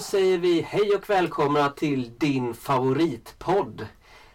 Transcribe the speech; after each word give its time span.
Då 0.00 0.04
säger 0.04 0.38
vi 0.38 0.60
hej 0.60 0.94
och 0.94 1.10
välkomna 1.10 1.68
till 1.70 2.18
din 2.18 2.54
favoritpodd. 2.54 3.86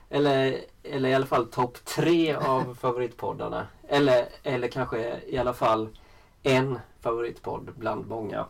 Eller, 0.09 0.61
eller 0.83 1.09
i 1.09 1.13
alla 1.13 1.25
fall 1.25 1.45
topp 1.47 1.85
tre 1.85 2.33
av 2.35 2.75
favoritpoddarna. 2.81 3.67
Eller, 3.87 4.27
eller 4.43 4.67
kanske 4.67 5.19
i 5.27 5.37
alla 5.37 5.53
fall 5.53 5.89
en 6.43 6.79
favoritpodd 7.01 7.69
bland 7.75 8.07
många. 8.07 8.45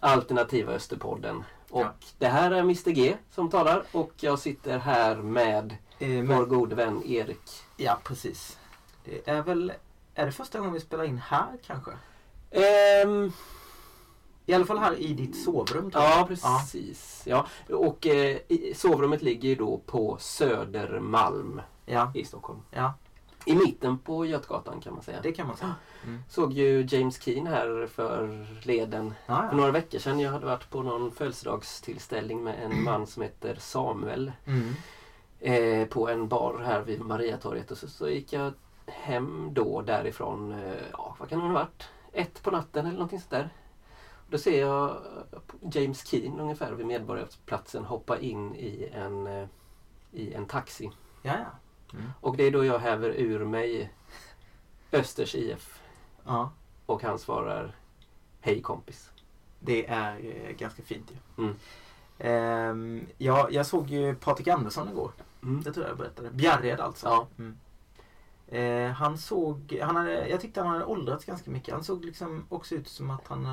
Alternativa 0.00 0.72
Österpodden. 0.72 1.44
Och 1.70 1.80
Ja. 1.80 1.92
det 2.18 2.28
här 2.28 2.50
är 2.50 2.60
Mr 2.60 2.90
G 2.90 3.16
som 3.30 3.50
talar 3.50 3.82
och 3.92 4.12
jag 4.20 4.38
sitter 4.38 4.78
här 4.78 5.16
med 5.16 5.76
Eh, 5.98 6.08
vår 6.08 6.22
men, 6.22 6.48
gode 6.48 6.74
vän 6.74 7.02
Erik. 7.06 7.50
ja, 7.76 7.98
precis. 8.04 8.58
Det 9.04 9.28
är 9.28 9.42
väl... 9.42 9.72
Är 10.14 10.26
det 10.26 10.32
första 10.32 10.58
gången 10.58 10.74
vi 10.74 10.80
spelar 10.80 11.04
in 11.04 11.18
här 11.18 11.58
kanske? 11.66 11.90
Ehm, 12.50 13.32
I 14.46 14.54
alla 14.54 14.64
fall 14.64 14.78
här 14.78 15.00
i 15.00 15.14
ditt 15.14 15.44
sovrum 15.44 15.90
ja, 15.94 16.24
precis. 16.28 17.22
Ja. 17.26 17.46
Och 17.70 18.06
eh, 18.06 18.38
sovrummet 18.74 19.22
ligger 19.22 19.48
ju 19.48 19.54
då 19.54 19.78
på 19.86 20.16
Södermalm 20.20 21.60
Ja, 21.86 22.12
i 22.14 22.24
Stockholm. 22.24 22.58
ja, 22.70 22.94
I 23.44 23.54
mitten 23.54 23.98
på 23.98 24.26
Götgatan 24.26 24.80
kan 24.80 24.94
man 24.94 25.02
säga. 25.02 25.18
det 25.22 25.32
kan 25.32 25.46
man 25.46 25.56
säga. 25.56 25.74
Mm. 26.06 26.22
Såg 26.28 26.52
ju 26.52 26.86
James 26.88 27.22
Keen 27.22 27.46
här 27.46 27.86
för 27.94 28.46
leden 28.66 29.14
Ja, 29.26 29.36
för 29.36 29.44
ja. 29.44 29.52
några 29.52 29.70
veckor 29.70 29.98
sedan. 29.98 30.20
Jag 30.20 30.30
hade 30.30 30.46
varit 30.46 30.70
på 30.70 30.82
någon 30.82 31.10
födelsedagstillställning 31.10 32.44
med 32.44 32.54
en 32.64 32.82
man 32.84 33.06
som 33.06 33.22
heter 33.22 33.54
Samuel 33.60 34.32
Mm. 34.46 34.74
eh, 35.40 35.88
på 35.88 36.08
en 36.08 36.28
bar 36.28 36.62
här 36.64 36.80
vid 36.82 37.00
Mariatorget. 37.00 37.70
Och 37.70 37.78
så, 37.78 37.88
så 37.88 38.08
gick 38.08 38.32
jag 38.32 38.52
hem 38.86 39.48
då 39.52 39.82
därifrån, 39.82 40.52
eh, 40.52 40.82
ja 40.92 41.16
vad 41.18 41.28
kan 41.28 41.38
det 41.38 41.44
ha 41.46 41.52
varit? 41.52 41.84
Ett 42.12 42.42
på 42.42 42.50
natten 42.50 42.86
eller 42.86 42.94
någonting 42.98 43.20
sånt 43.20 43.30
där. 43.30 43.48
Då 44.30 44.38
ser 44.38 44.60
jag 44.60 44.90
eh, 44.90 45.38
James 45.72 46.06
Keen 46.06 46.40
ungefär 46.40 46.72
vid 46.72 46.86
Medborgarplatsen 46.86 47.84
hoppa 47.84 48.18
in 48.18 48.54
i 48.54 48.90
en, 48.92 49.26
eh, 49.26 49.48
i 50.12 50.34
en 50.34 50.46
taxi. 50.46 50.90
ja, 51.22 51.32
ja. 51.38 51.58
Mm. 51.98 52.10
Och 52.20 52.36
det 52.36 52.44
är 52.44 52.50
då 52.50 52.64
jag 52.64 52.78
häver 52.78 53.08
ur 53.08 53.44
mig 53.44 53.92
Östers 54.92 55.34
IF. 55.34 55.82
ja. 56.24 56.50
Och 56.86 57.02
han 57.02 57.18
svarar 57.18 57.74
Hej 58.40 58.62
kompis. 58.62 59.10
Det 59.60 59.86
är 59.86 60.16
eh, 60.16 60.56
ganska 60.56 60.82
fint 60.82 61.10
ju. 61.10 61.44
Mm. 61.44 61.56
Ehm, 62.18 63.06
ja, 63.18 63.48
jag 63.50 63.66
såg 63.66 63.90
ju 63.90 64.14
Patrik 64.14 64.48
Andersson 64.48 64.88
igår. 64.88 65.12
Mm. 65.42 65.62
Det 65.62 65.72
tror 65.72 65.84
jag 65.84 65.90
jag 65.90 65.98
berättade. 65.98 66.30
Bjärred 66.30 66.80
alltså. 66.80 67.06
Ja. 67.06 67.26
Mm. 67.38 67.58
Eh, 68.48 68.90
han 68.90 69.18
såg, 69.18 69.78
han 69.82 69.96
hade, 69.96 70.28
jag 70.28 70.40
tyckte 70.40 70.60
han 70.60 70.70
hade 70.70 70.84
åldrats 70.84 71.24
ganska 71.24 71.50
mycket. 71.50 71.74
Han 71.74 71.84
såg 71.84 72.04
liksom 72.04 72.46
också 72.48 72.74
ut 72.74 72.88
som 72.88 73.10
att 73.10 73.28
han 73.28 73.46
eh, 73.46 73.52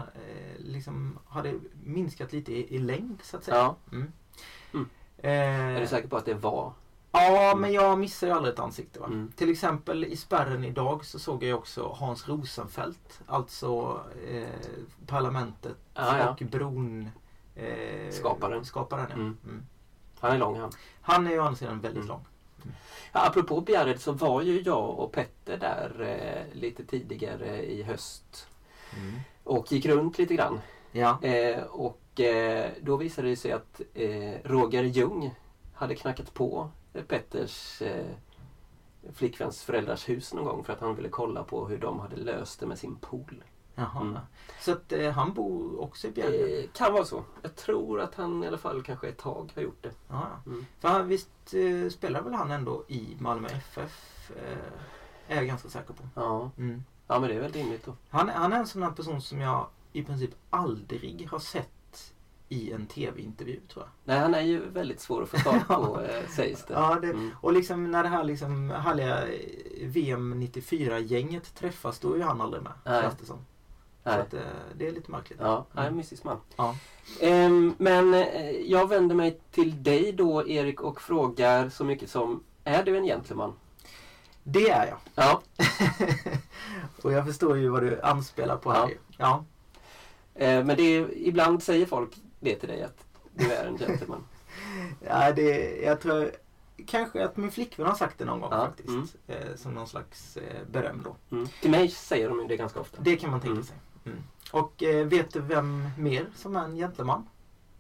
liksom 0.58 1.20
hade 1.28 1.54
minskat 1.84 2.34
lite 2.34 2.54
i, 2.54 2.76
i 2.76 2.80
längd 2.80 3.20
så 3.24 3.38
att 3.38 3.44
säga. 3.44 3.58
ja. 3.58 3.76
Mm. 3.92 4.12
Mm. 4.74 4.90
Eh, 5.18 5.76
Är 5.76 5.80
du 5.82 5.88
säker 5.88 6.08
på 6.08 6.18
att 6.18 6.26
det 6.26 6.34
var? 6.34 6.74
Ja, 7.12 7.56
men 7.58 7.74
jag 7.74 8.00
missar 8.00 8.28
ju 8.28 8.34
aldrig 8.34 8.54
ett 8.54 8.60
ansikte. 8.60 9.00
Va? 9.00 9.06
Mm. 9.06 9.32
Till 9.36 9.52
exempel 9.52 10.06
i 10.06 10.18
spärren 10.18 10.64
idag 10.64 11.06
så 11.06 11.20
såg 11.20 11.44
jag 11.44 11.60
också 11.60 11.96
Hans 12.00 12.28
Rosenfeldt. 12.28 13.22
Alltså 13.28 14.00
eh, 14.30 14.48
parlamentet 15.08 15.78
Ja, 15.94 16.18
ja. 16.18 16.30
och 16.30 16.42
bron... 16.52 17.10
Eh, 17.56 18.12
Skaparen. 18.12 18.66
Skaparen, 18.66 19.06
ja. 19.10 19.16
Mm. 19.16 19.38
Mm. 19.46 19.64
Han 20.20 20.32
är 20.32 20.38
lång 20.38 20.60
han. 20.60 20.72
Han 21.02 21.28
är 21.28 21.32
ju 21.32 21.40
å 21.40 21.44
andra 21.44 21.56
sidan 21.56 21.80
väldigt 21.80 22.04
Mm. 22.04 22.08
lång. 22.08 22.26
Apropå 23.12 23.62
Bjärred 23.62 24.00
så 24.00 24.12
var 24.12 24.42
ju 24.42 24.62
jag 24.62 25.00
och 25.00 25.12
Petter 25.12 25.58
där 25.58 26.02
eh, 26.02 26.60
lite 26.60 26.86
tidigare 26.86 27.66
i 27.66 27.84
höst. 27.84 28.48
Och 29.44 29.72
gick 29.72 29.86
runt 29.86 30.18
lite 30.18 30.36
grann. 30.36 30.60
Ja. 30.92 31.24
Eh, 31.24 31.64
och 31.64 32.20
eh, 32.20 32.72
då 32.82 32.98
visade 32.98 33.30
det 33.30 33.36
sig 33.36 33.52
att 33.52 33.82
eh, 33.94 34.34
Roger 34.44 34.84
Ljung 34.84 35.36
hade 35.74 35.96
knackat 35.96 36.34
på 36.34 36.70
Petters 37.08 37.82
eh, 37.82 38.06
flickväns 39.14 39.64
föräldrars 39.64 40.10
hus 40.10 40.34
någon 40.34 40.46
gång 40.46 40.64
för 40.64 40.74
att 40.74 40.80
han 40.80 40.96
ville 40.96 41.10
kolla 41.10 41.44
på 41.44 41.68
hur 41.68 41.78
de 41.78 42.00
hade 42.00 42.16
löst 42.16 42.60
det 42.60 42.66
med 42.66 42.78
sin 42.80 42.96
pool. 42.96 43.44
Jaha. 43.76 44.02
Mm. 44.02 44.18
Så 44.60 44.72
att 44.72 44.92
eh, 44.92 45.12
han 45.12 45.34
bor 45.34 45.82
också 45.82 46.08
i 46.08 46.12
Bjärred? 46.12 46.60
Eh, 46.64 46.70
kan 46.74 46.94
vara 46.94 47.06
så. 47.06 47.24
Jag 47.42 47.56
tror 47.56 48.02
att 48.02 48.16
han 48.16 48.44
i 48.44 48.48
alla 48.48 48.58
fall 48.58 48.84
kanske 48.84 49.08
ett 49.10 49.18
tag 49.18 49.52
har 49.56 49.62
gjort 49.62 49.84
det. 49.84 49.92
Ja. 50.08 50.28
Mm. 50.46 50.66
För 50.80 50.88
han, 50.90 51.08
visst 51.08 51.30
eh, 51.54 51.90
spelar 51.90 52.22
väl 52.22 52.34
han 52.34 52.52
ändå 52.52 52.84
i 52.88 53.18
Malmö 53.20 53.48
FF? 53.48 54.32
Eh, 54.36 54.58
är 55.28 55.36
jag 55.36 55.48
ganska 55.48 55.70
säker 55.70 55.94
på. 55.94 56.04
Ja. 56.16 56.52
Mm. 56.58 56.84
ja, 57.08 57.20
men 57.20 57.30
det 57.30 57.36
är 57.36 57.40
väl 57.42 57.52
rimligt 57.52 57.86
då. 57.86 57.96
Han, 58.10 58.30
han 58.30 58.54
är 58.54 58.58
en 58.58 58.68
sån 58.68 58.84
här 58.84 58.92
person 58.92 59.22
som 59.22 59.42
jag 59.42 59.68
i 59.94 60.04
princip 60.04 60.32
aldrig 60.50 61.28
har 61.32 61.40
sett 61.40 62.14
i 62.50 62.72
en 62.72 62.86
tv-intervju 62.88 63.60
tror 63.74 63.86
jag. 63.86 63.90
Nej, 64.04 64.20
han 64.20 64.34
är 64.36 64.42
ju 64.42 64.70
väldigt 64.70 65.00
svår 65.00 65.24
att 65.24 65.30
få 65.30 65.38
tag 65.38 65.68
på 65.68 66.02
eh, 66.10 66.28
sägs 66.28 66.66
det. 66.66 66.74
Ja, 66.74 67.00
det, 67.02 67.08
Mm. 67.08 67.32
och 67.42 67.54
liksom 67.54 67.92
när 67.92 68.04
det 68.04 68.10
här 68.10 68.24
liksom 68.24 68.70
härliga 68.70 69.24
VM 69.82 70.34
94-gänget 70.44 71.56
träffas 71.56 72.00
då 72.00 72.14
är 72.14 72.18
ju 72.18 72.24
han 72.24 72.42
aldrig 72.42 72.64
med. 72.64 72.72
Nej. 72.86 73.02
Känns 73.02 73.18
det 73.18 73.26
som. 73.26 73.46
Så 74.04 74.10
Nej. 74.10 74.20
att, 74.20 74.34
eh, 74.34 74.40
det 74.76 74.88
är 74.88 74.92
lite 74.92 75.12
märkligt. 75.12 75.40
Ja, 75.42 75.66
Mm. 75.78 75.96
mystisk 75.98 76.24
man. 76.24 76.38
Ja. 76.56 76.76
Ehm, 77.22 77.76
men 77.78 78.14
eh, 78.14 78.50
jag 78.52 78.88
vänder 78.90 79.16
mig 79.16 79.40
till 79.52 79.84
dig 79.84 80.12
då 80.12 80.48
Erik 80.48 80.82
och 80.82 81.02
frågar 81.02 81.70
så 81.70 81.84
mycket 81.84 82.10
som 82.10 82.44
Är 82.64 82.84
du 82.84 82.98
en 82.98 83.04
gentleman? 83.04 83.54
Det 84.44 84.70
är 84.70 84.88
jag. 84.88 84.98
Ja. 85.16 85.42
och 87.04 87.12
jag 87.12 87.26
förstår 87.26 87.58
ju 87.58 87.70
vad 87.70 87.84
du 87.84 88.02
anspelar 88.02 88.58
på 88.58 88.72
här. 88.72 88.90
Ja. 88.90 88.96
Ja. 89.18 90.46
Eh, 90.46 90.64
men 90.66 90.78
det 90.78 90.84
är, 90.84 91.18
ibland 91.18 91.64
säger 91.64 91.86
folk 91.86 92.10
det 92.40 92.56
till 92.56 92.70
dig 92.70 92.84
att 92.84 93.06
du 93.36 93.52
är 93.52 93.66
en 93.66 93.78
gentleman. 93.78 94.24
ja 95.08 95.32
det, 95.32 95.76
jag 95.82 96.02
tror 96.02 96.32
kanske 96.88 97.26
att 97.26 97.38
min 97.38 97.52
flickvän 97.52 97.88
har 97.88 97.96
sagt 97.96 98.18
det 98.18 98.26
någon 98.26 98.40
gång 98.42 98.50
Ja, 98.52 98.66
faktiskt. 98.66 98.90
mm. 98.90 99.08
Eh, 99.28 99.56
som 99.56 99.74
någon 99.74 99.88
slags 99.88 100.38
eh, 100.38 100.68
beröm 100.72 101.02
då. 101.04 101.36
Mm. 101.36 101.48
Till 101.62 101.72
mig 101.72 101.90
säger 101.90 102.30
de 102.30 102.48
det 102.48 102.58
ganska 102.58 102.80
ofta. 102.80 102.98
Det 103.02 103.16
kan 103.18 103.32
man 103.32 103.40
tänka 103.42 103.52
Mm. 103.54 103.64
sig. 103.64 103.76
Mm. 104.06 104.18
Och 104.52 104.84
eh, 104.84 105.06
vet 105.08 105.34
du 105.34 105.40
vem 105.40 105.90
mer 105.98 106.26
som 106.36 106.56
är 106.56 106.64
en 106.64 106.76
gentleman? 106.76 107.28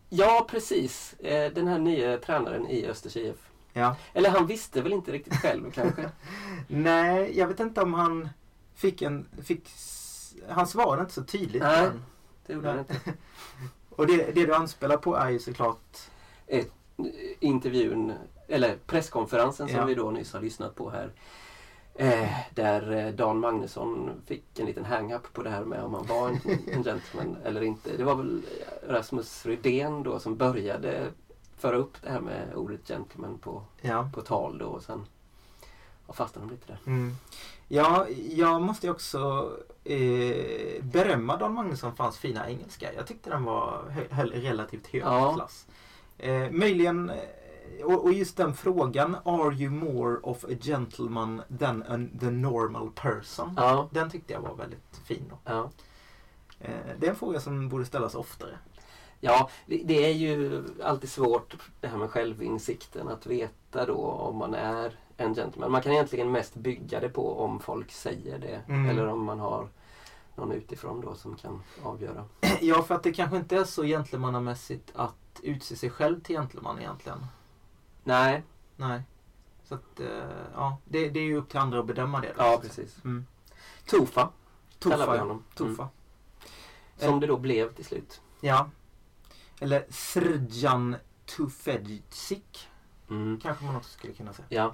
Ja, 0.09 0.47
precis. 0.49 1.13
Eh, 1.13 1.53
den 1.53 1.67
här 1.67 1.79
nya 1.79 2.17
tränaren 2.17 2.67
i 2.67 2.85
Östers 2.87 3.15
IF. 3.17 3.35
Ja. 3.73 3.95
Eller 4.13 4.29
han 4.29 4.47
visste 4.47 4.81
väl 4.81 4.93
inte 4.93 5.11
riktigt 5.11 5.35
själv 5.35 5.71
kanske. 5.73 6.09
Nej, 6.67 7.37
jag 7.39 7.47
vet 7.47 7.59
inte 7.59 7.81
om 7.81 7.93
han 7.93 8.29
fick 8.75 9.01
en... 9.01 9.27
Fick, 9.43 9.69
han 10.49 10.67
svarade 10.67 11.01
inte 11.01 11.13
så 11.13 11.23
tydligt. 11.23 11.61
Nej. 11.63 11.87
men- 11.87 12.03
Det 12.45 12.53
gjorde 12.53 12.69
han 12.69 12.79
inte. 12.79 12.95
Och 13.89 14.07
det, 14.07 14.31
det 14.35 14.45
du 14.45 14.53
anspelar 14.55 14.97
på 14.97 15.15
är 15.15 15.29
ju 15.29 15.39
såklart... 15.39 15.97
Eh, 16.47 16.65
intervjun, 17.39 18.13
eller 18.47 18.77
presskonferensen 18.87 19.67
som 19.67 19.77
Ja. 19.77 19.85
vi 19.85 19.95
då 19.95 20.11
nyss 20.11 20.33
har 20.33 20.41
lyssnat 20.41 20.75
på 20.75 20.89
här. 20.89 21.11
Eh, 22.01 22.29
där 22.55 22.91
eh, 22.91 23.13
Dan 23.13 23.39
Magnusson 23.39 24.21
fick 24.25 24.59
en 24.59 24.65
liten 24.65 24.85
hang-up 24.85 25.33
på 25.33 25.43
det 25.43 25.49
här 25.49 25.63
med 25.65 25.83
om 25.83 25.93
han 25.93 26.05
var 26.05 26.29
en, 26.29 26.39
en 26.73 26.83
gentleman 26.83 27.37
eller 27.45 27.61
inte. 27.61 27.97
Det 27.97 28.03
var 28.03 28.15
väl 28.15 28.41
Rasmus 28.87 29.45
Rydén 29.45 30.03
då 30.03 30.19
som 30.19 30.37
började 30.37 31.07
föra 31.57 31.75
upp 31.75 31.97
det 32.03 32.09
här 32.09 32.19
med 32.19 32.55
ordet 32.55 32.87
gentleman 32.87 33.37
på, 33.37 33.63
Ja. 33.81 34.09
på 34.15 34.21
tal 34.21 34.57
då 34.57 34.65
och 34.65 34.83
sen 34.83 35.05
ja, 36.07 36.13
fastnade 36.13 36.47
de 36.47 36.51
lite 36.53 36.67
där. 36.67 36.79
Mm. 36.85 37.15
Ja, 37.67 38.05
jag 38.29 38.61
måste 38.61 38.87
ju 38.87 38.91
också 38.91 39.51
eh, 39.83 40.83
berömma 40.83 41.37
Dan 41.37 41.53
Magnusson 41.53 41.95
för 41.95 42.03
hans 42.03 42.17
fina 42.17 42.49
engelska. 42.49 42.93
Jag 42.93 43.07
tyckte 43.07 43.29
den 43.29 43.43
var 43.43 43.83
relativt 44.33 44.87
hög 44.87 45.01
Ja. 45.01 45.33
klass. 45.35 45.65
Eh, 46.17 46.51
möjligen, 46.51 47.09
eh, 47.09 47.15
och, 47.83 48.03
och 48.03 48.13
just 48.13 48.37
den 48.37 48.53
frågan, 48.53 49.15
Are 49.25 49.53
you 49.55 49.71
more 49.71 50.17
of 50.23 50.43
a 50.43 50.55
gentleman 50.61 51.41
than 51.59 51.83
a, 51.83 52.07
the 52.19 52.29
normal 52.29 52.91
person? 52.95 53.53
Ja, 53.57 53.89
Den 53.91 54.09
tyckte 54.09 54.33
jag 54.33 54.41
var 54.41 54.55
väldigt 54.55 55.01
fin. 55.05 55.31
Ja. 55.45 55.69
Eh, 56.59 56.69
det 56.99 57.05
är 57.05 57.09
en 57.09 57.15
fråga 57.15 57.39
som 57.39 57.69
borde 57.69 57.85
ställas 57.85 58.15
oftare. 58.15 58.57
Ja, 59.19 59.49
det, 59.65 59.81
det 59.85 60.05
är 60.05 60.13
ju 60.13 60.63
alltid 60.83 61.09
svårt 61.11 61.55
det 61.81 61.87
här 61.87 61.97
med 61.97 62.09
självinsikten 62.09 63.07
att 63.07 63.25
veta 63.25 63.85
då 63.85 63.97
om 64.05 64.37
man 64.37 64.53
är 64.53 64.95
en 65.17 65.35
gentleman. 65.35 65.71
Man 65.71 65.81
kan 65.81 65.91
egentligen 65.91 66.31
mest 66.31 66.55
bygga 66.55 66.99
det 66.99 67.09
på 67.09 67.39
om 67.39 67.59
folk 67.59 67.91
säger 67.91 68.39
det 68.39 68.61
Mm. 68.67 68.89
eller 68.89 69.07
om 69.07 69.23
man 69.23 69.39
har 69.39 69.67
någon 70.35 70.51
utifrån 70.51 71.01
då 71.01 71.15
som 71.15 71.35
kan 71.35 71.63
avgöra. 71.83 72.25
Ja, 72.61 72.81
för 72.83 72.95
att 72.95 73.03
det 73.03 73.11
kanske 73.13 73.37
inte 73.37 73.55
är 73.57 73.63
så 73.63 73.83
gentlemannamässigt 73.83 74.91
att 74.95 75.15
utse 75.43 75.75
sig 75.75 75.89
själv 75.89 76.21
till 76.21 76.35
gentleman 76.35 76.79
egentligen. 76.79 77.25
Nej, 78.03 78.43
Nej. 78.75 79.01
Så 79.63 79.75
att, 79.75 79.99
eh, 79.99 80.07
ja, 80.55 80.77
det, 80.85 81.09
det 81.09 81.19
är 81.19 81.23
ju 81.23 81.37
upp 81.37 81.49
till 81.49 81.59
andra 81.59 81.79
att 81.79 81.85
bedöma 81.85 82.21
det. 82.21 82.27
då. 82.37 82.43
ja 82.43 82.59
precis. 82.61 83.03
Mm. 83.03 83.25
Tofa 83.85 84.29
kallar 84.79 84.97
Tuffa, 84.97 85.11
vi 85.13 85.17
honom. 85.19 85.43
Tuffa. 85.55 85.89
Som 86.97 87.19
det 87.19 87.27
då 87.27 87.37
blev 87.37 87.73
till 87.75 87.85
slut. 87.85 88.21
Ja. 88.41 88.69
Eller 89.59 89.85
Srdjan 89.89 90.95
Tufedzik 91.25 92.67
Mm. 93.09 93.39
kanske 93.43 93.65
man 93.65 93.75
också 93.75 93.89
skulle 93.91 94.13
kunna 94.13 94.33
säga. 94.33 94.47
Ja. 94.49 94.73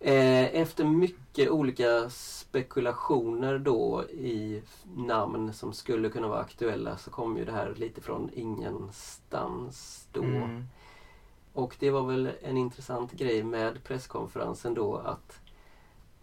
Eh, 0.00 0.60
Efter 0.60 0.84
mycket 0.84 1.50
olika 1.50 2.10
spekulationer 2.10 3.58
då 3.58 4.04
i 4.10 4.62
namn 4.96 5.52
som 5.54 5.72
skulle 5.72 6.08
kunna 6.08 6.28
vara 6.28 6.40
aktuella 6.40 6.96
så 6.96 7.10
kom 7.10 7.36
ju 7.36 7.44
det 7.44 7.52
här 7.52 7.74
lite 7.76 8.00
från 8.00 8.30
ingenstans 8.34 10.06
då. 10.12 10.22
Mm. 10.22 10.64
Och 11.54 11.76
det 11.78 11.90
var 11.90 12.02
väl 12.02 12.30
en 12.42 12.56
intressant 12.56 13.12
grej 13.12 13.42
med 13.42 13.84
presskonferensen 13.84 14.74
då 14.74 14.96
att 14.96 15.40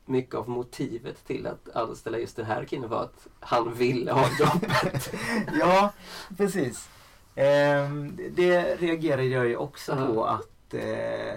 mycket 0.06 0.36
av 0.36 0.50
motivet 0.50 1.26
till 1.28 1.48
att 1.48 1.76
anställa 1.76 2.18
just 2.18 2.36
den 2.36 2.46
här 2.46 2.66
killen 2.66 2.90
var 2.90 3.04
att 3.04 3.28
han 3.40 3.74
ville 3.74 4.12
ha 4.12 4.28
jobbet. 4.40 5.14
Ja, 5.60 5.94
precis. 6.38 6.90
Ehm, 7.36 8.20
det 8.36 8.76
reagerade 8.76 9.24
jag 9.24 9.48
ju 9.48 9.56
också 9.56 9.92
Ja. 9.92 10.06
på 10.14 10.26
att 10.26 10.74
eh, 10.74 11.34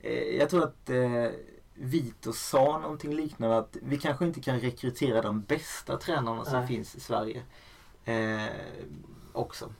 eh, 0.00 0.36
jag 0.38 0.50
tror 0.50 0.64
att 0.64 0.90
eh, 0.90 1.26
Vito 1.74 2.32
sa 2.32 2.78
någonting 2.78 3.14
liknande 3.14 3.58
att 3.58 3.76
vi 3.82 3.98
kanske 3.98 4.24
inte 4.26 4.40
kan 4.40 4.60
rekrytera 4.60 5.22
de 5.22 5.40
bästa 5.42 5.96
tränarna 5.96 6.44
som 6.44 6.58
Nej. 6.58 6.68
finns 6.68 6.94
i 6.94 7.00
Sverige 7.00 7.42
eh, 8.04 8.46
också. 9.32 9.72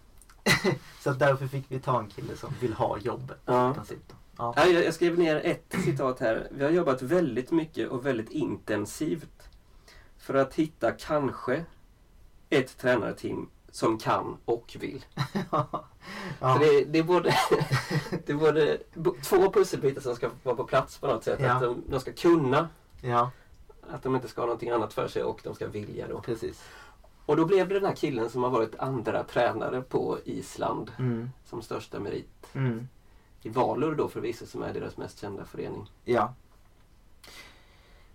Så 1.01 1.11
därför 1.11 1.47
fick 1.47 1.65
vi 1.69 1.81
ta 1.81 1.99
en 1.99 2.07
kille 2.09 2.37
som 2.37 2.55
vill 2.61 2.73
ha 2.73 2.99
jobbet. 2.99 3.39
Ja. 3.45 3.75
Ja. 4.37 4.55
Ja, 4.57 4.67
jag 4.67 4.95
skrev 4.95 5.19
ner 5.19 5.37
ett 5.45 5.75
citat 5.85 6.21
här. 6.21 6.49
Vi 6.51 6.65
har 6.65 6.71
jobbat 6.71 7.03
väldigt 7.03 7.51
mycket 7.51 7.89
och 7.89 8.07
väldigt 8.07 8.31
intensivt 8.31 9.49
för 10.19 10.35
att 10.35 10.55
hitta 10.55 10.93
kanske 10.93 11.65
ett 12.51 12.79
tränarteam 12.79 13.49
som 13.71 13.99
kan 13.99 14.37
och 14.45 14.77
vill. 14.81 15.05
ja. 15.51 15.85
För 16.39 16.59
det, 16.59 16.85
det, 16.85 16.99
är 16.99 17.03
både, 17.03 17.29
det 18.27 18.33
är 18.33 18.37
både 18.37 18.79
två 19.23 19.53
pusselbitar 19.53 20.01
som 20.01 20.17
ska 20.17 20.31
vara 20.43 20.57
på 20.57 20.65
plats 20.65 20.99
på 20.99 21.07
något 21.07 21.25
sätt. 21.25 21.45
Att 21.45 21.63
de, 21.63 21.83
de 21.89 22.01
ska 22.01 22.13
kunna, 22.13 22.69
ja, 23.01 23.31
att 23.91 24.03
de 24.03 24.15
inte 24.15 24.29
ska 24.29 24.41
ha 24.41 24.47
någonting 24.47 24.71
annat 24.71 24.93
för 24.93 25.09
sig 25.09 25.23
och 25.23 25.41
de 25.45 25.55
ska 25.55 25.67
vilja 25.69 26.09
då. 26.09 26.21
precis. 26.21 26.65
Och 27.31 27.37
då 27.37 27.44
blev 27.44 27.69
det 27.69 27.75
den 27.75 27.85
här 27.85 27.94
killen 27.94 28.31
som 28.31 28.43
har 28.43 28.50
varit 28.50 28.79
andra 28.79 29.25
tränare 29.25 29.81
på 29.82 30.19
Island 30.25 30.91
Mm. 30.99 31.31
som 31.44 31.62
största 31.62 32.00
merit. 32.00 32.47
Mm. 32.55 32.88
I 33.43 33.49
Valur 33.49 33.94
då 33.94 34.09
förvisso 34.09 34.47
som 34.47 34.62
är 34.62 34.73
deras 34.75 34.97
mest 34.97 35.19
kända 35.21 35.44
förening. 35.44 35.91
Ja. 36.05 36.35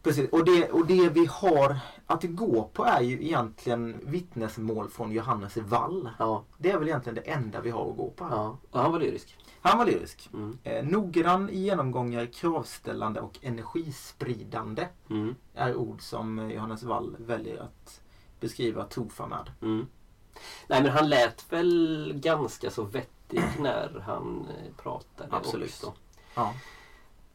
Precis, 0.03 0.29
och 0.29 0.45
det, 0.45 0.69
och 0.71 0.85
det 0.87 1.09
vi 1.09 1.25
har 1.25 1.77
att 2.05 2.23
gå 2.23 2.69
på 2.73 2.85
är 2.85 3.01
ju 3.01 3.23
egentligen 3.25 3.95
vittnesmål 4.03 4.89
från 4.89 5.11
Johannes 5.11 5.57
Wall. 5.57 6.09
Ja, 6.19 6.43
Det 6.57 6.71
är 6.71 6.77
väl 6.79 6.87
egentligen 6.87 7.15
det 7.15 7.31
enda 7.31 7.61
vi 7.61 7.69
har 7.69 7.89
att 7.91 7.97
gå 7.97 8.09
på 8.09 8.23
här. 8.25 8.35
ja. 8.35 8.57
och 8.71 8.79
han 8.79 8.91
var 8.91 8.99
lyrisk. 8.99 9.37
Han 9.61 9.77
var 9.77 9.85
lyrisk. 9.85 10.29
Mm. 10.33 10.57
Eh, 10.63 10.85
noggrann 10.85 11.49
genomgångar, 11.51 12.25
kravställande 12.25 13.19
och 13.21 13.37
energispridande 13.41 14.87
Mm. 15.09 15.35
är 15.53 15.75
ord 15.75 16.01
som 16.01 16.51
Johannes 16.51 16.83
Wall 16.83 17.15
väljer 17.19 17.61
att 17.61 18.01
beskriva 18.39 18.83
Tofa 18.83 19.27
med. 19.27 19.51
Mm. 19.61 19.87
Nej 20.67 20.83
men 20.83 20.91
han 20.91 21.09
lät 21.09 21.53
väl 21.53 22.13
ganska 22.15 22.69
så 22.71 22.83
vettig 22.83 23.43
när 23.59 23.99
han 24.05 24.47
eh, 24.49 24.73
pratade 24.83 25.35
Absolut. 25.35 25.69
också. 25.69 25.93
Ja. 26.35 26.53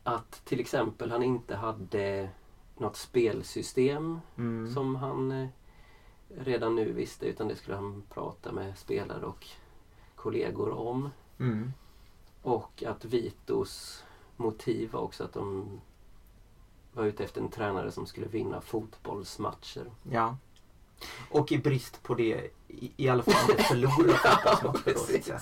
Att 0.02 0.44
till 0.44 0.60
exempel 0.60 1.10
han 1.10 1.22
inte 1.22 1.56
hade 1.56 2.30
något 2.76 2.96
spelsystem 2.96 4.20
Mm. 4.36 4.74
som 4.74 4.96
han 4.96 5.32
eh, 5.32 5.48
redan 6.38 6.74
nu 6.74 6.92
visste 6.92 7.26
utan 7.26 7.48
det 7.48 7.56
skulle 7.56 7.76
han 7.76 8.02
prata 8.14 8.52
med 8.52 8.78
spelare 8.78 9.24
och 9.26 9.46
kollegor 10.16 10.70
om. 10.70 11.10
Mm. 11.38 11.72
Och 12.42 12.82
att 12.86 13.04
Vitos 13.04 14.04
motiv 14.36 14.92
var 14.92 15.00
också 15.00 15.24
att 15.24 15.32
de 15.32 15.80
var 16.92 17.04
ute 17.04 17.24
efter 17.24 17.40
en 17.40 17.50
tränare 17.50 17.92
som 17.92 18.06
skulle 18.06 18.26
vinna 18.26 18.60
fotbollsmatcher. 18.60 19.90
Ja. 20.10 20.36
Och 21.30 21.52
i 21.52 21.58
brist 21.58 22.02
på 22.02 22.14
det 22.14 22.50
i, 22.68 22.92
i 22.96 23.08
alla 23.08 23.22
fall 23.22 23.50
inte 23.50 23.62
förlora 23.62 24.14
fotbollsmatcher. 24.62 25.40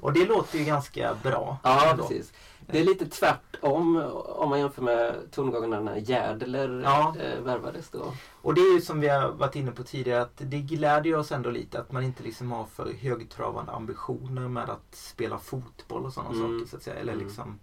Och 0.00 0.12
det 0.12 0.24
låter 0.26 0.58
ju 0.58 0.64
ganska 0.64 1.14
bra. 1.22 1.58
Ja, 1.62 1.90
ändå. 1.90 2.02
precis. 2.08 2.32
Det 2.70 2.80
är 2.80 2.84
lite 2.84 3.06
tvärtom 3.06 3.96
om 4.26 4.48
man 4.50 4.58
jämför 4.58 4.82
med 4.82 5.16
tongångarna 5.32 5.80
när 5.80 5.96
Järdler 5.96 6.80
Ja. 6.84 7.14
eh, 7.20 7.40
värvades 7.40 7.90
då. 7.90 8.12
Och 8.42 8.54
det 8.54 8.60
är 8.60 8.74
ju 8.74 8.80
som 8.80 9.00
vi 9.00 9.08
har 9.08 9.28
varit 9.28 9.56
inne 9.56 9.70
på 9.72 9.82
tidigare 9.82 10.22
att 10.22 10.32
det 10.36 10.58
glädjer 10.60 11.16
oss 11.16 11.32
ändå 11.32 11.50
lite 11.50 11.80
att 11.80 11.92
man 11.92 12.04
inte 12.04 12.22
liksom 12.22 12.52
har 12.52 12.64
för 12.64 12.92
högtravande 12.92 13.72
ambitioner 13.72 14.48
med 14.48 14.70
att 14.70 14.94
spela 14.94 15.38
fotboll 15.38 16.04
och 16.04 16.12
sådana 16.12 16.30
Mm. 16.34 16.42
saker 16.58 16.70
så 16.70 16.76
att 16.76 16.82
säga. 16.82 16.96
Eller 16.96 17.12
Mm. 17.12 17.24
liksom 17.26 17.58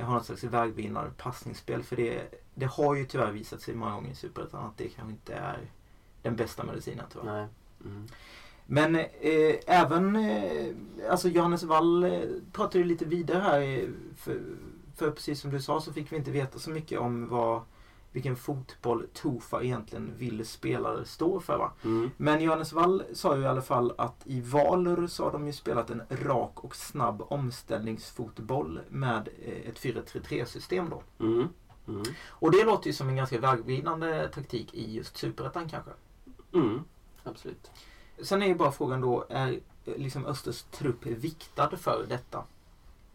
ha 0.00 0.12
något 0.14 0.26
slags 0.26 0.44
vägvinnare 0.44 1.10
passningsspel. 1.16 1.82
För 1.82 1.96
det, 1.96 2.22
det 2.54 2.66
har 2.66 2.94
ju 2.94 3.04
tyvärr 3.06 3.30
visat 3.30 3.60
sig 3.60 3.74
många 3.74 3.94
gånger 3.94 4.10
i 4.10 4.14
Superettan 4.14 4.66
att 4.66 4.78
det 4.78 4.88
kanske 4.88 5.12
inte 5.12 5.34
är 5.34 5.58
den 6.22 6.36
bästa 6.36 6.64
medicinen 6.64 7.04
tyvärr. 7.12 7.48
Mm. 7.84 8.06
Men 8.70 8.96
eh, 8.96 9.54
även 9.66 10.16
eh, 10.16 10.74
alltså 11.10 11.28
Johannes 11.28 11.62
Wall 11.62 12.04
eh, 12.04 12.20
pratade 12.52 12.78
ju 12.78 12.84
lite 12.84 13.04
vidare 13.04 13.40
här. 13.40 13.90
För, 14.16 14.40
för 14.96 15.10
precis 15.10 15.40
som 15.40 15.50
du 15.50 15.60
sa 15.60 15.80
så 15.80 15.92
fick 15.92 16.12
vi 16.12 16.16
inte 16.16 16.30
veta 16.30 16.58
så 16.58 16.70
mycket 16.70 17.00
om 17.00 17.28
vad, 17.28 17.62
vilken 18.12 18.36
fotboll 18.36 19.06
Tofa 19.12 19.62
egentligen 19.62 20.12
vill 20.16 20.46
spelare 20.46 21.04
står 21.04 21.40
för. 21.40 21.58
Va? 21.58 21.72
Mm. 21.84 22.10
Men 22.16 22.40
Johannes 22.40 22.72
Wall 22.72 23.02
sa 23.12 23.36
ju 23.36 23.42
i 23.42 23.46
alla 23.46 23.62
fall 23.62 23.92
att 23.98 24.22
i 24.24 24.40
Valur 24.40 25.06
så 25.06 25.24
har 25.24 25.32
de 25.32 25.46
ju 25.46 25.52
spelat 25.52 25.90
en 25.90 26.02
rak 26.10 26.64
och 26.64 26.76
snabb 26.76 27.22
omställningsfotboll 27.28 28.80
med 28.88 29.28
eh, 29.44 29.68
ett 29.68 29.80
4-3-3 29.80 30.44
system 30.44 30.90
då. 30.90 31.24
Mm. 31.24 31.48
Mm. 31.88 32.02
Och 32.28 32.50
det 32.50 32.64
låter 32.64 32.86
ju 32.86 32.92
som 32.92 33.08
en 33.08 33.16
ganska 33.16 33.40
vägvinnande 33.40 34.28
taktik 34.28 34.74
i 34.74 34.94
just 34.94 35.16
Superettan 35.16 35.68
kanske. 35.68 35.90
Mm. 36.52 36.84
Absolut. 37.24 37.70
Sen 38.22 38.42
är 38.42 38.46
ju 38.46 38.54
bara 38.54 38.72
frågan 38.72 39.00
då, 39.00 39.26
är 39.28 39.60
eh, 39.84 39.96
liksom 39.96 40.26
Östers 40.26 40.62
trupp 40.62 41.06
viktad 41.06 41.76
för 41.76 42.06
detta? 42.08 42.44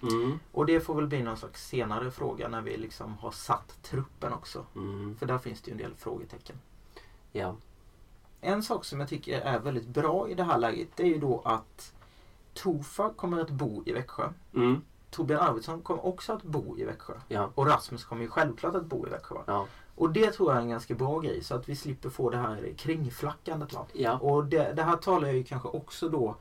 Mm. 0.01 0.39
Och 0.51 0.65
det 0.65 0.79
får 0.79 0.95
väl 0.95 1.07
bli 1.07 1.23
någon 1.23 1.37
slags 1.37 1.67
senare 1.67 2.11
fråga 2.11 2.47
när 2.47 2.61
vi 2.61 2.77
liksom 2.77 3.17
har 3.17 3.31
satt 3.31 3.83
truppen 3.83 4.33
också. 4.33 4.65
Mm. 4.75 5.15
För 5.19 5.25
där 5.25 5.37
finns 5.37 5.61
det 5.61 5.69
ju 5.69 5.71
en 5.71 5.77
del 5.77 5.95
frågetecken. 5.95 6.55
Ja. 7.31 7.55
En 8.41 8.63
sak 8.63 8.85
som 8.85 8.99
jag 8.99 9.09
tycker 9.09 9.41
är 9.41 9.59
väldigt 9.59 9.87
bra 9.87 10.29
i 10.29 10.33
det 10.33 10.43
här 10.43 10.57
läget 10.57 10.87
det 10.95 11.03
är 11.03 11.07
ju 11.07 11.19
då 11.19 11.41
att 11.45 11.93
Tofa 12.53 13.13
kommer 13.15 13.41
att 13.41 13.49
bo 13.49 13.83
i 13.85 13.93
Växjö. 13.93 14.29
Mm. 14.55 14.81
Torbjörn 15.09 15.39
Arvidsson 15.39 15.81
kommer 15.81 16.05
också 16.05 16.33
att 16.33 16.43
bo 16.43 16.77
i 16.77 16.83
Växjö. 16.83 17.13
Ja. 17.27 17.49
Och 17.55 17.67
Rasmus 17.67 18.05
kommer 18.05 18.21
ju 18.21 18.27
självklart 18.27 18.75
att 18.75 18.85
bo 18.85 19.07
i 19.07 19.09
Växjö. 19.09 19.35
Ja. 19.45 19.67
Och 19.95 20.09
det 20.13 20.31
tror 20.31 20.49
jag 20.51 20.57
är 20.57 20.61
en 20.61 20.69
ganska 20.69 20.95
bra 20.95 21.19
grej 21.19 21.43
så 21.43 21.55
att 21.55 21.69
vi 21.69 21.75
slipper 21.75 22.09
få 22.09 22.29
det 22.29 22.37
här 22.37 22.73
kringflackandet. 22.77 23.73
Va? 23.73 23.85
Ja. 23.93 24.17
Och 24.17 24.45
det, 24.45 24.73
det 24.75 24.83
här 24.83 24.97
talar 24.97 25.27
jag 25.27 25.37
ju 25.37 25.43
kanske 25.43 25.67
också 25.67 26.09
då 26.09 26.35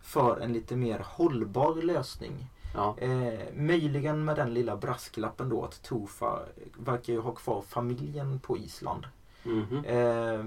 för 0.00 0.40
en 0.40 0.52
lite 0.52 0.76
mer 0.76 1.04
hållbar 1.06 1.74
lösning. 1.74 2.46
Ja. 2.74 2.96
Eh, 2.98 3.40
möjligen 3.56 4.24
med 4.24 4.36
den 4.36 4.54
lilla 4.54 4.76
brasklappen 4.76 5.48
då 5.48 5.64
att 5.64 5.82
Tofa 5.82 6.38
verkar 6.78 7.12
ju 7.12 7.20
ha 7.20 7.32
kvar 7.32 7.62
familjen 7.62 8.38
på 8.40 8.58
Island. 8.58 9.06
Mhm. 9.42 9.84
Eh, 9.84 10.44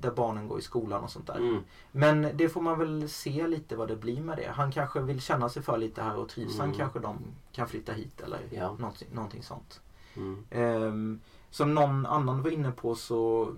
där 0.00 0.10
barnen 0.16 0.48
går 0.48 0.58
i 0.58 0.62
skolan 0.62 1.04
och 1.04 1.10
sånt 1.10 1.26
där. 1.26 1.36
Mm. 1.36 1.62
Men 1.92 2.28
det 2.34 2.48
får 2.48 2.60
man 2.60 2.78
väl 2.78 3.08
se 3.08 3.46
lite 3.46 3.76
vad 3.76 3.88
det 3.88 3.96
blir 3.96 4.20
med 4.20 4.36
det. 4.36 4.50
Han 4.54 4.72
kanske 4.72 5.00
vill 5.00 5.20
känna 5.20 5.48
sig 5.48 5.62
för 5.62 5.78
lite 5.78 6.02
här 6.02 6.16
och 6.16 6.28
trivs 6.28 6.58
han 6.58 6.66
Mm. 6.68 6.78
kanske 6.78 6.98
de 6.98 7.18
kan 7.52 7.68
flytta 7.68 7.92
hit 7.92 8.20
eller 8.20 8.38
Ja. 8.50 8.72
någonting, 8.78 9.08
någonting 9.12 9.42
sånt. 9.42 9.80
Mm. 10.16 10.44
Ehm, 10.50 11.20
som 11.54 11.74
någon 11.74 12.06
annan 12.06 12.42
var 12.42 12.50
inne 12.50 12.70
på 12.70 12.94
så 12.94 13.48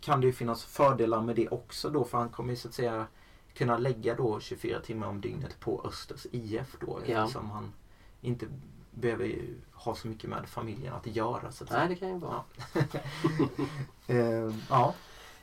kan 0.00 0.20
det 0.20 0.26
ju 0.26 0.32
finnas 0.32 0.64
fördelar 0.64 1.20
med 1.20 1.36
det 1.36 1.48
också 1.48 1.90
då 1.90 2.04
för 2.04 2.18
han 2.18 2.28
kommer 2.28 2.50
ju 2.50 2.56
så 2.56 2.68
att 2.68 2.74
säga 2.74 3.06
kunna 3.54 3.78
lägga 3.78 4.14
då 4.14 4.40
24 4.40 4.80
timmar 4.80 5.06
om 5.06 5.20
dygnet 5.20 5.60
på 5.60 5.82
Östers 5.84 6.26
IF 6.32 6.76
då 6.80 7.00
Ja. 7.06 7.22
eftersom 7.22 7.50
han 7.50 7.72
inte 8.20 8.46
behöver 8.90 9.40
ha 9.72 9.94
så 9.94 10.08
mycket 10.08 10.30
med 10.30 10.48
familjen 10.48 10.94
att 10.94 11.06
göra 11.06 11.52
så 11.52 11.64
att 11.64 11.70
Nej, 11.70 11.88
det 11.88 11.94
kan 11.96 12.08
ju 12.08 12.18
vara. 12.18 12.42
Ehm, 14.06 14.54
ja. 14.70 14.94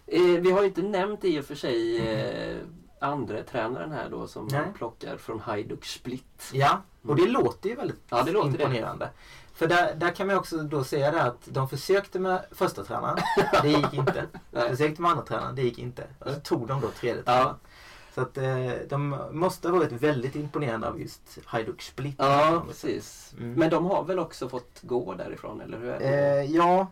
Eh, 0.05 0.21
vi 0.21 0.51
har 0.51 0.61
ju 0.61 0.67
inte 0.67 0.81
nämnt 0.81 1.25
i 1.25 1.39
och 1.39 1.45
för 1.45 1.55
sig 1.55 1.97
eh, 2.09 2.57
andra 3.01 3.43
tränaren 3.43 3.91
här 3.91 4.09
då 4.09 4.27
som 4.27 4.47
Nej. 4.51 4.61
man 4.61 4.73
plockar 4.73 5.17
från 5.17 5.39
Hajduk 5.39 5.85
Split. 5.85 6.51
ja, 6.53 6.81
och 7.03 7.15
det 7.15 7.27
låter 7.27 7.69
ju 7.69 7.75
väldigt 7.75 8.01
Ja, 8.09 8.23
det 8.23 8.31
låter 8.31 8.57
det. 8.69 9.09
För 9.59 9.67
där, 9.67 9.95
där 9.95 10.11
kan 10.15 10.27
man 10.27 10.35
också 10.37 10.57
då 10.57 10.83
säga 10.83 11.11
det 11.11 11.21
att 11.23 11.41
de 11.45 11.69
försökte 11.69 12.19
med 12.19 12.45
första 12.51 12.83
tränaren, 12.83 13.17
det 13.61 13.69
gick 13.69 13.93
inte. 13.93 14.25
De 14.51 14.69
försökte 14.69 15.01
med 15.01 15.11
andra 15.11 15.23
tränaren, 15.23 15.55
det 15.55 15.61
gick 15.61 15.79
inte. 15.79 16.03
Och 16.19 16.31
så 16.33 16.39
tog 16.39 16.67
de 16.67 16.81
då 16.81 16.87
tredje 16.89 17.23
Ja. 17.25 17.31
tränaren. 17.33 17.55
Så 18.15 18.21
att 18.21 18.37
eh, 18.37 18.87
de 18.89 19.17
måste 19.31 19.69
ha 19.69 19.75
varit 19.77 19.91
väldigt 19.91 20.35
imponerade 20.35 20.87
av 20.89 21.01
just 21.01 21.21
Hajduk 21.45 21.81
Split. 21.81 22.15
Ja, 22.17 22.63
precis. 22.67 23.33
Mm. 23.37 23.53
Men 23.53 23.69
de 23.69 23.85
har 23.85 24.03
väl 24.03 24.19
också 24.19 24.49
fått 24.49 24.79
gå 24.81 25.13
därifrån, 25.13 25.61
eller 25.61 25.77
hur? 25.79 26.01
Eh, 26.01 26.43
ja, 26.55 26.87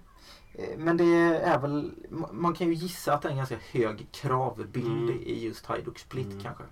eh, 0.53 0.77
men 0.77 0.97
det 0.97 1.15
är 1.43 1.59
väl, 1.59 1.91
ma- 2.09 2.33
man 2.33 2.53
kan 2.53 2.67
ju 2.67 2.73
gissa 2.73 3.13
att 3.13 3.21
det 3.21 3.27
är 3.27 3.31
en 3.31 3.37
ganska 3.37 3.57
hög 3.71 4.07
kravbild 4.11 5.09
Mm. 5.09 5.21
i 5.23 5.43
just 5.45 5.65
Hajduk 5.65 5.99
Split 5.99 6.27
Mm. 6.27 6.43
kanske. 6.43 6.63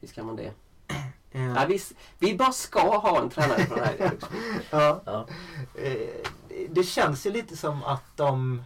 Visst 0.00 0.14
kan 0.14 0.26
man 0.26 0.36
det. 0.36 0.52
Ja, 1.32 1.66
vi, 1.68 1.80
vi 2.18 2.36
bara 2.36 2.52
ska 2.52 2.98
ha 2.98 3.22
en 3.22 3.30
tränare 3.30 3.66
från 3.66 3.78
här 3.78 3.98
Högsby. 3.98 4.36
ja. 4.70 5.02
Ja. 5.04 5.26
Eh, 5.74 6.30
det 6.70 6.82
känns 6.82 7.26
ju 7.26 7.30
lite 7.30 7.56
som 7.56 7.82
att 7.84 8.16
de 8.16 8.62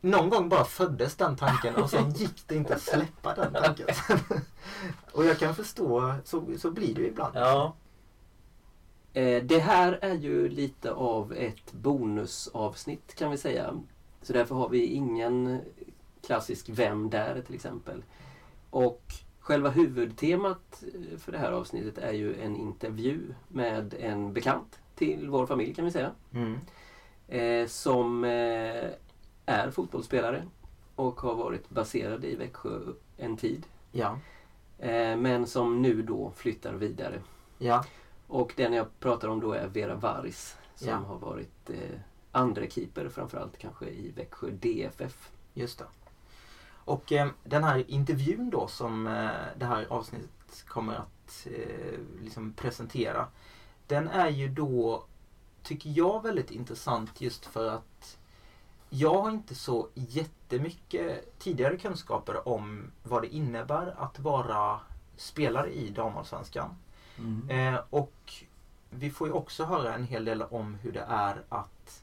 någon 0.00 0.30
gång 0.30 0.48
bara 0.48 0.64
föddes 0.64 1.16
den 1.16 1.36
tanken 1.36 1.76
och 1.76 1.90
sen 1.90 2.10
gick 2.16 2.48
det 2.48 2.54
inte 2.56 2.74
att 2.74 2.82
släppa 2.82 3.34
den 3.34 3.52
tanken. 3.52 3.86
och 5.12 5.24
jag 5.24 5.38
kan 5.38 5.54
förstå, 5.54 6.14
så, 6.24 6.44
så 6.58 6.70
blir 6.70 6.94
det 6.94 7.00
ju 7.00 7.06
ibland. 7.08 7.36
Ja. 7.36 7.74
Eh, 9.12 9.42
Det 9.44 9.58
här 9.58 9.98
är 10.02 10.14
ju 10.14 10.48
lite 10.48 10.92
av 10.92 11.32
ett 11.32 11.72
bonusavsnitt 11.72 13.14
kan 13.14 13.30
vi 13.30 13.38
säga. 13.38 13.74
Så 14.22 14.32
därför 14.32 14.54
har 14.54 14.68
vi 14.68 14.86
ingen 14.86 15.60
klassisk 16.26 16.68
Vem 16.68 17.10
där 17.10 17.42
till 17.46 17.54
exempel. 17.54 18.02
Och 18.70 19.14
själva 19.46 19.70
huvudtemat 19.70 20.84
eh, 21.12 21.18
för 21.18 21.32
det 21.32 21.38
här 21.38 21.52
avsnittet 21.52 21.98
är 21.98 22.12
ju 22.12 22.40
en 22.42 22.56
intervju 22.56 23.20
med 23.48 23.94
en 24.00 24.32
bekant 24.32 24.78
till 24.94 25.28
vår 25.28 25.46
familj 25.46 25.74
kan 25.74 25.84
vi 25.84 25.90
säga. 25.90 26.10
Mm. 26.32 26.58
Eh, 27.28 27.66
som 27.68 28.24
eh, 28.24 28.90
är 29.46 29.70
fotbollsspelare 29.70 30.42
och 30.94 31.20
har 31.20 31.34
varit 31.34 31.68
baserad 31.70 32.24
i 32.24 32.36
Växjö 32.36 32.78
en 33.16 33.36
tid. 33.36 33.66
Ja, 33.92 34.18
Eh, 34.78 35.16
men 35.16 35.46
som 35.46 35.82
nu 35.82 36.02
då 36.02 36.32
flyttar 36.36 36.74
vidare 36.74 37.22
ja, 37.58 37.84
och 38.26 38.52
den 38.56 38.72
jag 38.72 38.86
pratar 39.00 39.28
om 39.28 39.40
då 39.40 39.52
är 39.52 39.66
Vera 39.68 39.94
Varis 39.94 40.56
som 40.74 40.88
Ja. 40.88 40.96
har 40.96 41.18
varit 41.18 41.70
eh, 41.70 41.98
andra 42.32 42.66
keeper 42.66 43.08
framförallt 43.08 43.58
kanske 43.58 43.86
i 43.86 44.10
Växjö 44.16 44.50
DFF. 44.50 45.30
just 45.54 45.78
det. 45.78 45.84
Och 46.86 47.12
eh, 47.12 47.28
den 47.44 47.64
här 47.64 47.90
intervjun 47.90 48.50
då 48.50 48.68
som 48.68 49.06
eh, 49.06 49.30
det 49.56 49.66
här 49.66 49.86
avsnittet 49.90 50.64
kommer 50.68 50.94
att 50.94 51.46
eh, 51.46 51.98
liksom 52.22 52.52
presentera. 52.52 53.26
Den 53.86 54.08
är 54.08 54.28
ju 54.28 54.48
då, 54.48 55.04
tycker 55.62 55.90
jag, 55.90 56.22
väldigt 56.22 56.50
intressant 56.50 57.20
just 57.20 57.46
för 57.46 57.70
att 57.70 58.18
jag 58.90 59.22
har 59.22 59.30
inte 59.30 59.54
så 59.54 59.88
jättemycket 59.94 61.38
tidigare 61.38 61.76
kunskaper 61.76 62.48
om 62.48 62.90
vad 63.02 63.22
det 63.22 63.34
innebär 63.34 63.94
att 63.98 64.18
vara 64.18 64.80
spelare 65.16 65.72
i 65.72 65.90
damallsvenskan. 65.90 66.76
Eh, 67.48 67.80
och 67.90 68.32
vi 68.90 69.10
får 69.10 69.28
ju 69.28 69.32
också 69.32 69.64
höra 69.64 69.94
en 69.94 70.04
hel 70.04 70.24
del 70.24 70.42
om 70.42 70.74
hur 70.74 70.92
det 70.92 71.06
är 71.08 71.42
att 71.48 72.02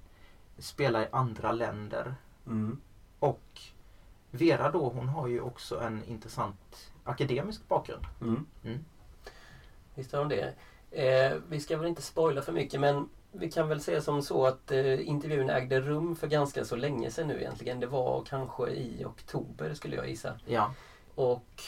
spela 0.58 1.04
i 1.04 1.08
andra 1.12 1.52
länder. 1.52 2.16
Mm. 2.48 2.82
Och 3.20 3.62
Vera 4.36 4.72
då, 4.72 4.90
hon 4.90 5.10
har 5.10 5.28
ju 5.28 5.42
också 5.42 5.80
en 5.80 6.04
intressant 6.08 6.92
akademisk 7.04 7.68
bakgrund. 7.68 8.06
Mm. 8.22 8.46
Mm. 8.64 8.86
Visst 9.96 10.12
har 10.12 10.20
de 10.20 10.30
det. 10.30 10.54
Eh, 10.92 11.38
vi 11.50 11.60
ska 11.60 11.78
väl 11.78 11.88
inte 11.88 12.02
spoila 12.02 12.42
för 12.42 12.52
mycket 12.52 12.80
men 12.80 13.10
vi 13.32 13.52
kan 13.52 13.68
väl 13.68 13.82
säga 13.82 14.02
som 14.02 14.22
så 14.22 14.46
att 14.46 14.72
eh, 14.72 15.08
intervjun 15.08 15.50
ägde 15.50 15.82
rum 15.82 16.16
för 16.16 16.28
ganska 16.28 16.66
så 16.66 16.76
länge 16.76 17.12
sedan 17.12 17.28
nu 17.28 17.40
egentligen. 17.40 17.80
Det 17.80 17.88
var 17.88 18.24
kanske 18.30 18.70
i 18.70 19.06
oktober 19.06 19.74
skulle 19.74 19.96
jag 19.96 20.10
gissa. 20.10 20.40
Ja, 20.46 20.74
Och 21.16 21.62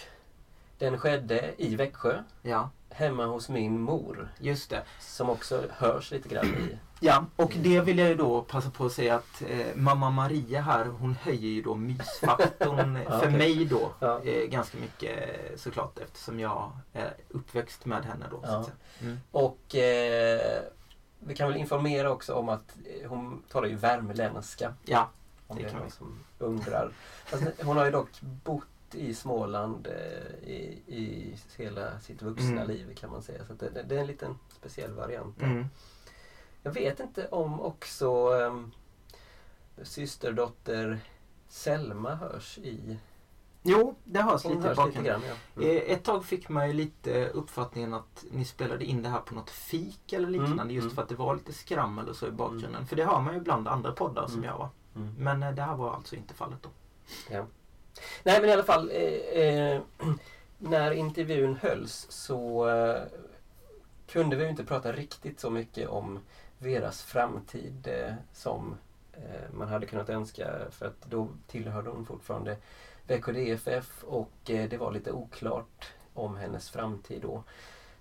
den 0.77 0.97
skedde 0.97 1.53
i 1.57 1.75
Växjö 1.75 2.23
ja, 2.41 2.69
hemma 2.89 3.25
hos 3.25 3.49
min 3.49 3.81
mor 3.81 4.29
just 4.39 4.69
det. 4.69 4.83
som 4.99 5.29
också 5.29 5.63
hörs 5.71 6.11
lite 6.11 6.29
grann 6.29 6.45
i 6.45 6.77
Ja, 7.05 7.25
och 7.35 7.53
det 7.63 7.81
vill 7.81 7.97
jag 7.99 8.07
ju 8.09 8.15
då 8.15 8.41
passa 8.41 8.69
på 8.69 8.85
att 8.85 8.91
säga 8.91 9.15
att 9.15 9.41
eh, 9.47 9.65
mamma 9.75 10.09
Maria 10.09 10.61
här, 10.61 10.85
hon 10.85 11.15
höjer 11.21 11.49
ju 11.49 11.61
då 11.61 11.75
mysfaktorn 11.75 12.95
Ja, 13.09 13.09
för 13.09 13.17
okej. 13.27 13.31
mig 13.37 13.65
då 13.65 13.91
Ja. 13.99 14.21
eh, 14.23 14.45
ganska 14.49 14.77
mycket 14.77 15.17
eh, 15.29 15.57
såklart 15.57 15.99
eftersom 15.99 16.39
jag 16.39 16.71
är 16.93 17.13
uppväxt 17.29 17.85
med 17.85 18.05
henne 18.05 18.25
då. 18.31 18.39
Ja. 18.43 18.63
säga. 18.63 18.75
Mm. 19.01 19.17
Och 19.31 19.75
eh, 19.75 20.61
vi 21.19 21.35
kan 21.35 21.49
väl 21.49 21.57
informera 21.57 22.11
också 22.11 22.33
om 22.33 22.49
att 22.49 22.75
eh, 23.01 23.09
hon 23.09 23.43
talar 23.51 23.67
ju 23.67 23.75
värmländska. 23.75 24.73
Ja, 24.85 25.09
Om 25.47 25.57
Det 25.57 25.63
det 25.63 25.69
kan 25.69 25.83
vi. 25.85 25.91
som 25.91 26.19
undrar. 26.39 26.91
Fast 27.25 27.43
hon 27.63 27.77
har 27.77 27.85
ju 27.85 27.91
dock 27.91 28.09
bott 28.21 28.65
i 28.91 29.13
Småland 29.13 29.87
eh, 29.87 30.49
i, 30.49 30.81
i 30.87 31.33
hela 31.57 31.99
sitt 31.99 32.21
vuxna 32.21 32.51
Mm. 32.51 32.67
liv 32.67 32.95
kan 32.95 33.11
man 33.11 33.21
säga. 33.21 33.45
Så 33.45 33.53
det, 33.53 33.83
det, 33.83 33.95
är 33.95 33.99
en 33.99 34.07
liten 34.07 34.37
speciell 34.59 34.91
variant. 34.91 35.41
mm. 35.41 35.65
Jag 36.65 36.71
vet 36.71 36.99
inte 36.99 37.27
om 37.27 37.61
också 37.61 38.29
um, 38.33 38.71
systerdotter 39.83 40.99
Selma 41.47 42.15
hörs 42.15 42.57
i... 42.57 42.97
Jo, 43.63 43.95
det 44.03 44.21
hörs 44.21 44.43
Hon 44.43 44.55
lite 44.55 44.67
hörs 44.67 44.77
lite 44.77 44.81
bakgrunden. 44.87 45.03
grann 45.21 45.21
ja. 45.55 45.61
Mm. 45.63 45.77
Eh, 45.77 45.83
Ett 45.93 46.03
tag 46.03 46.25
fick 46.25 46.49
man 46.49 46.67
ju 46.67 46.73
lite 46.73 47.27
uppfattningen 47.29 47.93
att 47.93 48.25
ni 48.31 48.45
spelade 48.45 48.85
in 48.85 49.03
det 49.03 49.09
här 49.09 49.19
på 49.19 49.35
något 49.35 49.49
fik 49.49 50.13
eller 50.13 50.29
liknande 50.29 50.61
Mm, 50.63 50.75
just 50.75 50.83
mm. 50.85 50.95
för 50.95 51.01
att 51.01 51.09
det 51.09 51.15
var 51.15 51.35
lite 51.35 51.53
skrammel 51.53 52.09
och 52.09 52.15
så 52.15 52.27
i 52.27 52.31
bakgrunden. 52.31 52.85
För 52.87 52.95
det 52.95 53.05
hör 53.05 53.21
man 53.21 53.33
ju 53.33 53.39
ibland 53.39 53.67
andra 53.67 53.91
poddar 53.91 54.27
som 54.27 54.37
Mm. 54.37 54.49
jag 54.49 54.57
var. 54.57 54.69
Mm. 54.95 55.15
Men 55.19 55.43
eh, 55.43 55.51
det 55.51 55.61
här 55.61 55.75
var 55.75 55.93
alltså 55.93 56.15
inte 56.15 56.33
fallet 56.33 56.59
då. 56.63 56.69
Nej 58.23 58.41
men 58.41 58.49
i 58.49 58.53
alla 58.53 58.63
fall 58.63 58.89
eh, 58.93 59.41
eh, 59.41 59.81
när 60.57 60.91
intervjun 60.91 61.55
hölls 61.55 62.07
så 62.09 62.69
eh, 62.69 63.01
kunde 64.07 64.35
vi 64.35 64.43
ju 64.43 64.49
inte 64.49 64.63
prata 64.65 64.91
riktigt 64.91 65.39
så 65.39 65.49
mycket 65.49 65.89
om 65.89 66.19
Veras 66.59 67.01
framtid 67.03 67.87
eh, 67.87 68.13
som 68.33 68.75
eh, 69.13 69.53
man 69.53 69.67
hade 69.67 69.85
kunnat 69.85 70.09
önska 70.09 70.51
för 70.71 70.85
att 70.85 71.01
då 71.01 71.27
tillhörde 71.47 71.89
hon 71.89 72.05
fortfarande 72.05 72.57
Växjö 73.07 73.31
DFF 73.31 74.03
och 74.03 74.49
eh, 74.49 74.69
det 74.69 74.77
var 74.77 74.91
lite 74.91 75.11
oklart 75.11 75.91
om 76.13 76.35
hennes 76.35 76.69
framtid 76.69 77.21
då. 77.21 77.43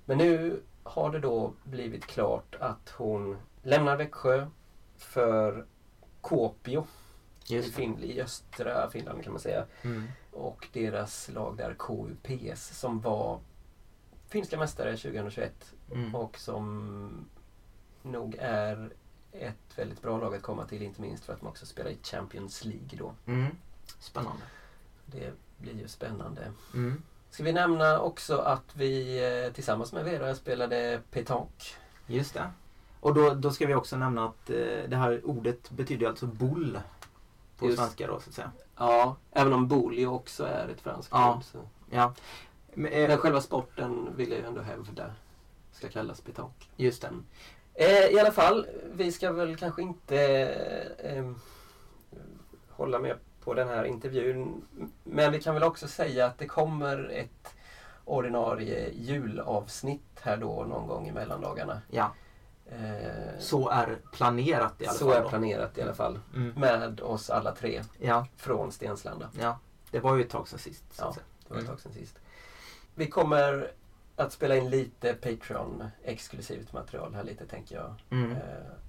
Men 0.04 0.18
nu 0.18 0.62
har 0.82 1.10
det 1.12 1.18
då 1.20 1.52
blivit 1.64 2.06
klart 2.06 2.54
att 2.60 2.90
hon 2.90 3.36
lämnar 3.62 3.96
Växjö 3.96 4.46
för 4.96 5.66
Kuopio 6.22 6.86
i, 7.48 7.54
Just 7.54 7.68
det. 7.68 7.74
fin- 7.74 8.02
i 8.02 8.20
östra 8.20 8.90
Finland 8.90 9.22
kan 9.24 9.32
man 9.32 9.40
säga. 9.40 9.64
Mm. 9.82 10.08
Och 10.32 10.68
deras 10.72 11.28
lag 11.28 11.56
där 11.56 11.74
KUPS 11.78 12.78
som 12.78 13.00
var 13.00 13.40
finska 14.28 14.58
mästare 14.58 14.96
2021 14.96 15.74
Mm. 15.92 16.14
och 16.14 16.38
som 16.38 17.28
nog 18.04 18.36
är 18.40 18.90
ett 19.32 19.78
väldigt 19.78 20.02
bra 20.02 20.18
lag 20.18 20.34
att 20.34 20.42
komma 20.42 20.64
till 20.64 20.82
inte 20.82 21.00
minst 21.00 21.24
för 21.24 21.32
att 21.32 21.40
de 21.40 21.46
också 21.46 21.66
spelar 21.66 21.90
i 21.90 21.98
Champions 22.02 22.64
League 22.64 22.98
då. 22.98 23.12
Mm. 23.26 23.46
Spännande. 23.98 24.42
Det 25.06 25.32
blir 25.58 25.74
ju 25.74 25.88
spännande. 25.88 26.52
Mm. 26.74 27.02
Ska 27.30 27.42
vi 27.42 27.52
nämna 27.52 27.98
också 28.00 28.36
att 28.38 28.76
vi 28.76 29.18
eh, 29.46 29.52
tillsammans 29.52 29.92
med 29.92 30.04
Vera 30.04 30.34
spelade 30.34 31.00
petanque. 31.10 31.74
Just 32.06 32.34
det. 32.34 32.50
Och 33.00 33.14
då, 33.14 33.34
då 33.34 33.50
ska 33.50 33.66
vi 33.66 33.74
också 33.74 33.96
nämna 33.96 34.24
att 34.24 34.50
eh, 34.50 34.56
det 34.88 34.96
här 34.96 35.20
ordet 35.24 35.70
betyder 35.70 36.06
alltså 36.08 36.26
boll 36.26 36.78
på 37.58 37.66
Just. 37.66 37.78
svenska 37.78 38.06
då 38.06 38.20
så 38.20 38.28
att 38.30 38.34
säga. 38.34 38.52
Ja, 38.76 39.16
även 39.30 39.52
om 39.52 39.68
bowling 39.68 40.08
också 40.08 40.44
är 40.44 40.68
ett 40.68 40.80
franskt 40.80 41.08
Ja. 41.12 41.36
ord. 41.36 41.44
Så. 41.44 41.58
Ja. 41.90 42.14
Men, 42.74 42.92
eh, 42.92 43.08
Men 43.08 43.18
själva 43.18 43.40
sporten 43.40 44.08
vill 44.16 44.30
jag 44.30 44.38
ju 44.40 44.46
ändå 44.46 44.60
hävda 44.60 45.10
ska 45.72 45.88
kallas 45.88 46.20
petanque. 46.20 46.66
just 46.76 47.02
det. 47.02 47.10
Eh, 47.74 48.06
I 48.06 48.18
alla 48.20 48.32
fall, 48.32 48.66
vi 48.92 49.12
ska 49.12 49.32
väl 49.32 49.56
kanske 49.56 49.82
inte 49.82 50.18
eh, 50.98 51.30
hålla 52.70 52.98
med 52.98 53.16
på 53.44 53.54
den 53.54 53.68
här 53.68 53.84
intervjun. 53.84 54.62
Men 55.04 55.32
vi 55.32 55.40
kan 55.40 55.54
väl 55.54 55.62
också 55.62 55.88
säga 55.88 56.26
att 56.26 56.38
det 56.38 56.46
kommer 56.46 57.08
ett 57.10 57.54
ordinarie 58.04 58.90
julavsnitt 58.94 60.20
här 60.20 60.36
då 60.36 60.64
någon 60.68 60.86
gång 60.88 61.08
i 61.08 61.12
mellandagarna. 61.12 61.80
Ja, 61.90 62.14
Eh, 62.66 63.38
så 63.38 63.68
är 63.68 63.98
planerat 64.12 64.80
i 64.80 64.86
alla 64.86 64.94
så 64.98 65.08
fall. 65.08 65.16
är 65.16 65.22
då. 65.22 65.28
planerat 65.28 65.78
i 65.78 65.82
alla 65.82 65.94
fall. 65.94 66.18
Mm. 66.34 66.52
Med 66.56 67.00
oss 67.00 67.30
alla 67.30 67.52
tre 67.54 67.82
Ja, 67.98 68.26
från 68.36 68.72
Stenslanda. 68.72 69.30
ja. 69.40 69.58
Det 69.90 70.00
var 70.00 70.16
ju 70.16 70.22
ett 70.22 70.30
tag 70.30 70.48
sedan 70.48 70.58
sist. 70.58 70.84
Så 70.90 71.02
Ja. 71.02 71.14
Det 71.48 71.54
var 71.54 71.56
ett 71.56 71.62
Mm. 71.64 71.66
tag 71.76 71.80
sedan 71.80 71.92
sist. 71.92 72.18
Vi 72.94 73.06
kommer 73.06 73.70
att 74.16 74.32
spela 74.32 74.56
in 74.56 74.70
lite 74.70 75.14
Patreon-exklusivt 75.14 76.72
material 76.72 77.14
här 77.14 77.24
lite 77.24 77.46
tänker 77.46 77.76
jag. 77.76 77.94
Mm. 78.10 78.32
Eh, 78.32 78.38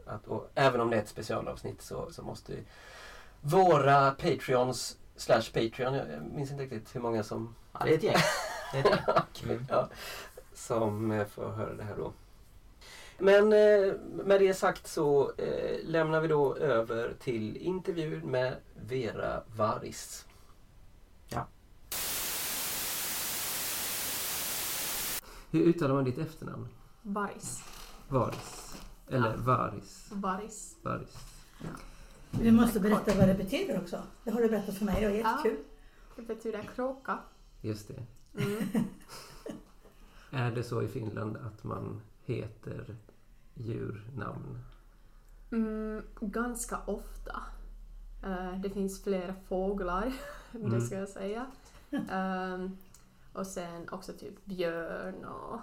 att, 0.06 0.28
och 0.28 0.50
även 0.56 0.82
om 0.82 0.90
det 0.90 0.98
är 0.98 1.02
ett 1.02 1.08
specialavsnitt 1.10 1.82
så, 1.82 2.12
så 2.12 2.24
måste 2.24 2.54
våra 3.42 4.12
Patreons 4.12 4.98
slash 5.16 5.42
Patreon, 5.54 5.94
jag 5.94 6.08
minns 6.36 6.52
inte 6.52 6.64
riktigt 6.64 6.96
hur 6.96 7.02
många 7.02 7.24
som, 7.24 7.56
Ja, 7.74 7.80
det 7.86 7.92
är 7.92 7.96
ett 7.98 8.04
gäng. 8.04 8.16
Det 8.74 8.78
är 8.78 8.84
ett 8.84 8.90
gäng. 8.90 9.00
Okej, 9.08 9.52
Mm. 9.56 9.66
ja, 9.70 9.90
som 10.54 11.12
eh, 11.12 11.26
får 11.28 11.50
höra 11.50 11.74
det 11.74 11.84
här 11.84 11.96
då. 11.98 12.14
Men 13.18 13.54
eh, 13.54 13.94
med 14.26 14.42
det 14.42 14.54
sagt 14.54 14.88
så 14.88 15.32
eh, 15.38 15.80
lämnar 15.84 16.22
vi 16.22 16.28
då 16.28 16.56
över 16.56 17.14
till 17.20 17.58
intervjun 17.58 18.32
med 18.32 18.56
Vera 18.76 19.44
Varis. 19.56 20.26
Ja. 21.30 21.48
Hur 25.56 25.62
uttalar 25.66 25.96
man 25.96 26.04
ditt 26.04 26.18
efternamn? 26.18 26.68
Bajs. 27.02 27.64
Varis? 28.10 28.82
Eller 29.08 29.30
Ja. 29.30 29.36
Varis? 29.38 30.10
Baris. 30.14 30.76
Varis. 30.84 31.18
Du 32.32 32.52
måste 32.52 32.80
berätta 32.80 33.18
vad 33.18 33.28
det 33.28 33.34
betyder 33.36 33.82
också. 33.82 34.04
Det 34.24 34.32
har 34.32 34.42
du 34.42 34.50
berättat 34.50 34.76
för 34.78 34.86
mig, 34.86 35.02
det 35.02 35.08
var 35.08 35.16
jättekul. 35.16 35.58
Det 36.16 36.22
betyder 36.22 36.62
kråka. 36.76 37.20
Just 37.62 37.88
det. 37.88 38.04
Mm. 38.44 38.64
Är 40.32 40.52
det 40.52 40.64
så 40.64 40.82
i 40.82 40.88
Finland 40.88 41.38
att 41.38 41.64
man 41.64 42.02
heter 42.26 42.96
djurnamn? 43.54 44.60
Mm, 45.52 46.02
ganska 46.20 46.80
ofta. 46.86 47.42
Eh, 48.24 48.60
det 48.62 48.70
finns 48.70 49.04
flera 49.04 49.36
fåglar, 49.48 50.14
Mm. 50.54 50.70
det 50.72 50.82
ska 50.82 50.96
jag 50.96 51.10
säga. 51.10 51.46
Och 53.36 53.48
sen 53.48 53.90
också 53.90 54.14
typ 54.14 54.46
björn 54.46 55.26
och 55.26 55.60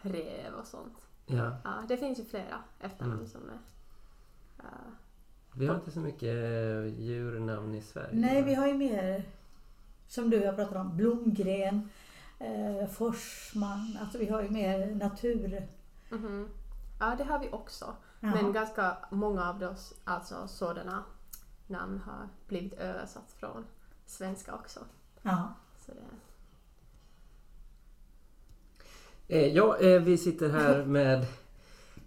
rev 0.00 0.54
och 0.54 0.66
sånt. 0.66 1.06
Ja, 1.26 1.56
Ja, 1.64 1.82
det 1.88 1.96
finns 1.96 2.18
ju 2.18 2.24
flera 2.24 2.62
efternamn 2.80 3.14
Mm. 3.18 3.26
som 3.28 3.40
är... 3.50 3.58
eh, 4.64 4.92
vi 5.54 5.66
har 5.66 5.74
inte 5.74 5.90
så 5.90 6.00
mycket 6.00 6.34
djurnamn 6.98 7.74
i 7.74 7.82
Sverige. 7.82 8.20
Nej, 8.20 8.42
vi 8.42 8.54
har 8.54 8.66
ju 8.66 8.74
mer, 8.74 9.24
som 10.08 10.30
du 10.30 10.38
och 10.40 10.46
jag 10.46 10.56
pratade 10.56 10.80
om, 10.80 10.96
Blomgren, 10.96 11.88
eh, 12.38 12.86
Forsman. 12.88 13.98
Alltså 14.00 14.18
vi 14.18 14.28
har 14.28 14.42
ju 14.42 14.50
mer 14.50 14.94
natur... 14.94 15.68
mhm. 16.10 16.48
Ja, 17.00 17.14
det 17.18 17.24
har 17.24 17.38
vi 17.38 17.48
också. 17.52 17.84
Ja. 18.20 18.28
Men 18.34 18.52
ganska 18.52 18.96
många 19.10 19.48
av 19.50 19.62
oss, 19.62 19.94
alltså 20.04 20.48
sådana 20.48 21.04
namn 21.66 21.98
har 21.98 22.28
blivit 22.48 22.72
översatt 22.74 23.32
från 23.32 23.64
svenska 24.06 24.54
också. 24.54 24.80
Ja. 25.22 25.54
Så 25.86 25.92
det, 25.92 26.00
Eh, 26.00 26.06
ja, 29.38 29.78
eh, 29.78 30.02
vi 30.02 30.18
sitter 30.18 30.48
här 30.48 30.84
med 30.84 31.26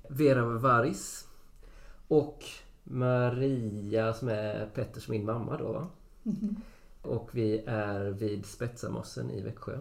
Vera 0.08 0.46
Varis 0.46 1.28
och 2.08 2.46
Maria 2.84 4.14
som 4.14 4.28
är 4.30 4.66
Petters 4.66 5.08
min 5.08 5.26
mamma 5.26 5.58
då 5.58 5.72
va? 5.72 5.88
Mhm. 6.24 6.56
Och 7.02 7.30
vi 7.32 7.64
är 7.68 8.10
vid 8.10 8.46
Spetsamossen 8.46 9.32
i 9.32 9.42
Växjö. 9.42 9.80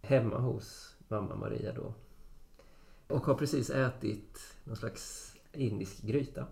Hemma 0.00 0.38
hos 0.38 0.96
mamma 1.08 1.36
Maria 1.36 1.72
då. 1.72 1.94
Och 3.08 3.26
har 3.26 3.34
precis 3.34 3.70
ätit 3.70 4.56
någon 4.64 4.76
slags 4.76 5.34
indisk 5.52 6.02
gryta. 6.02 6.46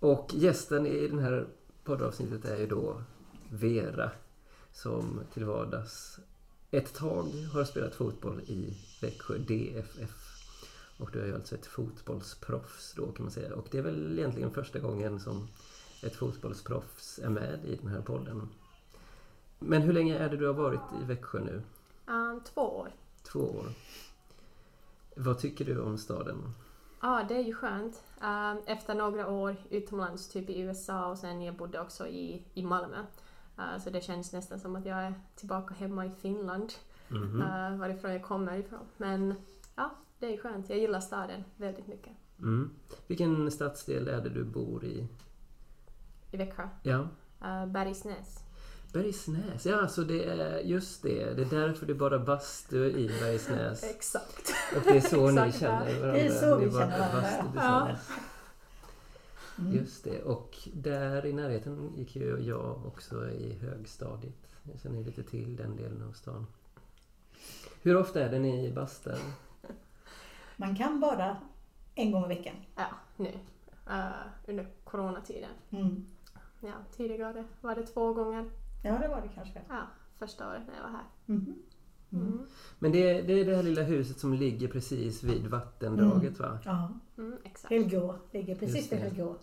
Och 0.00 0.30
gästen 0.34 0.86
i 0.86 1.08
det 1.08 1.20
här 1.20 1.46
poddavsnittet 1.84 2.44
är 2.44 2.56
ju 2.56 2.66
då 2.66 3.02
Vera 3.50 4.10
som 4.72 5.20
till 5.32 5.44
vardags 5.44 6.20
ett 6.76 6.94
tag 6.94 7.24
har 7.52 7.64
spelat 7.64 7.94
fotboll 7.94 8.40
i 8.40 8.76
Växjö 9.00 9.38
DFF. 9.38 10.10
Och 10.98 11.10
du 11.12 11.20
är 11.20 11.26
ju 11.26 11.34
alltså 11.34 11.54
ett 11.54 11.66
fotbollsproffs 11.66 12.94
då 12.96 13.12
kan 13.12 13.24
man 13.24 13.32
säga. 13.32 13.54
Och 13.54 13.66
det 13.70 13.78
är 13.78 13.82
väl 13.82 14.18
egentligen 14.18 14.50
första 14.50 14.78
gången 14.78 15.20
som 15.20 15.48
ett 16.02 16.16
fotbollsproffs 16.16 17.18
är 17.18 17.28
med 17.28 17.64
i 17.64 17.76
den 17.76 17.88
här 17.88 18.00
podden. 18.00 18.48
Men 19.58 19.82
hur 19.82 19.92
länge 19.92 20.18
är 20.18 20.28
det 20.28 20.36
du 20.36 20.46
har 20.46 20.54
varit 20.54 20.80
i 21.02 21.04
Växjö 21.04 21.40
nu? 21.40 21.62
um, 22.06 22.40
två 22.40 22.62
år. 22.62 22.92
Två 23.22 23.40
år. 23.40 23.66
Vad 25.16 25.38
tycker 25.38 25.64
du 25.64 25.80
om 25.80 25.98
staden? 25.98 26.52
Ja, 27.00 27.24
det 27.28 27.34
är 27.34 27.42
ju 27.44 27.54
skönt. 27.54 28.02
Um, 28.20 28.62
efter 28.66 28.94
några 28.94 29.28
år 29.28 29.56
utomlands, 29.70 30.28
typ 30.28 30.50
i 30.50 30.60
USA 30.60 31.06
och 31.06 31.18
sen 31.18 31.42
jag 31.42 31.54
bodde 31.54 31.80
också 31.80 32.06
i, 32.06 32.42
i 32.54 32.62
Malmö. 32.62 32.96
Uh, 33.58 33.78
så 33.84 33.90
det 33.90 34.00
känns 34.00 34.32
nästan 34.32 34.60
som 34.60 34.76
att 34.76 34.86
jag 34.86 34.98
är 34.98 35.14
tillbaka 35.36 35.74
hemma 35.74 36.06
i 36.06 36.10
Finland, 36.22 36.72
Mhm. 37.08 37.42
uh, 37.42 37.76
varifrån 37.78 38.12
jag 38.12 38.22
kommer 38.22 38.56
ifrån. 38.56 38.80
Men 38.96 39.34
ja, 39.76 39.90
det 40.18 40.34
är 40.34 40.38
skönt. 40.38 40.68
Jag 40.70 40.78
gillar 40.78 41.00
staden 41.00 41.44
väldigt 41.56 41.86
mycket. 41.86 42.12
Mm. 42.38 42.70
Vilken 43.06 43.50
stadsdel 43.50 44.08
är 44.08 44.20
det 44.20 44.30
du 44.30 44.44
bor 44.44 44.84
i? 44.84 45.08
I 46.30 46.36
Växjö. 46.36 46.68
Ja, 46.82 47.08
Uh, 47.42 47.66
Bergsnäs. 47.66 48.38
Bergsnäs. 48.92 49.66
Ja, 49.66 49.88
så 49.88 50.02
det 50.02 50.24
är 50.24 50.58
just 50.60 51.02
det. 51.02 51.34
Det 51.34 51.42
är 51.42 51.60
därför 51.60 51.86
det 51.86 51.92
är 51.92 51.94
bara 51.94 52.18
bastu 52.18 52.76
i 52.90 53.06
Bergsnäs. 53.20 53.84
Exakt. 53.96 54.52
Och 54.76 54.82
det 54.84 54.96
är 54.96 55.00
så 55.00 55.30
ni 55.30 55.52
känner 55.52 56.00
varandra. 56.00 56.12
Det 56.12 56.26
är 56.26 56.30
så 56.30 56.58
Ni 56.58 56.64
vi 56.64 56.70
känner 56.70 56.98
varandra. 56.98 57.96
Mm. 59.58 59.74
Just 59.74 60.04
det. 60.04 60.22
Och 60.22 60.58
där 60.72 61.26
i 61.26 61.32
närheten 61.32 61.92
gick 61.96 62.16
ju 62.16 62.38
jag 62.40 62.86
också 62.86 63.30
i 63.30 63.58
högstadiet. 63.58 64.48
Jag 64.62 64.80
känner 64.80 65.04
lite 65.04 65.22
till 65.22 65.56
den 65.56 65.76
delen 65.76 66.02
av 66.08 66.12
stan. 66.12 66.46
Hur 67.82 67.96
ofta 67.96 68.24
är 68.24 68.30
det 68.30 68.38
ni 68.38 68.72
bastar? 68.72 69.18
Man 70.56 70.76
kan 70.76 71.00
bara 71.00 71.36
en 71.94 72.12
gång 72.12 72.24
i 72.24 72.28
veckan. 72.28 72.54
Ja, 72.76 72.86
nu. 73.16 73.32
Uh, 73.90 74.26
under 74.46 74.68
coronatiden. 74.84 75.50
Mm. 75.70 76.06
Ja, 76.60 76.72
tidigare 76.96 77.44
var 77.60 77.74
det 77.74 77.86
två 77.86 78.12
gånger. 78.12 78.50
Ja, 78.84 78.98
det 78.98 79.08
var 79.08 79.20
det 79.20 79.28
kanske. 79.34 79.62
Ja, 79.68 79.82
första 80.18 80.48
året 80.48 80.62
när 80.66 80.74
jag 80.76 80.82
var 80.82 80.90
här. 80.90 81.04
Mm. 81.26 81.54
Mm. 82.12 82.46
Men 82.78 82.92
det 82.92 83.10
är, 83.10 83.22
det 83.22 83.32
är 83.40 83.44
det 83.44 83.56
här 83.56 83.62
lilla 83.62 83.82
huset 83.82 84.18
som 84.18 84.34
ligger 84.34 84.68
precis 84.68 85.22
vid 85.22 85.46
vattendraget 85.46 86.38
va? 86.38 86.58
Ja, 86.64 86.92
Mm, 87.18 87.36
exakt. 87.44 87.70
Helgå 87.74 88.14
ligger 88.32 88.54
precis 88.54 88.92
vid. 88.92 88.98
Helgå. 88.98 89.36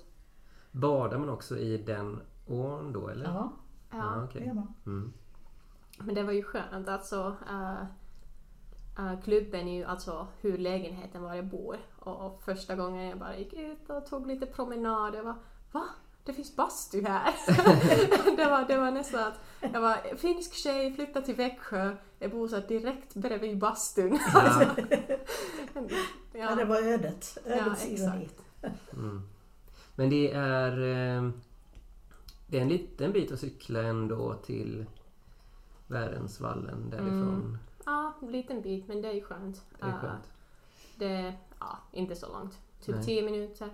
Badar 0.72 1.18
man 1.18 1.30
också 1.30 1.58
i 1.58 1.78
den 1.78 2.20
ån 2.48 2.94
då 2.94 3.08
eller? 3.08 3.26
Ja, 3.26 3.52
Ja, 3.92 3.98
Ja. 3.98 4.24
okej. 4.24 4.42
det 4.42 4.48
gör 4.48 4.54
man. 4.54 4.74
Mm. 4.86 5.14
Men 6.00 6.16
det 6.16 6.24
var 6.24 6.32
ju 6.34 6.44
skönt. 6.44 6.88
Alltså, 6.88 7.36
eh, 7.50 7.82
eh, 8.98 9.22
klubben 9.24 9.68
är 9.68 9.78
ju 9.78 9.84
alltså 9.84 10.28
hur 10.42 10.58
lägenheten 10.58 11.22
var 11.24 11.36
jag 11.36 11.46
bor. 11.46 11.78
Och, 12.00 12.26
och 12.26 12.42
första 12.44 12.76
gången 12.76 13.10
jag 13.10 13.20
bara 13.20 13.38
gick 13.38 13.54
ut 13.54 13.90
och 13.90 14.06
tog 14.06 14.28
lite 14.28 14.46
promenad, 14.46 15.16
jag 15.16 15.24
var 15.24 15.36
Va? 15.72 15.84
Det 16.26 16.34
finns 16.34 16.56
bastu 16.56 17.02
här! 17.06 17.34
det, 18.36 18.46
var, 18.46 18.68
det 18.68 18.78
var 18.78 18.92
nästan 18.92 19.20
att 19.28 19.40
jag 19.74 19.82
var 19.82 20.16
finsk 20.16 20.54
tjej, 20.54 20.94
flyttade 20.94 21.26
till 21.26 21.36
Växjö, 21.36 21.96
jag 22.20 22.32
bor 22.32 22.48
så 22.48 22.60
direkt 22.60 23.14
bredvid 23.14 23.58
bastun. 23.58 24.20
Ja. 24.34 24.66
Ja, 26.34 26.56
det 26.56 26.66
var 26.66 26.82
ödet. 26.82 27.38
Ja, 27.46 27.52
Ödets 27.56 27.86
ironi. 27.88 28.24
exakt. 28.24 28.94
Mm. 28.94 29.22
Men 29.96 30.10
det 30.10 30.32
är... 30.34 30.72
eh, 31.18 31.30
Det 32.48 32.58
är 32.58 32.62
en 32.62 32.70
liten 32.70 33.12
bit 33.12 33.32
att 33.32 33.40
cykla 33.40 33.82
ändå 33.82 34.34
till 34.34 34.86
Värensvallen 35.88 36.90
därifrån. 36.90 37.30
Mm. 37.36 37.58
Ja, 37.86 38.14
en 38.22 38.32
liten 38.32 38.62
bit, 38.62 38.88
men 38.88 39.02
det 39.02 39.08
är 39.08 39.22
skönt. 39.22 39.62
Det 39.80 39.86
är 39.86 39.92
skönt. 40.00 40.24
det 40.96 41.06
är 41.06 41.38
ja, 41.60 41.78
inte 41.92 42.16
så 42.16 42.28
långt. 42.32 42.58
Typ 42.86 42.96
Nej. 42.96 43.06
10 43.06 43.22
minuter. 43.22 43.70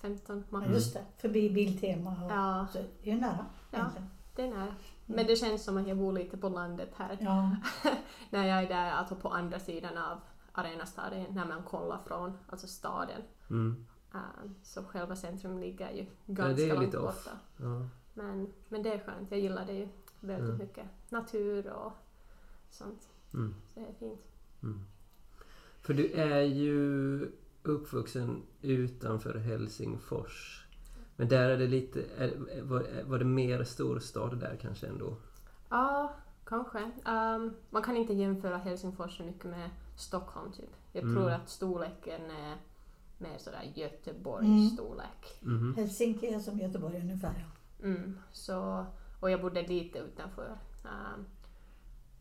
15 0.00 0.44
Ja, 0.50 0.58
max. 0.58 0.70
just 0.70 0.94
det. 0.94 1.04
Förbi 1.18 1.50
Biltema. 1.50 2.10
Och, 2.24 2.30
Ja, 2.32 2.66
så 2.72 2.78
det 3.02 3.10
är 3.10 3.16
nära 3.16 3.46
Ja. 3.70 3.78
egentligen. 3.78 4.08
det 4.36 4.42
är 4.42 4.50
nära. 4.50 4.74
Men 5.06 5.26
det 5.26 5.36
känns 5.36 5.64
som 5.64 5.76
att 5.78 5.88
jag 5.88 5.98
bor 5.98 6.12
lite 6.12 6.36
på 6.36 6.48
landet 6.48 6.90
här. 6.96 7.18
Ja. 7.20 7.56
När 8.30 8.46
jag 8.46 8.62
är 8.62 8.68
där, 8.68 8.90
alltså 8.90 9.14
på 9.14 9.28
andra 9.28 9.58
sidan 9.58 9.98
av 9.98 10.20
Arenastaden, 10.52 11.26
när 11.30 11.46
man 11.46 11.62
kollar 11.62 11.98
från 12.06 12.32
alltså 12.48 12.66
staden. 12.66 13.22
Mm. 13.50 13.86
Eh, 14.14 14.50
så 14.62 14.84
själva 14.84 15.16
centrum 15.16 15.58
ligger 15.58 15.90
ju 15.90 16.06
det 16.24 16.32
ganska 16.32 16.62
är 16.64 16.68
långt 16.68 16.84
lite 16.86 16.98
off. 16.98 17.24
borta. 17.24 17.36
Ja. 17.56 17.88
Men, 18.14 18.52
men 18.68 18.82
det 18.82 18.92
är 18.92 18.98
skönt, 18.98 19.30
jag 19.30 19.40
gillar 19.40 19.66
det 19.66 19.72
ju 19.72 19.88
väldigt 20.20 20.48
Mm. 20.54 20.58
mycket. 20.58 20.86
Natur 21.08 21.70
och 21.72 21.92
sånt. 22.70 23.08
Mm. 23.34 23.54
Så 23.74 23.80
det 23.80 23.86
är 23.86 23.92
fint. 23.92 24.20
Mm. 24.62 24.80
För 25.80 25.94
du 25.94 26.12
är 26.12 26.40
ju 26.42 27.18
uppvuxen 27.68 28.42
utanför 28.62 29.34
Helsingfors. 29.38 30.66
Men 31.16 31.28
där 31.28 31.50
är 31.50 31.56
det 31.58 31.66
lite... 31.66 32.02
Är, 32.18 32.62
var, 32.62 32.86
var 33.04 33.18
det 33.18 33.24
mer 33.24 33.64
storstad 33.64 34.38
där 34.38 34.58
kanske 34.60 34.86
ändå? 34.86 35.16
Ja, 35.68 36.12
kanske. 36.44 36.90
Ehm, 37.06 37.54
man 37.70 37.82
kan 37.82 37.96
inte 37.96 38.12
jämföra 38.14 38.56
Helsingfors 38.56 39.16
så 39.16 39.22
mycket 39.22 39.44
med 39.44 39.70
Stockholm 39.96 40.52
typ. 40.52 40.70
Jag 40.92 41.02
Mm. 41.02 41.14
tror 41.14 41.30
att 41.30 41.48
storleken 41.48 42.20
är 42.30 42.56
mer 43.18 43.38
sådär 43.38 43.72
Göteborgs 43.74 44.46
Mm. 44.46 44.68
storlek. 44.70 45.38
Mhm. 45.40 45.74
Helsinki 45.76 46.26
är 46.26 46.38
som 46.40 46.58
Göteborg 46.58 47.00
ungefär. 47.00 47.46
Mm, 47.82 48.18
så, 48.32 48.86
och 49.20 49.30
jag 49.30 49.40
bodde 49.40 49.62
lite 49.62 49.98
utanför. 49.98 50.58
Um, 50.84 51.24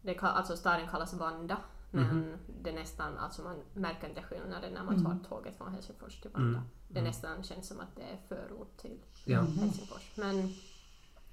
det, 0.02 0.20
alltså 0.20 0.58
staden 0.58 0.88
kallas 0.88 1.14
Vanda, 1.14 1.58
men 1.96 2.20
Mhm. 2.20 2.38
det 2.62 2.70
är 2.70 2.74
nästan, 2.74 3.18
alltså 3.18 3.42
man 3.44 3.62
märker 3.74 4.10
inte 4.10 4.22
skillnaden 4.24 4.74
när 4.74 4.84
man 4.84 5.04
tar 5.04 5.12
Mm. 5.12 5.24
tåget 5.24 5.58
från 5.58 5.74
Helsingfors 5.74 6.22
till 6.22 6.32
Vanda. 6.32 6.58
Mm. 6.58 6.70
Det 6.88 7.00
Mm. 7.00 7.04
nästan 7.10 7.44
känns 7.44 7.68
som 7.68 7.80
att 7.80 7.96
det 7.96 8.02
är 8.04 8.18
förort 8.28 8.78
till 8.78 9.00
Ja. 9.26 9.42
Mhm. 9.42 9.58
Helsingfors. 9.58 10.12
Men 10.18 10.54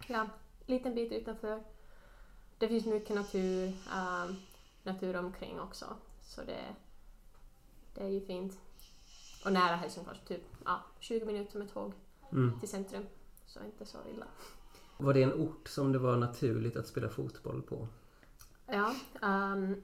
ja, 0.07 0.27
liten 0.67 0.95
bit 0.95 1.13
utanför. 1.13 1.63
Det 2.59 2.69
finns 2.69 2.87
mycket 2.87 3.17
natur, 3.17 3.69
um, 3.69 4.37
natur 4.83 5.17
omkring 5.17 5.61
också. 5.61 5.87
Så 6.23 6.41
det, 6.45 6.75
det 7.95 8.01
är 8.05 8.09
ju 8.09 8.21
fint. 8.27 8.59
Och 9.45 9.53
nära 9.53 9.77
Helsingfors, 9.77 10.19
typ 10.27 10.43
ja, 10.65 10.81
20 11.01 11.25
minuter 11.27 11.59
med 11.59 11.73
tåg 11.73 11.93
Mm. 12.33 12.61
till 12.61 12.69
centrum. 12.69 13.07
Så 13.47 13.61
inte 13.65 13.87
så 13.87 13.99
illa. 14.15 14.27
Var 14.99 15.15
det 15.15 15.23
en 15.23 15.33
ort 15.33 15.69
som 15.69 15.93
det 15.93 15.99
var 15.99 16.17
naturligt 16.17 16.77
att 16.77 16.87
spela 16.87 17.09
fotboll 17.09 17.63
på? 17.63 17.89
Ja, 18.67 18.95
um, 19.23 19.83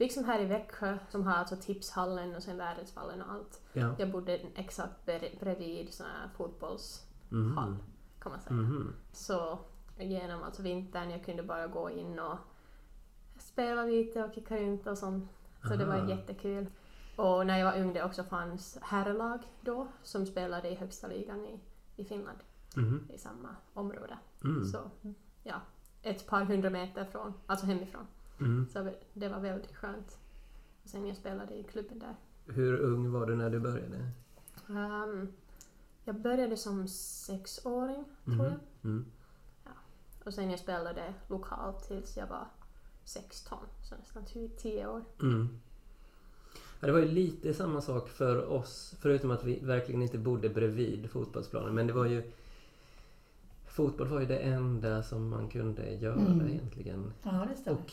liksom 0.00 0.24
här 0.24 0.40
i 0.40 0.44
Växjö 0.44 0.98
som 1.10 1.26
har 1.26 1.32
alltså 1.34 1.56
tipshallen 1.56 2.34
och 2.34 2.42
sen 2.42 2.56
Världsvallen 2.56 3.22
och 3.22 3.32
allt. 3.32 3.60
Ja. 3.72 3.94
Jag 3.98 4.10
bodde 4.10 4.32
exakt 4.54 5.06
bre- 5.06 5.40
bredvid 5.40 5.94
sån 5.94 6.06
här 6.06 6.28
fotbollshall 6.36 7.70
Mhm. 7.70 7.78
kan 8.22 8.32
man 8.32 8.40
säga. 8.40 8.54
Mhm. 8.56 8.94
Så 9.12 9.58
genom 9.98 10.42
alltså 10.42 10.62
vintern 10.62 11.10
jag 11.10 11.24
kunde 11.24 11.42
bara 11.42 11.66
gå 11.66 11.90
in 11.90 12.18
och 12.18 12.36
spelade 13.38 13.90
lite 13.90 14.24
och 14.24 14.34
kickade 14.34 14.60
runt 14.60 14.86
och 14.86 14.98
sånt. 14.98 15.30
Så 15.68 15.76
det 15.76 15.84
var 15.84 15.94
Aha. 15.96 16.08
jättekul. 16.10 16.66
Och 17.16 17.46
när 17.46 17.58
jag 17.58 17.72
var 17.72 17.80
ung 17.80 17.92
det 17.92 18.04
också 18.04 18.24
fanns 18.24 18.78
herrlag 18.82 19.40
då 19.60 19.86
som 20.02 20.26
spelade 20.26 20.68
i 20.70 20.74
högsta 20.74 21.06
ligan 21.06 21.46
i, 21.46 21.60
i 21.96 22.04
Finland 22.04 22.38
Mhm. 22.76 23.08
i 23.14 23.18
samma 23.18 23.48
område. 23.74 24.18
Mm. 24.44 24.64
Så 24.64 24.78
ja, 25.42 25.54
ett 26.02 26.26
par 26.26 26.44
hundra 26.44 26.70
meter 26.70 27.04
från, 27.04 27.34
alltså 27.46 27.66
hemifrån. 27.66 28.06
Mm. 28.40 28.66
Så 28.72 28.90
det 29.14 29.28
var 29.28 29.40
väldigt 29.40 29.76
skönt. 29.76 30.18
Och 30.84 30.88
sen 30.90 31.06
jag 31.06 31.16
spelade 31.16 31.54
i 31.54 31.62
klubben 31.62 31.98
där. 31.98 32.14
Hur 32.54 32.78
ung 32.80 33.10
var 33.12 33.26
du 33.26 33.36
när 33.36 33.50
du 33.50 33.60
började? 33.60 34.10
Ehm, 34.68 35.28
jag 36.04 36.20
började 36.20 36.56
som 36.56 36.88
sexåring, 36.88 38.04
tror 38.24 38.34
Mhm. 38.36 38.44
jag. 38.44 38.58
Mm. 38.90 39.06
Och 40.24 40.34
sen 40.34 40.50
jag 40.50 40.60
spelade 40.60 41.14
lokalt 41.28 41.88
tills 41.88 42.16
jag 42.16 42.26
var 42.26 42.46
16, 43.04 43.58
så 43.88 43.94
nästan 43.96 44.24
10 44.56 44.86
år. 44.86 45.04
Mm. 45.22 45.48
Ja, 46.80 46.86
det 46.86 46.92
var 46.92 46.98
ju 47.00 47.08
lite 47.08 47.54
samma 47.54 47.80
sak 47.80 48.08
för 48.08 48.46
oss, 48.46 48.94
förutom 49.00 49.30
att 49.30 49.44
vi 49.44 49.58
verkligen 49.60 50.02
inte 50.02 50.18
bodde 50.18 50.48
bredvid 50.48 51.10
fotbollsplanen. 51.10 51.74
Men 51.74 51.86
det 51.86 51.92
var 51.92 52.06
ju... 52.06 52.32
Fotboll 53.66 54.08
var 54.08 54.20
ju 54.20 54.26
det 54.26 54.38
enda 54.38 55.02
som 55.02 55.28
man 55.28 55.48
kunde 55.48 55.94
göra 55.94 56.14
Mm. 56.20 56.48
egentligen. 56.48 57.12
Ja, 57.22 57.46
det 57.50 57.56
stämmer. 57.60 57.78
Och 57.80 57.92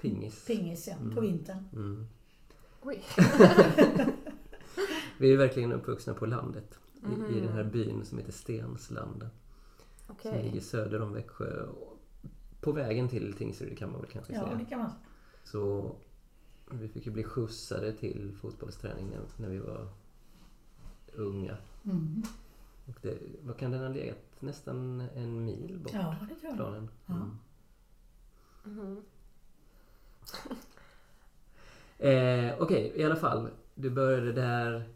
pingis. 0.00 0.44
Pingis 0.46 0.88
ja, 0.88 0.94
Mm. 0.96 1.14
på 1.14 1.20
vintern. 1.20 1.64
Mm. 1.72 2.06
Oj. 2.82 3.02
Vi 5.18 5.32
är 5.32 5.36
verkligen 5.36 5.72
uppvuxna 5.72 6.14
på 6.14 6.26
landet. 6.26 6.78
I, 6.94 7.36
I 7.36 7.40
den 7.40 7.52
här 7.52 7.64
byn 7.64 8.04
som 8.04 8.18
heter 8.18 8.32
Stenslanda. 8.32 9.30
Som 10.06 10.14
Okej. 10.16 10.42
ligger 10.42 10.60
söder 10.60 11.02
om 11.02 11.12
Växjö. 11.12 11.66
På 12.60 12.72
vägen 12.72 13.08
till 13.08 13.32
Tingsryd 13.32 13.78
kan 13.78 13.92
man 13.92 14.00
väl 14.00 14.10
kanske 14.10 14.32
Ja, 14.32 14.44
säga. 14.44 14.56
det 14.58 14.64
kan 14.64 14.78
man. 14.78 14.90
Så 15.44 15.92
vi 16.70 16.88
fick 16.88 17.06
ju 17.06 17.12
bli 17.12 17.24
skjutsade 17.24 17.92
till 17.92 18.32
fotbollsträning 18.40 19.06
när, 19.10 19.20
när 19.36 19.48
vi 19.48 19.58
var 19.58 19.88
unga. 21.14 21.56
Mm. 21.84 22.22
Och 22.86 22.94
det, 23.02 23.18
vad 23.42 23.56
kan 23.56 23.70
den 23.70 23.80
ha 23.80 23.88
legat? 23.88 24.18
Nästan 24.40 25.00
en 25.14 25.44
mil 25.44 25.78
bort 25.82 25.92
Ja, 25.94 26.16
det 26.20 26.34
tror 26.34 26.38
jag. 26.48 26.56
planen. 26.56 26.88
Ja. 27.06 27.14
Mm. 28.64 28.96
Eh, 32.00 32.54
Okej, 32.58 32.92
i 32.96 33.04
alla 33.04 33.16
fall. 33.16 33.48
Du 33.74 33.90
började 33.90 34.32
där 34.32 34.88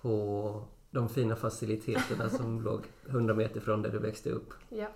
på 0.00 0.64
de 0.90 1.08
fina 1.08 1.36
faciliteterna 1.36 2.28
som 2.28 2.60
låg 2.64 2.80
100 3.06 3.34
meter 3.34 3.60
från 3.60 3.82
där 3.82 3.90
du 3.90 3.98
växte 3.98 4.30
upp. 4.30 4.54
Ja. 4.68 4.86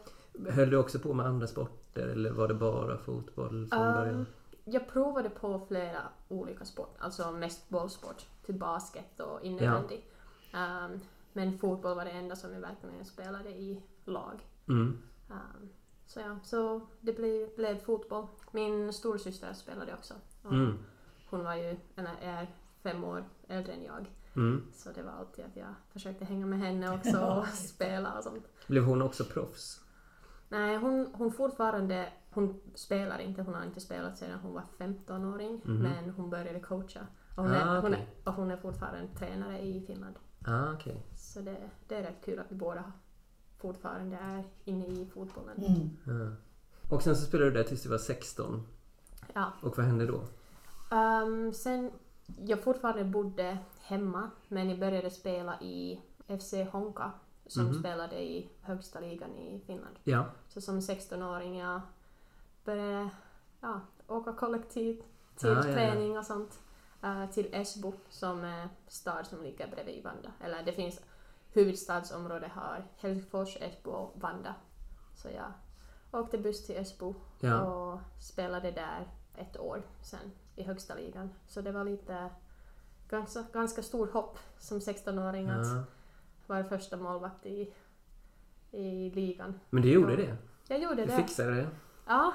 Höll 0.49 0.71
du 0.71 0.77
också 0.77 0.99
på 0.99 1.15
med 1.15 1.27
andra 1.27 1.47
sporter 1.47 2.09
eller 2.09 2.31
var 2.31 2.49
det 2.49 2.55
bara 2.55 2.99
fotboll 2.99 3.67
från 3.69 3.87
Um, 3.87 3.95
början? 3.95 4.27
Jag 4.65 4.89
provade 4.89 5.31
på 5.31 5.61
flera 5.69 6.03
olika 6.29 6.65
sport, 6.65 6.97
alltså 6.99 7.31
mest 7.31 7.69
bollsport, 7.69 8.27
till 8.47 8.55
basket 8.55 9.21
och 9.21 9.43
innebandy. 9.43 10.01
Ehm, 10.53 11.01
men 11.33 11.59
fotboll 11.59 11.97
var 11.97 12.05
det 12.05 12.11
enda 12.11 12.37
som 12.37 12.53
jag 12.53 12.61
verkligen 12.61 13.05
spelade 13.05 13.51
i 13.51 13.83
lag. 14.05 14.47
Mm. 14.69 14.99
Ehm, 15.31 15.69
så 16.07 16.21
ja, 16.21 16.39
så 16.45 16.81
det 17.01 17.13
blev, 17.13 17.57
blev 17.57 17.79
fotboll. 17.79 18.27
Min 18.51 18.93
storasyster 18.93 19.53
spelade 19.53 19.95
också. 19.95 20.15
Och 20.43 20.53
Mm. 20.53 20.79
Hon 21.31 21.45
var 21.45 21.55
ju, 21.55 21.77
eller 21.97 22.15
är 22.23 22.47
fem 22.83 23.05
år 23.05 23.25
äldre 23.49 23.73
än 23.73 23.85
jag. 23.85 24.13
Mm. 24.37 24.67
Så 24.73 24.93
det 24.93 25.03
var 25.03 25.13
alltid 25.13 25.45
att 25.45 25.57
jag 25.57 25.75
försökte 25.93 26.25
hänga 26.25 26.47
med 26.47 26.59
henne 26.59 26.95
också 26.95 27.19
och 27.41 27.47
spela 27.47 28.19
och 28.19 28.25
sånt. 28.25 28.49
Blev 28.67 28.85
hon 28.85 29.03
också 29.03 29.25
proffs? 29.25 29.81
Nej, 30.49 30.77
hon, 30.77 31.11
hon 31.15 31.33
fortfarande, 31.33 32.13
hon 32.31 32.61
spelar 32.75 33.19
inte, 33.19 33.43
hon 33.43 33.55
har 33.55 33.65
inte 33.65 33.81
spelat 33.81 34.19
sedan 34.19 34.39
hon 34.43 34.55
var 34.55 34.63
15-åring. 34.79 35.61
Mhm. 35.65 35.79
Men 35.83 36.11
hon 36.11 36.31
började 36.31 36.61
coacha. 36.61 37.07
Och 37.37 37.43
hon, 37.45 37.53
är, 37.53 37.77
Ah, 37.77 37.81
hon, 37.81 37.95
är, 37.95 38.07
och 38.25 38.33
hon 38.33 38.51
är 38.51 38.57
fortfarande 38.57 39.09
tränare 39.15 39.61
i 39.61 39.81
Finland. 39.87 40.15
Ah, 40.47 40.73
okej. 40.73 41.07
Så 41.17 41.41
det, 41.41 41.71
det 41.89 41.95
är 41.97 42.03
rätt 42.03 42.25
kul 42.25 42.39
att 42.39 42.53
vi 42.53 42.55
båda 42.57 42.93
fortfarande 43.59 44.17
är 44.17 44.45
inne 44.65 44.87
i 44.87 45.07
fotbollen. 45.15 45.57
Mm. 45.57 45.97
Ja. 46.05 46.37
Och 46.91 47.03
sen 47.03 47.17
så 47.17 47.27
spelade 47.27 47.51
du 47.51 47.57
där 47.57 47.65
tills 47.65 47.83
du 47.83 47.89
var 47.89 47.99
16. 47.99 48.67
Ja. 49.33 49.53
Och 49.63 49.77
vad 49.77 49.87
hände 49.87 50.07
då? 50.07 50.21
Ehm, 50.97 51.53
sen, 51.55 51.91
jag 52.47 52.63
fortfarande 52.63 53.05
bodde 53.05 53.59
hemma, 53.81 54.31
men 54.49 54.71
jag 54.71 54.79
började 54.79 55.11
spela 55.11 55.61
i 55.61 56.01
FC 56.27 56.55
Honka 56.73 57.13
som 57.47 57.65
Mhm. 57.65 57.79
spelade 57.79 58.23
i 58.23 58.49
högsta 58.63 59.01
ligan 59.01 59.37
i 59.39 59.61
Finland. 59.67 59.97
Ja. 60.05 60.25
Så 60.49 60.61
som 60.61 60.81
16-åring 60.81 61.59
jag 61.59 61.81
började 62.65 63.11
ja, 63.61 63.81
åka 64.07 64.33
kollektivt 64.33 65.05
till 65.37 65.49
Ah, 65.51 65.53
ja, 65.53 65.57
ja. 65.69 65.75
träning 65.75 66.19
och 66.19 66.25
sånt. 66.27 66.59
eh, 67.03 67.31
till 67.31 67.49
Esbo 67.55 67.93
som 68.11 68.45
är 68.45 68.69
stad 68.89 69.27
som 69.27 69.43
ligger 69.43 69.69
bredvid 69.71 70.05
Vanda. 70.05 70.33
Eller 70.41 70.63
det 70.63 70.73
finns 70.73 71.01
huvudstadsområde 71.53 72.49
har 72.55 72.85
Helsingfors, 72.97 73.57
Esbo 73.61 73.91
och 73.91 74.13
Vanda. 74.21 74.55
Så 75.17 75.29
jag 75.29 75.53
åkte 76.13 76.39
buss 76.39 76.67
till 76.67 76.77
Esbo 76.77 77.15
Ja. 77.41 77.63
och 77.63 78.01
spelade 78.21 78.71
där 78.71 79.09
ett 79.37 79.59
år 79.61 79.83
sen 80.03 80.33
i 80.57 80.63
högsta 80.63 80.95
ligan. 80.95 81.31
Så 81.47 81.61
det 81.61 81.73
var 81.73 81.85
lite 81.85 82.31
ganska, 83.09 83.45
ganska 83.53 83.83
stor 83.83 84.07
hopp 84.07 84.39
som 84.59 84.79
16-åring 84.79 85.49
att 85.49 85.67
ja. 85.67 85.83
vara 86.47 86.65
första 86.65 86.97
målvakt 86.97 87.47
i, 87.47 87.73
i 88.71 89.11
ligan. 89.11 89.61
Men 89.71 89.83
du 89.83 89.93
gjorde 89.93 90.13
Ja. 90.13 90.19
det? 90.19 90.37
Jag 90.69 90.83
gjorde 90.83 90.95
Du 91.03 91.07
det. 91.07 91.17
fixade 91.17 91.55
det? 91.55 91.69
Ja, 92.07 92.33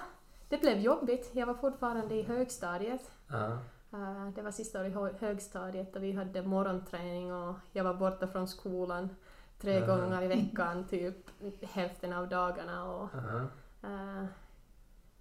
det 0.50 0.58
blev 0.58 0.78
jobbigt. 0.80 1.30
Jag 1.34 1.46
var 1.46 1.54
fortfarande 1.54 2.16
i 2.16 2.24
högstadiet. 2.24 3.12
Ja. 3.28 3.58
Eh, 3.94 4.30
Det 4.36 4.42
var 4.42 4.52
sista 4.52 4.80
året 4.80 4.92
i 4.92 4.96
hö- 4.96 5.14
högstadiet 5.20 5.96
och 5.96 6.04
vi 6.04 6.12
hade 6.12 6.42
morgonträning 6.42 7.34
och 7.34 7.56
jag 7.72 7.84
var 7.84 7.94
borta 7.94 8.28
från 8.28 8.48
skolan 8.48 9.10
tre 9.60 9.84
Aha. 9.84 9.96
gånger 9.96 10.22
i 10.22 10.28
veckan, 10.28 10.88
typ 10.88 11.16
hälften 11.62 12.14
av 12.14 12.28
dagarna. 12.30 12.84
Och, 12.92 13.10
Aha. 13.16 13.48
Eh, 13.84 14.26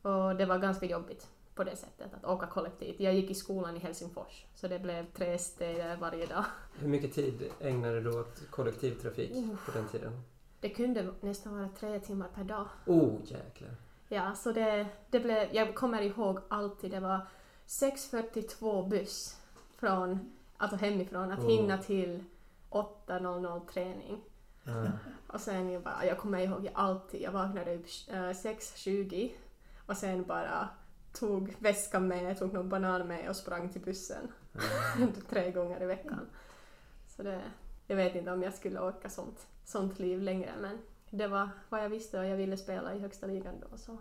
och 0.03 0.37
det 0.37 0.47
var 0.47 0.59
ganska 0.59 0.87
jobbigt 0.87 1.29
på 1.55 1.65
det 1.65 1.77
sättet, 1.77 2.15
att 2.15 2.25
åka 2.25 2.47
kollektivt. 2.47 3.01
Jag 3.01 3.15
gick 3.15 3.31
i 3.31 3.35
skolan 3.35 3.77
i 3.77 3.79
Helsingfors, 3.79 4.45
så 4.55 4.69
det 4.69 4.79
blev 4.79 5.07
tre 5.13 5.39
städer 5.39 5.97
varje 5.97 6.27
dag. 6.27 6.45
Hur 6.79 6.89
mycket 6.89 7.15
tid 7.15 7.51
ägnade 7.61 8.01
du 8.01 8.21
åt 8.21 8.51
kollektivtrafik 8.51 9.31
Oh. 9.37 9.57
på 9.67 9.71
den 9.71 9.89
tiden? 9.89 10.23
Det 10.61 10.69
kunde 10.69 11.15
nästan 11.21 11.57
vara 11.57 11.69
tre 11.69 12.01
timmar 12.01 12.29
per 12.35 12.45
dag. 12.45 12.67
Oh, 12.87 13.15
jäklar. 13.25 13.71
Ja, 14.09 14.35
så 14.35 14.53
det, 14.53 14.87
det 15.11 15.21
blev, 15.21 15.49
jag 15.55 15.75
kommer 15.75 16.03
ihåg 16.03 16.39
alltid, 16.49 16.91
det 16.91 17.01
var 17.01 17.27
6.42 17.67 18.89
buss 18.89 19.37
från, 19.77 20.33
alltså 20.57 20.77
hemifrån, 20.77 21.33
att 21.33 21.39
Åh. 21.45 21.49
hinna 21.51 21.79
till 21.79 22.25
8.00 22.71 23.67
träning. 23.67 24.21
Ja. 24.65 24.91
Och 25.27 25.41
sen 25.41 25.71
jag 25.71 25.83
bara, 25.83 26.07
jag 26.07 26.19
kommer 26.19 26.39
ihåg 26.39 26.65
jag 26.65 26.73
alltid, 26.75 27.21
jag 27.21 27.33
vaknade 27.33 27.75
upp 27.75 27.87
eh, 28.09 28.15
6.20 28.15 29.31
och 29.87 29.97
sen 29.97 30.23
bara 30.23 30.69
tog 31.13 31.55
väskan 31.59 32.09
med, 32.09 32.39
tog 32.39 32.53
någon 32.53 32.69
banan 32.69 33.09
med 33.09 33.29
och 33.29 33.37
sprang 33.37 33.69
till 33.69 33.81
bussen. 33.81 34.33
Tre 35.29 35.51
gånger 35.51 35.83
i 35.83 35.87
veckan. 35.87 36.27
Så 37.07 37.23
det, 37.23 37.43
jag 37.87 37.97
vet 37.97 38.15
inte 38.15 38.33
om 38.33 38.43
jag 38.43 38.55
skulle 38.55 38.81
orka 38.81 39.11
sånt, 39.11 39.47
sånt 39.65 39.99
liv 39.99 40.23
längre 40.23 40.53
men 40.61 40.79
det 41.11 41.29
var 41.29 41.49
vad 41.69 41.85
jag 41.85 41.89
visste 41.89 42.19
och 42.19 42.27
jag 42.27 42.37
ville 42.37 42.57
spela 42.57 42.95
i 42.95 42.99
högsta 42.99 43.27
ligan 43.27 43.55
då 43.61 43.77
så. 43.77 43.99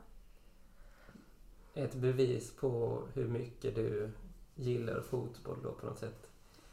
Ett 1.73 1.95
bevis 1.95 2.55
på 2.55 3.01
hur 3.13 3.27
mycket 3.27 3.75
du 3.75 4.11
gillar 4.55 5.01
fotboll 5.01 5.63
då 5.63 5.73
på 5.73 5.85
något 5.85 5.99
sätt. 5.99 6.30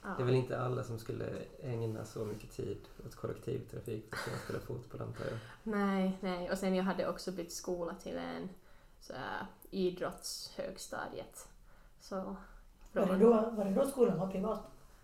Ja. 0.09 0.15
Det 0.17 0.23
är 0.23 0.27
väl 0.27 0.35
inte 0.35 0.61
alla 0.63 0.85
som 0.85 0.99
skulle 0.99 1.27
ägna 1.63 2.05
så 2.05 2.25
mycket 2.25 2.51
tid 2.51 2.79
åt 3.07 3.15
kollektivtrafik 3.15 4.15
för 4.15 4.31
att 4.35 4.41
spela 4.45 4.59
fotboll 4.61 5.03
antar 5.03 5.25
jag. 5.25 5.39
Nej, 5.63 6.19
nej. 6.21 6.51
Och 6.51 6.59
sen 6.59 6.75
jag 6.75 6.85
hade 6.85 7.09
också 7.09 7.33
bytt 7.33 7.53
skola 7.53 7.95
till 7.95 8.17
en 8.17 8.49
så 9.01 9.13
här, 9.13 9.47
idrottshögstadiet. 9.71 11.49
Så, 12.01 12.37
Var 12.93 13.07
det, 13.07 13.17
då, 13.19 13.31
var 13.51 13.65
det 13.65 13.75
då 13.75 13.87
skolan 13.87 14.19
var 14.19 14.27
privat? 14.27 14.61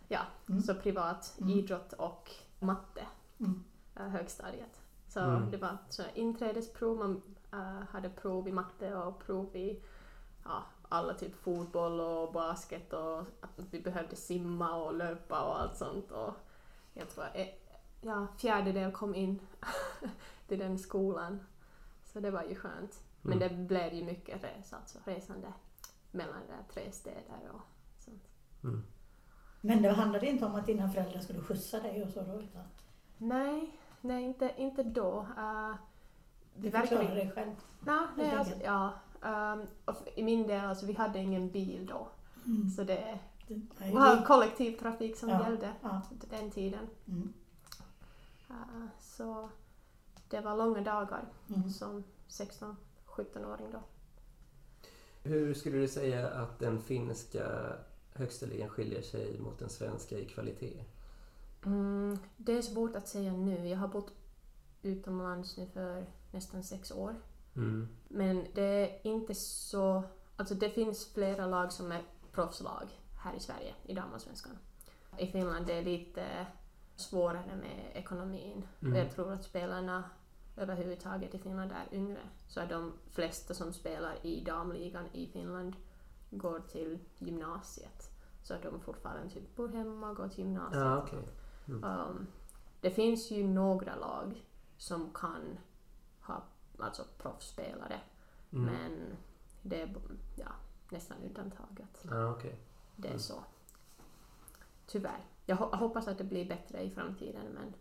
Ja, 0.08 0.20
Mm. 0.48 0.62
så 0.62 0.74
privat, 0.74 1.34
Mm. 1.40 1.58
idrott 1.58 1.92
och 1.92 2.30
matte. 2.58 3.02
Mm. 3.40 3.64
eh, 3.96 4.08
högstadiet. 4.08 4.80
Så 5.08 5.20
Mm. 5.20 5.50
det 5.50 5.56
var 5.56 5.76
så 5.88 6.02
här 6.02 6.10
inträdesprov, 6.14 6.98
man 6.98 7.22
eh, 7.52 7.80
hade 7.90 8.08
prov 8.10 8.48
i 8.48 8.52
matte 8.52 8.94
och 8.94 9.18
prov 9.26 9.56
i 9.56 9.82
ja, 10.44 10.62
alla 10.88 11.14
typ 11.14 11.34
fotboll 11.34 12.00
och 12.00 12.32
basket 12.32 12.92
och 12.92 13.18
att 13.18 13.50
vi 13.70 13.80
behövde 13.80 14.16
simma 14.16 14.74
och 14.76 14.94
löpa 14.94 15.40
och 15.42 15.60
allt 15.60 15.76
sånt. 15.76 16.10
Och 16.10 16.32
jag 16.92 17.08
tror 17.10 17.24
eh, 17.34 17.46
ja, 18.00 18.26
fjärdedel 18.38 18.92
kom 18.92 19.14
in 19.14 19.40
till 20.48 20.58
den 20.58 20.78
skolan. 20.78 21.40
Så 22.04 22.20
det 22.20 22.30
var 22.30 22.42
ju 22.42 22.54
skönt. 22.54 23.00
Men 23.22 23.42
Mm. 23.42 23.48
det 23.48 23.54
blev 23.64 23.92
ju 23.94 24.04
mycket 24.04 24.44
resa, 24.44 24.76
alltså 24.76 24.98
resande 25.04 25.52
mellan 26.10 26.40
de 26.48 26.72
tre 26.74 26.92
städer 26.92 27.50
och 27.54 27.60
sånt. 27.98 28.22
Mm. 28.64 28.84
Men 29.60 29.82
det 29.82 29.92
handlade 29.92 30.26
inte 30.26 30.46
om 30.46 30.54
att 30.54 30.66
dina 30.66 30.88
föräldrar 30.90 31.20
skulle 31.20 31.40
skjutsa 31.40 31.80
dig 31.80 32.02
och 32.02 32.10
så 32.10 32.20
då? 32.22 32.40
Utan 32.40 32.62
Nej, 33.18 33.78
nej 34.00 34.24
inte, 34.24 34.54
inte 34.56 34.82
då. 34.82 35.26
Uh, 35.38 35.74
du 36.56 36.70
förklarade 36.70 37.14
dig 37.14 37.30
själv? 37.30 37.52
nej, 37.80 38.06
nej, 38.16 38.30
alltså, 38.36 38.54
ja, 38.64 38.92
och 39.84 39.94
f- 39.96 40.12
i 40.16 40.22
min 40.22 40.46
del, 40.46 40.64
alltså 40.64 40.86
vi 40.86 40.92
hade 40.92 41.18
ingen 41.18 41.50
bil 41.50 41.86
då. 41.86 42.08
Mm. 42.46 42.70
Så 42.70 42.84
det 42.84 43.18
Det- 43.48 43.90
var 43.92 44.24
kollektivtrafik 44.24 45.16
som 45.16 45.28
Ja. 45.28 45.42
gällde 45.44 45.72
Ja. 45.82 46.02
den 46.30 46.50
tiden. 46.50 46.86
Mm. 47.08 47.32
Eh, 48.50 48.86
så 49.00 49.48
det 50.28 50.40
var 50.40 50.56
långa 50.56 50.80
dagar 50.80 51.24
Mm. 51.48 51.70
som 51.70 52.04
16-17-åring 52.28 53.66
då. 53.72 53.78
Hur 55.22 55.54
skulle 55.54 55.78
du 55.78 55.88
säga 55.88 56.28
att 56.28 56.58
den 56.58 56.82
finska 56.82 57.72
högsta 58.14 58.46
ligan 58.46 58.68
skiljer 58.68 59.02
sig 59.02 59.38
mot 59.40 59.58
den 59.58 59.68
svenska 59.70 60.18
i 60.18 60.24
kvalitet? 60.24 60.84
Mm, 61.66 62.18
det 62.36 62.52
är 62.58 62.62
svårt 62.62 62.96
att 62.96 63.08
säga 63.08 63.32
nu. 63.32 63.68
Jag 63.68 63.78
har 63.78 63.88
bott 63.88 64.12
utomlands 64.82 65.56
nu 65.56 65.66
för 65.66 66.06
nästan 66.32 66.62
sex 66.62 66.92
år. 66.92 67.14
Mm. 67.56 67.88
Men 68.08 68.46
det 68.54 68.62
är 68.62 69.06
inte 69.06 69.34
så... 69.34 70.02
Alltså 70.36 70.54
det 70.54 70.70
finns 70.70 71.12
flera 71.14 71.46
lag 71.46 71.72
som 71.72 71.92
är 71.92 72.02
proffslag 72.32 73.00
här 73.18 73.34
i 73.34 73.40
Sverige 73.40 73.74
i 73.82 73.94
damallsvenskan. 73.94 74.58
I 75.18 75.26
Finland 75.26 75.66
det 75.66 75.78
är 75.78 75.82
lite 75.82 76.46
svårare 76.96 77.56
med 77.56 77.90
ekonomin. 77.94 78.66
Mm. 78.82 78.94
Jag 78.96 79.10
tror 79.10 79.32
att 79.32 79.44
spelarna 79.44 80.04
överhuvudtaget 80.56 81.34
i 81.34 81.38
Finland 81.38 81.72
är 81.72 81.96
yngre. 81.96 82.20
Så 82.48 82.60
är 82.60 82.66
de 82.66 82.92
flesta 83.10 83.54
som 83.54 83.72
spelar 83.72 84.26
i 84.26 84.44
damligan 84.44 85.06
i 85.12 85.26
Finland 85.26 85.76
går 86.30 86.60
till 86.60 86.98
gymnasiet. 87.18 88.10
Så 88.42 88.54
att 88.54 88.62
de 88.62 88.80
fortfarande 88.80 89.30
typ 89.30 89.56
bor 89.56 89.68
hemma 89.68 90.10
och 90.10 90.16
går 90.16 90.28
till 90.28 90.44
gymnasiet. 90.44 90.82
Ja, 90.82 91.02
okej. 91.02 91.28
Um, 91.66 92.26
det 92.80 92.90
finns 92.90 93.30
ju 93.30 93.46
några 93.46 93.96
lag 93.96 94.44
som 94.76 95.10
kan 95.14 95.58
alltså 96.78 97.04
proffsspelare, 97.18 98.00
Mm. 98.52 98.64
men 98.64 99.16
det 99.62 99.82
är 99.82 99.94
ja, 100.36 100.48
nästan 100.90 101.16
undantaget. 101.22 102.04
Ja, 102.10 102.30
okej. 102.30 102.58
Det 102.96 103.08
är 103.08 103.12
Mm. 103.12 103.20
så. 103.20 103.44
Tyvärr. 104.86 105.24
Jag 105.46 105.56
ho- 105.56 105.76
hoppas 105.76 106.08
att 106.08 106.18
det 106.18 106.24
blir 106.24 106.48
bättre 106.48 106.82
i 106.82 106.90
framtiden, 106.90 107.46
men 107.54 107.74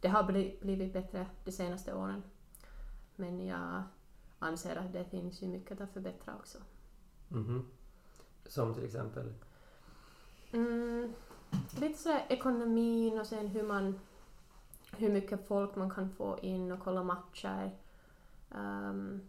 det 0.00 0.08
har 0.08 0.22
bli- 0.24 0.58
blivit 0.62 0.92
bättre 0.92 1.26
de 1.44 1.52
senaste 1.52 1.94
åren. 1.94 2.22
Men 3.16 3.46
jag 3.46 3.82
anser 4.38 4.76
att 4.76 4.92
det 4.92 5.04
finns 5.04 5.42
ju 5.42 5.46
mycket 5.48 5.80
att 5.80 5.90
förbättra 5.92 6.34
också. 6.36 6.58
Mhm. 7.28 7.70
Som 8.46 8.74
till 8.74 8.84
exempel? 8.84 9.34
Mm, 10.52 11.12
lite 11.80 11.98
sådär 11.98 12.26
ekonomin 12.28 13.20
och 13.20 13.26
sen 13.26 13.46
hur 13.46 13.62
man 13.62 14.00
hur 14.96 15.10
mycket 15.12 15.46
folk 15.48 15.76
man 15.76 15.90
kan 15.90 16.10
få 16.10 16.38
in 16.42 16.72
och 16.72 16.80
kolla 16.80 17.02
matcher. 17.02 17.70
Ehm, 18.54 19.28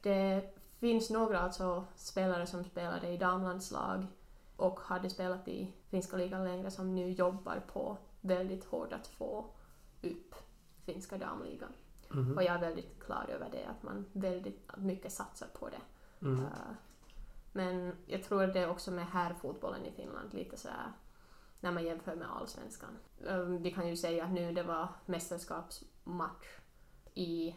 det 0.00 0.54
finns 0.78 1.10
några 1.10 1.38
alltså 1.40 1.84
spelare 1.96 2.46
som 2.46 2.64
spelade 2.64 3.08
i 3.08 3.16
damlandslag 3.16 4.06
och 4.56 4.80
hade 4.80 5.10
spelat 5.10 5.48
i 5.48 5.72
finska 5.88 6.16
ligan 6.16 6.44
längre 6.44 6.70
som 6.70 6.94
nu 6.94 7.10
jobbar 7.10 7.62
på 7.72 7.96
väldigt 8.20 8.64
hårt 8.64 8.92
att 8.92 9.06
få 9.06 9.44
upp 10.02 10.34
finska 10.84 11.18
damligan. 11.18 11.72
Mhm. 12.08 12.36
Och 12.36 12.42
jag 12.42 12.54
är 12.54 12.60
väldigt 12.60 13.04
klar 13.04 13.26
över 13.28 13.48
det, 13.52 13.64
att 13.64 13.82
man 13.82 14.04
väldigt 14.12 14.70
mycket 14.76 15.12
satsar 15.12 15.46
på 15.58 15.68
det. 15.68 15.80
Mm. 16.26 16.40
Uh, 16.40 16.48
Men 17.52 17.96
jag 18.06 18.22
tror 18.24 18.44
att 18.44 18.52
det 18.52 18.60
är 18.60 18.70
också 18.70 18.90
med 18.90 19.06
herrfotbollen 19.06 19.84
i 19.84 19.90
Finland 19.90 20.34
lite 20.34 20.56
sådär 20.56 20.92
när 21.60 21.72
man 21.72 21.84
jämför 21.84 22.16
med 22.16 22.30
allsvenskan. 22.36 22.98
Um, 23.26 23.62
Vi 23.62 23.72
kan 23.72 23.88
ju 23.88 23.96
säga 23.96 24.24
att 24.24 24.30
nu 24.30 24.52
det 24.52 24.62
var 24.62 24.88
mästerskapsmatch 25.06 26.46
i 27.14 27.54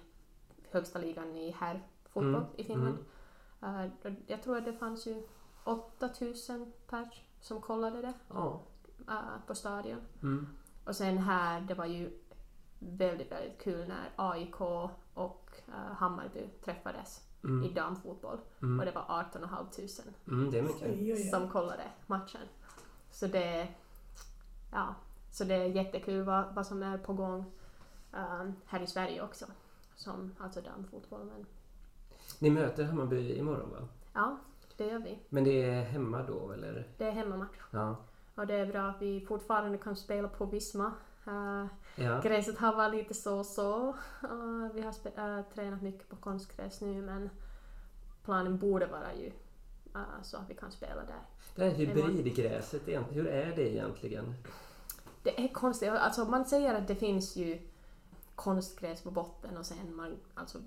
högsta 0.72 1.00
ligan 1.00 1.36
i 1.36 1.52
herrfotboll 1.52 2.26
Mm, 2.36 2.46
i 2.58 2.64
Finland. 2.64 2.98
Uh, 3.64 3.86
då- 4.04 4.16
Jag 4.28 4.44
tror 4.44 4.58
att 4.58 4.66
det 4.66 4.74
fanns 4.74 5.06
ju 5.08 5.24
8000 5.64 6.74
pers 6.88 7.22
som 7.42 7.62
kollade 7.62 8.02
det 8.02 8.14
Ja. 8.30 8.62
uh, 9.10 9.46
på 9.48 9.56
stadion. 9.56 10.02
Mm. 10.22 10.48
Och 10.86 10.96
sen 10.96 11.18
här, 11.18 11.62
det 11.62 11.74
var 11.74 11.86
ju 11.86 12.20
väldigt, 12.80 13.32
väldigt 13.32 13.62
kul 13.62 13.88
när 13.88 14.10
AIK 14.16 14.62
och 15.14 15.52
uh, 15.68 15.74
Hammarby 15.94 16.48
träffades 16.66 17.28
i 17.44 17.48
Mm. 17.48 17.74
damfotboll. 17.74 18.40
Och 18.58 18.64
Mm. 18.64 18.86
det 18.86 18.92
var 18.92 19.06
18 19.08 19.42
500 19.42 20.14
Mm, 20.28 20.52
det 20.52 20.60
är 20.60 20.64
mycket. 20.64 21.30
Som 21.30 21.50
kollade 21.50 21.84
matchen. 22.08 22.42
Så 23.12 23.28
det, 23.28 23.68
ja, 24.72 24.96
så 25.32 25.44
det 25.44 25.56
är 25.56 25.66
jättekul 25.66 26.24
vad, 26.24 26.56
vad 26.56 26.68
som 26.68 26.84
är 26.84 26.98
på 26.98 27.14
gång 27.14 27.46
um, 28.12 28.54
här 28.66 28.80
i 28.82 28.88
Sverige 28.88 29.22
också. 29.24 29.46
Som 30.02 30.36
alltså 30.40 30.62
damfotboll. 30.62 31.26
Men 31.26 31.46
Ni 32.40 32.50
möter 32.50 32.84
Hammarby 32.84 33.38
imorgon 33.38 33.70
va? 33.70 33.88
ja, 34.14 34.38
det 34.78 34.86
gör 34.86 35.00
vi. 35.00 35.20
Men 35.30 35.44
det 35.44 35.64
är 35.64 35.84
hemma 35.84 36.24
då 36.24 36.52
eller? 36.52 36.88
Det 36.98 37.06
är 37.06 37.12
hemmamatch. 37.12 37.58
Ja. 37.72 37.96
Och 38.36 38.48
det 38.48 38.54
är 38.54 38.66
bra 38.66 38.82
att 38.82 39.02
vi 39.02 39.26
fortfarande 39.26 39.78
kan 39.78 39.96
spela 39.96 40.28
på 40.28 40.46
Visma. 40.46 40.94
Uh, 41.28 41.66
Ja. 41.96 42.22
Gräset 42.22 42.58
har 42.58 42.76
varit 42.76 42.96
lite 42.96 43.14
så 43.14 43.40
och 43.40 43.46
så. 43.46 43.88
Uh, 44.24 44.74
vi 44.74 44.82
har 44.82 44.94
uh, 45.38 45.46
tränat 45.54 45.82
mycket 45.82 46.10
på 46.10 46.16
konstgräs 46.16 46.82
nu 46.82 47.02
men 47.02 47.30
planen 48.24 48.58
borde 48.58 48.86
vara 48.86 49.14
ju 49.14 49.32
så 50.22 50.38
att 50.38 50.50
vi 50.50 50.56
kan 50.56 50.72
spela 50.72 51.02
där. 51.06 51.22
Det 51.56 51.64
här 51.64 51.72
hybridgräset, 51.72 52.82
hur 53.12 53.28
är 53.28 53.56
det 53.56 53.74
egentligen? 53.74 54.34
Det 55.24 55.44
är 55.44 55.48
konstigt. 55.48 55.90
Alltså 55.90 56.26
man 56.26 56.46
säger 56.46 56.74
att 56.74 56.88
det 56.88 56.96
finns 56.96 57.36
ju 57.36 57.71
konstgräs 58.44 59.02
på 59.04 59.12
botten 59.12 59.58
och 59.58 59.66
sen 59.66 59.96
man, 59.96 60.18
alltså 60.36 60.58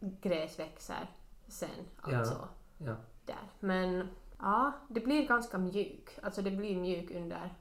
gräs 0.00 0.58
växer 0.58 1.10
sen. 1.48 1.68
Ja. 2.06 2.18
Alltså 2.18 2.48
Ja. 2.78 2.96
där. 3.24 3.50
Men 3.60 4.08
ja, 4.38 4.72
det 4.88 5.00
blir 5.00 5.28
ganska 5.28 5.58
mjuk. 5.58 6.18
Alltså 6.22 6.42
det 6.42 6.50
blir 6.50 6.76
mjuk 6.80 7.10
under 7.10 7.54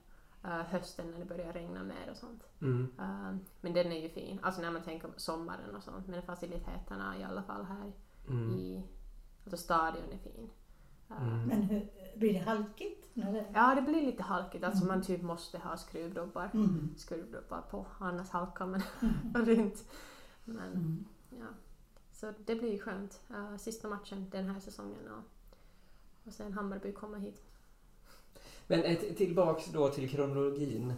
eh, 0.43 0.49
hösten 0.49 1.11
när 1.11 1.19
det 1.19 1.25
börjar 1.25 1.53
regna 1.53 1.83
mer 1.83 2.11
och 2.11 2.17
sånt. 2.17 2.43
Mm. 2.61 2.91
Eh, 2.99 3.35
men 3.61 3.73
den 3.73 3.91
är 3.91 4.01
ju 4.01 4.09
fin. 4.09 4.39
Alltså 4.43 4.61
när 4.61 4.71
man 4.71 4.83
tänker 4.83 5.07
på 5.07 5.19
sommaren 5.19 5.75
och 5.75 5.83
sånt. 5.83 6.07
Men 6.07 6.21
faciliteterna 6.21 7.17
i 7.19 7.23
alla 7.23 7.43
fall 7.43 7.63
här 7.65 7.91
Mm. 8.29 8.51
i 8.51 8.83
alltså 9.43 9.57
stadion 9.57 10.11
är 10.11 10.17
fin. 10.17 10.49
Eh, 11.09 11.23
Mm. 11.23 11.47
Men 11.47 11.61
hur, 11.61 11.87
blir 12.15 12.33
det 12.33 12.39
halkigt? 12.39 13.09
Det... 13.13 13.45
Ja, 13.53 13.75
det 13.75 13.81
blir 13.81 14.01
lite 14.05 14.23
halkigt. 14.23 14.63
Alltså 14.63 14.83
Mm. 14.83 14.95
man 14.97 15.05
typ 15.05 15.21
måste 15.21 15.57
ha 15.57 15.77
skruvdubbar. 15.77 16.49
Mm. 16.53 16.89
skruvdubbar 16.97 17.61
på, 17.61 17.85
annars 17.99 18.29
halkar 18.29 18.65
man 18.65 18.81
Mm. 19.01 19.45
runt. 19.45 19.83
Men 20.45 20.71
Mm. 20.73 21.05
ja, 21.29 21.47
så 22.11 22.33
det 22.45 22.55
blir 22.55 22.71
ju 22.71 22.79
skönt. 22.79 23.21
Uh, 23.31 23.57
sista 23.57 23.87
matchen 23.87 24.29
den 24.31 24.45
här 24.49 24.59
säsongen 24.59 25.07
och, 25.11 25.23
och 26.27 26.33
sen 26.33 26.53
Hammarby 26.53 26.91
kommer 26.91 27.19
hit. 27.19 27.41
Men 28.67 28.83
ett, 28.83 29.17
tillbaks 29.17 29.65
då 29.65 29.89
till 29.89 30.09
kronologin. 30.09 30.93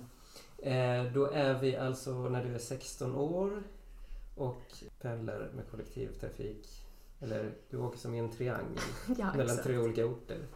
Eh, 0.57 1.03
då 1.13 1.25
är 1.31 1.59
vi 1.59 1.75
alltså 1.77 2.29
när 2.29 2.43
du 2.45 2.55
är 2.55 2.59
16 2.59 3.15
år 3.15 3.63
och 4.35 4.61
pendlar 5.01 5.51
med 5.55 5.69
kollektivtrafik. 5.71 6.67
Eller 7.19 7.55
du 7.69 7.77
åker 7.77 7.97
som 7.97 8.13
i 8.13 8.19
en 8.19 8.31
triangel 8.31 8.77
ja, 9.17 9.25
mellan 9.25 9.39
exakt. 9.41 9.63
tre 9.63 9.77
olika 9.77 10.05
orter. 10.05 10.47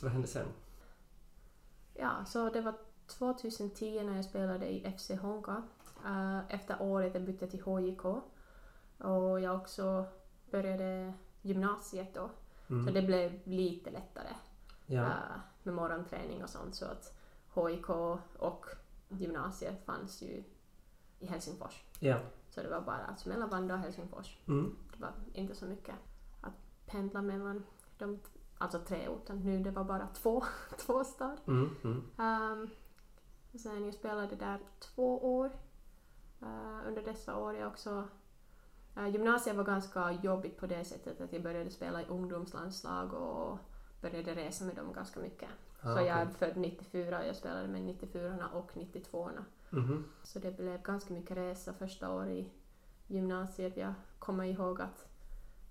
Vad 0.00 0.12
hände 0.12 0.28
sen? 0.28 0.46
Ja, 1.94 2.24
så 2.26 2.50
det 2.50 2.60
var 2.60 2.74
2010 3.06 4.02
när 4.02 4.16
jag 4.16 4.24
spelade 4.24 4.66
i 4.66 4.92
FC 4.98 5.10
Honka. 5.10 5.62
Uh, 6.06 6.38
efter 6.54 6.82
året 6.82 7.14
jag 7.14 7.22
bytte 7.22 7.46
till 7.46 7.60
HJK 7.62 8.04
och 8.98 9.40
jag 9.40 9.56
också 9.56 10.04
började 10.50 11.12
gymnasiet 11.42 12.14
då. 12.14 12.30
Så 12.66 12.72
Mm. 12.74 12.94
det 12.94 13.02
blev 13.02 13.40
lite 13.44 13.90
lättare. 13.90 14.28
Ja. 14.86 15.02
äh, 15.02 15.10
med 15.62 15.74
morgonträning 15.74 16.42
och 16.44 16.50
sånt. 16.50 16.74
Så 16.74 16.84
att 16.86 17.18
HIK 17.54 17.88
och 18.38 18.66
gymnasiet 19.08 19.84
fanns 19.84 20.22
ju 20.22 20.44
i 21.18 21.26
Helsingfors. 21.26 21.82
ja. 22.00 22.18
Så 22.50 22.62
det 22.62 22.68
var 22.68 22.80
bara 22.80 23.04
alltså 23.06 23.28
mellan 23.28 23.48
Vanda 23.50 23.74
och 23.74 23.80
Helsingfors. 23.80 24.38
Mm. 24.48 24.76
Det 24.96 25.02
var 25.02 25.12
inte 25.32 25.54
så 25.54 25.66
mycket 25.66 25.94
att 26.40 26.54
pendla 26.86 27.22
mellan 27.22 27.64
de 27.98 28.18
alltså 28.58 28.78
tre 28.78 29.08
orterna. 29.08 29.40
Nu 29.44 29.62
det 29.62 29.70
var 29.70 29.84
bara 29.84 30.06
två, 30.06 30.44
två 30.78 31.04
stad. 31.04 31.40
Mm. 31.46 31.70
Mm. 31.84 32.02
Um, 32.16 32.70
sen 33.58 33.84
jag 33.84 33.94
spelade 33.94 34.36
där 34.36 34.60
två 34.78 35.38
år. 35.38 35.50
Uh, 36.42 36.88
under 36.88 37.02
dessa 37.02 37.36
år 37.36 37.54
jag 37.56 37.68
också 37.68 38.08
uh, 38.98 39.08
Gymnasiet 39.08 39.56
var 39.56 39.64
ganska 39.64 40.12
jobbigt 40.12 40.56
på 40.56 40.66
det 40.66 40.84
sättet 40.84 41.20
att 41.20 41.32
jag 41.32 41.42
började 41.42 41.70
spela 41.70 42.02
i 42.02 42.06
ungdomslandslag 42.06 43.14
och 43.14 43.58
började 44.00 44.34
resa 44.34 44.64
med 44.64 44.76
dem 44.76 44.92
ganska 44.92 45.20
mycket. 45.20 45.48
Ah, 45.80 45.94
så 45.94 46.00
jag 46.00 46.18
är 46.18 46.26
född 46.26 46.56
94 46.56 47.18
och 47.18 47.26
jag 47.26 47.36
spelade 47.36 47.68
med 47.68 47.82
94 47.82 48.48
och 48.52 48.76
92 48.76 49.30
Mhm. 49.70 50.04
Så 50.22 50.38
det 50.38 50.56
blev 50.56 50.82
ganska 50.82 51.14
mycket 51.14 51.36
resa 51.36 51.72
första 51.72 52.12
året 52.12 52.30
i 52.30 52.50
gymnasiet. 53.06 53.76
Jag 53.76 53.94
kommer 54.18 54.44
ihåg 54.44 54.80
att 54.80 55.08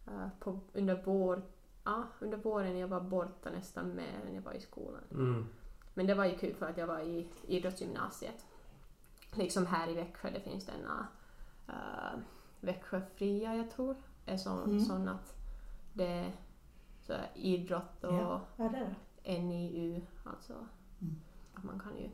uh, 0.07 0.27
på, 0.39 0.59
under, 0.73 1.01
vår, 1.05 1.41
ja, 1.83 2.03
under 2.19 2.37
våren 2.37 2.77
jag 2.77 2.87
var 2.87 3.01
borta 3.01 3.49
nästan 3.49 3.95
mer 3.95 4.21
än 4.27 4.35
jag 4.35 4.41
var 4.41 4.53
i 4.53 4.61
skolan. 4.61 5.03
Mm. 5.11 5.47
Men 5.93 6.07
det 6.07 6.13
var 6.15 6.25
ju 6.25 6.37
kul 6.37 6.55
för 6.55 6.65
att 6.65 6.77
jag 6.77 6.87
var 6.87 6.99
i 6.99 7.27
idrottsgymnasiet. 7.47 8.45
Liksom 9.33 9.65
här 9.65 9.89
i 9.89 9.93
Växjö, 9.93 10.29
det 10.31 10.39
finns 10.39 10.65
denna 10.65 11.07
uh, 11.69 12.19
Växjö 12.59 13.01
Fria, 13.15 13.55
jag 13.55 13.71
tror, 13.71 13.95
är 14.25 14.37
så, 14.37 14.49
Mm. 14.49 14.79
sån 14.79 15.07
att 15.09 15.33
det 15.93 16.07
är 16.07 16.31
så 17.01 17.13
här 17.13 17.31
idrott 17.35 18.03
och 18.03 18.13
Ja, 18.13 18.41
ja 18.55 18.69
det 18.69 18.77
är 18.77 18.95
det. 19.25 19.39
NIU, 19.43 20.01
alltså 20.23 20.53
Mm. 21.01 21.15
att 21.53 21.63
man 21.63 21.79
kan 21.79 21.97
ju 21.97 22.09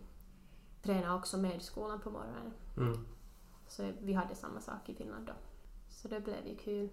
träna 0.81 1.15
också 1.15 1.37
med 1.37 1.61
skolan 1.61 1.99
på 2.01 2.09
morgonen. 2.11 2.53
Mm. 2.77 3.05
Så 3.71 3.91
vi 4.01 4.13
hade 4.13 4.35
samma 4.35 4.61
sak 4.61 4.89
i 4.89 4.93
Finland 4.95 5.27
då. 5.27 5.33
Så 5.89 6.07
det 6.07 6.19
blev 6.19 6.47
ju 6.47 6.57
kul. 6.57 6.89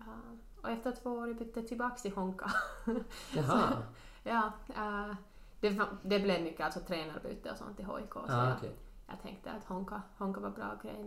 Uh, 0.00 0.38
och 0.62 0.70
efter 0.70 0.92
två 0.92 1.10
år 1.10 1.34
bytte 1.34 1.60
jag 1.60 1.68
tillbaks 1.68 2.02
till 2.02 2.12
Honka. 2.12 2.52
Jaha. 3.34 3.82
ja, 4.22 4.52
uh, 4.68 5.14
det, 5.60 5.80
det 6.02 6.20
blev 6.20 6.42
mycket 6.42 6.60
alltså 6.64 6.80
tränarbyte 6.80 7.50
och 7.50 7.56
sånt 7.56 7.80
i 7.80 7.82
HIK. 7.82 8.12
Så 8.12 8.20
Ah, 8.28 8.48
jag, 8.48 8.56
okej. 8.56 8.76
jag 9.06 9.22
tänkte 9.22 9.50
att 9.52 9.64
Honka, 9.64 10.02
Honka 10.18 10.40
var 10.40 10.50
bra 10.50 10.78
grej. 10.82 11.04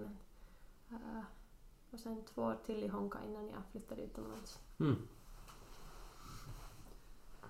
Men, 0.88 1.02
uh, 1.02 1.24
och 1.92 2.00
sen 2.00 2.24
två 2.34 2.42
år 2.42 2.58
till 2.66 2.84
i 2.84 2.88
Honka 2.88 3.20
innan 3.28 3.48
jag 3.48 3.62
flyttade 3.72 4.02
utomlands. 4.02 4.60
Mm. 4.80 4.96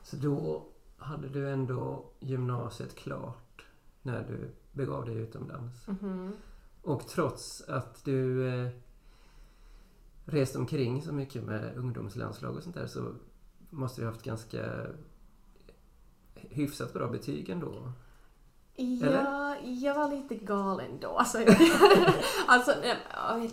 Så 0.04 0.16
då 0.16 0.66
hade 0.98 1.30
du 1.30 1.50
ändå 1.52 2.06
gymnasiet 2.20 2.96
klart 2.96 3.66
när 4.02 4.24
du 4.24 4.52
begav 4.72 5.06
dig 5.06 5.16
utomlands. 5.16 5.88
Mhm. 5.88 6.34
Och 6.84 7.08
trots 7.08 7.62
att 7.62 8.06
du 8.06 8.48
eh, 8.48 8.70
reste 10.26 10.58
omkring 10.58 11.02
så 11.02 11.14
mycket 11.14 11.44
med 11.44 11.78
ungdomslandslag 11.78 12.56
och 12.56 12.64
sånt 12.64 12.76
där 12.76 12.88
så 12.88 13.16
måste 13.70 14.02
du 14.02 14.06
ha 14.06 14.12
haft 14.12 14.26
ganska 14.26 14.88
hyfsat 16.36 16.94
bra 16.94 17.08
betyg 17.08 17.50
ändå. 17.50 17.92
Ja, 18.76 19.56
jag 19.62 19.96
var 19.96 20.10
lite 20.10 20.36
galen 20.36 21.00
då. 21.00 21.18
Alltså, 21.18 21.38
alltså, 22.48 22.72
eh, 22.72 22.98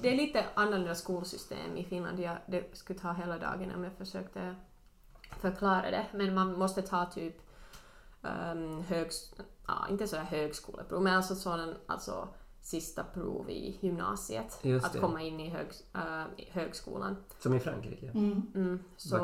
det 0.02 0.08
är 0.08 0.16
lite 0.16 0.44
annorlunda 0.54 0.94
skolsystem 0.94 1.76
i 1.76 1.84
Finland. 1.84 2.20
Jag, 2.20 2.36
det 2.46 2.76
skulle 2.76 2.98
ta 2.98 3.12
hela 3.12 3.38
dagen 3.38 3.74
om 3.74 3.84
jag 3.84 3.92
försökte 3.92 4.54
förklara 5.40 5.90
det. 5.90 6.06
Men 6.12 6.34
man 6.34 6.58
måste 6.58 6.82
ta 6.82 7.04
typ 7.04 7.36
um, 8.22 8.82
högs, 8.82 9.34
ja, 9.66 9.86
inte 9.90 10.08
så 10.08 10.16
här 10.16 10.24
högskoleprov, 10.24 11.02
men 11.02 11.16
alltså 11.16 11.34
sådan, 11.34 11.74
alltså 11.86 12.28
sista 12.60 13.04
prov 13.04 13.50
i 13.50 13.78
gymnasiet. 13.80 14.58
Just 14.62 14.86
att 14.86 14.92
det. 14.92 14.98
komma 14.98 15.22
in 15.22 15.40
i, 15.40 15.48
högs, 15.50 15.84
äh, 15.94 16.24
högskolan. 16.50 17.16
Som 17.38 17.54
i 17.54 17.60
Frankrike. 17.60 18.06
Mm, 18.08 18.42
Mm, 18.54 18.78
så, 18.96 19.16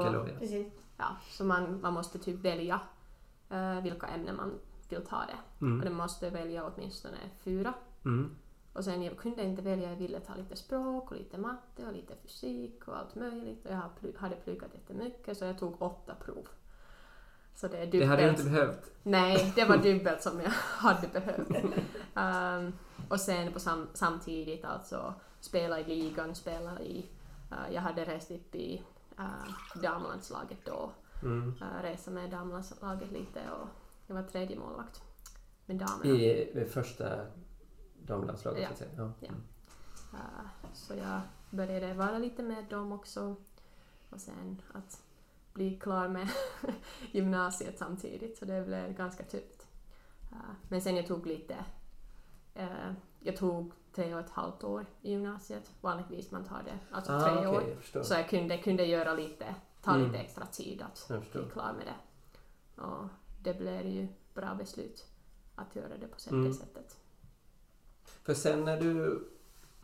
ja, 0.96 1.16
så 1.30 1.44
man, 1.44 1.80
man 1.80 1.92
måste 1.94 2.18
typ 2.18 2.40
välja 2.40 2.80
eh, 3.50 3.80
vilka 3.82 4.06
ämnen 4.06 4.36
man 4.36 4.52
vill 4.88 5.06
ta 5.06 5.16
det. 5.16 5.38
Och 5.56 5.62
Mm. 5.62 5.80
den 5.80 5.94
måste 5.94 6.30
välja 6.30 6.64
åtminstone 6.66 7.18
fyra. 7.38 7.74
Mm. 8.04 8.36
Och 8.72 8.84
sen 8.84 9.02
jag 9.02 9.16
kunde 9.16 9.42
inte 9.44 9.62
välja, 9.62 9.90
jag 9.90 9.96
ville 9.96 10.20
ta 10.20 10.34
lite 10.34 10.56
språk 10.56 11.10
och 11.10 11.16
lite 11.16 11.38
matte 11.38 11.86
och 11.86 11.92
lite 11.92 12.14
fysik 12.22 12.88
och 12.88 12.98
allt 12.98 13.14
möjligt. 13.14 13.64
Och 13.66 13.70
jag 13.72 13.82
hade 14.18 14.36
pluggat 14.36 14.70
jättemycket 14.74 15.38
så 15.38 15.44
jag 15.44 15.58
tog 15.58 15.82
åtta 15.82 16.14
prov. 16.24 16.48
Så 17.56 17.68
det 17.68 17.76
är 17.76 17.80
Det 17.80 17.86
dubbelt. 17.86 18.10
hade 18.10 18.22
du 18.22 18.28
inte 18.30 18.44
behövt. 18.44 18.90
Nej, 19.02 19.52
det 19.56 19.64
var 19.64 19.76
dubbelt 19.82 20.22
som 20.22 20.40
jag 20.40 20.50
hade 20.78 21.08
behövt. 21.08 21.48
Ehm, 22.14 22.72
och 23.08 23.20
sen 23.20 23.52
på 23.52 23.60
sam- 23.60 23.88
samtidigt 23.94 24.64
alltså 24.64 25.14
spela 25.40 25.80
i 25.80 25.84
ligan, 25.84 26.34
spela 26.34 26.80
i... 26.80 27.06
eh, 27.50 27.74
jag 27.74 27.82
hade 27.82 28.04
rest 28.04 28.30
upp 28.30 28.54
i 28.54 28.82
uh, 29.18 29.80
damlandslaget 29.82 30.58
då. 30.64 30.90
Mm. 31.22 31.48
Uh, 31.48 31.82
resa 31.82 32.10
med 32.10 32.30
damlandslaget 32.30 33.12
lite 33.12 33.40
och 33.50 33.68
jag 34.06 34.14
var 34.14 34.22
tredje 34.22 34.58
målvakt 34.58 35.02
med 35.66 35.76
damerna. 35.76 36.20
I 36.20 36.50
det 36.54 36.64
första 36.64 37.26
damlandslaget 38.02 38.62
Ja. 38.62 38.68
så 38.68 38.72
att 38.72 38.78
säga. 38.78 38.90
Ja. 38.96 39.12
Ja. 39.20 39.28
Uh, 40.12 40.46
så 40.72 40.94
jag 40.94 41.20
började 41.50 41.94
vara 41.94 42.18
lite 42.18 42.42
med 42.42 42.64
dem 42.70 42.92
också. 42.92 43.36
Och 44.10 44.20
sen 44.20 44.62
att 44.74 45.02
bli 45.56 45.76
klar 45.76 46.08
med 46.08 46.28
gymnasiet 47.12 47.78
samtidigt, 47.78 48.38
så 48.38 48.44
det 48.44 48.62
blev 48.66 48.92
ganska 48.96 49.24
tufft. 49.24 49.66
Uh, 50.32 50.38
men 50.68 50.80
sen 50.80 50.96
jag 50.96 51.06
tog 51.06 51.26
lite... 51.26 51.56
Uh, 52.56 52.92
jag 53.20 53.36
tog 53.36 53.72
tre 53.94 54.14
och 54.14 54.20
ett 54.20 54.30
halvt 54.30 54.64
år 54.64 54.86
i 55.02 55.10
gymnasiet. 55.10 55.70
Vanligtvis 55.80 56.30
man 56.30 56.44
tar 56.44 56.62
det, 56.64 56.78
alltså 56.96 57.12
Ah, 57.12 57.20
tre 57.20 57.36
okej, 57.36 57.48
år. 57.48 57.76
jag. 57.92 58.06
Så 58.06 58.14
jag 58.14 58.28
kunde, 58.30 58.58
kunde 58.58 58.84
göra 58.84 59.14
lite, 59.14 59.54
ta 59.82 59.90
Mm. 59.94 60.06
lite 60.06 60.18
extra 60.18 60.46
tid 60.46 60.82
att 60.82 61.08
bli 61.32 61.42
klar 61.52 61.72
med 61.78 61.86
det. 61.86 61.94
Och 62.82 63.08
det 63.42 63.54
blev 63.58 63.86
ju 63.86 64.08
bra 64.34 64.54
beslut 64.54 65.06
att 65.54 65.76
göra 65.76 65.96
det 66.00 66.06
på 66.06 66.16
det 66.24 66.30
Mm. 66.36 66.52
sättet. 66.54 66.96
För 68.22 68.34
sen 68.34 68.64
när 68.64 68.80
du 68.80 69.24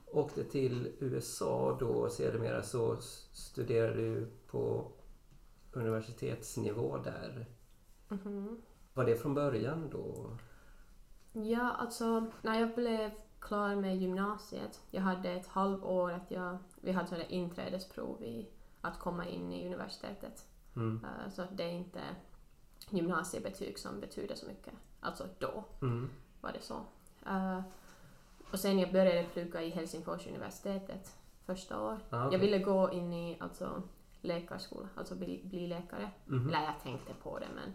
åkte 0.06 0.44
till 0.44 0.92
USA 1.00 1.76
då 1.80 2.08
sedermera 2.10 2.62
så 2.62 2.96
studerade 3.32 3.96
du 4.02 4.30
på 4.46 4.92
universitetsnivå 5.72 6.98
där. 6.98 7.46
Mhm. 8.08 8.62
Var 8.94 9.04
det 9.04 9.16
från 9.16 9.34
början 9.34 9.90
då? 9.90 10.36
Ja, 11.32 11.70
alltså 11.72 12.26
när 12.42 12.60
jag 12.60 12.74
blev 12.74 13.10
klar 13.40 13.74
med 13.76 13.96
gymnasiet, 13.96 14.82
jag 14.90 15.02
hade 15.02 15.30
ett 15.30 15.46
halvår 15.46 16.12
att 16.12 16.30
jag, 16.30 16.58
vi 16.80 16.92
hade 16.92 17.08
sådana 17.08 17.24
inträdesprov 17.24 18.22
i 18.22 18.48
att 18.80 18.98
komma 18.98 19.26
in 19.28 19.52
i 19.52 19.66
universitetet. 19.66 20.46
Mm. 20.76 21.04
Eh, 21.04 21.30
så 21.32 21.44
det 21.52 21.64
är 21.64 21.70
inte 21.72 22.00
gymnasiebetyg 22.90 23.78
som 23.78 24.00
betyder 24.00 24.34
så 24.34 24.46
mycket. 24.46 24.74
Alltså 25.00 25.24
då 25.38 25.64
Mm. 25.82 26.10
var 26.40 26.52
det 26.52 26.60
så. 26.62 26.74
Eh, 27.26 27.60
och 28.52 28.58
sen 28.58 28.78
jag 28.78 28.92
började 28.92 29.28
plugga 29.32 29.62
i 29.62 29.70
Helsingfors 29.70 30.26
universitetet 30.26 31.16
första 31.46 31.82
år. 31.82 31.98
Ah, 32.10 32.26
okej. 32.26 32.32
Jag 32.32 32.38
ville 32.38 32.58
gå 32.58 32.92
in 32.92 33.12
i 33.12 33.36
alltså, 33.40 33.82
läkarskola, 34.22 34.88
alltså 34.96 35.14
bli, 35.14 35.40
bli 35.44 35.66
läkare. 35.66 36.10
Mhm. 36.26 36.48
Eller 36.48 36.62
jag 36.62 36.74
tänkte 36.82 37.12
på 37.22 37.38
det 37.38 37.46
men 37.54 37.68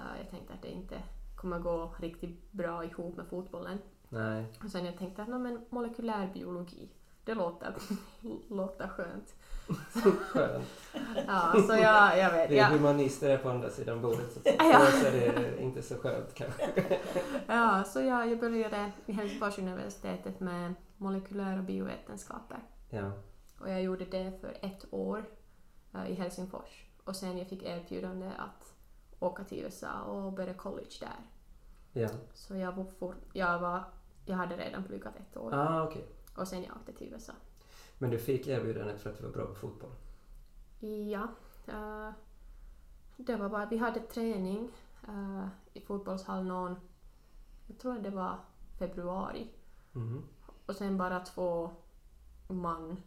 eh, 0.00 0.18
jag 0.22 0.30
tänkte 0.30 0.54
att 0.54 0.62
det 0.62 0.70
inte 0.70 1.02
kommer 1.36 1.58
gå 1.58 1.94
riktigt 1.98 2.52
bra 2.52 2.84
ihop 2.84 3.16
med 3.16 3.26
fotbollen. 3.26 3.78
Nej. 4.08 4.44
Och 4.64 4.70
sen 4.70 4.84
jag 4.84 4.98
tänkte 4.98 5.22
att 5.22 5.28
"Nå, 5.28 5.38
men 5.38 5.64
molekylär 5.70 6.30
biologi, 6.34 6.88
det 7.24 7.34
låter, 7.34 7.74
låter 8.48 8.88
skönt. 8.88 9.34
Skönt. 10.20 10.68
Ja, 11.26 11.54
så 11.66 11.72
jag, 11.74 12.18
jag 12.18 12.32
vet. 12.32 12.48
Det 12.48 12.58
är 12.58 12.70
Ja, 12.70 12.76
humanister 12.76 13.28
där 13.28 13.38
på 13.38 13.50
andra 13.50 13.70
sidan 13.70 14.02
bordet. 14.02 14.32
Så 14.32 14.40
för 14.40 14.52
oss 14.88 15.04
är 15.04 15.12
det 15.12 15.62
inte 15.62 15.82
så 15.82 15.94
skönt 15.96 16.34
kanske. 16.34 16.70
ja, 17.46 17.84
så 17.84 18.00
jag, 18.00 18.28
jag 18.30 18.40
började 18.40 18.92
i 19.06 19.12
Helsingfors 19.12 19.58
universitetet 19.58 20.40
med 20.40 20.74
molekylära 20.96 21.62
biovetenskaper. 21.62 22.58
Ja. 22.90 23.12
Och 23.60 23.70
jag 23.70 23.82
gjorde 23.82 24.04
det 24.04 24.32
för 24.40 24.56
ett 24.62 24.84
år 24.90 25.24
i 26.08 26.14
Helsingfors. 26.14 26.86
Och 27.04 27.16
sen 27.16 27.38
jag 27.38 27.48
fick 27.48 27.62
erbjudande 27.62 28.30
att 28.38 28.74
åka 29.18 29.44
till 29.44 29.58
USA 29.58 30.02
och 30.02 30.32
börja 30.32 30.54
college 30.54 30.96
där. 31.00 31.16
Ja. 31.92 32.08
Så 32.34 32.56
jag 32.56 32.72
var, 32.72 32.84
for, 32.84 33.14
jag 33.32 33.58
var 33.58 33.84
jag 34.24 34.36
hade 34.36 34.56
redan 34.56 34.84
pluggat 34.84 35.16
ett 35.16 35.36
år. 35.36 35.54
Ah, 35.54 35.84
okej. 35.84 36.06
Och 36.36 36.48
sen 36.48 36.62
jag 36.62 36.76
åkte 36.76 36.92
till 36.92 37.12
USA. 37.12 37.32
Men 37.98 38.10
du 38.10 38.18
fick 38.18 38.46
erbjudandet 38.46 39.00
för 39.00 39.10
att 39.10 39.18
du 39.18 39.24
var 39.24 39.32
bra 39.32 39.46
på 39.46 39.54
fotboll? 39.54 39.90
Ja. 41.10 41.28
eh, 41.66 42.10
det 43.16 43.36
var 43.36 43.48
bara, 43.48 43.66
vi 43.66 43.76
hade 43.76 44.00
träning 44.00 44.70
eh, 45.08 45.46
i 45.72 45.80
fotbollshall 45.80 46.44
någon, 46.44 46.76
jag 47.66 47.78
tror 47.78 47.98
det 47.98 48.10
var 48.10 48.38
februari. 48.78 49.48
Mhm. 49.92 50.22
Och 50.66 50.76
sen 50.76 50.98
bara 50.98 51.20
två 51.20 51.70
man 52.48 53.02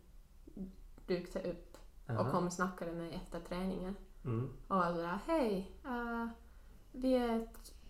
dykte 1.06 1.42
upp 1.52 1.65
och 2.08 2.12
Aha. 2.20 2.32
kom 2.32 2.46
och 2.46 2.54
snackade 2.54 2.92
med 2.92 3.02
mig 3.02 3.22
efter 3.24 3.40
träningen. 3.40 3.96
Mm. 4.26 4.50
Och 4.68 4.76
var 4.76 4.92
sådär, 4.94 5.20
hej, 5.26 5.72
eh, 5.86 6.28
vi 6.92 7.14
är 7.14 7.48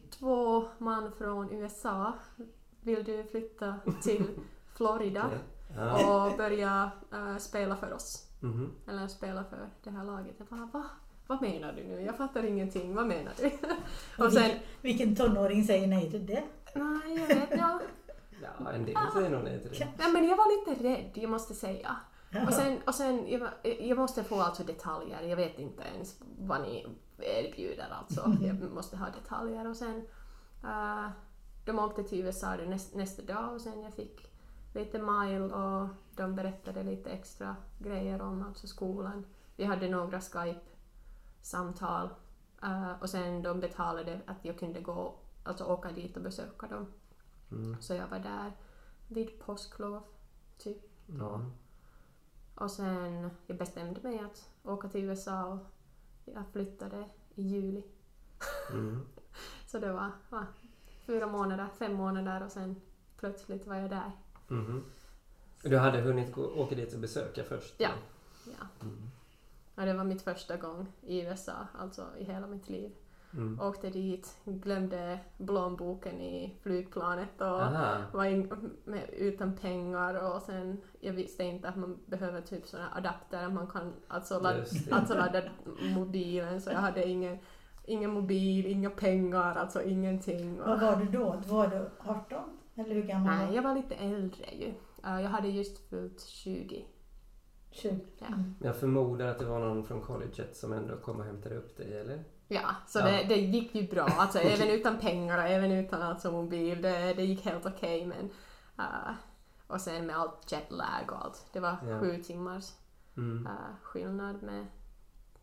två 0.09 0.63
man 0.77 1.11
från 1.17 1.51
USA. 1.51 2.13
Vill 2.81 3.03
du 3.03 3.23
flytta 3.23 3.75
till 4.01 4.25
Florida 4.75 5.29
och 6.07 6.37
börja 6.37 6.91
eh, 7.13 7.37
spela 7.37 7.75
för 7.75 7.93
oss? 7.93 8.29
Mhm. 8.39 8.71
Eller 8.87 9.07
spela 9.07 9.43
för 9.43 9.69
det 9.83 9.89
här 9.89 10.03
laget. 10.03 10.35
Jag 10.37 10.47
bara, 10.47 10.69
va? 10.73 10.83
Vad 11.27 11.41
menar 11.41 11.73
du 11.73 11.83
nu? 11.83 12.01
Jag 12.01 12.17
fattar 12.17 12.43
ingenting. 12.43 12.95
Vad 12.95 13.07
menar 13.07 13.33
du? 13.37 13.45
och 14.23 14.33
sen, 14.33 14.43
Vilken, 14.43 14.59
vilken 14.81 15.15
tonåring 15.15 15.63
säger 15.63 15.87
nej 15.87 16.11
till 16.11 16.25
det? 16.25 16.43
nej 16.75 17.19
jag 17.19 17.27
vet 17.27 17.49
ja. 17.57 17.79
Ja, 18.61 18.71
en 18.71 18.85
del 18.85 18.95
säger 19.13 19.29
nog 19.29 19.43
nej 19.43 19.61
till 19.61 19.79
det. 19.79 19.87
Nej 19.97 20.11
men 20.13 20.27
jag 20.27 20.37
var 20.37 20.71
lite 20.71 20.83
rädd, 20.83 21.11
jag 21.13 21.29
måste 21.29 21.53
säga. 21.53 21.95
Och 22.47 22.53
sen, 22.53 22.81
och 22.87 22.95
sen 22.95 23.27
jag, 23.27 23.49
jag 23.79 23.97
måste 23.97 24.23
få 24.23 24.41
alltså 24.41 24.63
detaljer. 24.63 25.21
Jag 25.21 25.35
vet 25.35 25.59
inte 25.59 25.83
ens 25.83 26.21
vad 26.39 26.61
ni 26.61 26.87
erbjuder 27.17 27.87
alltså. 27.99 28.33
Jag 28.41 28.71
måste 28.71 28.97
ha 28.97 29.05
detaljer. 29.05 29.69
Och 29.69 29.75
sen 29.75 30.07
uh, 30.63 31.09
de 31.65 31.79
åkte 31.79 32.03
till 32.03 32.25
USA 32.25 32.55
näst, 32.55 32.95
nästa 32.95 33.21
dag 33.21 33.53
och 33.53 33.61
sen 33.61 33.81
jag 33.81 33.93
fick 33.93 34.31
lite 34.73 34.99
mail 34.99 35.41
och 35.41 35.87
de 36.15 36.35
berättade 36.35 36.83
lite 36.83 37.09
extra 37.09 37.55
grejer 37.79 38.21
om 38.21 38.43
alltså 38.43 38.67
skolan. 38.67 39.25
Vi 39.55 39.63
hade 39.63 39.89
några 39.89 40.21
Skype-samtal 40.21 42.09
uh, 42.63 43.01
och 43.01 43.09
sen 43.09 43.41
de 43.41 43.59
betalade 43.59 44.21
att 44.25 44.45
jag 44.45 44.59
kunde 44.59 44.81
gå, 44.81 45.15
alltså 45.43 45.63
åka 45.63 45.91
dit 45.91 46.17
och 46.17 46.23
besöka 46.23 46.67
dem. 46.67 46.87
Mm. 47.51 47.81
Så 47.81 47.93
jag 47.93 48.07
var 48.07 48.19
där 48.19 48.51
vid 49.07 49.39
påsklov, 49.39 50.03
typ. 50.57 50.81
Ja. 51.05 51.41
Och 52.55 52.71
sen 52.71 53.29
jag 53.47 53.57
bestämde 53.57 54.01
mig 54.01 54.19
att 54.19 54.49
åka 54.63 54.89
till 54.89 55.03
USA 55.03 55.45
och 55.45 55.59
jag 56.25 56.43
flyttade 56.51 57.09
i 57.35 57.41
juli. 57.41 57.83
Mm. 58.71 59.05
Så 59.67 59.79
det 59.79 59.93
var 59.93 60.11
va, 60.29 60.47
fyra 61.05 61.27
månader, 61.27 61.67
fem 61.79 61.93
månader 61.93 62.43
och 62.45 62.51
sen 62.51 62.81
plötsligt 63.17 63.67
var 63.67 63.75
jag 63.75 63.89
där. 63.89 64.11
Mhm. 64.47 64.83
Du 65.63 65.77
hade 65.77 66.01
hunnit 66.01 66.33
gå, 66.33 66.43
åka 66.43 66.75
dit 66.75 66.93
och 66.93 66.99
besöka 66.99 67.43
först? 67.43 67.75
Ja. 67.77 67.89
Ja. 68.45 68.67
Mm. 68.81 69.09
Ja, 69.75 69.85
det 69.85 69.93
var 69.93 70.03
mitt 70.03 70.21
första 70.21 70.57
gång 70.57 70.87
i 71.01 71.21
USA, 71.21 71.67
alltså 71.79 72.05
i 72.19 72.23
hela 72.23 72.47
mitt 72.47 72.69
liv. 72.69 72.91
Mm. 73.35 73.59
Åkte 73.59 73.89
dit, 73.89 74.37
glömde 74.45 75.19
blomboken 75.37 76.21
i 76.21 76.57
flygplanet 76.61 77.41
och 77.41 77.61
Aha. 77.61 77.95
var 78.13 78.25
in, 78.25 78.71
med, 78.85 79.09
utan 79.17 79.55
pengar 79.55 80.35
och 80.35 80.41
sen 80.41 80.81
jag 80.99 81.13
visste 81.13 81.43
inte 81.43 81.69
att 81.69 81.75
man 81.75 81.99
behöver 82.05 82.41
typ 82.41 82.67
sådana 82.67 82.89
adapter 82.95 83.49
man 83.49 83.67
kan 83.67 83.93
alltså, 84.07 84.39
det. 84.39 84.65
alltså 84.91 85.13
ladda 85.13 85.41
mobilen 85.95 86.61
så 86.61 86.69
jag 86.71 86.79
hade 86.79 87.07
ingen, 87.07 87.37
ingen 87.83 88.11
mobil, 88.11 88.65
inga 88.65 88.89
pengar, 88.89 89.55
alltså 89.55 89.83
ingenting. 89.83 90.59
Vad 90.65 90.81
var 90.81 90.95
du 90.95 91.05
då? 91.05 91.41
Var 91.47 91.67
du 91.67 91.89
18? 92.09 92.43
Eller 92.75 92.95
hur 92.95 93.03
gammal 93.03 93.37
Nej, 93.37 93.55
jag 93.55 93.63
var 93.63 93.75
lite 93.75 93.95
äldre 93.95 94.45
ju. 94.59 94.67
Uh, 95.05 95.21
jag 95.21 95.29
hade 95.29 95.47
just 95.47 95.89
fyllt 95.89 96.21
20. 96.21 96.85
20? 97.71 97.99
Ja. 98.19 98.27
Mm. 98.27 98.55
Jag 98.59 98.75
förmodar 98.75 99.27
att 99.27 99.39
det 99.39 99.45
var 99.45 99.59
någon 99.59 99.83
från 99.83 100.01
colleget 100.01 100.55
som 100.55 100.73
ändå 100.73 100.97
kom 100.97 101.19
och 101.19 101.25
hämtade 101.25 101.57
upp 101.57 101.77
dig, 101.77 101.99
eller? 101.99 102.23
Ja, 102.47 102.75
så 102.87 102.99
Ja. 102.99 103.05
Det, 103.05 103.23
det 103.23 103.35
gick 103.35 103.75
ju 103.75 103.87
bra. 103.87 104.03
Alltså, 104.03 104.39
även 104.43 104.69
utan 104.69 104.99
pengar 104.99 105.37
och 105.37 105.43
även 105.43 105.71
utan 105.71 106.01
alltså, 106.01 106.31
mobil. 106.31 106.81
Det, 106.81 107.13
det 107.13 107.23
gick 107.25 107.45
helt 107.45 107.65
okej. 107.65 108.05
men 108.05 108.29
uh, 108.79 109.13
och 109.67 109.81
sen 109.81 110.05
med 110.05 110.17
allt 110.17 110.51
jetlag 110.51 111.11
och 111.11 111.25
allt. 111.25 111.45
Det 111.53 111.59
var 111.59 111.77
Ja. 111.87 111.99
sju 111.99 112.23
timmars 112.23 112.71
Mm. 113.17 113.47
uh, 113.47 113.75
skillnad 113.81 114.43
med, 114.43 114.65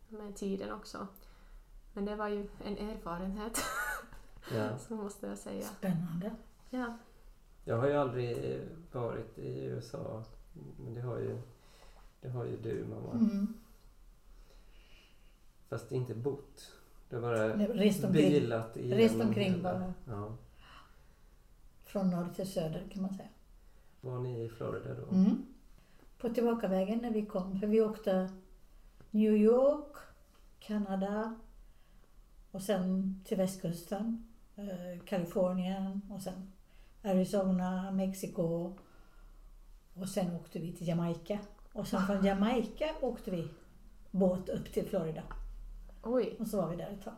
med 0.09 0.37
tiden 0.37 0.73
också. 0.73 1.07
Men 1.93 2.05
det 2.05 2.17
var 2.17 2.29
ju 2.29 2.49
en 2.65 2.79
erfarenhet, 2.79 3.65
Ja. 4.55 4.79
så 4.89 4.95
måste 4.95 5.27
jag 5.27 5.39
säga. 5.39 5.63
Spännande. 5.63 6.31
Ja. 6.71 6.99
Jag 7.65 7.77
har 7.79 7.87
ju 7.89 7.95
aldrig 7.95 8.61
varit 8.93 9.39
i 9.39 9.65
USA. 9.65 10.25
Men 10.77 10.95
det 10.95 11.01
har 11.01 11.19
ju, 11.19 11.43
det 12.21 12.29
har 12.29 12.45
ju 12.45 12.57
du, 12.57 12.85
mamma. 12.85 13.13
Mm. 13.13 13.55
Fast 15.69 15.93
inte 15.93 16.15
bott. 16.15 16.73
Har 17.13 17.21
bara 17.21 17.49
Rest 17.57 18.05
omkring, 18.05 18.31
bilat 18.31 18.77
igenom 18.77 18.99
rest 18.99 19.21
omkring 19.21 19.51
hela- 19.53 19.63
bara. 19.63 19.95
Ja. 20.05 20.37
Från 21.85 22.11
norr 22.11 22.29
till 22.37 22.53
söder 22.53 22.83
kan 22.93 23.03
man 23.03 23.15
säga. 23.15 23.29
Var 24.01 24.19
ni 24.19 24.45
i 24.45 24.49
Florida 24.49 24.95
då? 24.95 25.15
Mm. 25.17 25.47
På 26.19 26.29
tillbakavägen 26.29 26.99
när 26.99 27.11
vi 27.11 27.27
kom, 27.27 27.61
för 27.61 27.67
vi 27.67 27.81
åkte 27.81 28.31
New 29.11 29.33
York, 29.37 29.97
Kanada 30.61 31.35
och 32.51 32.63
sen 32.63 33.21
till 33.25 33.37
västkusten, 33.37 34.27
eh, 34.57 35.05
Kalifornien 35.05 36.01
och 36.11 36.23
sen 36.23 36.53
Arizona, 37.03 37.91
Mexiko 37.91 38.75
och 39.95 40.09
sen 40.09 40.37
åkte 40.37 40.59
vi 40.59 40.73
till 40.73 40.89
Jamaica. 40.89 41.39
Och 41.73 41.87
sen 41.89 42.07
från 42.07 42.25
Jamaica 42.25 42.89
åkte 43.01 43.31
vi 43.31 43.49
båt 44.11 44.49
upp 44.49 44.73
till 44.73 44.87
Florida 44.89 45.23
Oj, 46.03 46.37
och 46.41 46.47
så 46.47 46.57
var 46.57 46.69
vi 46.69 46.77
där 46.77 46.91
ett 46.91 47.05
tag. 47.05 47.15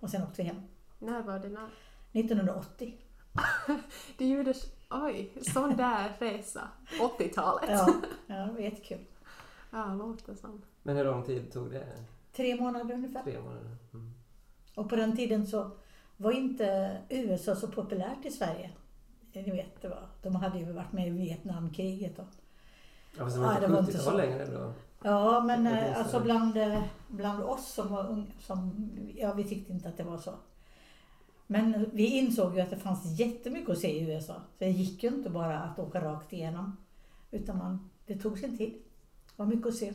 Och 0.00 0.10
sen 0.10 0.22
åkte 0.22 0.42
vi 0.42 0.48
hem. 0.48 0.60
när 0.98 1.22
var 1.22 1.38
det? 1.38 1.48
När? 1.48 1.68
1980. 2.12 2.94
Det 4.18 4.26
gjordes, 4.28 4.66
oj, 4.90 5.32
sån 5.52 5.76
där 5.76 6.12
resa. 6.18 6.68
80-talet. 7.18 7.70
Ja, 7.70 7.94
ja 8.26 8.34
det 8.36 8.52
var 8.52 8.60
jättekul. 8.60 9.04
Ja, 9.70 9.94
låter 9.94 10.34
som. 10.34 10.62
Men 10.82 10.96
hur 10.96 11.04
lång 11.04 11.22
tid 11.24 11.52
tog 11.52 11.70
det? 11.70 11.86
Tre 12.32 12.60
månader 12.60 12.94
ungefär. 12.94 13.22
Tre 13.22 13.40
månader? 13.40 13.76
Mm. 13.94 14.12
Och 14.74 14.88
på 14.90 14.96
den 14.96 15.16
tiden 15.16 15.46
så 15.46 15.70
var 16.16 16.32
inte 16.32 16.98
USA 17.08 17.54
så 17.56 17.68
populärt 17.68 18.24
i 18.24 18.30
Sverige. 18.30 18.70
Ni 19.32 19.50
vet, 19.50 19.82
det 19.82 19.88
var, 19.88 20.08
de 20.22 20.34
hade 20.34 20.58
ju 20.58 20.72
varit 20.72 20.92
med 20.92 21.06
i 21.06 21.10
Vietnamkriget. 21.10 22.18
Och, 22.18 22.24
Ja, 23.18 23.24
fast 23.24 23.36
det 23.36 23.42
Ja, 23.42 23.48
var 23.48 23.54
inte 23.64 23.66
inte 23.78 23.92
70-tal 23.92 24.12
så. 24.12 24.16
längre 24.16 24.44
då? 24.46 24.72
ja, 25.02 25.40
men 25.40 25.66
eh, 25.66 25.98
alltså 25.98 26.20
bland, 26.20 26.56
eh, 26.56 26.82
bland 27.16 27.42
oss 27.42 27.72
som 27.72 27.92
var 27.92 28.06
unga, 28.08 28.26
som, 28.40 28.88
ja 29.16 29.32
vi 29.32 29.44
tyckte 29.44 29.72
inte 29.72 29.88
att 29.88 29.96
det 29.96 30.04
var 30.04 30.18
så. 30.18 30.34
Men 31.46 31.90
vi 31.92 32.06
insåg 32.06 32.54
ju 32.54 32.60
att 32.60 32.70
det 32.70 32.76
fanns 32.76 33.18
jättemycket 33.20 33.70
att 33.70 33.78
se 33.78 33.98
i 34.00 34.10
USA. 34.10 34.34
Så 34.34 34.40
det 34.58 34.70
gick 34.70 35.02
ju 35.02 35.08
inte 35.08 35.30
bara 35.30 35.58
att 35.58 35.78
åka 35.78 36.04
rakt 36.04 36.32
igenom. 36.32 36.76
Utan 37.30 37.58
man, 37.58 37.90
det 38.06 38.18
tog 38.18 38.38
sin 38.38 38.58
tid. 38.58 38.72
Det 39.26 39.42
var 39.42 39.46
mycket 39.46 39.66
att 39.66 39.74
se. 39.74 39.94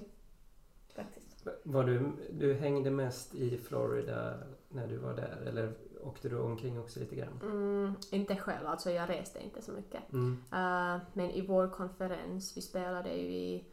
Faktiskt. 0.95 1.47
Var 1.63 1.83
du, 1.83 2.11
du 2.31 2.53
hängde 2.53 2.91
mest 2.91 3.35
i 3.35 3.57
Florida 3.57 4.33
när 4.69 4.87
du 4.87 4.97
var 4.97 5.13
där? 5.13 5.43
Eller 5.47 5.73
åkte 6.03 6.29
du 6.29 6.39
omkring 6.39 6.79
också 6.79 6.99
lite 6.99 7.15
grann? 7.15 7.39
Mm, 7.41 7.93
inte 8.11 8.35
själv, 8.35 8.67
alltså 8.67 8.91
jag 8.91 9.09
reste 9.09 9.43
inte 9.43 9.61
så 9.61 9.71
mycket. 9.71 10.13
Mm. 10.13 10.31
Uh, 10.31 11.01
men 11.13 11.31
i 11.31 11.45
vår 11.47 11.67
konferens, 11.67 12.57
vi 12.57 12.61
spelade 12.61 13.13
ju 13.13 13.31
i 13.31 13.65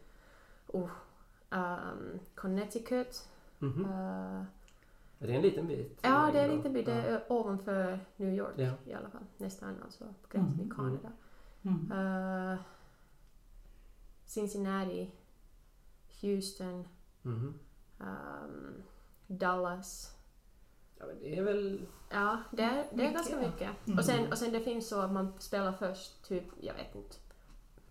oh, 0.67 0.91
um, 1.51 2.19
Connecticut. 2.35 3.29
Mhm. 3.59 3.85
Uh, 3.85 4.43
Är 5.19 5.27
det 5.27 5.33
en 5.33 5.43
liten 5.43 5.67
bit? 5.67 5.99
ja, 6.03 6.31
det 6.33 6.41
är 6.41 6.49
då? 6.49 6.57
lite 6.57 6.71
bit, 6.71 6.87
det 6.87 6.93
är 6.93 7.33
ovanför 7.33 8.01
New 8.17 8.35
York 8.35 8.55
Ja. 8.57 8.73
i 8.85 8.95
alla 8.95 9.11
fall. 9.11 9.25
Nästan 9.37 9.83
alltså 9.85 10.05
på 10.05 10.29
gränsen 10.31 10.55
Mm, 10.55 10.69
till 10.69 10.77
Kanada. 10.77 11.13
Mm. 11.63 11.93
Uh, 12.53 12.59
Cincinnati, 14.25 15.11
Houston, 16.21 16.89
Mhm. 17.23 17.55
um, 17.99 18.83
Dallas. 19.27 20.17
Ja, 20.99 21.07
men 21.07 21.19
det 21.21 21.39
är 21.39 21.43
väl... 21.43 21.87
Ja, 22.11 22.39
det 22.53 22.63
är, 22.63 22.75
det 22.75 22.81
är 22.81 22.97
Mycket, 22.97 23.15
ganska 23.15 23.43
ja. 23.43 23.49
mycket. 23.49 23.71
Mm. 23.87 23.99
Och, 23.99 24.05
sen, 24.05 24.31
och 24.33 24.39
sen 24.39 24.53
det 24.53 24.61
finns 24.61 24.89
så 24.89 25.01
att 25.01 25.13
man 25.13 25.33
spelar 25.39 25.73
först 25.73 26.25
typ, 26.29 26.45
jag 26.61 26.75
vet 26.75 26.95
inte, 26.95 27.17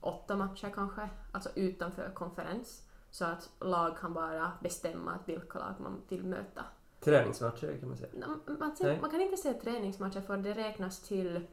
åtta 0.01 0.36
matcher 0.36 0.72
kanske, 0.76 1.09
alltså 1.32 1.49
utanför 1.55 2.09
konferens. 2.13 2.84
Så 3.16 3.26
att 3.26 3.49
lag 3.59 3.97
kan 3.97 4.13
bara 4.13 4.51
bestämma 4.61 5.11
att 5.11 5.30
vilka 5.30 5.59
lag 5.59 5.74
man 5.80 6.01
vill 6.09 6.24
möta. 6.24 6.66
Träningsmatcher 6.99 7.78
kan 7.80 7.88
man 7.89 7.97
säga. 7.97 8.09
Nå, 8.13 8.53
Man, 8.59 8.76
Nej. 8.80 8.97
man 9.01 9.09
kan 9.11 9.22
inte 9.22 9.38
säga 9.38 9.53
träningsmatcher 9.61 10.22
för 10.22 10.38
det 10.38 10.53
räknas 10.53 10.99
till, 10.99 11.47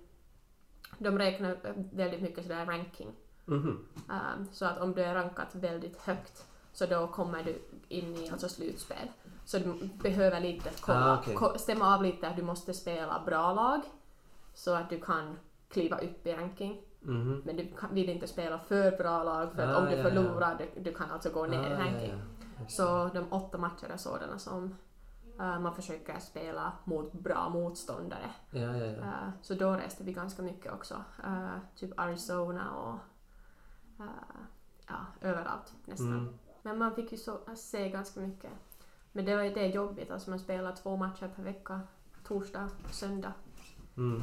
de 0.99 1.19
räknar 1.19 1.59
väldigt 1.97 2.23
mycket 2.23 2.43
sådär 2.45 2.67
ranking. 2.67 3.13
Mhm. 3.45 3.87
Um, 4.09 4.47
så 4.53 4.67
att 4.67 4.81
om 4.81 4.93
du 4.95 5.03
är 5.03 5.15
rankat 5.15 5.55
väldigt 5.55 5.97
högt 5.97 6.47
så 6.73 6.87
då 6.87 7.07
kommer 7.09 7.43
du 7.45 7.63
in 7.89 8.15
i 8.17 8.31
alltså 8.31 8.49
slutspel. 8.49 9.11
Så 9.45 9.59
du 9.59 9.89
behöver 10.03 10.41
lite 10.41 10.71
kolla, 10.81 11.13
Ah, 11.13 11.19
okej. 11.19 11.35
ko- 11.35 11.59
stämma 11.59 11.95
av 11.95 12.03
lite 12.03 12.29
att 12.29 12.37
du 12.37 12.43
måste 12.43 12.75
spela 12.75 13.23
bra 13.27 13.53
lag 13.55 13.81
så 14.55 14.75
att 14.75 14.91
du 14.91 15.01
kan 15.01 15.39
kliva 15.69 15.99
upp 15.99 16.27
i 16.27 16.33
ranking. 16.33 16.83
Mhm. 17.03 17.43
Men 17.45 17.57
du 17.57 17.69
vill 17.91 18.09
inte 18.09 18.27
spela 18.27 18.59
för 18.59 18.97
bra 18.97 19.23
lag 19.23 19.53
för 19.53 19.63
att 19.63 19.77
Ah, 19.77 19.79
om 19.79 19.85
du 19.85 19.91
ja, 19.91 19.97
ja. 19.97 20.03
förlorar 20.03 20.59
du, 20.59 20.81
du 20.81 20.95
kan 20.95 21.11
alltså 21.11 21.31
gå 21.31 21.47
ner 21.47 21.63
i 21.63 21.67
Ah, 21.67 21.71
ja, 21.71 21.79
ranking. 21.79 22.23
ja. 22.59 22.69
Så 22.69 23.11
de 23.15 23.33
åtta 23.33 23.59
matcher 23.59 23.87
är 23.93 23.97
sådana 23.97 24.39
som 24.39 24.65
uh, 25.41 25.61
man 25.61 25.75
försöker 25.75 26.19
spela 26.19 26.73
mot 26.85 27.13
bra 27.13 27.49
motståndare. 27.49 28.31
Ja, 28.51 28.61
ja, 28.61 28.87
ja. 28.87 28.99
Uh, 28.99 29.31
så 29.43 29.55
då 29.55 29.71
reste 29.73 30.05
vi 30.05 30.13
ganska 30.13 30.43
mycket 30.43 30.73
också. 30.73 30.95
Uh, 31.27 31.57
typ 31.77 32.01
Arizona 32.01 32.71
och 32.77 32.99
ja, 34.89 35.07
överallt 35.21 35.75
nästan. 35.85 36.13
Mm. 36.13 36.35
Men 36.63 36.79
man 36.79 36.95
fick 36.95 37.13
ju 37.13 37.19
så, 37.19 37.39
se 37.57 37.89
ganska 37.91 38.21
mycket. 38.21 38.51
Men 39.13 39.25
det, 39.25 39.37
var, 39.37 39.43
det 39.43 39.67
jobbigt, 39.67 40.11
alltså 40.11 40.31
man 40.31 40.39
spelar 40.39 40.73
två 40.77 40.97
matcher 40.97 41.31
per 41.37 41.43
vecka. 41.43 41.81
Torsdag 42.27 42.69
och 42.85 42.91
söndag. 42.95 43.33
Mm. 43.97 44.23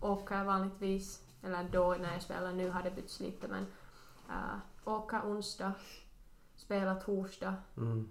Åka 0.00 0.44
vanligtvis, 0.44 1.22
eller 1.44 1.68
då 1.72 1.96
när 2.00 2.12
jag 2.12 2.22
spelar 2.22 2.52
nu 2.52 2.70
har 2.70 2.82
det 2.82 2.90
bytts 2.90 3.20
lite 3.20 3.48
men 3.48 3.66
uh, 4.28 4.56
åka 4.84 5.22
onsdag, 5.24 5.72
spela 6.56 6.94
torsdag, 6.94 7.54
Mm. 7.76 8.08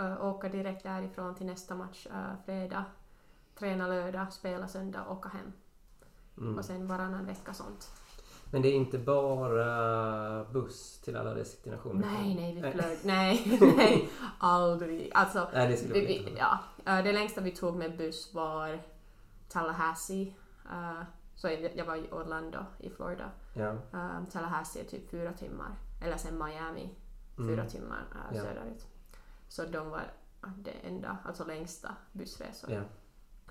uh, 0.00 0.24
åka 0.24 0.48
direkt 0.48 0.82
därifrån 0.82 1.34
till 1.34 1.46
nästa 1.46 1.74
match 1.74 2.06
uh, 2.06 2.32
fredag, 2.46 2.84
träna 3.58 3.88
lördag, 3.88 4.32
spela 4.32 4.68
söndag, 4.68 5.08
åka 5.08 5.28
hem. 5.28 5.52
Mm. 6.38 6.58
Och 6.58 6.64
sen 6.64 6.86
varannan 6.86 7.26
vecka 7.26 7.54
sånt. 7.54 7.90
Men 8.52 8.62
det 8.62 8.68
är 8.68 8.72
inte 8.74 8.98
bara 8.98 10.44
buss 10.44 11.00
till 11.00 11.16
alla 11.16 11.34
destinationer? 11.34 12.06
Nej, 12.06 12.34
nej, 12.34 12.54
vi 12.54 12.72
flög. 12.72 12.98
Nej, 13.04 13.58
nej, 13.76 14.08
aldrig. 14.38 15.10
Alltså, 15.14 15.48
Nej, 15.54 15.68
det 15.68 15.76
skulle 15.76 15.94
vi, 15.94 16.06
vi, 16.06 16.36
ja, 16.38 16.58
det 16.84 17.12
längsta 17.12 17.40
vi 17.40 17.50
tog 17.50 17.76
med 17.76 17.96
buss 17.96 18.34
var 18.34 18.78
Tallahassee. 19.48 20.32
Så 21.36 21.48
jag, 21.74 21.84
var 21.84 21.96
i 21.96 22.08
Orlando 22.12 22.58
i 22.78 22.90
Florida. 22.90 23.30
Ja. 23.54 23.70
Uh, 23.94 24.24
Tallahassee 24.32 24.80
är 24.82 24.86
typ 24.86 25.10
fyra 25.10 25.32
timmar. 25.32 25.74
Eller 26.02 26.16
sen 26.16 26.38
Miami, 26.44 26.94
Mm. 27.38 27.48
fyra 27.56 27.66
timmar 27.68 28.04
uh, 28.14 28.36
Ja. 28.36 28.42
söderut. 28.42 28.86
Så 29.48 29.64
de 29.64 29.90
var 29.90 30.12
det 30.58 30.70
enda, 30.70 31.18
alltså 31.24 31.44
längsta 31.44 31.96
bussresor. 32.12 32.70
Ja. 32.70 32.82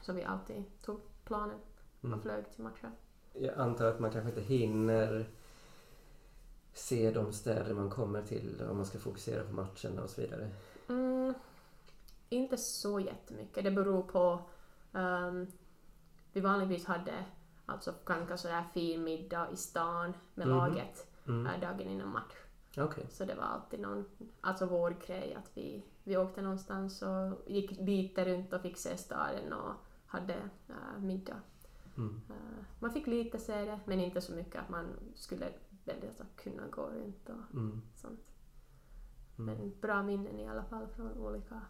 Så 0.02 0.14
vi 0.14 0.24
alltid 0.24 0.64
tog 0.82 1.00
planen 1.26 1.58
och 2.00 2.06
Mm. 2.06 2.22
flög 2.22 2.52
till 2.52 2.64
matcher. 2.64 2.92
Jag 3.34 3.58
antar 3.58 3.86
att 3.86 4.00
man 4.00 4.12
kanske 4.12 4.30
inte 4.30 4.42
hinner 4.42 5.26
se 6.74 7.12
de 7.12 7.34
städer 7.34 7.74
man 7.74 7.90
kommer 7.90 8.22
till 8.22 8.62
om 8.70 8.78
man 8.78 8.86
ska 8.86 9.00
fokusera 9.00 9.44
på 9.44 9.54
matcherna 9.54 10.04
och 10.04 10.10
så 10.10 10.22
vidare. 10.22 10.50
Mm, 10.90 11.34
inte 12.30 12.58
så 12.58 13.00
jättemycket. 13.00 13.64
Det 13.64 13.72
beror 13.72 14.02
på... 14.04 14.40
ehm, 14.94 15.48
vi 16.34 16.40
vanligtvis 16.42 16.86
hade 16.86 17.26
alltså 17.66 17.93
ganska 18.05 18.38
sådär 18.38 18.64
fin 18.74 19.03
middag 19.03 19.47
i 19.51 19.57
stan 19.57 20.14
med 20.36 20.47
Mhm. 20.47 20.57
laget 20.57 21.07
Mm. 21.28 21.45
äh, 21.45 21.59
dagen 21.61 21.88
innan 21.88 22.09
match. 22.09 22.34
Okej. 22.78 23.07
Så 23.09 23.26
det 23.26 23.36
var 23.36 23.43
alltid 23.43 23.80
någon, 23.80 24.05
alltså 24.41 24.66
vår 24.66 24.91
grej 25.07 25.34
att 25.34 25.51
vi, 25.57 25.84
vi 26.03 26.18
åkte 26.18 26.41
någonstans 26.41 27.01
och 27.01 27.41
gick 27.51 27.72
lite 27.72 28.26
runt 28.26 28.53
och 28.53 28.61
fick 28.61 28.78
se 28.78 28.97
staden 28.97 29.53
och 29.53 29.74
hade 30.05 30.34
äh, 30.70 30.99
middag. 30.99 31.38
Mm. 31.97 32.22
Äh, 32.30 32.36
man 32.80 32.91
fick 32.91 33.07
lite 33.07 33.39
se 33.39 33.66
det, 33.66 33.80
men 33.86 33.99
inte 33.99 34.22
så 34.22 34.32
mycket 34.34 34.61
att 34.61 34.70
man 34.70 34.86
skulle 35.16 35.45
väldigt 35.86 36.22
att 36.22 36.36
kunna 36.36 36.68
gå 36.68 36.82
runt 36.86 37.30
och 37.30 37.53
Mm. 37.53 37.82
sånt. 37.95 38.20
Mm. 39.38 39.55
Men 39.57 39.74
bra 39.82 40.03
minnen 40.03 40.39
i 40.39 40.47
alla 40.47 40.64
fall 40.64 40.88
från 40.88 41.11
olika... 41.18 41.61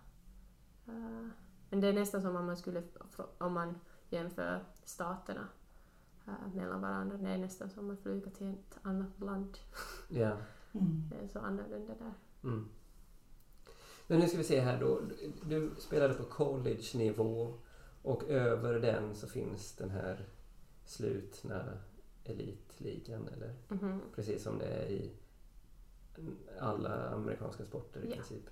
äh, 0.88 1.28
men 1.70 1.82
det 1.82 1.88
är 1.88 1.94
nästan 1.94 2.22
som 2.22 2.36
om 2.36 2.46
man 2.46 2.58
skulle, 2.58 2.84
om 3.38 3.54
man 3.54 3.80
jämför 4.10 4.66
staterna 4.84 5.48
äh, 6.28 6.56
mellan 6.56 6.82
varandra, 6.82 7.18
det 7.18 7.30
är 7.30 7.38
nästan 7.38 7.70
som 7.70 7.92
att 7.92 8.00
flyga 8.00 8.32
till 8.32 8.50
ett 8.50 8.78
annat 8.82 9.20
land. 9.20 9.58
Ja. 10.10 10.38
Mm. 10.74 11.10
Det 11.10 11.16
är 11.24 11.28
så 11.28 11.40
annorlunda 11.40 11.94
där. 12.00 12.14
Mm. 12.44 12.70
Men 14.08 14.20
nu 14.20 14.28
ska 14.28 14.38
vi 14.38 14.44
se 14.44 14.60
här 14.60 14.80
då. 14.80 15.02
Du 15.46 15.72
spelade 15.80 16.14
på 16.14 16.24
college-nivå 16.24 17.54
och 18.02 18.24
över 18.24 18.74
den 18.80 19.16
så 19.16 19.28
finns 19.28 19.76
den 19.76 19.90
här 19.90 20.26
slutna 20.86 21.64
elitligan 22.24 23.28
eller 23.28 23.56
Mhm. 23.68 24.02
precis 24.16 24.44
som 24.44 24.58
det 24.60 24.66
är 24.66 24.90
i 24.90 25.12
alla 26.60 27.10
amerikanska 27.10 27.66
sporter 27.66 28.02
i 28.02 28.10
Ja. 28.10 28.16
princip. 28.16 28.44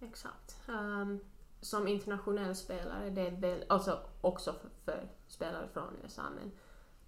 Exakt. 0.00 0.56
Ehm, 0.68 1.18
som 1.60 1.88
internationell 1.88 2.54
spelare, 2.56 3.10
det 3.10 3.20
är 3.26 3.36
väl, 3.40 3.64
alltså 3.68 3.98
också 4.20 4.52
för, 4.52 4.68
för 4.84 5.08
spelare 5.28 5.68
från 5.72 5.94
USA, 6.02 6.22
men, 6.36 6.52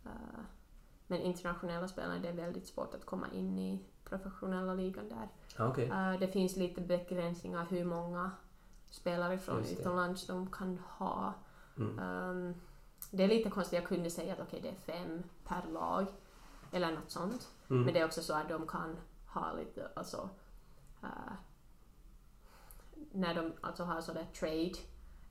eh, 0.05 0.41
men 1.07 1.21
internationella 1.21 1.89
spelare, 1.89 2.19
det 2.19 2.29
är 2.29 2.33
väldigt 2.33 2.67
svårt 2.67 2.95
att 2.95 3.07
komma 3.07 3.27
in 3.33 3.59
i 3.59 3.85
professionella 4.05 4.75
ligan 4.75 5.09
där. 5.09 5.29
Ja, 5.59 5.69
okej. 5.69 5.89
Eh, 5.89 6.19
det 6.21 6.29
finns 6.29 6.57
lite 6.57 6.81
begränsningar 6.81 7.67
hur 7.71 7.85
många 7.85 8.31
spelare 8.91 9.39
från 9.39 9.65
utomlands 9.65 10.27
de 10.27 10.51
kan 10.51 10.79
ha. 10.79 11.35
Mm. 11.77 11.99
Ehm, 11.99 12.55
det 13.11 13.25
är 13.25 13.29
lite 13.29 13.51
konstigt, 13.51 13.79
jag 13.79 13.89
kunde 13.89 14.11
säga 14.11 14.33
att 14.33 14.41
okej, 14.41 14.61
det 14.63 14.69
är 14.69 14.75
fem 14.75 15.23
per 15.45 15.63
lag, 15.73 16.07
eller 16.73 16.93
något 16.93 17.11
sånt. 17.11 17.49
Mm. 17.71 17.83
Men 17.83 17.95
det 17.95 18.01
är 18.01 18.05
också 18.05 18.23
så 18.23 18.35
att 18.35 18.49
de 18.49 18.67
kan 18.67 18.97
ha 19.27 19.53
lite, 19.53 19.89
alltså, 19.97 20.29
eh, 21.03 21.33
när 23.13 23.35
de 23.35 23.53
alltså 23.61 23.85
har 23.85 24.01
sådär 24.01 24.27
trade 24.39 24.73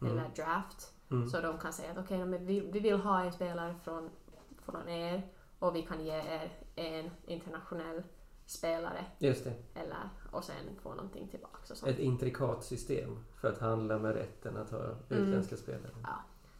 Mm. 0.01 0.13
eller 0.17 0.29
draft, 0.35 0.93
Mm. 1.11 1.29
så 1.29 1.41
de 1.41 1.57
kan 1.57 1.73
säga 1.73 1.91
att 1.91 1.97
okej, 1.97 2.25
men 2.25 2.45
vi, 2.45 2.59
vi 2.59 2.79
vill 2.79 2.99
ha 2.99 3.23
en 3.23 3.33
spelare 3.33 3.75
från, 3.83 4.09
från 4.71 4.89
er 4.89 5.21
och 5.59 5.75
vi 5.75 5.81
kan 5.81 6.05
ge 6.05 6.11
er 6.11 6.51
en 6.75 7.11
internationell 7.25 8.03
spelare 8.45 9.05
Just 9.19 9.43
det. 9.43 9.53
eller, 9.73 10.09
och 10.31 10.43
sen 10.43 10.55
få 10.81 10.93
någonting 10.93 11.27
tillbaka. 11.27 11.57
Och 11.71 11.77
sånt. 11.77 11.91
Ett 11.91 11.99
intrikat 11.99 12.63
system 12.63 13.23
för 13.41 13.47
att 13.51 13.57
handla 13.59 13.97
med 13.97 14.13
rätten 14.15 14.57
att 14.57 14.69
ha 14.71 14.95
utländska 15.09 15.57
spelare. 15.57 15.91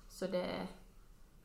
Så 0.09 0.27
det, 0.27 0.67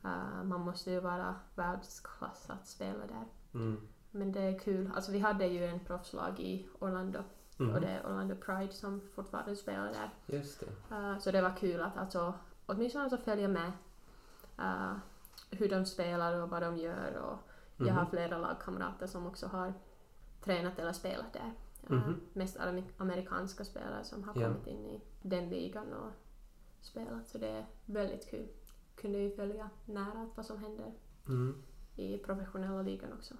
eh, 0.03 0.43
man 0.43 0.61
måste 0.61 0.91
ju 0.91 0.99
vara 0.99 1.35
världsklass 1.55 2.49
att 2.49 2.67
spela 2.67 2.99
där. 3.07 3.25
Mm. 3.53 3.87
Men 4.11 4.31
det 4.31 4.41
är 4.41 4.59
kul. 4.59 4.91
Alltså 4.95 5.11
vi 5.11 5.19
hade 5.19 5.45
ju 5.45 5.65
en 5.65 5.79
proffslag 5.79 6.39
i 6.39 6.67
Orlando 6.79 7.19
Mm. 7.59 7.75
och 7.75 7.81
det 7.81 7.87
är 7.87 8.05
Orlando 8.05 8.35
Pride 8.35 8.73
som 8.73 9.01
fortfarande 9.15 9.55
spelar 9.55 9.85
där. 9.93 10.09
Just 10.37 10.59
det. 10.59 10.95
Eh, 10.95 11.17
så 11.19 11.31
det 11.31 11.41
var 11.41 11.57
kul 11.57 11.81
att 11.81 11.97
alltså, 11.97 12.33
åtminstone 12.65 13.03
alltså 13.03 13.17
följa 13.17 13.47
med 13.47 13.71
eh, 14.59 14.93
hur 15.55 15.69
de 15.69 15.85
spelar 15.85 16.41
och 16.41 16.49
vad 16.49 16.61
de 16.61 16.77
gör. 16.77 17.17
Och 17.17 17.37
Jag 17.77 17.87
Mhm. 17.87 17.95
har 17.95 18.05
flera 18.05 18.37
lagkamrater 18.37 19.07
som 19.07 19.27
också 19.27 19.47
har 19.47 19.73
tränat 20.43 20.79
eller 20.79 20.93
spelat 20.93 21.33
där. 21.33 21.53
Mhm. 21.87 22.21
Mest 22.33 22.57
amer- 22.57 22.91
amerikanska 22.97 23.65
spelare 23.65 24.03
som 24.03 24.23
har 24.23 24.33
kommit 24.33 24.67
in 24.67 24.85
i 24.85 25.01
den 25.21 25.49
ligan 25.49 25.93
och 25.93 26.11
spelat. 26.81 27.27
Så 27.27 27.37
det 27.37 27.47
är 27.47 27.65
väldigt 27.85 28.29
kul. 28.29 28.47
Kunde 28.95 29.17
ju 29.19 29.35
följa 29.35 29.69
nära 29.85 30.29
vad 30.35 30.45
som 30.45 30.57
händer 30.57 30.91
Mm. 31.27 31.63
i 31.95 32.17
professionella 32.17 32.81
ligan 32.81 33.13
också. 33.13 33.33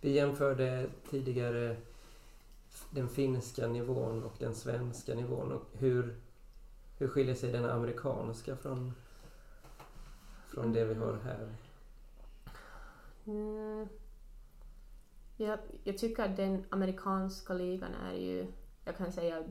Vi 0.00 0.10
jämförde 0.12 0.90
tidigare 1.10 1.76
den 2.90 3.08
finska 3.08 3.66
nivån 3.66 4.22
och 4.22 4.34
den 4.38 4.54
svenska 4.54 5.14
nivån. 5.14 5.52
Och 5.52 5.62
hur, 5.72 6.16
hur 6.98 7.08
skiljer 7.08 7.34
sig 7.34 7.52
den 7.52 7.64
amerikanska 7.64 8.56
från, 8.56 8.92
från 10.54 10.72
det 10.72 10.84
vi 10.84 10.94
har 10.94 11.18
här? 11.24 11.48
Mm. 13.24 13.88
Jag, 15.36 15.58
jag 15.84 15.98
tycker 15.98 16.24
att 16.24 16.36
den 16.36 16.64
amerikanska 16.70 17.54
ligan 17.54 17.94
är 17.94 18.14
ju, 18.14 18.46
jag 18.84 18.96
kan 18.96 19.12
säga, 19.12 19.44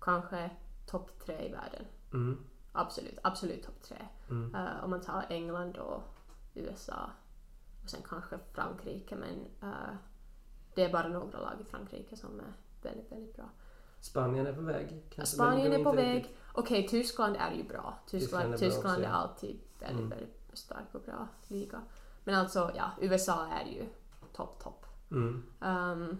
kanske 0.00 0.50
topp 0.86 1.10
tre 1.26 1.48
i 1.48 1.52
världen. 1.52 1.84
Mm. 2.12 2.44
Absolut, 2.72 3.18
absolut 3.22 3.62
topp 3.62 3.82
tre. 3.82 4.08
Mm. 4.30 4.54
Eh, 4.54 4.84
om 4.84 4.90
man 4.90 5.00
tar 5.00 5.26
England 5.28 5.76
och 5.76 6.02
USA 6.54 7.10
och 7.82 7.90
sen 7.90 8.00
kanske 8.08 8.38
Frankrike 8.52 9.16
men 9.16 9.70
eh, 9.70 9.94
det 10.74 10.84
är 10.84 10.92
bara 10.92 11.08
några 11.08 11.40
lag 11.40 11.60
i 11.60 11.64
Frankrike 11.64 12.16
som 12.16 12.40
är 12.40 12.52
väldigt, 12.82 13.12
väldigt 13.12 13.36
bra. 13.36 13.50
Spanien 14.00 14.46
är 14.46 14.52
på 14.52 14.60
väg. 14.60 15.04
kanske, 15.14 15.34
Spanien 15.34 15.72
är 15.72 15.84
på 15.84 15.92
väg. 15.92 16.36
Okej, 16.52 16.88
Tyskland 16.88 17.36
är 17.36 17.54
ju 17.54 17.64
bra. 17.64 17.98
Tyskland 18.06 18.42
Tyskland, 18.42 18.54
är 18.54 18.58
bra 18.58 18.58
Tyskland 18.58 19.04
är 19.04 19.08
alltid 19.08 19.60
väldigt, 19.82 19.98
Mm. 20.06 20.08
väldigt 20.10 20.50
stark 20.52 20.94
och 20.94 21.00
bra 21.00 21.28
liga. 21.48 21.80
Men 22.24 22.34
alltså, 22.34 22.70
ja, 22.76 22.90
USA 23.00 23.46
är 23.46 23.64
ju 23.64 23.86
topp, 24.32 24.62
topp. 24.62 24.86
Mm. 25.10 25.42
Um, 25.60 26.18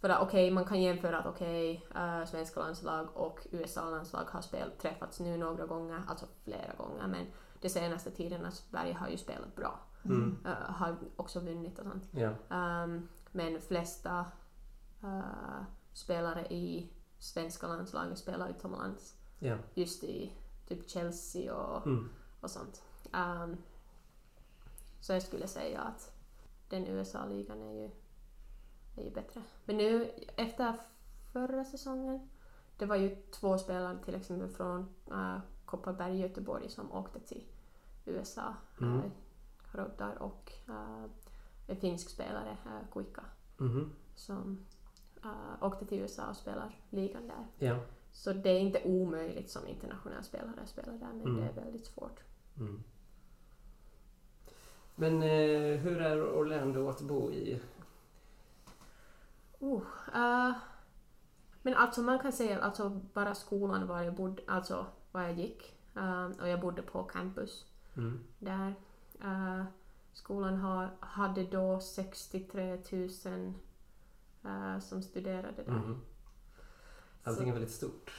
för 0.00 0.08
att 0.08 0.22
okej, 0.22 0.50
man 0.50 0.64
kan 0.64 0.82
jämföra 0.82 1.18
att 1.18 1.26
okej, 1.26 1.86
eh, 1.94 2.24
svenska 2.24 2.60
landslag 2.60 3.08
och 3.14 3.46
USA-landslag 3.50 4.24
har 4.24 4.40
spel, 4.40 4.70
träffats 4.80 5.20
nu 5.20 5.36
några 5.36 5.66
gånger, 5.66 6.02
alltså 6.08 6.26
flera 6.44 6.74
gånger, 6.78 7.06
men 7.06 7.26
de 7.60 7.68
senaste 7.68 8.10
tiden 8.10 8.44
att 8.46 8.54
Sverige 8.54 8.94
har 8.94 9.08
ju 9.08 9.16
spelat 9.16 9.56
bra. 9.56 9.80
Mm. 10.04 10.38
eh, 10.44 10.52
har 10.52 10.96
också 11.16 11.40
vunnit 11.40 11.78
och 11.78 11.84
sånt. 11.84 12.04
Ja. 12.10 12.30
Um, 12.84 13.08
men 13.32 13.60
flesta 13.60 14.24
eh, 15.02 15.62
spelare 15.92 16.46
i 16.50 16.90
svenska 17.18 17.66
landslaget 17.68 18.18
spelar 18.18 18.48
utomlands. 18.48 19.16
Ja. 19.38 19.56
Just 19.74 20.04
i 20.04 20.32
typ 20.68 20.90
Chelsea 20.90 21.54
och, 21.54 21.86
Mm. 21.86 22.08
och 22.40 22.50
sånt. 22.50 22.82
Um, 23.14 23.56
så 25.00 25.12
jag 25.12 25.22
skulle 25.22 25.46
säga 25.48 25.80
att 25.80 26.12
den 26.68 26.86
USA-ligan 26.86 27.62
är 27.62 27.72
ju, 27.72 27.90
är 28.96 29.02
ju 29.04 29.10
bättre. 29.10 29.42
Men 29.64 29.76
nu 29.76 30.10
efter 30.36 30.74
förra 31.32 31.64
säsongen, 31.64 32.28
det 32.78 32.86
var 32.86 32.96
ju 32.96 33.16
två 33.30 33.58
spelare 33.58 33.98
till 34.04 34.14
exempel 34.14 34.48
från 34.48 34.88
uh, 35.10 35.38
Kopparberg 35.64 36.16
Göteborg 36.20 36.68
som 36.68 36.92
åkte 36.92 37.20
till 37.20 37.44
USA. 38.04 38.54
Mm. 38.80 38.94
Uh, 38.94 39.02
Roddar 39.72 40.22
och 40.22 40.52
uh, 40.68 41.04
en 41.66 41.76
finsk 41.76 42.10
spelare, 42.10 42.56
uh, 42.66 42.92
Kuikka, 42.92 43.24
Mhm. 43.56 43.92
som 44.14 44.66
uh, 45.24 45.64
åkte 45.64 45.86
till 45.86 45.98
USA 45.98 46.28
och 46.30 46.36
spelar 46.36 46.80
ligan 46.90 47.28
där. 47.28 47.66
Ja. 47.68 47.78
Så 48.12 48.32
det 48.32 48.50
är 48.50 48.60
inte 48.60 48.82
omöjligt 48.84 49.50
som 49.50 49.66
internationell 49.66 50.24
spelare 50.24 50.60
att 50.62 50.68
spela 50.68 50.92
där, 50.92 51.12
men 51.12 51.20
Mm. 51.26 51.36
det 51.36 51.42
är 51.46 51.64
väldigt 51.64 51.86
svårt. 51.86 52.20
Mm. 52.58 52.82
Men 55.02 55.22
eh, 55.22 55.78
hur 55.80 56.00
är 56.00 56.22
Orlando 56.38 56.88
att 56.88 57.00
bo 57.00 57.30
i? 57.32 57.60
Uh, 59.62 59.82
eh, 60.14 60.52
men 61.62 61.74
alltså 61.74 62.00
man 62.00 62.18
kan 62.18 62.32
säga 62.32 62.60
alltså 62.60 62.88
bara 62.88 63.34
skolan 63.34 63.86
var 63.86 64.02
jag 64.02 64.14
bodde, 64.14 64.42
alltså 64.46 64.86
var 65.12 65.22
jag 65.22 65.38
gick. 65.38 65.74
eh, 65.96 66.26
och 66.40 66.48
jag 66.48 66.60
bodde 66.60 66.82
på 66.82 67.02
campus 67.02 67.64
Mm. 67.96 68.20
där. 68.38 68.74
Eh, 69.24 69.64
skolan 70.12 70.56
har, 70.56 70.90
hade 71.00 71.44
då 71.44 71.80
63 71.80 72.78
000 72.92 73.54
eh, 74.44 74.78
som 74.80 75.02
studerade 75.02 75.62
där. 75.66 75.72
Mhm. 75.72 76.00
Allting 77.24 77.48
är 77.48 77.52
väldigt 77.52 77.70
stort. 77.74 78.10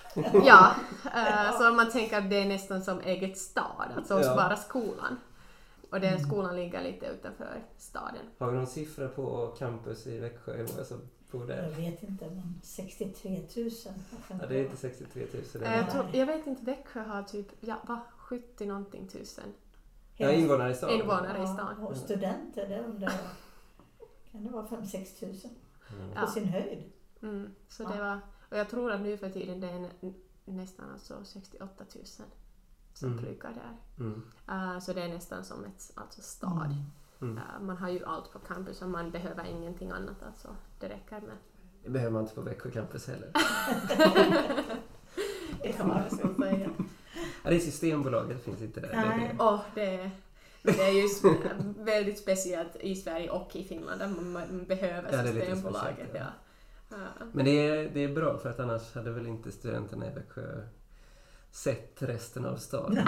Ja, 0.46 0.76
så 1.60 1.74
man 1.74 1.92
tänker 1.92 2.18
att 2.18 2.30
det 2.30 2.36
är 2.42 2.46
nästan 2.48 2.82
som 2.82 3.00
eget 3.00 3.38
stad, 3.38 3.92
alltså 3.96 4.20
Ja. 4.22 4.36
bara 4.36 4.56
skolan. 4.56 5.18
Och 5.94 6.00
den 6.00 6.20
skolan 6.24 6.56
ligger 6.56 6.84
lite 6.84 7.06
utanför 7.06 7.64
staden. 7.78 8.26
Har 8.38 8.52
vi 8.52 8.58
någon 8.58 8.68
siffra 8.68 9.08
på 9.08 9.48
campus 9.58 10.08
i 10.08 10.20
Växjö? 10.20 10.58
Hur 10.58 10.68
många 10.74 10.84
som 10.86 10.98
bor 11.32 11.42
Jag 11.42 11.48
där? 11.50 11.70
vet 11.72 12.04
inte, 12.04 12.26
men 12.30 12.60
63 12.64 13.32
000. 13.32 13.70
vad 14.12 14.28
kan 14.28 14.40
Ja, 14.42 14.48
det 14.48 14.56
är 14.60 14.64
inte 14.64 14.78
63 14.78 15.24
000. 15.34 15.44
Det 15.54 15.60
Eh, 15.66 15.72
är 15.74 15.78
Jag, 15.78 15.92
tror, 15.92 16.06
jag 16.14 16.26
vet 16.26 16.48
inte, 16.48 16.66
Växjö 16.66 17.00
har 17.04 17.24
typ, 17.24 17.48
ja 17.60 17.76
va, 17.88 18.00
70 18.18 18.66
någonting 18.66 19.08
tusen 19.08 19.54
ja, 20.18 20.32
invånare 20.32 20.72
i 20.72 20.76
staden. 20.76 21.00
invånare 21.00 21.44
i 21.44 21.48
stan. 21.48 21.76
Ja, 21.80 21.88
och 21.88 21.98
studenter, 21.98 22.70
det 22.70 22.80
undrar 22.84 23.12
jag. 23.12 23.20
Kan 24.32 24.44
det 24.44 24.50
vara 24.50 24.68
5-6 24.68 25.26
000 25.26 25.36
Mm. 26.00 26.16
På 26.26 26.28
sin 26.32 26.46
höjd? 26.46 26.84
Mm, 27.22 27.56
så 27.68 27.84
Ja. 27.84 27.90
det 27.90 28.00
var, 28.00 28.20
och 28.50 28.58
jag 28.58 28.70
tror 28.70 28.92
att 28.92 29.02
nu 29.02 29.18
för 29.18 29.30
tiden 29.30 29.60
det 29.60 29.68
är 29.70 29.90
nästan 30.46 30.90
alltså 30.94 31.14
68 31.24 31.84
000 31.96 32.06
som 32.94 33.12
Mm. 33.12 33.24
pluggar 33.24 33.54
där. 33.54 33.78
Mm. 34.06 34.22
Eh, 34.50 34.80
så 34.80 34.94
det 34.94 35.02
är 35.04 35.10
nästan 35.10 35.44
som 35.44 35.64
ett 35.66 35.92
alltså 35.96 36.22
stad. 36.22 36.76
Mm. 37.22 37.38
Eh, 37.38 37.44
man 37.62 37.78
har 37.78 37.90
ju 37.90 38.06
allt 38.06 38.32
på 38.34 38.40
campus 38.40 38.82
och 38.82 38.90
man 38.90 39.12
behöver 39.12 39.46
ingenting 39.46 39.92
annat. 39.92 40.24
Alltså. 40.24 40.56
Det 40.80 40.90
räcker 40.90 41.22
med. 41.22 41.38
Det 41.84 41.90
behöver 41.90 42.12
man 42.12 42.22
inte 42.22 42.36
på 42.36 42.42
Växjö 42.42 42.72
campus 42.72 43.08
heller. 43.08 43.32
det 45.62 45.72
kan 45.72 45.88
man 45.88 46.02
nästan 46.02 46.36
säga. 46.36 46.70
Ja, 47.44 47.50
det 47.50 47.56
är 47.56 47.60
Systembolaget 47.60 48.44
finns 48.44 48.62
inte 48.62 48.80
där. 48.80 48.88
Det 48.90 48.96
är 48.96 49.18
Nej. 49.18 49.36
det. 49.38 49.60
Det, 49.76 49.96
är- 49.96 50.12
det 50.64 50.82
är 50.84 50.92
ju 50.92 51.08
väldigt 51.84 52.20
speciellt 52.20 52.76
i 52.76 52.96
Sverige 52.96 53.30
och 53.30 53.56
i 53.56 53.64
Finland 53.64 54.00
där 54.02 54.08
man, 54.08 54.32
man 54.32 54.66
behöver 54.66 55.12
Ja, 55.18 55.24
det 55.24 55.34
Systembolaget. 55.46 56.10
ja. 56.14 56.26
Ja. 56.90 56.96
Men 57.34 57.46
det 57.46 57.68
är, 57.68 57.90
det 57.94 58.00
är 58.04 58.14
bra 58.16 58.38
för 58.38 58.50
att 58.50 58.60
annars 58.60 58.94
hade 58.96 59.12
väl 59.12 59.28
inte 59.28 59.52
studenterna 59.52 60.08
i 60.12 60.14
Växjö 60.14 60.62
sett 61.54 62.02
resten 62.02 62.46
av 62.46 62.56
staden. 62.56 62.96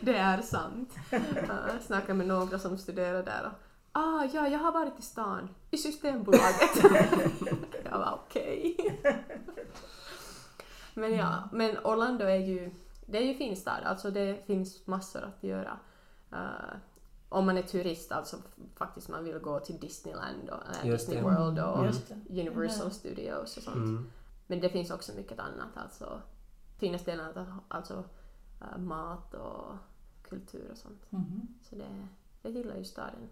Det. 0.00 0.16
Är 0.16 0.42
sant. 0.42 0.94
Jag 1.10 1.82
snackade 1.82 2.14
med 2.14 2.26
några 2.26 2.58
som 2.58 2.78
studerar 2.78 3.22
där 3.22 3.46
och 3.46 3.52
Ah, 3.92 4.24
ja, 4.32 4.48
jag 4.48 4.58
har 4.58 4.72
varit 4.72 4.98
i 4.98 5.02
stan. 5.02 5.48
I 5.70 5.76
Systembolaget. 5.76 6.76
jag 7.84 7.98
var 7.98 8.20
okej. 8.26 8.76
men 10.94 11.14
ja, 11.14 11.48
men 11.52 11.78
Orlando 11.84 12.24
är 12.24 12.36
ju, 12.36 12.70
det 13.06 13.18
är 13.18 13.22
ju 13.22 13.34
fin 13.34 13.56
stad. 13.56 13.82
Alltså 13.84 14.10
det 14.10 14.46
finns 14.46 14.86
massor 14.86 15.22
att 15.24 15.44
göra. 15.44 15.78
Eh, 16.32 16.76
om 17.28 17.46
man 17.46 17.58
är 17.58 17.62
turist, 17.62 18.12
alltså 18.12 18.36
faktiskt 18.76 19.08
man 19.08 19.24
vill 19.24 19.38
gå 19.38 19.60
till 19.60 19.80
Disneyland 19.80 20.50
och 20.50 20.86
Just 20.86 21.06
Disney. 21.06 21.22
World 21.22 21.58
och. 21.58 21.94
Universal. 22.30 22.90
Studios 22.90 23.56
och 23.56 23.62
sånt. 23.62 23.76
Mm. 23.76 24.10
Men 24.46 24.60
det 24.60 24.68
finns 24.68 24.90
också 24.90 25.12
mycket 25.16 25.38
annat, 25.38 25.76
alltså 25.76 26.22
fina 26.78 26.98
ställen, 26.98 27.38
att- 27.38 27.48
alltså 27.68 28.04
eh, 28.60 28.78
mat 28.78 29.34
och 29.34 29.74
kultur 30.28 30.68
och 30.70 30.78
sånt. 30.78 31.12
Mhm. 31.12 31.48
Så 31.62 31.74
det, 31.76 32.06
jag 32.42 32.52
gillar 32.52 32.76
ju 32.76 32.84
staden, 32.84 33.28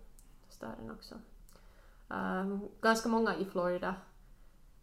staden 0.49 0.91
också. 0.91 1.15
Ehm, 2.11 2.61
ganska 2.81 3.09
många 3.09 3.37
i 3.37 3.45
Florida 3.45 3.95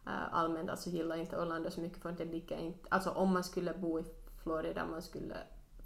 uh, 0.07 0.33
allmänt 0.35 0.69
alltså 0.69 0.89
gillar 0.89 1.15
inte 1.15 1.37
Orlando 1.41 1.71
så 1.71 1.81
mycket 1.81 2.01
för 2.01 2.09
att 2.09 2.17
det 2.17 2.25
ligger 2.25 2.57
inte, 2.57 2.87
alltså 2.91 3.09
om 3.09 3.33
man 3.33 3.43
skulle 3.43 3.73
bo 3.73 3.99
i 3.99 4.03
Florida 4.43 4.85
man 4.85 5.01
skulle 5.01 5.35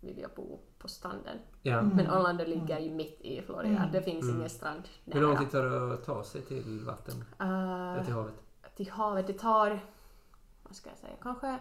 vilja 0.02 0.28
bo 0.36 0.60
på 0.80 0.88
stranden. 0.88 1.38
Ja. 1.62 1.80
Mm. 1.80 1.96
Men 1.96 2.12
Orlando 2.12 2.44
ligger 2.46 2.80
ju 2.80 2.92
mitt 2.94 3.22
i 3.22 3.42
Florida, 3.42 3.78
Mm. 3.78 3.92
det 3.92 4.02
finns 4.02 4.24
Mm. 4.24 4.36
ingen 4.38 4.50
strand 4.50 4.84
Hur 5.06 5.22
lång 5.22 5.30
nära. 5.32 5.40
tid 5.40 5.52
tar 5.52 5.64
det 5.66 5.94
att 5.94 6.06
ta 6.06 6.24
sig 6.24 6.42
till 6.42 6.86
vatten? 6.86 7.24
Eller 7.40 8.04
till 8.04 8.14
havet? 8.14 8.34
till 8.76 8.90
havet. 8.92 9.28
Det 9.28 9.34
tar, 9.34 9.80
vad 10.64 10.76
ska 10.76 10.90
jag 10.90 11.00
säga, 11.00 11.14
kanske 11.22 11.60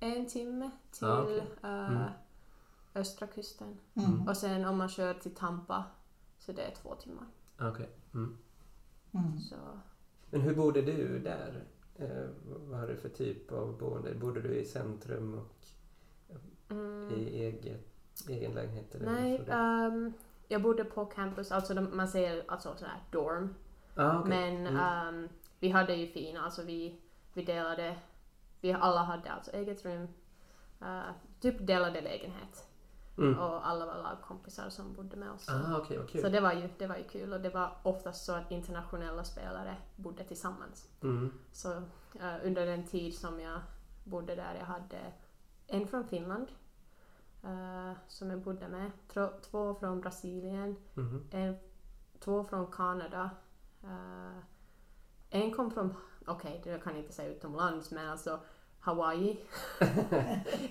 en 0.00 0.26
timme 0.28 0.70
till 0.90 1.06
Ah, 1.06 1.22
okej. 1.22 1.38
eh, 1.62 1.90
Mm. 1.90 2.02
östra 2.94 3.26
kusten. 3.26 3.78
Mm. 3.94 4.28
Och 4.28 4.36
sen 4.36 4.64
om 4.64 4.76
man 4.78 4.88
kör 4.88 5.14
till 5.14 5.34
Tampa 5.34 5.84
så 6.38 6.52
det 6.52 6.62
är 6.62 6.74
två 6.74 6.94
timmar. 6.94 7.26
Okej. 7.60 7.88
Mm. 8.14 8.36
Mm. 9.12 9.38
Så, 9.38 9.56
Men 10.30 10.40
hur 10.40 10.54
bodde 10.54 10.82
du 10.82 11.18
där? 11.18 11.64
Eh, 11.96 12.26
vad 12.68 12.80
hade 12.80 12.92
du 12.92 12.98
för 12.98 13.08
typ 13.08 13.52
av 13.52 13.78
boende? 13.78 14.14
Bodde 14.14 14.40
du 14.40 14.54
i 14.54 14.64
centrum 14.64 15.34
och 15.38 15.66
mm, 16.70 17.10
i 17.10 17.40
eget, 17.44 17.80
egen 18.28 18.52
lägenhet? 18.52 18.94
Eller 18.94 19.12
nej, 19.12 19.44
ehm, 19.50 20.12
jag 20.48 20.62
bodde 20.62 20.84
på 20.84 21.04
campus, 21.06 21.52
alltså 21.52 21.74
de, 21.74 21.96
man 21.96 22.08
säger 22.08 22.44
alltså 22.48 22.74
sådär 22.76 23.02
dorm. 23.10 23.54
ah, 23.96 24.18
okej. 24.20 24.28
Men 24.30 24.66
Mm. 24.66 24.76
ehm, 24.76 25.28
vi 25.60 25.68
hade 25.68 25.94
ju 25.94 26.06
fina, 26.06 26.40
alltså 26.40 26.62
vi, 26.62 27.00
vi 27.34 27.44
delade, 27.44 27.96
vi 28.64 28.72
alla 28.72 29.02
hade 29.02 29.32
alltså 29.32 29.50
eget 29.52 29.84
rum. 29.84 30.08
eh, 30.80 31.00
typ 31.40 31.66
delade 31.66 32.00
lägenhet. 32.00 32.68
Mm. 33.18 33.38
Och 33.38 33.68
alla 33.68 33.86
var 33.86 34.02
lagkompisar 34.02 34.68
som 34.70 34.92
bodde 34.92 35.16
med 35.16 35.30
oss. 35.30 35.48
Ah, 35.48 35.72
vad 35.72 35.86
kul. 35.86 36.22
Så 36.22 36.28
det 36.28 36.40
var, 36.40 36.52
ju, 36.52 36.68
det 36.78 36.86
var 36.86 36.96
ju 36.96 37.04
kul 37.04 37.32
och 37.32 37.40
det 37.40 37.50
var 37.50 37.76
oftast 37.82 38.24
så 38.24 38.32
att 38.34 38.50
internationella 38.50 39.24
spelare 39.24 39.76
bodde 39.96 40.24
tillsammans. 40.24 40.88
Mm. 41.02 41.32
Så 41.52 41.72
eh, 42.20 42.34
under 42.44 42.66
den 42.66 42.86
tid 42.86 43.14
som 43.14 43.40
jag 43.40 43.60
bodde 44.04 44.34
där, 44.34 44.54
jag 44.58 44.66
hade 44.66 44.98
en 45.66 45.86
från 45.86 46.04
Finland 46.04 46.48
eh, 47.42 47.92
som 48.08 48.30
jag 48.30 48.40
bodde 48.40 48.68
med, 48.68 48.90
två 49.42 49.74
från 49.74 50.00
Brasilien, 50.00 50.76
Mhm. 50.94 51.26
en, 51.30 51.56
två 52.20 52.44
från 52.44 52.66
Kanada, 52.66 53.30
eh, 53.82 54.38
en 55.30 55.52
kom 55.54 55.70
från, 55.70 55.94
okej 56.26 56.60
det 56.64 56.78
kan 56.84 56.92
jag 56.94 57.02
inte 57.02 57.14
säga 57.14 57.34
utomlands 57.34 57.90
men 57.90 58.08
alltså 58.08 58.40
Hawaii. 58.84 59.40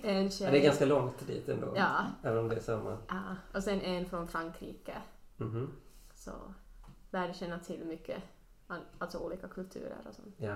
en 0.03 0.31
tjej. 0.31 0.45
Ja, 0.45 0.51
det 0.51 0.59
är 0.59 0.63
ganska 0.63 0.85
långt 0.85 1.27
dit 1.27 1.49
ändå. 1.49 1.73
Ja, 1.75 2.05
Även 2.23 2.37
om 2.39 2.49
det 2.49 2.55
är 2.55 2.59
samma. 2.59 2.97
ja, 3.07 3.35
och 3.53 3.63
sen 3.63 3.81
en 3.81 4.05
från 4.05 4.27
Frankrike. 4.27 5.01
Mhm. 5.37 5.71
Så 6.15 6.31
lärde 7.11 7.33
känna 7.33 7.59
till 7.59 7.85
mycket, 7.85 8.23
alltså 8.97 9.17
olika 9.17 9.47
kulturer 9.47 9.97
och 10.09 10.15
sånt. 10.15 10.35
Ja. 10.37 10.55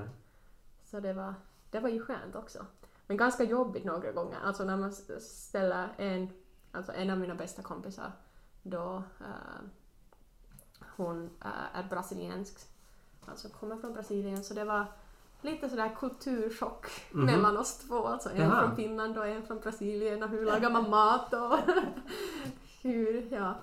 Så 0.83 0.99
det 0.99 1.13
var, 1.13 1.33
det 1.71 1.79
var 1.79 1.89
ju 1.89 1.99
skönt 2.01 2.35
också. 2.35 2.65
Men 3.07 3.17
ganska 3.17 3.43
jobbigt 3.43 3.85
några 3.85 4.11
gånger. 4.11 4.37
Alltså 4.43 4.63
när 4.63 4.77
man 4.77 4.93
ställer 5.21 5.87
en, 5.97 6.29
alltså 6.71 6.91
en 6.91 7.09
av 7.09 7.17
mina 7.19 7.35
bästa 7.35 7.61
kompisar, 7.61 8.11
då 8.63 9.03
eh, 9.19 9.65
hon 10.95 11.29
eh, 11.45 11.79
är 11.79 11.83
brasiliansk, 11.89 12.59
alltså 13.25 13.49
kommer 13.49 13.77
från 13.77 13.93
Brasilien, 13.93 14.43
så 14.43 14.53
det 14.53 14.63
var 14.63 14.85
lite 15.41 15.69
sådär 15.69 15.95
kulturchock 15.99 16.85
Mhm. 17.11 17.25
mellan 17.25 17.57
oss 17.57 17.77
två. 17.77 18.07
Alltså 18.07 18.29
en 18.29 18.37
Jaha. 18.41 18.61
från 18.67 18.75
Finland 18.75 19.17
och 19.17 19.27
en 19.27 19.43
från 19.43 19.59
Brasilien 19.59 20.23
och 20.23 20.29
hur 20.29 20.45
lagar 20.45 20.69
man 20.69 20.89
mat 20.89 21.33
och 21.33 21.57
hur, 22.81 23.27
ja, 23.33 23.55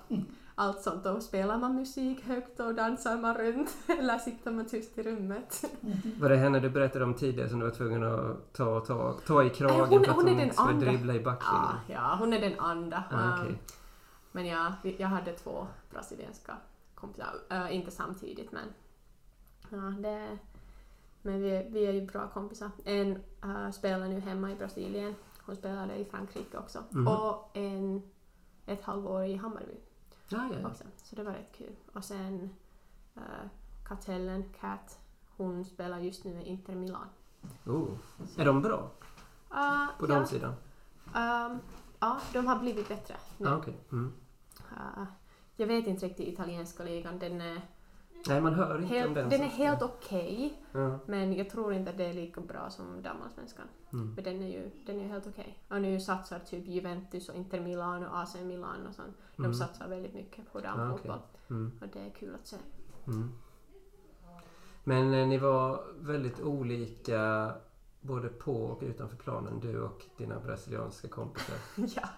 allt 0.55 0.81
sånt. 0.81 1.05
Och 1.05 1.23
spelar 1.23 1.57
man 1.57 1.75
musik 1.75 2.23
högt 2.23 2.59
och 2.59 2.75
dansar 2.75 3.17
man 3.17 3.37
runt 3.37 3.75
eller 3.87 4.17
sitter 4.17 4.51
man 4.51 4.65
tyst 4.65 4.97
i 4.97 5.03
rummet. 5.03 5.63
Var 6.21 6.29
det 6.29 6.35
henne 6.37 6.59
du 6.59 6.69
berättade 6.69 7.05
om 7.05 7.13
tidigare 7.13 7.49
som 7.49 7.59
du 7.59 7.65
var 7.65 7.73
tvungen 7.75 8.03
att 8.03 8.53
ta, 8.53 8.79
ta, 8.79 9.13
ta 9.27 9.43
i 9.43 9.49
kragen 9.49 9.77
Nej, 9.77 9.87
hon- 9.89 10.03
för 10.03 10.11
att 10.11 10.15
hon 10.15 10.27
hon 10.39 10.49
skulle 10.51 10.69
andra. 10.69 10.85
dribbla 10.91 11.13
i 11.13 11.19
backlinjen? 11.19 11.69
Ja, 11.87 11.93
ja, 11.93 12.15
hon 12.19 12.33
är 12.33 12.39
den 12.41 12.59
andra. 12.59 13.03
Ah. 13.11 13.41
Um, 13.41 13.57
men 14.31 14.45
ja, 14.45 14.73
jag 14.97 15.07
hade 15.07 15.31
två 15.33 15.67
brasilianska 15.91 16.57
kompisar. 16.95 17.33
Uh, 17.51 17.75
inte 17.75 17.91
samtidigt 17.91 18.51
men... 18.51 18.63
Ja, 19.69 19.77
det, 19.77 20.37
men 21.25 21.41
vi, 21.41 21.67
vi 21.69 21.85
är 21.85 21.91
ju 21.93 22.05
bra 22.05 22.29
kompisar. 22.29 22.71
En 22.85 23.17
uh, 23.45 23.71
spelar 23.71 24.07
nu 24.07 24.19
hemma 24.19 24.51
i 24.51 24.55
Brasilien. 24.55 25.15
Hon 25.45 25.55
spelade 25.55 25.95
i 25.95 26.05
Frankrike 26.05 26.57
också. 26.57 26.83
Mhm. 26.91 27.07
Och 27.07 27.57
en 27.57 28.01
ett 28.65 28.83
halvår 28.83 29.23
i 29.23 29.35
Hammarby 29.35 29.77
Ja, 30.29 30.47
ja, 30.51 30.59
ja. 30.61 30.67
också. 30.67 30.83
Så 31.03 31.15
det 31.15 31.23
var 31.23 31.31
rätt 31.31 31.51
kul. 31.57 31.75
Och 31.93 32.03
sen 32.03 32.49
uh, 33.17 33.21
Kartellen, 33.87 34.43
Kat, 34.59 34.99
hon 35.37 35.65
spelar 35.65 35.99
just 35.99 36.23
nu 36.25 36.41
i 36.41 36.43
Inter 36.43 36.75
Milan. 36.75 37.07
Oh. 37.65 37.87
Är 38.37 38.45
de 38.45 38.61
bra 38.61 38.91
Uh, 39.51 39.87
på 39.99 40.05
ja, 40.05 40.15
damsidan? 40.15 40.53
um, 41.05 41.59
ja, 41.99 42.19
de 42.33 42.47
har 42.47 42.59
blivit 42.59 42.87
bättre 42.87 43.15
nu. 43.37 43.47
Ah, 43.49 43.57
okej. 43.57 43.77
Mm. 43.91 44.13
Uh, 44.71 45.03
jag 45.55 45.67
vet 45.67 45.87
inte 45.87 46.05
riktigt 46.05 46.27
italienska 46.27 46.83
ligan. 46.83 47.19
Den 47.19 47.41
är 47.41 47.61
Nej, 48.27 48.41
man 48.41 48.53
hör 48.53 48.75
inte 48.81 48.83
om 48.85 48.89
helt, 48.89 49.15
den. 49.15 49.29
den 49.29 49.41
är 49.41 49.45
helt 49.45 49.81
okej, 49.81 50.61
Ja. 50.71 50.99
men 51.05 51.33
jag 51.33 51.49
tror 51.49 51.73
inte 51.73 51.91
att 51.91 51.97
det 51.97 52.05
är 52.05 52.13
lika 52.13 52.41
bra 52.41 52.69
som 52.69 53.01
damallsvenskan. 53.01 53.65
Mm. 53.93 54.13
Men 54.15 54.23
den 54.23 54.41
är 54.41 54.47
ju, 54.47 54.69
den 54.85 54.99
är 55.01 55.07
helt 55.07 55.27
okej. 55.27 55.59
Och 55.69 55.81
nu 55.81 55.99
satsar 55.99 56.39
typ 56.39 56.67
Juventus 56.67 57.29
och 57.29 57.35
Inter 57.35 57.59
Milan 57.59 58.05
och 58.05 58.17
AC 58.19 58.35
Milan 58.43 58.87
och 58.89 58.95
sånt. 58.95 59.15
De 59.35 59.45
Mm. 59.45 59.53
satsar 59.57 59.87
väldigt 59.87 60.13
mycket 60.13 60.51
på 60.51 60.57
Ah, 60.59 60.61
damfotboll. 60.61 61.19
Mm. 61.49 61.71
Och 61.81 61.87
det 61.93 61.99
är 61.99 62.09
kul 62.09 62.35
att 62.35 62.47
se. 62.47 62.57
Mm. 63.07 63.31
Men 64.83 65.13
eh, 65.13 65.27
ni 65.27 65.37
var 65.37 65.83
väldigt 65.99 66.41
olika 66.41 67.51
både 68.01 68.29
på 68.29 68.53
och 68.65 68.81
utanför 68.83 69.17
planen, 69.17 69.59
du 69.59 69.81
och 69.81 70.05
dina 70.17 70.39
brasilianska 70.39 71.07
kompisar. 71.07 71.55
ja, 71.75 72.09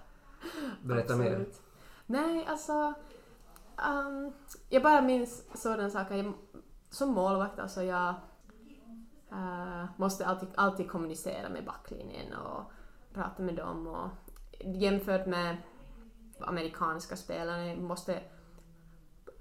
Berätta 0.84 1.16
mer. 1.16 1.26
absolut. 1.32 1.62
Nej, 2.06 2.46
alltså... 2.50 2.94
Um, 3.86 4.34
jag 4.70 4.84
bara 4.84 5.02
minns 5.02 5.62
sådana 5.62 5.90
saker. 5.90 6.34
Som 6.90 7.10
målvakt, 7.10 7.60
alltså 7.60 7.84
jag 7.84 8.10
eh, 9.32 9.86
måste 9.98 10.26
alltid, 10.26 10.50
alltid 10.56 10.90
kommunicera 10.90 11.50
med 11.50 11.66
backlinjen 11.66 12.34
och 12.34 12.72
prata 13.14 13.44
med 13.44 13.56
dem. 13.56 13.88
Och 13.88 14.10
jämfört 14.60 15.26
med 15.26 15.58
amerikanska 16.40 17.16
spelarna 17.16 17.68
jag 17.68 17.78
måste 17.78 18.14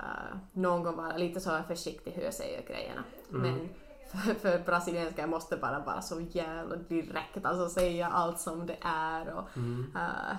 uh, 0.01 0.37
någon 0.53 0.83
gång 0.83 0.97
vara 0.97 1.17
lite 1.17 1.41
så 1.41 1.63
försiktig 1.69 2.11
hur 2.13 2.23
jag 2.23 2.35
säger 2.35 2.67
grejerna. 2.67 3.05
Mm. 3.31 3.43
Men 3.43 3.69
för, 4.11 4.35
för 4.35 4.65
brasilianska 4.65 5.21
jag 5.21 5.31
måste 5.31 5.57
bara 5.57 5.79
vara 5.79 6.03
så 6.03 6.21
jävla 6.21 6.77
direkt, 6.77 7.45
alltså 7.45 7.69
säga 7.69 8.09
allt 8.09 8.41
som 8.41 8.67
det 8.67 8.79
är. 8.83 9.35
Och, 9.35 9.57
Mm. 9.57 9.97
Eh, 9.97 10.37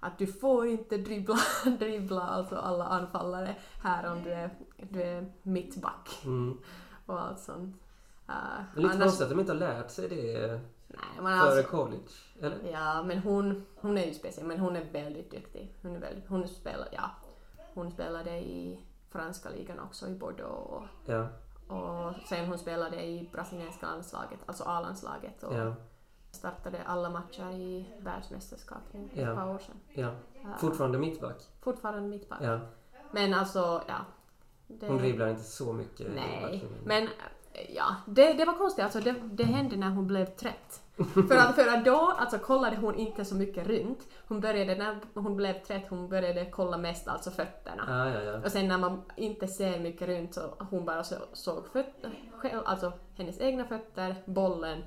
att 0.00 0.18
du 0.18 0.26
får 0.26 0.66
inte 0.68 0.96
dribbla, 0.96 1.36
dribbla 1.78 2.20
alltså 2.22 2.56
alla 2.56 2.84
anfallare 2.84 3.56
här 3.82 4.12
om 4.12 4.22
du 4.22 4.30
är, 4.30 4.50
du 4.76 5.02
är 5.02 5.32
mittback 5.42 6.20
Mm. 6.24 6.58
och 7.06 7.20
allt 7.20 7.40
sånt. 7.40 7.76
Uh, 8.28 8.34
Men 8.74 8.82
lite 8.82 8.98
konstigt 8.98 9.22
att 9.22 9.30
de 9.30 9.40
inte 9.40 9.52
har 9.52 9.58
lärt 9.58 9.90
sig 9.90 10.08
det 10.08 10.60
Nej, 10.88 11.00
men 11.22 11.38
Före 11.40 11.50
alltså, 11.50 11.70
college? 11.70 12.10
Eller? 12.40 12.58
ja, 12.72 13.02
men 13.02 13.18
hon, 13.18 13.66
hon 13.76 13.98
är 13.98 14.06
ju 14.06 14.14
speciell, 14.14 14.46
men 14.46 14.58
hon 14.58 14.76
är 14.76 14.84
väldigt 14.92 15.30
duktig. 15.30 15.74
Hon, 15.82 15.96
är 15.96 16.00
väldigt, 16.00 16.28
hon, 16.28 16.48
spelar, 16.48 16.88
ja, 16.92 17.10
hon 17.74 17.90
spelade 17.92 18.30
i 18.30 18.80
franska 19.10 19.48
ligan 19.50 19.80
också, 19.80 20.08
i 20.08 20.14
Bordeaux. 20.14 20.70
Och, 20.72 20.82
Ja, 21.06 21.28
och 21.76 22.14
sen 22.28 22.48
hon 22.48 22.58
spelade 22.58 23.02
i 23.04 23.28
brasilianska 23.32 23.86
landslaget, 23.86 24.38
alltså 24.46 24.64
A-landslaget. 24.64 25.42
Och 25.42 25.54
ja, 25.54 25.74
startade 26.30 26.78
alla 26.86 27.10
matcher 27.10 27.50
i 27.52 27.86
världsmästerskapet 28.00 28.92
för 29.14 29.20
Ja. 29.20 29.30
ett 29.30 29.36
par 29.36 29.54
år 29.54 29.58
sedan. 29.58 29.76
ja. 29.94 30.10
Fortfarande 30.58 30.98
mittback? 30.98 31.36
fortfarande 31.60 32.08
mittback. 32.08 32.38
Ja. 32.42 32.60
Men 33.10 33.34
alltså, 33.34 33.82
ja. 33.88 33.96
Det, 34.66 34.86
Hon 34.88 34.98
dribblar 34.98 35.28
inte 35.28 35.42
så 35.42 35.72
mycket. 35.72 36.06
Nej, 36.14 36.64
men 36.84 37.08
ja, 37.68 37.96
det, 38.06 38.32
det 38.32 38.44
var 38.44 38.54
konstigt. 38.58 38.84
Alltså, 38.84 39.00
det, 39.00 39.14
det 39.32 39.44
hände 39.44 39.76
när 39.76 39.90
hon 39.90 40.06
blev 40.06 40.26
trött. 40.26 40.82
för, 41.28 41.36
att, 41.36 41.54
för 41.54 41.66
att 41.68 41.84
då 41.84 42.14
alltså, 42.18 42.38
kollade 42.38 42.76
hon 42.76 42.94
inte 42.94 43.24
så 43.24 43.34
mycket 43.34 43.66
runt. 43.66 43.98
Hon 44.28 44.40
började, 44.40 44.74
när 44.74 45.00
hon 45.14 45.36
blev 45.36 45.52
trött, 45.62 45.82
hon 45.88 46.08
började 46.08 46.50
kolla 46.50 46.78
mest 46.78 47.08
alltså 47.08 47.30
fötterna. 47.30 47.84
Ah, 47.88 48.08
ja, 48.08 48.22
ja. 48.22 48.40
Och 48.44 48.52
sen 48.52 48.68
när 48.68 48.78
man 48.78 49.02
inte 49.16 49.48
ser 49.48 49.80
mycket 49.80 50.08
runt 50.08 50.34
så 50.34 50.54
hon 50.70 50.84
bara 50.84 51.04
så, 51.04 51.14
såg 51.32 51.66
fötter, 51.66 52.10
alltså 52.64 52.92
hennes 53.16 53.40
egna 53.40 53.64
fötter, 53.64 54.14
bollen 54.26 54.82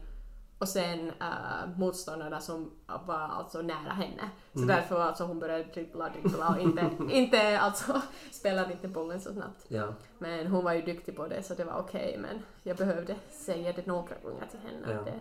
och 0.63 0.69
sen 0.69 1.11
äh, 1.21 1.77
motståndarna 1.77 2.39
som 2.39 2.71
var 3.05 3.15
alltså 3.19 3.61
nära 3.61 3.93
henne. 3.93 4.29
Så 4.53 4.57
Mm. 4.59 4.67
därför 4.67 4.99
alltså 5.01 5.23
hon 5.23 5.39
började 5.39 5.63
dribbla, 5.63 6.09
dribbla 6.09 6.49
och 6.49 6.59
inte, 6.61 6.91
inte 7.09 7.59
alltså 7.59 8.01
spelade 8.31 8.73
inte 8.73 8.87
bollen 8.87 9.21
så 9.21 9.33
snabbt. 9.33 9.65
ja. 9.67 9.93
Men 10.19 10.47
hon 10.47 10.63
var 10.63 10.73
ju 10.73 10.81
duktig 10.81 11.15
på 11.15 11.27
det 11.27 11.43
så 11.43 11.53
det 11.53 11.63
var 11.63 11.79
okej 11.79 12.17
men 12.21 12.41
jag 12.63 12.77
behövde 12.77 13.15
säga 13.31 13.73
det 13.73 13.85
några 13.85 14.15
gånger 14.23 14.45
till 14.51 14.59
henne. 14.59 14.93
Ja. 14.93 15.01
Det 15.11 15.19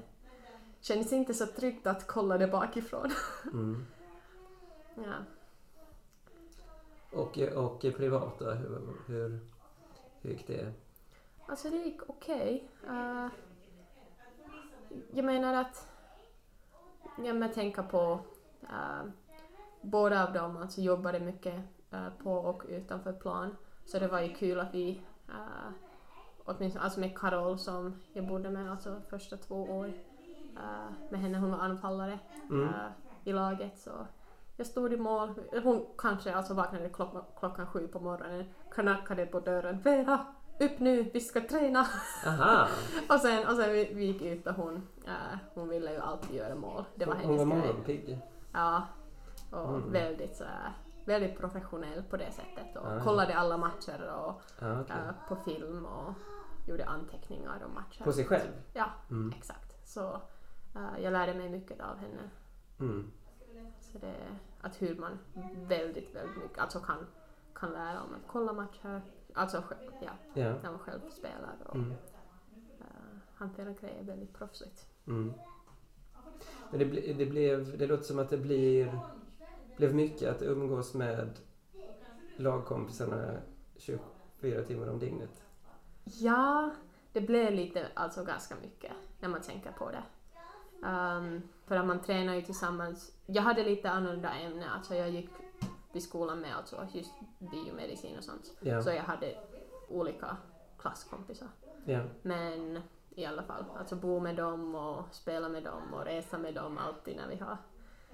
kändes 0.81 1.13
inte 1.13 1.35
så 1.35 1.47
tryggt 1.47 1.87
att 1.87 2.07
kolla 2.07 2.39
det 2.39 2.47
bakifrån. 2.49 3.11
Mm. 3.53 3.87
ja. 4.97 5.15
Och, 7.13 7.39
och 7.39 7.81
privat 7.81 8.39
då? 8.39 8.51
Hur, 8.51 8.81
hur, 9.07 9.41
hur 10.21 10.31
gick 10.31 10.47
det? 10.47 10.73
Alltså 11.47 11.71
det 11.71 11.77
gick 11.77 12.01
okej. 12.07 12.69
Eh, 12.89 13.27
jag 15.13 15.25
menar 15.25 15.55
att... 15.55 15.89
Ja, 17.25 17.33
men 17.35 17.53
tänka 17.53 17.83
på... 17.83 18.21
Uh, 18.63 19.11
båda 19.83 20.27
av 20.27 20.33
dem 20.33 20.57
alltså 20.57 20.81
jobbade 20.81 21.21
mycket 21.21 21.55
eh, 21.91 22.09
på 22.23 22.33
och 22.33 22.63
utanför 22.69 23.13
plan. 23.13 23.57
Så 23.85 23.99
det 23.99 24.09
var 24.09 24.21
ju 24.21 24.35
kul 24.35 24.61
att 24.61 24.75
vi... 24.75 25.03
Uh, 25.29 25.73
åtminstone 26.45 26.85
alltså 26.85 27.01
med 27.01 27.19
Carol 27.19 27.59
som 27.59 28.03
jag 28.13 28.29
bodde 28.29 28.51
med 28.51 28.71
alltså 28.71 29.01
första 29.11 29.37
två 29.37 29.63
år. 29.63 29.87
eh, 30.57 30.93
med 31.11 31.21
henne, 31.21 31.39
hon 31.39 31.51
var 31.51 31.59
anfallare 31.59 32.19
Mm. 32.51 32.69
i 33.25 33.33
laget. 33.33 33.79
Så 33.79 33.91
jag 34.57 34.67
stod 34.67 34.93
i 34.93 34.97
mål. 34.97 35.35
Hon 35.63 35.87
kanske 35.99 36.35
alltså 36.35 36.55
vaknade 36.55 36.89
klockan, 36.89 37.23
klockan 37.39 37.67
sju 37.67 37.89
på 37.89 38.01
morgonen, 38.01 38.45
knackade 38.71 39.27
på 39.27 39.41
dörren. 39.41 39.81
Vera, 39.81 40.27
upp 40.61 40.79
nu, 40.79 41.03
vi 41.03 41.21
ska 41.21 41.41
träna! 41.41 41.87
Aha! 42.27 42.69
och 43.09 43.21
sen, 43.21 43.47
och 43.49 43.57
sen 43.57 43.73
vi, 43.73 43.95
vi 43.95 44.05
gick 44.05 44.23
ut 44.23 44.47
och 44.47 44.55
hon, 44.55 44.89
eh, 45.07 45.39
hon 45.55 45.69
ville 45.69 45.93
ju 45.93 45.99
alltid 46.01 46.37
göra 46.37 46.55
mål. 46.55 46.85
Det 46.95 47.05
var 47.07 47.15
hon 47.15 47.23
var 47.23 47.31
hennes 47.39 47.49
grej. 47.49 47.59
morgonpigg. 47.73 48.21
Ja. 48.53 48.87
Och 49.51 49.69
Mm. 49.69 49.93
väldigt 49.93 50.37
så 50.37 50.45
här, 50.45 50.73
väldigt 51.05 51.39
professionell 51.39 52.03
på 52.03 52.17
det 52.17 52.33
sättet. 52.33 52.77
Och 52.77 52.87
Ah, 52.93 53.01
kollade 53.05 53.35
alla 53.37 53.57
matcher 53.57 54.09
och, 54.11 54.43
Ah, 54.67 54.81
okej. 54.81 54.97
eh, 54.97 55.29
på 55.29 55.37
film 55.37 55.87
och 55.87 56.15
gjorde 56.69 56.87
anteckningar 56.87 57.63
om 57.65 57.75
matcher. 57.75 58.05
På 58.05 58.13
sig 58.13 58.25
själv? 58.25 58.51
Ja, 58.73 58.87
Mm. 59.11 59.33
exakt. 59.37 59.89
Så 59.89 60.15
eh, 60.75 61.03
jag 61.03 61.13
lärde 61.13 61.35
mig 61.35 61.49
mycket 61.49 61.81
av 61.81 61.97
henne. 61.99 62.31
Mm. 62.81 63.11
Så 63.81 63.99
det 63.99 64.15
att 64.61 64.83
hur 64.83 64.97
man 64.97 65.19
väldigt, 65.57 66.15
väldigt 66.15 66.37
mycket 66.43 66.59
alltså 66.59 66.81
kan, 66.81 67.07
kan 67.55 67.73
lära 67.73 68.03
om 68.03 68.15
att 68.15 68.27
kolla 68.33 68.53
matcher, 68.53 69.03
alltså 69.35 69.63
ja, 70.01 70.11
Ja. 70.35 70.53
när 70.63 70.71
man 70.71 70.79
själv 70.79 71.01
spelar 71.11 71.57
och 71.67 71.75
Mm. 71.77 71.91
uh, 71.91 72.87
hantera 73.35 73.73
grejer 73.73 74.03
väldigt 74.05 74.35
proffsigt. 74.35 74.87
Mm. 75.07 75.33
Men 76.71 76.79
det, 76.79 76.85
ble, 76.87 77.13
det, 77.13 77.27
blev, 77.27 77.79
det 77.79 77.87
låter 77.87 78.05
som 78.05 78.19
att 78.19 78.31
det 78.31 78.39
blir, 78.39 78.99
blev 79.77 79.95
mycket 79.95 80.29
att 80.29 80.43
umgås 80.43 80.95
med 80.95 81.31
lagkompisarna 82.37 83.37
24 83.77 84.63
timmar 84.63 84.87
om 84.89 84.99
dygnet. 84.99 85.43
Ja, 86.05 86.71
det 87.13 87.21
blev 87.21 87.53
lite, 87.53 87.87
alltså 87.95 88.25
ganska 88.25 88.55
mycket 88.63 88.93
när 89.21 89.29
man 89.29 89.41
tänker 89.43 89.73
på 89.73 89.91
det. 89.91 90.03
Ehm, 90.87 91.43
för 91.67 91.77
att 91.77 91.87
man 91.87 92.01
tränar 92.01 92.35
ju 92.35 92.43
tillsammans. 92.43 93.13
Jag 93.27 93.43
hade 93.43 93.65
lite 93.65 93.91
annorlunda 93.91 94.31
ämne, 94.35 94.71
alltså 94.71 94.95
jag 94.95 95.11
gick 95.11 95.31
vid 95.93 96.03
skolan 96.03 96.41
med 96.41 96.57
alltså 96.57 96.87
just 96.93 97.13
biomedicin 97.39 98.19
och 98.19 98.25
sånt. 98.25 98.53
Ja. 98.61 98.83
Så 98.83 98.91
jag 98.91 99.03
hade 99.03 99.35
olika 99.89 100.37
klasskompisar. 100.79 101.49
Ja. 101.85 102.01
Men 102.23 102.81
i 103.11 103.25
alla 103.27 103.43
fall, 103.43 103.65
alltså 103.79 103.97
bo 103.97 104.21
med 104.21 104.37
dem 104.37 104.75
och 104.75 105.05
spela 105.15 105.49
med 105.49 105.65
dem 105.65 105.95
och 105.95 106.05
resa 106.05 106.39
med 106.39 106.55
dem 106.55 106.79
alltid 106.79 107.17
när 107.17 107.29
vi 107.29 107.37
har 107.37 107.57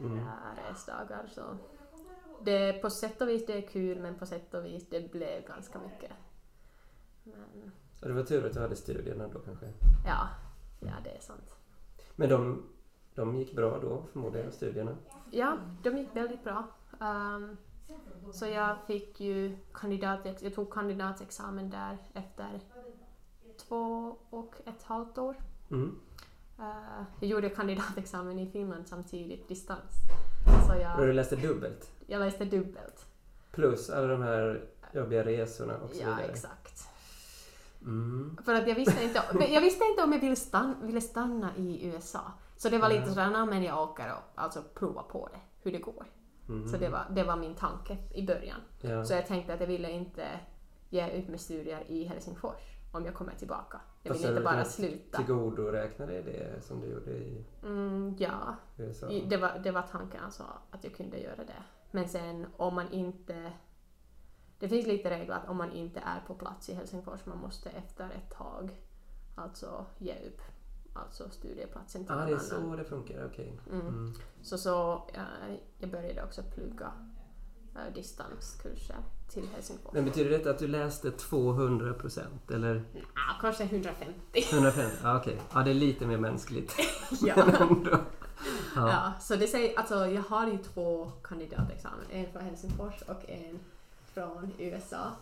Mm. 0.01 0.19
äh, 0.19 0.69
resdagar. 0.69 1.27
Så 1.35 1.43
det, 2.45 2.73
på 2.73 2.91
sätt 2.91 3.21
och 3.23 3.29
vis 3.29 3.47
det 3.47 3.53
är 3.65 3.69
kul 3.69 4.01
men 4.01 4.19
på 4.19 4.27
sätt 4.27 4.55
och 4.55 4.65
vis 4.65 4.89
det 4.91 5.13
blev 5.13 5.47
ganska 5.47 5.79
mycket. 5.79 6.13
Men 8.01 8.09
det 8.09 8.13
var 8.13 8.23
tur 8.23 8.47
att 8.47 8.53
du 8.53 8.61
hade 8.61 8.77
studierna 8.77 9.29
då 9.29 9.39
kanske. 9.39 9.67
ja, 10.07 10.29
ja 10.81 10.93
det 11.05 11.11
är 11.11 11.21
sant. 11.21 11.57
Men 12.17 12.29
de, 12.29 12.63
de 13.15 13.37
gick 13.37 13.57
bra 13.57 13.79
då 13.79 14.03
förmodligen, 14.13 14.53
studierna? 14.53 14.97
Ja, 15.31 15.57
de 15.83 15.99
gick 15.99 16.17
väldigt 16.17 16.45
bra. 16.45 16.65
Ehm, 17.01 17.57
så 18.33 18.47
jag 18.47 18.77
fick 18.87 19.21
ju 19.21 19.57
kandidat, 19.75 20.21
jag 20.43 20.55
tog 20.55 20.73
kandidatexamen 20.73 21.71
där 21.71 21.99
efter 22.15 22.61
två 23.69 24.17
och 24.31 24.55
ett 24.67 24.83
halvt 24.83 25.19
år. 25.19 25.37
Mm. 25.71 25.99
Eh, 26.59 27.03
jag 27.21 27.29
gjorde 27.31 27.49
kandidatexamen 27.51 28.39
i 28.39 28.51
Finland 28.51 28.89
samtidigt, 28.89 29.49
distans. 29.49 29.93
Så 30.67 30.73
Och 30.75 30.81
jag, 30.81 30.99
du 30.99 31.13
läste 31.13 31.37
dubbelt? 31.37 31.91
jag 32.07 32.21
läste 32.21 32.45
dubbelt. 32.45 33.07
Plus 33.51 33.91
alla 33.91 34.07
de 34.07 34.23
här 34.23 34.65
jobbiga 34.93 35.25
resorna 35.25 35.77
och 35.77 35.91
så 35.91 35.97
Ja, 36.03 36.07
vidare? 36.15 36.33
exakt. 36.33 36.89
Mm. 37.83 38.37
För 38.45 38.55
att 38.55 38.69
jag 38.69 38.75
visste 38.75 39.03
inte, 39.05 39.23
jag 39.53 39.61
visste 39.61 39.85
inte 39.85 40.03
om 40.03 40.13
jag 40.13 40.21
ville 40.21 40.37
stanna, 40.37 40.75
ville 40.83 41.01
stanna 41.01 41.57
i 41.57 41.87
USA. 41.87 42.33
Så 42.57 42.69
det 42.69 42.79
var 42.79 42.89
lite 42.89 43.01
Ja. 43.03 43.09
sådär, 43.09 43.31
"Nå, 43.31 43.47
men 43.47 43.63
jag 43.63 43.83
åker 43.83 44.13
och 44.13 44.43
alltså 44.43 44.63
prova 44.75 45.03
på 45.03 45.29
det, 45.33 45.41
hur 45.63 45.73
det 45.73 45.79
går. 45.79 46.07
Mm. 46.49 46.69
Så 46.69 46.77
det 46.77 46.89
var, 46.89 47.07
det 47.11 47.25
var 47.25 47.37
min 47.37 47.55
tanke 47.55 47.97
i 48.15 48.27
början. 48.27 48.61
Ja. 48.81 49.05
Så 49.05 49.15
jag 49.15 49.27
tänkte 49.27 49.55
att 49.55 49.61
jag 49.61 49.67
ville 49.67 49.91
inte 49.91 50.41
ge 50.89 51.21
upp 51.23 51.29
med 51.29 51.41
studier 51.41 51.85
i 51.91 52.05
Helsingfors 52.05 52.79
om 52.93 53.05
jag 53.05 53.15
kommer 53.15 53.35
tillbaka. 53.35 53.81
Jag 54.03 54.11
Och 54.11 54.15
vill 54.15 54.23
så 54.23 54.29
inte 54.31 54.43
bara 54.43 54.65
sluta. 54.65 55.19
Tillgodoräkna 55.19 56.07
dig 56.07 56.23
det 56.23 56.61
som 56.65 56.81
du 56.81 56.87
gjorde 56.87 57.11
i 57.11 57.45
Mm, 57.63 58.17
ja, 58.19 58.57
USA? 58.77 59.09
I- 59.11 59.27
det 59.29 59.37
var, 59.37 59.59
det 59.65 59.71
var 59.71 59.83
tanken 59.83 60.25
alltså 60.25 60.43
att 60.71 60.85
jag 60.85 60.95
kunde 60.95 61.19
göra 61.19 61.37
det. 61.45 61.63
Men 61.91 62.09
sen 62.09 62.47
om 62.57 62.75
man 62.75 62.93
inte... 62.93 63.53
Det 64.59 64.69
finns 64.69 64.87
lite 64.87 65.11
regler 65.11 65.35
att 65.35 65.49
om 65.49 65.57
man 65.57 65.73
inte 65.73 66.01
är 66.01 66.21
på 66.27 66.35
plats 66.35 66.69
i 66.69 66.75
Helsingfors, 66.75 67.27
man 67.27 67.39
måste 67.39 67.71
efter 67.71 68.05
ett 68.05 68.31
tag 68.31 68.81
alltså 69.35 69.87
ge 69.99 70.13
upp 70.13 70.41
alltså 71.05 71.31
studieplatsen 71.31 72.05
till 72.05 72.15
Ja, 72.15 72.15
ah, 72.15 72.19
någon 72.19 72.27
det 72.27 72.33
är 72.33 72.55
annan. 72.57 72.71
så 72.71 72.77
det 72.77 72.85
funkar, 72.85 73.27
okej. 73.27 73.53
Mm. 73.73 73.87
Mm. 73.87 74.15
Så, 74.43 74.59
så 74.59 74.93
eh, 75.15 75.55
jag 75.79 75.91
började 75.91 76.23
också 76.23 76.43
plugga 76.55 76.93
eh, 77.75 77.95
distanskurser 77.95 78.97
till 79.29 79.49
Helsingfors. 79.55 79.93
Men 79.93 80.05
betyder 80.05 80.31
detta 80.31 80.51
att 80.51 80.59
du 80.59 80.69
läste 80.69 81.11
200 81.11 81.93
procent 81.95 82.51
eller 82.51 82.85
Ja, 82.95 83.35
kanske 83.41 83.65
150. 83.65 84.15
150? 84.53 84.97
Ja, 85.03 85.19
okej. 85.19 85.41
Ja, 85.53 85.63
det 85.63 85.71
är 85.71 85.75
lite 85.75 86.07
mer 86.07 86.19
mänskligt. 86.19 86.73
ja. 87.21 87.35
Ja. 88.75 88.89
Ja, 88.91 89.13
så 89.21 89.37
det 89.37 89.47
säger, 89.47 89.79
alltså 89.79 90.07
jag 90.07 90.23
har 90.23 90.47
ju 90.47 90.59
två 90.59 91.13
kandidatexamen, 91.23 92.05
en 92.11 92.33
från 92.33 92.43
Helsingfors 92.43 93.03
och 93.03 93.31
en 93.31 93.59
från 94.15 94.53
USA. 94.59 95.13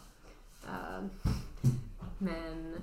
Ehm, 0.66 1.10
men, 2.18 2.76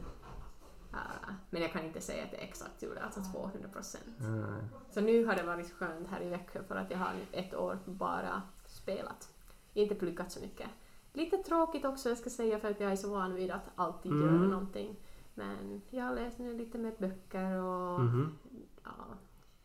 eh, 0.94 1.34
men 1.50 1.62
jag 1.62 1.72
kan 1.72 1.86
inte 1.86 2.02
säga 2.02 2.24
att 2.24 2.32
det 2.32 2.38
exakt 2.38 2.84
gjorde, 2.84 3.02
alltså 3.04 3.22
200 3.34 3.70
procent. 3.70 4.20
Mm. 4.20 4.46
Så 4.91 5.02
nu 5.02 5.26
har 5.26 5.36
det 5.36 5.44
varit 5.44 5.72
skönt 5.74 6.08
här 6.08 6.22
i 6.22 6.30
Växjö 6.30 6.64
för 6.64 6.76
att 6.76 6.91
jag 6.91 6.98
har 6.98 7.14
ett 7.32 7.56
år 7.56 7.80
bara 7.86 8.41
spelat. 8.66 9.30
Inte 9.74 9.96
pluggat 9.96 10.32
så 10.32 10.39
mycket. 10.39 10.70
Lite 11.14 11.38
tråkigt 11.38 11.86
också 11.86 12.10
jag 12.10 12.18
ska 12.18 12.30
säga 12.30 12.60
för 12.60 12.72
att 12.72 12.80
jag 12.80 12.91
är 12.91 12.96
så 12.96 13.10
van 13.12 13.34
vid 13.36 13.52
att 13.52 13.70
alltid 13.76 14.12
Mm. 14.12 14.26
göra 14.26 14.48
någonting. 14.48 14.96
Men 15.34 15.82
jag 15.89 16.04
har 16.06 16.16
läst 16.16 16.39
nu 16.39 16.58
lite 16.58 16.78
mer 16.78 16.96
böcker 17.00 17.56
och 17.62 18.00
Mhm. 18.00 18.38
ja, 18.84 18.91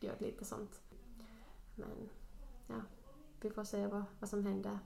gör 0.00 0.16
lite 0.18 0.44
sånt. 0.44 0.80
Men 1.74 2.08
ja, 2.66 2.74
vi 3.40 3.50
får 3.50 3.64
se 3.64 3.86
vad, 3.86 4.04
vad 4.20 4.30
som 4.30 4.46
händer 4.46 4.78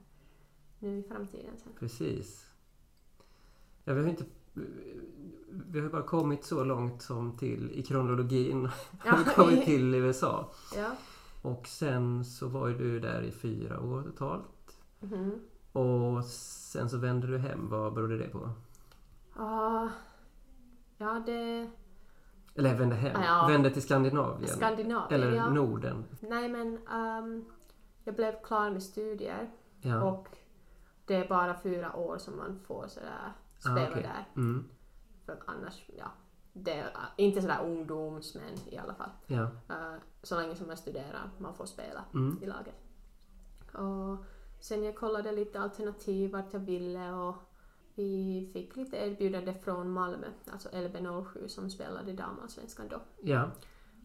nu 0.78 0.98
i 0.98 1.02
framtiden 1.02 1.54
sen. 1.58 1.72
Precis. 1.78 2.50
Ja, 3.84 3.94
vi 3.94 4.00
har 4.02 4.08
inte 4.08 4.24
vi 5.50 5.80
har 5.80 5.88
bara 5.88 6.02
kommit 6.02 6.44
så 6.44 6.64
långt 6.64 7.02
som 7.02 7.36
till 7.36 7.70
i 7.70 7.82
kronologin. 7.82 8.68
Ja, 9.04 9.10
har 9.10 9.18
vi 9.18 9.24
kommit 9.24 9.64
till 9.64 9.94
USA. 9.94 10.50
Ja. 10.76 10.90
Och 11.42 11.66
sen 11.66 12.24
så 12.24 12.48
var 12.48 12.68
ju 12.68 12.78
du 12.78 13.00
där 13.00 13.22
i 13.22 13.30
fyra 13.32 13.80
år 13.80 14.02
totalt. 14.02 14.76
Mhm. 15.00 15.40
Och 15.72 16.24
sen 16.24 16.88
så 16.88 16.98
vände 16.98 17.26
du 17.26 17.38
hem. 17.38 17.68
Vad 17.68 17.94
berodde 17.94 18.18
det 18.18 18.28
på? 18.28 18.50
Ja, 20.98 21.22
det... 21.26 21.70
Eller 22.54 22.74
vände 22.78 22.94
hem? 22.94 23.22
Ja. 23.22 23.46
Vände 23.48 23.70
till 23.70 23.82
Skandinavien? 23.82 24.48
Skandinavien, 24.56 25.22
Eller 25.22 25.36
ja. 25.36 25.50
Norden? 25.50 26.04
Nej, 26.20 26.48
men 26.48 26.78
ehm, 26.86 27.44
jag 28.04 28.14
blev 28.14 28.42
klar 28.42 28.70
med 28.70 28.82
studier 28.82 29.50
Ja. 29.80 30.02
och 30.02 30.28
det 31.06 31.14
är 31.14 31.28
bara 31.28 31.60
fyra 31.62 31.96
år 31.96 32.18
som 32.18 32.36
man 32.36 32.58
får 32.66 32.86
sådär 32.88 33.32
spela 33.62 33.86
Ah, 33.86 33.90
okej. 33.90 34.02
där. 34.02 34.28
Mm. 34.36 34.68
För 35.26 35.42
annars, 35.46 35.84
ja. 35.98 36.06
Det 36.52 36.72
är 36.72 36.86
uh, 36.86 36.92
inte 37.16 37.42
sådär 37.42 37.64
ungdoms, 37.64 38.34
men 38.34 38.74
i 38.74 38.78
alla 38.78 38.94
fall. 38.94 39.10
Ja. 39.26 39.42
Uh, 39.42 39.94
så 40.22 40.36
länge 40.40 40.56
som 40.56 40.66
man 40.66 40.76
studerar, 40.76 41.30
man 41.38 41.54
får 41.54 41.66
spela 41.66 42.04
Mm. 42.14 42.38
i 42.42 42.46
laget. 42.46 42.74
Och 43.72 44.24
sen 44.60 44.84
jag 44.84 44.96
kollade 44.96 45.32
lite 45.32 45.60
alternativ 45.60 46.30
vart 46.32 46.52
jag 46.52 46.60
ville 46.60 47.12
och 47.12 47.36
vi 47.94 48.50
fick 48.52 48.76
lite 48.76 48.96
erbjudande 48.96 49.54
från 49.54 49.90
Malmö, 49.90 50.26
alltså 50.52 50.68
LB07 50.68 51.46
som 51.48 51.70
spelade 51.70 52.12
damallsvenskan 52.12 52.88
då. 52.88 53.00
Ja. 53.22 53.50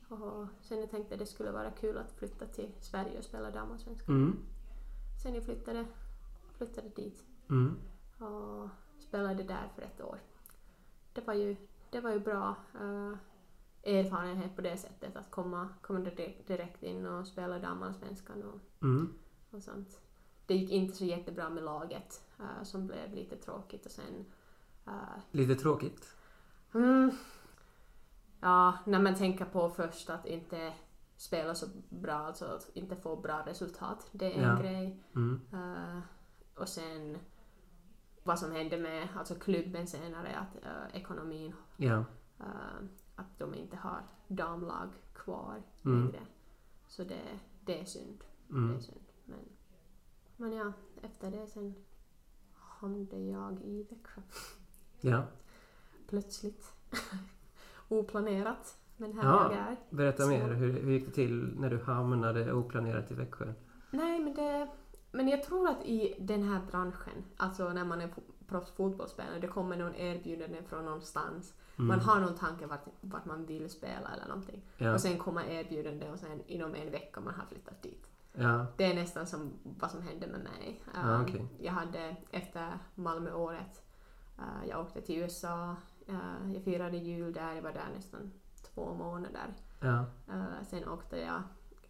Och 0.10 0.48
sen 0.62 0.80
jag 0.80 0.92
tänkte 0.92 1.16
det 1.16 1.26
skulle 1.26 1.52
vara 1.52 1.72
kul 1.72 1.98
att 1.98 2.12
flytta 2.12 2.46
till 2.46 2.72
Sverige 2.80 3.18
och 3.18 3.24
spela 3.24 3.52
damallsvenskan. 3.52 4.16
Mm. 4.16 4.38
Sen 5.24 5.36
jag 5.36 5.44
flyttade, 5.44 5.86
flyttade 6.58 6.90
dit 6.90 7.24
Mm. 7.50 7.78
och 8.20 8.70
spelade 9.08 9.44
där 9.44 9.70
för 9.76 9.82
ett 9.82 10.02
år. 10.02 10.20
Det 11.14 11.28
var 11.28 11.34
ju, 11.34 11.56
det 11.90 12.00
var 12.00 12.12
ju 12.12 12.20
bra 12.20 12.56
eh, 12.74 13.14
erfarenhet 13.96 14.56
på 14.56 14.62
det 14.62 14.78
sättet 14.78 15.16
att 15.16 15.32
komma, 15.32 15.70
komma 15.82 16.00
direkt, 16.48 16.84
in 16.84 17.06
och 17.06 17.28
spela 17.28 17.60
damallsvenskan 17.60 18.44
och, 18.44 18.60
Mm. 18.84 19.14
och 19.52 19.64
sånt. 19.64 20.02
Det 20.46 20.56
gick 20.56 20.72
inte 20.72 20.98
så 20.98 21.06
jättebra 21.06 21.50
med 21.50 21.64
laget 21.64 22.22
eh, 22.40 22.64
som 22.64 22.88
blev 22.88 23.14
lite 23.14 23.36
tråkigt 23.36 23.86
och 23.86 23.92
sen 23.92 24.26
eh, 24.88 24.94
Lite 25.32 25.56
tråkigt. 25.56 26.16
mm, 26.74 27.12
Ja, 28.42 28.78
när 28.86 29.00
man 29.00 29.16
tänker 29.16 29.46
på 29.46 29.70
först 29.70 30.10
att 30.10 30.26
inte 30.26 30.74
spela 31.16 31.56
så 31.56 31.66
bra, 31.90 32.14
alltså 32.14 32.46
att 32.46 32.70
inte 32.74 32.96
få 32.96 33.16
bra 33.16 33.44
resultat, 33.46 34.08
det 34.12 34.26
är 34.26 34.44
en 34.44 34.50
Ja. 34.58 34.62
grej. 34.62 35.04
Mm. 35.16 35.42
Eh, 35.54 36.00
och 36.56 36.70
sen 36.70 37.18
vad 38.28 38.40
som 38.40 38.52
hände 38.52 38.78
med 38.78 39.08
alltså 39.18 39.36
klubben 39.36 39.88
senare, 39.88 40.36
att 40.38 40.66
eh, 40.66 40.96
ekonomin, 41.02 41.54
Ja. 41.78 42.04
eh, 42.40 42.86
att 43.16 43.40
de 43.40 43.54
inte 43.56 43.76
har 43.78 44.02
damlag 44.28 44.90
kvar 45.14 45.62
Mm. 45.86 46.02
längre. 46.06 46.26
Så 46.88 47.04
det, 47.04 47.22
det 47.66 47.82
är 47.82 47.86
synd. 47.86 48.24
Det 48.48 48.54
Mm. 48.56 48.76
är 48.76 48.80
synd. 48.80 49.06
Men, 49.26 49.40
men 50.38 50.54
ja, 50.54 50.74
efter 51.02 51.32
det 51.32 51.48
sen 51.48 51.76
hamnade 52.54 53.20
jag 53.20 53.62
i 53.62 53.84
Växjö. 53.90 54.22
Ja. 55.02 55.24
Plötsligt. 56.10 56.74
Oplanerat. 57.88 58.78
Men 58.98 59.14
här 59.14 59.24
Ja. 59.24 59.52
jag 59.52 59.60
är. 59.62 59.78
Berätta 59.90 60.24
Så- 60.24 60.30
mer. 60.30 60.48
Hur, 60.54 60.74
hur 60.82 60.92
gick 60.92 61.06
det 61.06 61.12
till 61.12 61.54
när 61.60 61.70
du 61.70 61.78
hamnade 61.84 62.54
oplanerat 62.54 63.12
i 63.12 63.14
Växjö? 63.14 63.54
Nej, 63.92 64.20
men 64.20 64.34
det... 64.34 64.68
Men 65.18 65.28
jag 65.28 65.44
tror 65.44 65.70
att 65.70 65.86
i 65.86 66.16
den 66.20 66.44
här 66.44 66.62
branschen, 66.72 67.24
alltså 67.38 67.70
när 67.70 67.86
man 67.86 68.02
är 68.02 68.08
fo- 68.08 68.32
proffsfotbollsspelare, 68.48 69.40
det 69.40 69.48
kommer 69.48 69.78
någon 69.78 69.96
erbjudande 69.96 70.64
från 70.64 70.86
någonstans. 70.86 71.54
Mm. 71.76 71.88
Man 71.88 72.00
har 72.00 72.20
någon 72.20 72.36
tanke 72.36 72.66
vart, 72.66 72.86
vart 73.02 73.26
man 73.26 73.46
vill 73.46 73.70
spela 73.70 74.10
eller 74.14 74.28
någonting. 74.28 74.62
Ja. 74.78 74.94
Och 74.94 75.02
sen 75.02 75.18
kommer 75.18 75.44
erbjudande 75.44 76.10
och 76.10 76.20
sen 76.20 76.42
inom 76.48 76.76
en 76.76 76.92
vecka 76.92 77.20
man 77.20 77.34
har 77.34 77.46
flyttat 77.46 77.82
dit. 77.82 78.10
Ja. 78.34 78.66
Det 78.78 78.84
är 78.84 78.96
nästan 78.96 79.28
som 79.28 79.54
vad 79.64 79.92
som 79.92 80.02
hände 80.02 80.28
med 80.28 80.40
mig. 80.40 80.84
Um, 81.04 81.22
okej. 81.22 81.48
Jag 81.60 81.74
hade 81.74 82.16
efter 82.32 82.80
Malmöåret, 82.96 83.86
uh, 84.40 84.70
jag 84.70 84.82
åkte 84.82 85.02
till 85.02 85.18
USA, 85.18 85.76
uh, 86.10 86.54
jag 86.54 86.64
firade 86.64 86.98
jul 86.98 87.34
där, 87.34 87.54
jag 87.54 87.62
var 87.62 87.74
där 87.74 87.90
nästan 87.96 88.32
två 88.74 88.94
månader. 88.94 89.54
Ja. 89.80 90.06
Uh, 90.34 90.64
sen 90.70 90.88
åkte 90.88 91.18
jag 91.18 91.42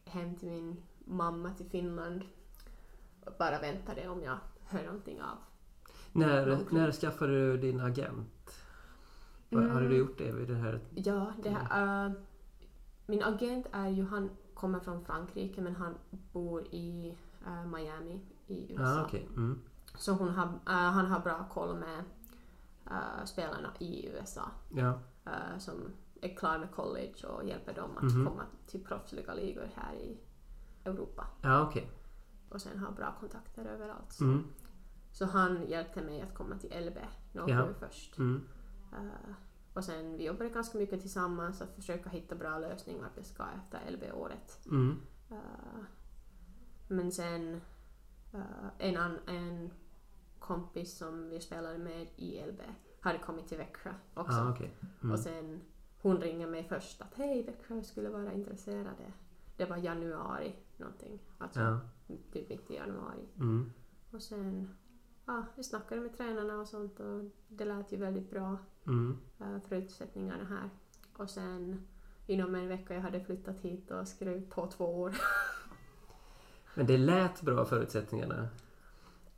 hem 0.05 0.35
till 0.35 0.49
min 0.49 0.83
mamma 1.05 1.53
till 1.53 1.69
Finland 1.69 2.21
bara 3.39 3.59
väntade 3.59 4.07
om 4.09 4.23
jag 4.23 4.37
hör 4.65 4.83
någonting 4.85 5.21
av. 5.21 5.37
När, 6.11 6.59
när 6.69 6.91
skaffade 6.91 7.31
du 7.33 7.57
din 7.57 7.79
agent? 7.81 8.63
Mm. 9.49 9.69
Hade 9.69 9.87
du 9.89 9.97
gjort 9.97 10.17
det 10.17 10.31
vid 10.31 10.47
det 10.47 10.55
här? 10.55 10.79
Ja, 10.95 11.33
det 11.43 11.49
här, 11.49 12.05
uh, 12.05 12.11
min 13.05 13.23
agent 13.23 13.65
är 13.71 13.87
ju, 13.89 14.05
han 14.05 14.29
kommer 14.53 14.79
från 14.79 15.05
Frankrike 15.05 15.61
men 15.61 15.75
han 15.75 15.95
bor 16.33 16.67
i 16.71 17.17
uh, 17.47 17.65
Miami 17.67 18.19
i 18.47 18.71
USA. 18.73 18.83
Ja, 18.83 19.03
okej. 19.05 19.27
Mm. 19.35 19.61
Så 19.97 20.11
hon 20.11 20.29
har, 20.29 20.45
uh, 20.45 20.51
han 20.65 21.05
har 21.05 21.19
bra 21.19 21.45
koll 21.53 21.75
med 21.79 22.03
spelarna 23.25 23.69
i 23.79 24.07
USA 24.09 24.51
Ja. 24.75 24.99
som 25.59 25.73
är 26.21 26.35
klara 26.35 26.57
med 26.57 26.71
college 26.71 27.27
och 27.27 27.43
hjälper 27.45 27.73
dem 27.73 27.89
att 27.97 28.03
Mhm. 28.03 28.25
komma 28.25 28.43
till 28.67 28.83
proffsliga 28.83 29.33
ligor 29.33 29.69
här 29.75 29.93
i 29.95 30.17
Europa. 30.85 31.27
Ja, 31.41 31.61
okej. 31.67 31.89
Och 32.49 32.61
sen 32.61 32.79
har 32.79 32.91
bra 32.91 33.15
kontakter 33.19 33.65
överallt. 33.65 34.13
Så, 34.13 34.23
Mm. 34.23 34.43
så 35.11 35.25
han 35.25 35.65
hjälpte 35.67 36.01
mig 36.01 36.21
att 36.21 36.33
komma 36.33 36.57
till 36.57 36.85
LB 36.87 36.97
några 37.31 37.51
Ja. 37.53 37.63
år 37.63 37.73
först. 37.79 38.17
Mm. 38.17 38.41
Uh, 38.93 39.33
och 39.73 39.83
sen 39.83 40.17
vi 40.17 40.25
jobbade 40.25 40.49
ganska 40.49 40.77
mycket 40.77 41.01
tillsammans 41.01 41.61
att 41.61 41.75
försöka 41.75 42.09
hitta 42.09 42.35
bra 42.35 42.59
lösningar 42.59 43.09
vi 43.15 43.23
ska 43.23 43.43
efter 43.57 43.91
LB-året. 43.91 44.59
Mm. 44.65 45.01
Uh, 45.31 45.83
men 46.87 47.11
sen 47.11 47.61
uh, 48.33 48.67
en, 48.77 48.97
an, 48.97 49.19
en 49.27 49.71
kompis 50.39 50.97
som 50.97 51.29
vi 51.29 51.39
spelade 51.39 51.77
med 51.77 52.07
i 52.15 52.41
LB 52.51 52.61
hade 53.01 53.19
kommit 53.19 53.47
till 53.47 53.57
Växjö 53.57 53.93
också. 54.13 54.37
Ja, 54.37 54.51
okej. 54.51 54.73
Mm. 55.01 55.11
Och 55.13 55.19
sen 55.19 55.61
hon 56.01 56.17
ringde 56.17 56.47
mig 56.47 56.63
först 56.63 57.01
att 57.01 57.13
hej 57.15 57.43
Växjö 57.43 57.83
skulle 57.83 58.09
vara 58.09 58.33
intresserade. 58.33 59.13
Det 59.57 59.65
var 59.65 59.77
januari 59.77 60.55
någonting. 60.79 61.19
Alltså 61.37 61.59
Ja. 61.59 61.79
typ 62.07 62.49
mitt 62.49 62.71
i 62.71 62.75
januari. 62.75 63.25
Mm. 63.39 63.71
Och 64.11 64.21
sen 64.21 64.69
ja, 65.25 65.45
vi 65.55 65.63
snackade 65.63 66.01
med 66.01 66.17
tränarna 66.17 66.57
och 66.59 66.67
sånt 66.67 66.99
och 66.99 67.23
det 67.47 67.65
lät 67.65 67.91
ju 67.91 67.97
väldigt 67.97 68.29
bra 68.29 68.57
Mm. 68.87 69.17
uh, 69.41 69.59
förutsättningarna 69.69 70.43
här. 70.45 70.69
Och 71.17 71.29
sen 71.29 71.87
inom 72.27 72.55
en 72.55 72.67
vecka 72.67 72.93
jag 72.93 73.01
hade 73.01 73.19
flyttat 73.19 73.59
hit 73.59 73.91
och 73.91 74.07
skrev 74.07 74.49
på 74.49 74.67
två 74.67 75.01
år. 75.01 75.15
Men 76.75 76.85
det 76.85 76.97
lät 76.97 77.41
bra 77.41 77.65
förutsättningarna. 77.65 78.47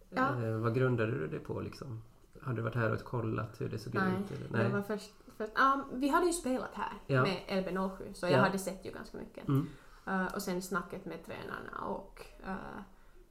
Ja. 0.10 0.44
Eh, 0.44 0.58
vad 0.58 0.76
grundade 0.76 1.12
du 1.12 1.28
det 1.28 1.40
på 1.40 1.62
liksom? 1.62 2.02
Har 2.42 2.54
du 2.54 2.62
varit 2.62 2.76
här 2.76 2.94
och 2.94 3.04
kollat 3.04 3.62
hur 3.62 3.70
det 3.70 3.80
såg 3.80 3.94
Nej, 3.94 4.14
ut? 4.24 4.32
Eller? 4.50 4.64
Det 4.64 4.70
var 4.70 4.82
först, 4.82 5.12
först, 5.38 5.52
ja, 5.56 5.86
vi 5.94 6.10
hade 6.10 6.26
ju 6.26 6.34
spelat 6.34 6.74
här 6.74 6.94
Ja. 7.08 7.22
med 7.22 7.38
LB07 7.48 8.14
så 8.14 8.26
jag 8.26 8.34
Ja. 8.34 8.42
hade 8.42 8.60
sett 8.60 8.86
ju 8.86 8.92
ganska 8.92 9.18
mycket. 9.18 9.48
Mm. 9.48 9.68
Uh, 10.08 10.26
och 10.36 10.42
sen 10.42 10.62
snacket 10.62 11.06
med 11.06 11.26
tränarna 11.26 11.86
och 11.86 12.26
uh, 12.48 12.82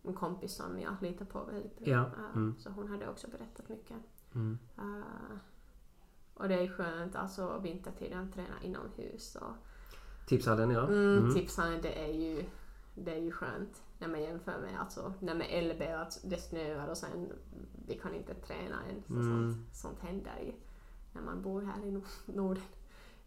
en 0.02 0.14
kompis 0.14 0.54
som 0.54 0.80
jag 0.80 0.94
litar 1.00 1.24
på 1.24 1.44
väldigt 1.44 1.78
bra. 1.78 1.88
Ja, 1.88 2.00
Uh, 2.00 2.36
mm. 2.36 2.54
Så 2.58 2.70
hon 2.70 2.88
hade 2.88 3.08
också 3.08 3.28
berättat 3.30 3.68
mycket. 3.68 3.96
Mm. 4.34 4.58
Uh, 4.78 5.38
och 6.34 6.48
det 6.48 6.54
är 6.54 6.68
skönt 6.68 7.16
alltså 7.16 7.58
vintertiden 7.58 8.32
träna 8.32 8.62
inomhus. 8.62 9.36
Och, 9.36 9.54
Tipshallen 10.26 10.70
ja. 10.70 10.86
mm, 10.86 11.18
Mm. 11.18 11.34
Tipsarna 11.34 11.78
det 11.82 12.04
är 12.04 12.12
ju 12.12 12.44
det 12.94 13.12
är 13.12 13.20
ju 13.20 13.30
skönt 13.30 13.82
när 13.98 14.08
man 14.08 14.22
jämför 14.22 14.60
med 14.60 14.80
alltså, 14.80 15.12
när 15.20 15.34
med 15.34 15.64
LB 15.64 15.82
att 15.82 16.20
det 16.24 16.36
snöar 16.36 16.88
och 16.88 16.96
sen 16.96 17.32
vi 17.86 17.98
kan 17.98 18.14
inte 18.14 18.34
träna 18.34 18.76
ens. 18.88 19.06
och 19.06 19.16
Mm. 19.16 19.52
Sånt, 19.52 19.76
sånt 19.76 20.00
händer 20.00 20.38
i, 20.40 20.54
när 21.12 21.22
man 21.22 21.42
bor 21.42 21.62
här 21.62 21.84
i 21.86 21.90
Nor- 21.90 22.32
Norden, 22.36 22.62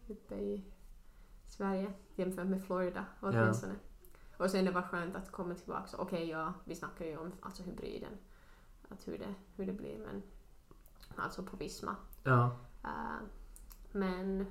uppe 0.07 0.35
i 0.35 0.63
Sverige 1.51 1.93
jämfört 2.15 2.47
med 2.47 2.63
Florida 2.63 3.05
åtminstone. 3.19 3.73
Och 4.37 4.49
sen 4.51 4.65
det 4.65 4.71
var 4.71 4.81
skönt 4.81 5.15
att 5.15 5.31
komma 5.31 5.55
tillbaka. 5.55 5.97
Okej, 5.97 6.29
ja, 6.29 6.53
vi 6.65 6.75
snackar 6.75 7.05
ju 7.05 7.17
om 7.17 7.31
alltså 7.41 7.63
hybriden, 7.63 8.17
att 8.89 9.07
hur 9.07 9.17
det, 9.17 9.33
hur 9.55 9.65
det 9.65 9.73
blir, 9.73 9.97
men 9.97 10.21
alltså 11.15 11.43
på 11.43 11.57
Visma. 11.57 11.95
Ja. 12.23 12.57
Uh, 12.83 13.27
men 13.91 14.45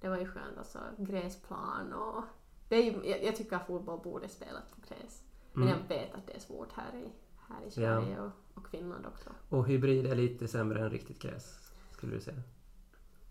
det 0.00 0.08
var 0.08 0.18
ju 0.18 0.26
skönt, 0.26 0.58
alltså 0.58 0.78
gräsplan 0.98 1.92
och 1.92 2.24
det 2.68 2.76
är 2.76 2.82
ju, 2.82 3.10
jag, 3.10 3.24
jag 3.24 3.36
tycker 3.36 3.56
att 3.56 3.66
fotboll 3.66 4.00
borde 4.00 4.28
spelas 4.28 4.64
på 4.74 4.80
gräs. 4.88 5.22
Men 5.52 5.68
Mm. 5.68 5.78
jag 5.80 5.88
vet 5.88 6.14
att 6.14 6.26
det 6.26 6.32
är 6.36 6.40
svårt 6.40 6.72
här 6.72 6.94
i, 6.98 7.12
här 7.48 7.60
i 7.60 7.64
Ja. 7.64 7.70
Sverige 7.70 8.20
och, 8.20 8.30
och 8.54 8.68
Finland 8.68 9.06
också. 9.06 9.30
Och 9.48 9.66
hybrid 9.66 10.06
är 10.06 10.14
lite 10.14 10.48
sämre 10.48 10.80
än 10.80 10.90
riktigt 10.90 11.22
gräs, 11.22 11.72
skulle 11.90 12.14
du 12.14 12.20
säga? 12.20 12.42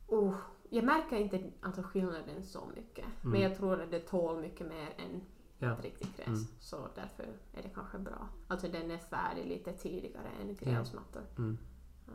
Oh, 0.07 0.35
jag 0.69 0.83
märker 0.83 1.15
inte 1.17 1.51
alltså 1.61 1.81
skillnaden 1.83 2.43
så 2.43 2.65
mycket. 2.75 3.05
Men 3.21 3.31
Mm. 3.35 3.41
jag 3.41 3.57
tror 3.57 3.81
att 3.81 3.91
det 3.91 3.99
tål 3.99 4.41
mycket 4.41 4.67
mer 4.67 4.93
än 4.97 5.21
Ja. 5.57 5.73
ett 5.73 5.83
riktigt 5.83 6.17
gräs. 6.17 6.27
Mm. 6.27 6.39
Så 6.59 6.87
därför 6.95 7.23
är 7.53 7.63
det 7.63 7.69
kanske 7.69 7.97
bra. 7.99 8.27
Alltså 8.47 8.67
den 8.67 8.91
är 8.91 8.97
färdig 8.97 9.45
lite 9.45 9.73
tidigare 9.73 10.27
än 10.41 10.55
gräsmattor. 10.55 11.21
Mm. 11.37 11.57
Ja. 12.07 12.13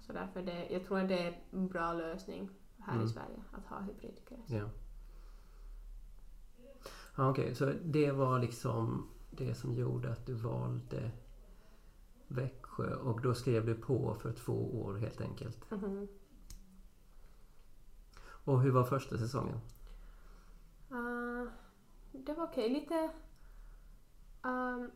Så 0.00 0.12
därför 0.12 0.42
det, 0.42 0.68
jag 0.70 0.84
tror 0.84 0.98
att 1.00 1.08
det 1.08 1.18
är 1.18 1.40
en 1.50 1.68
bra 1.68 1.92
lösning 1.92 2.50
här 2.78 2.92
Mm. 2.94 3.06
i 3.06 3.08
Sverige 3.08 3.42
att 3.52 3.66
ha 3.66 3.80
hybridgräs. 3.80 4.50
Ja. 4.50 4.68
Ja, 7.16 7.30
Okej, 7.30 7.54
så 7.54 7.72
det 7.84 8.12
var 8.12 8.38
liksom 8.38 9.08
det 9.30 9.54
som 9.54 9.74
gjorde 9.74 10.12
att 10.12 10.26
du 10.26 10.34
valde 10.34 11.10
Växjö 12.28 12.94
och 12.94 13.20
då 13.20 13.34
skrev 13.34 13.66
du 13.66 13.74
på 13.74 14.14
för 14.14 14.32
två 14.32 14.82
år 14.82 14.94
helt 14.94 15.20
enkelt. 15.20 15.70
Mhm. 15.70 16.08
Och 18.46 18.60
hur 18.60 18.70
var 18.70 18.84
första 18.84 19.18
säsongen? 19.18 19.60
Uh, 20.92 21.48
det 22.12 22.32
var 22.32 22.44
okej. 22.44 22.68
Lite... 22.68 23.10
ehm, 24.44 24.90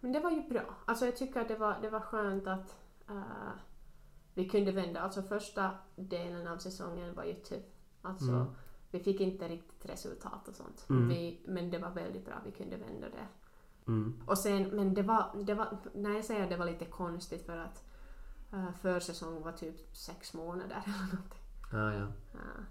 men 0.00 0.12
det 0.12 0.20
var 0.20 0.30
ju 0.30 0.48
bra. 0.48 0.74
Alltså 0.84 1.04
jag 1.04 1.16
tycker 1.16 1.40
att 1.40 1.48
det 1.48 1.56
var, 1.56 1.78
det 1.82 1.90
var 1.90 2.00
skönt 2.00 2.46
att 2.46 2.76
eh, 3.08 3.52
vi 4.34 4.48
kunde 4.48 4.72
vända. 4.72 5.00
Alltså 5.00 5.22
första 5.22 5.70
delen 5.96 6.46
av 6.48 6.58
säsongen 6.58 7.14
var 7.14 7.24
ju 7.24 7.34
tuff. 7.34 7.64
Alltså 8.02 8.30
Mm. 8.30 8.46
vi 8.90 9.00
fick 9.00 9.20
inte 9.20 9.48
riktigt 9.48 9.90
resultat 9.90 10.48
och 10.48 10.54
sånt. 10.54 10.86
Mm. 10.90 11.08
Vi, 11.08 11.40
men 11.46 11.70
det 11.70 11.78
var 11.78 11.90
väldigt 11.90 12.24
bra. 12.24 12.34
Vi 12.44 12.52
kunde 12.52 12.76
vända 12.76 13.06
det. 13.08 13.26
Mm. 13.86 14.22
Och 14.26 14.38
sen, 14.38 14.62
men 14.68 14.94
det 14.94 15.02
var, 15.02 15.44
det 15.46 15.54
var, 15.54 15.78
när 15.94 16.10
jag 16.10 16.24
säger 16.24 16.42
att 16.44 16.50
det 16.50 16.56
var 16.56 16.66
lite 16.66 16.84
konstigt 16.84 17.46
för 17.46 17.56
att 17.56 17.84
uh, 18.52 18.72
försäsong 18.72 19.42
var 19.42 19.52
typ 19.52 19.96
sex 19.96 20.34
månader 20.34 20.82
eller 20.86 20.98
någonting. 21.14 21.40
Ja. 21.78 22.02
Eh, 22.34 22.62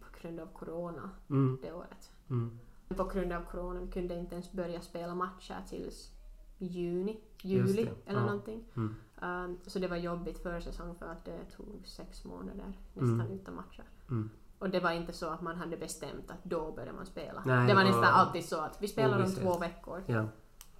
på 0.00 0.06
grund 0.20 0.40
av 0.40 0.46
corona 0.46 1.10
Mm. 1.30 1.58
det 1.62 1.72
året. 1.72 2.10
Mm. 2.30 2.58
På 2.88 3.04
grund 3.04 3.32
av 3.32 3.42
corona 3.50 3.80
vi 3.80 3.90
kunde 3.92 4.14
inte 4.14 4.34
ens 4.34 4.52
börja 4.52 4.80
spela 4.80 5.14
matcher 5.14 5.56
tills 5.68 6.10
juni, 6.58 7.20
juli 7.42 7.88
eller 8.06 8.20
ja. 8.20 8.26
någonting. 8.26 8.64
Mm. 8.76 8.94
Um, 9.22 9.58
så 9.66 9.78
det 9.78 9.88
var 9.88 9.96
jobbigt 9.96 10.38
för 10.42 10.60
säsong 10.60 10.94
för 10.94 11.06
att 11.06 11.24
det 11.24 11.44
tog 11.56 11.82
sex 11.86 12.24
månader 12.24 12.72
nästan 12.94 13.20
Mm. 13.20 13.32
utan 13.32 13.54
matcher. 13.54 13.84
Mm. 14.10 14.30
Och 14.58 14.70
det 14.70 14.80
var 14.80 14.90
inte 14.90 15.12
så 15.12 15.28
att 15.30 15.42
man 15.42 15.56
hade 15.56 15.76
bestämt 15.76 16.30
att 16.30 16.44
då 16.44 16.72
börjar 16.72 16.92
man 16.92 17.06
spela. 17.06 17.42
Nej, 17.46 17.66
det 17.68 17.74
var 17.74 17.84
nästan 17.84 18.04
alltid 18.04 18.44
så 18.44 18.60
att 18.60 18.82
vi 18.82 18.88
spelar 18.88 19.24
om 19.24 19.30
två 19.30 19.58
veckor 19.58 20.02
Ja. 20.06 20.26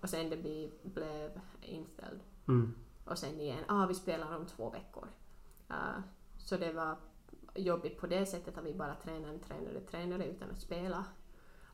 och 0.01 0.09
sen 0.09 0.31
det 0.31 0.37
bli, 0.37 0.73
blev 0.83 1.41
inställd. 1.61 2.21
Mm. 2.49 2.75
Och 3.05 3.19
sen 3.19 3.41
igen, 3.41 3.65
ah 3.69 3.87
vi 3.87 3.95
spelar 3.95 4.37
om 4.37 4.47
två 4.47 4.71
veckor. 4.71 5.09
Uh, 5.71 6.01
så 6.39 6.57
det 6.57 6.73
var 6.73 6.97
jobbigt 7.55 8.01
på 8.01 8.07
det 8.07 8.27
sättet 8.27 8.59
att 8.59 8.65
vi 8.65 8.75
bara 8.75 8.95
tränade, 8.95 9.39
tränade, 9.39 9.81
tränade 9.81 10.25
utan 10.27 10.51
att 10.51 10.59
spela. 10.61 11.05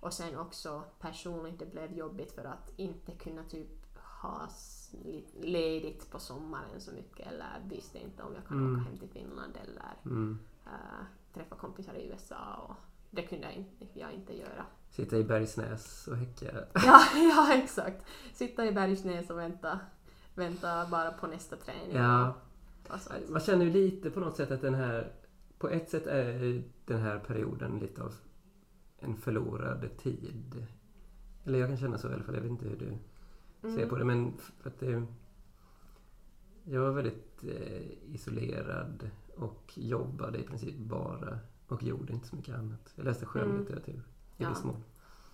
Och 0.00 0.12
sen 0.12 0.38
också 0.38 0.82
personligt, 1.00 1.58
det 1.58 1.66
blev 1.66 1.92
jobbigt 1.92 2.32
för 2.32 2.44
att 2.44 2.72
inte 2.76 3.12
kunna 3.12 3.44
typ 3.44 3.68
ha 4.22 4.48
ledigt 5.40 6.10
på 6.10 6.18
sommaren 6.18 6.80
så 6.80 6.92
mycket 6.92 7.26
eller 7.26 7.62
visste 7.68 7.98
inte 7.98 8.22
om 8.22 8.34
jag 8.34 8.46
kan 8.46 8.58
Mm. 8.58 8.74
åka 8.80 8.90
hem 8.90 8.98
till 8.98 9.08
Finland 9.08 9.56
eller 9.62 9.94
Mm. 10.04 10.38
uh, 10.66 10.72
träffa 11.34 11.56
kompisar 11.56 11.94
i 11.94 12.06
USA 12.08 12.54
och 12.68 12.74
det 13.10 13.22
kunde 13.22 13.44
jag 13.46 13.54
inte, 13.54 13.86
jag 14.00 14.12
inte 14.12 14.38
göra. 14.38 14.66
Sitta 14.90 15.16
i 15.16 15.24
Bergsnäs 15.24 16.08
och 16.08 16.16
häcka. 16.16 16.46
Ja, 16.74 17.00
ja 17.14 17.54
exakt. 17.54 18.04
Sitta 18.34 18.66
i 18.66 18.72
Bergsnäs 18.72 19.30
och 19.30 19.38
vänta, 19.38 19.80
vänta 20.34 20.86
bara 20.86 21.10
på 21.12 21.26
nästa 21.26 21.56
träning. 21.56 21.96
Ja. 21.96 22.34
Man 23.28 23.40
känner 23.40 23.64
ju 23.64 23.72
lite 23.72 24.10
på 24.10 24.20
något 24.20 24.36
sätt 24.36 24.50
att 24.50 24.60
den 24.60 24.74
här... 24.74 25.12
På 25.58 25.68
ett 25.68 25.90
sätt 25.90 26.06
är 26.06 26.62
den 26.84 27.00
här 27.00 27.18
perioden 27.18 27.78
lite 27.78 28.02
av 28.02 28.14
en 28.98 29.16
förlorad 29.16 29.88
tid. 29.98 30.66
Eller 31.44 31.58
jag 31.58 31.68
kan 31.68 31.76
känna 31.76 31.98
så 31.98 32.10
i 32.10 32.14
alla 32.14 32.22
fall. 32.24 32.34
Jag 32.34 32.42
vet 32.42 32.50
inte 32.50 32.68
hur 32.68 32.76
du 32.76 32.98
ser 33.70 33.76
Mm. 33.78 33.88
på 33.88 33.96
det. 33.96 34.04
Men 34.04 34.36
för 34.38 34.70
att 34.70 34.80
det... 34.80 35.06
Jag 36.64 36.80
var 36.80 36.90
väldigt 36.90 37.44
eh, 37.44 38.12
isolerad 38.14 39.10
och 39.36 39.72
jobbade 39.74 40.38
i 40.38 40.42
princip 40.42 40.76
bara 40.78 41.38
och 41.68 41.82
gjorde 41.82 42.12
inte 42.12 42.26
så 42.28 42.36
mycket 42.36 42.54
annat. 42.54 42.92
Jag 42.94 43.04
läste 43.04 43.26
skönlitteratur 43.26 44.02
i 44.36 44.42
Ja. 44.42 44.48
viss 44.48 44.64
mån. 44.64 44.84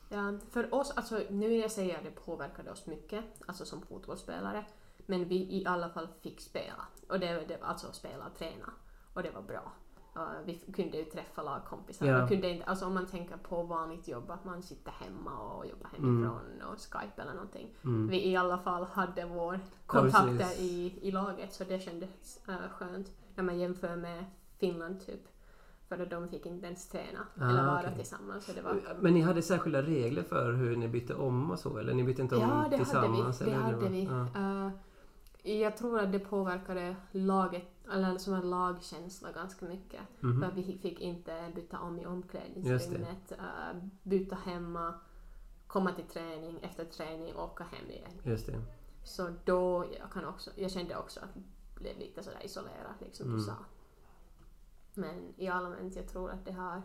Ja, 0.08 0.38
för 0.50 0.74
oss, 0.74 0.90
alltså 0.96 1.20
nu 1.30 1.48
vill 1.48 1.60
jag 1.60 1.66
att 1.66 2.04
det 2.04 2.10
påverkade 2.24 2.70
oss 2.70 2.86
mycket, 2.86 3.24
alltså 3.46 3.64
som 3.64 3.82
fotbollsspelare. 3.82 4.66
Men 5.06 5.28
vi 5.28 5.36
i 5.36 5.66
alla 5.66 5.88
fall 5.88 6.08
fick 6.20 6.40
spela. 6.40 6.86
Och 7.08 7.20
det, 7.20 7.44
det 7.48 7.58
alltså 7.62 7.92
spela 7.92 8.30
träna. 8.30 8.72
Och 9.14 9.22
det 9.22 9.30
var 9.30 9.42
bra. 9.42 9.72
Uh, 10.16 10.22
vi 10.44 10.54
kunde 10.54 10.96
ju 10.96 11.04
träffa 11.04 11.42
lagkompisar. 11.42 12.06
Ja. 12.06 12.28
Kunde 12.28 12.50
inte, 12.50 12.64
alltså 12.64 12.86
om 12.86 12.94
man 12.94 13.06
tänker 13.06 13.36
på 13.36 13.62
vanligt 13.62 14.08
jobb, 14.08 14.30
att 14.30 14.44
man 14.44 14.62
sitter 14.62 14.92
hemma 14.92 15.38
och 15.38 15.66
jobbar 15.66 15.88
hemifrån 15.92 16.62
och 16.72 16.78
Skype 16.78 17.22
eller 17.22 17.34
någonting. 17.34 17.74
Mm. 17.84 18.08
Vi 18.08 18.28
i 18.28 18.36
alla 18.36 18.58
fall 18.58 18.84
hade 18.84 19.24
vår 19.24 19.60
kontakter 19.86 20.60
i, 20.60 20.98
i 21.02 21.10
laget 21.10 21.52
så 21.52 21.64
det 21.64 21.78
kändes 21.78 22.40
uh, 22.48 22.54
skönt 22.78 23.10
när 23.34 23.44
man 23.44 23.58
jämför 23.58 23.96
med 23.96 24.24
Finland 24.58 25.06
typ. 25.06 25.20
För 25.88 25.98
att 26.02 26.10
de 26.10 26.28
fick 26.28 26.46
inte 26.46 26.66
ens 26.66 26.88
träna 26.88 27.26
Ah, 27.40 27.48
eller 27.50 27.66
vara 27.66 27.80
okej. 27.80 27.94
tillsammans. 27.96 28.44
Så 28.44 28.52
det 28.52 28.62
var, 28.62 28.76
Men 29.00 29.14
ni 29.14 29.20
hade 29.20 29.42
särskilda 29.42 29.82
regler 29.82 30.22
för 30.22 30.52
hur 30.52 30.76
ni 30.76 30.88
bytte 30.88 31.14
om 31.14 31.50
och 31.50 31.58
så? 31.58 31.78
Eller 31.78 31.94
ni 31.94 32.04
bytte 32.04 32.22
inte 32.22 32.34
om 32.36 32.40
Ja, 32.40 32.46
det 32.48 32.54
hade 32.54 32.70
vi. 32.70 32.76
tillsammans? 32.84 33.38
Det 33.38 33.44
eller 33.44 33.56
hade 33.56 33.88
vi. 33.88 34.04
Ja. 34.04 34.26
Eh, 35.44 35.60
jag 35.60 35.76
tror 35.76 36.00
att 36.00 36.12
det 36.12 36.18
påverkade 36.18 36.96
laget, 37.10 37.62
eller 37.92 38.18
som 38.18 38.34
en 38.34 38.50
lagkänsla 38.50 39.32
ganska 39.32 39.66
mycket. 39.66 40.00
Mhm. 40.20 40.40
För 40.42 40.50
vi 40.54 40.78
fick 40.78 41.00
inte 41.00 41.52
byta 41.54 41.78
om 41.80 41.98
i 41.98 42.06
omklädningsrummet, 42.06 43.32
uh, 43.32 43.82
byta 44.02 44.36
hemma, 44.36 44.94
komma 45.66 45.92
till 45.92 46.04
träning, 46.04 46.58
efter 46.62 46.84
träning 46.84 47.36
åka 47.36 47.64
hem 47.64 47.90
igen. 47.90 48.10
Just 48.22 48.46
det. 48.46 48.62
Så 49.04 49.28
då, 49.44 49.86
jag, 49.98 50.10
kan 50.12 50.24
också, 50.24 50.50
jag 50.56 50.70
kände 50.70 50.96
också 50.96 51.20
att 51.20 51.30
jag 51.34 51.44
blev 51.74 51.98
lite 51.98 52.22
sådär 52.22 52.44
isolerad, 52.44 52.94
liksom 53.00 53.26
Mm. 53.26 53.38
du 53.38 53.44
sa. 53.44 53.56
Men 54.94 55.34
i 55.36 55.48
allmänt, 55.48 55.96
jag 55.96 56.08
tror 56.08 56.30
att 56.30 56.44
det 56.44 56.52
har 56.52 56.82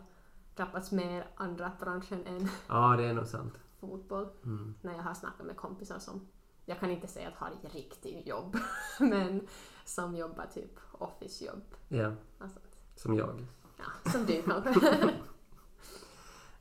drabbats 0.56 0.92
mer 0.92 1.26
andra 1.34 1.72
branschen 1.80 2.26
än 2.26 2.48
Ja, 2.68 2.96
det 2.96 3.04
är 3.04 3.14
nog 3.14 3.26
sant. 3.26 3.54
fotboll. 3.80 4.28
Mm. 4.44 4.74
när 4.82 4.92
jag 4.94 5.02
har 5.02 5.14
snackat 5.14 5.46
med 5.46 5.56
kompisar 5.56 5.98
som, 5.98 6.28
jag 6.64 6.80
kan 6.80 6.90
inte 6.90 7.06
säga 7.06 7.28
att 7.28 7.34
har 7.34 7.50
ett 7.50 7.74
riktigt 7.74 8.26
jobb, 8.26 8.56
men 9.00 9.46
som 9.84 10.16
jobbar 10.16 10.46
typ 10.54 10.78
office-jobb. 11.02 11.62
Ja, 11.88 12.12
sånt. 12.38 12.58
som 12.96 13.14
jag. 13.16 13.46
Ja, 13.78 14.10
som 14.10 14.26
du 14.26 14.42
kanske. 14.42 15.14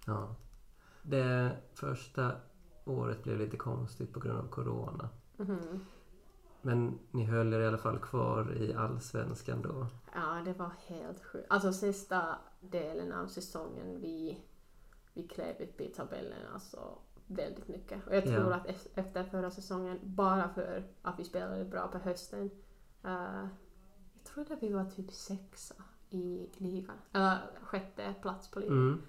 Ja. 0.05 0.35
Det 1.01 1.57
första 1.73 2.31
året 2.85 3.23
blev 3.23 3.37
lite 3.37 3.57
konstigt 3.57 4.13
på 4.13 4.19
grund 4.19 4.39
av 4.39 4.47
Corona. 4.49 5.09
Mhm. 5.37 5.85
Men 6.61 6.99
ni 7.11 7.25
höll 7.25 7.53
er 7.53 7.59
i 7.59 7.67
alla 7.67 7.77
fall 7.77 7.99
kvar 7.99 8.53
i 8.57 8.73
Allsvenskan 8.73 9.61
då. 9.61 9.87
Ja, 10.15 10.41
det 10.45 10.53
var 10.53 10.71
helt 10.87 11.23
sjukt. 11.25 11.45
Alltså 11.49 11.73
sista 11.73 12.35
delen 12.59 13.13
av 13.13 13.27
säsongen, 13.27 14.01
vi, 14.01 14.41
vi 15.13 15.27
klev 15.27 15.55
upp 15.61 15.81
i 15.81 15.87
tabellen 15.87 16.47
alltså 16.53 16.97
väldigt 17.27 17.67
mycket. 17.67 18.07
Och 18.07 18.15
jag 18.15 18.25
Ja. 18.27 18.39
tror 18.39 18.53
att 18.53 18.65
es- 18.67 18.87
efter 18.95 19.23
förra 19.23 19.51
säsongen, 19.51 19.99
bara 20.03 20.49
för 20.49 20.83
att 21.01 21.19
vi 21.19 21.23
spelade 21.23 21.65
bra 21.65 21.87
på 21.87 21.97
hösten, 21.97 22.49
eh, 23.03 23.45
jag 24.23 24.33
tror 24.33 24.51
att 24.57 24.63
vi 24.63 24.73
var 24.73 24.85
typ 24.85 25.11
sexa 25.11 25.75
i 26.09 26.49
ligan. 26.57 26.95
Eller 27.13 27.37
sjätte 27.61 28.13
plats 28.21 28.51
på 28.51 28.59
ligan. 28.59 28.77
Mm. 28.77 29.01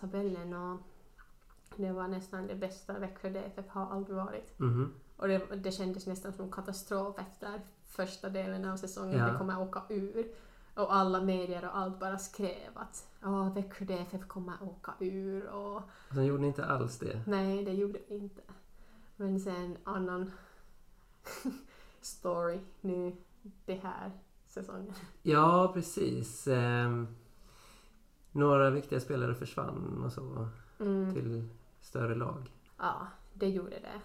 tabellen 0.00 0.52
och 0.54 0.80
det 1.76 1.92
var 1.92 2.08
nästan 2.08 2.46
det 2.46 2.54
bästa 2.54 2.98
Växjö 2.98 3.30
DFF 3.30 3.68
har 3.68 3.86
aldrig 3.86 4.16
varit. 4.16 4.58
Mhm. 4.58 4.92
Och 5.16 5.28
det, 5.28 5.38
det 5.56 5.72
kändes 5.72 6.06
nästan 6.06 6.32
som 6.32 6.50
katastrof 6.52 7.18
efter 7.18 7.60
första 7.84 8.28
delen 8.28 8.64
av 8.64 8.76
säsongen. 8.76 9.18
Ja. 9.18 9.32
Vi 9.32 9.38
kommer 9.38 9.60
åka 9.62 9.82
ur. 9.88 10.32
Och 10.74 10.94
alla 10.94 11.20
medier 11.20 11.64
och 11.68 11.76
allt 11.76 12.00
bara 12.00 12.18
skrev 12.18 12.70
att 12.74 13.08
"Ja, 13.20 13.50
Växjö 13.50 13.84
DFF 13.84 14.26
kommer 14.28 14.62
åka 14.62 14.94
ur 15.00 15.46
och 15.48 15.76
Och 15.76 16.14
sen 16.14 16.26
gjorde 16.26 16.40
ni 16.42 16.48
inte 16.48 16.64
alls 16.66 16.98
det. 16.98 17.22
nej, 17.26 17.64
det 17.64 17.72
gjorde 17.72 17.98
vi 18.08 18.16
inte. 18.16 18.42
Men 19.16 19.40
sen 19.40 19.76
annan 19.84 20.32
story 22.00 22.60
nu 22.80 23.16
det 23.64 23.74
här 23.74 24.10
säsongen. 24.60 24.94
Ja, 25.22 25.70
precis. 25.74 26.46
Ehm, 26.48 27.06
några 28.32 28.70
viktiga 28.70 29.00
spelare 29.00 29.34
försvann 29.34 30.02
och 30.04 30.12
så 30.12 30.48
Mm. 30.80 31.14
till 31.14 31.48
större 31.80 32.14
lag. 32.14 32.50
Ja, 32.78 33.06
det 33.34 33.48
gjorde 33.48 33.70
det. 33.80 34.00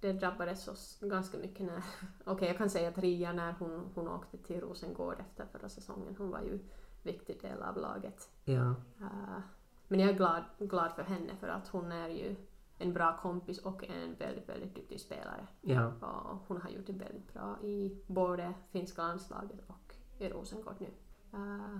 Det 0.00 0.12
drabbades 0.12 0.68
oss 0.68 0.98
ganska 1.00 1.38
mycket 1.38 1.66
när... 1.66 1.82
Okej, 2.24 2.48
jag 2.48 2.58
kan 2.58 2.70
säga 2.70 2.88
att 2.88 2.98
Ria 2.98 3.32
när 3.32 3.52
hon, 3.58 3.90
hon 3.94 4.08
åkte 4.08 4.38
till 4.38 4.60
Rosengård 4.60 5.16
efter 5.20 5.46
förra 5.52 5.68
säsongen, 5.68 6.14
hon 6.18 6.30
var 6.30 6.40
ju 6.40 6.58
viktig 7.02 7.40
del 7.42 7.62
av 7.62 7.76
laget. 7.76 8.28
Ja, 8.44 8.74
Eh, 9.00 9.40
men 9.88 10.00
jag 10.00 10.10
är 10.10 10.14
glad, 10.14 10.42
glad 10.58 10.92
för 10.92 11.02
henne 11.02 11.36
för 11.40 11.48
att 11.48 11.68
hon 11.68 11.92
är 11.92 12.08
ju 12.08 12.36
en 12.78 12.92
bra 12.92 13.16
kompis 13.16 13.58
och 13.58 13.84
en 13.84 14.14
väldigt, 14.14 14.48
väldigt 14.48 14.74
duktig 14.74 15.00
spelare. 15.00 15.46
ja, 15.60 15.86
Och 15.86 16.38
hon 16.46 16.62
har 16.62 16.70
gjort 16.70 16.86
det 16.86 16.92
väldigt 16.92 17.32
bra 17.32 17.58
i 17.62 18.02
både 18.06 18.54
finska 18.70 19.02
landslaget 19.02 19.60
och 19.66 19.94
i 20.18 20.28
Rosengård 20.28 20.76
nu. 20.78 20.90
Eh, 21.32 21.78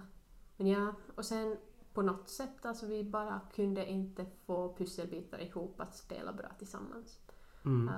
men 0.56 0.66
ja, 0.66 0.94
och 1.14 1.24
sen 1.24 1.56
på 1.94 2.02
något 2.02 2.28
sätt, 2.28 2.66
alltså 2.66 2.86
vi 2.86 3.04
bara 3.04 3.40
kunde 3.54 3.86
inte 3.90 4.26
få 4.46 4.74
pusselbitar 4.74 5.38
ihop 5.38 5.80
att 5.80 5.96
spela 5.96 6.32
bra 6.32 6.48
tillsammans. 6.58 7.18
mm. 7.64 7.88
Eh, 7.88 7.94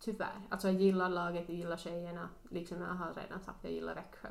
tyvärr. 0.00 0.42
Alltså 0.48 0.68
jag 0.68 0.80
gillar 0.80 1.08
laget, 1.08 1.48
jag 1.48 1.56
gillar 1.58 1.76
tjejerna. 1.76 2.28
Liksom 2.50 2.80
jag 2.80 2.88
har 2.88 3.14
redan 3.14 3.40
sagt, 3.40 3.64
jag 3.64 3.72
gillar 3.72 3.94
Växjö. 3.94 4.28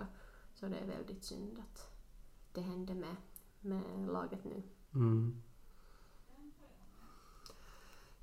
Så 0.53 0.67
det 0.67 0.77
är 0.77 0.85
väldigt 0.85 1.23
synd 1.23 1.59
att 1.59 1.91
det 2.53 2.61
hände 2.61 2.93
med, 2.93 3.15
med 3.61 4.07
laget 4.07 4.43
nu. 4.43 4.63
Mm. 4.93 5.43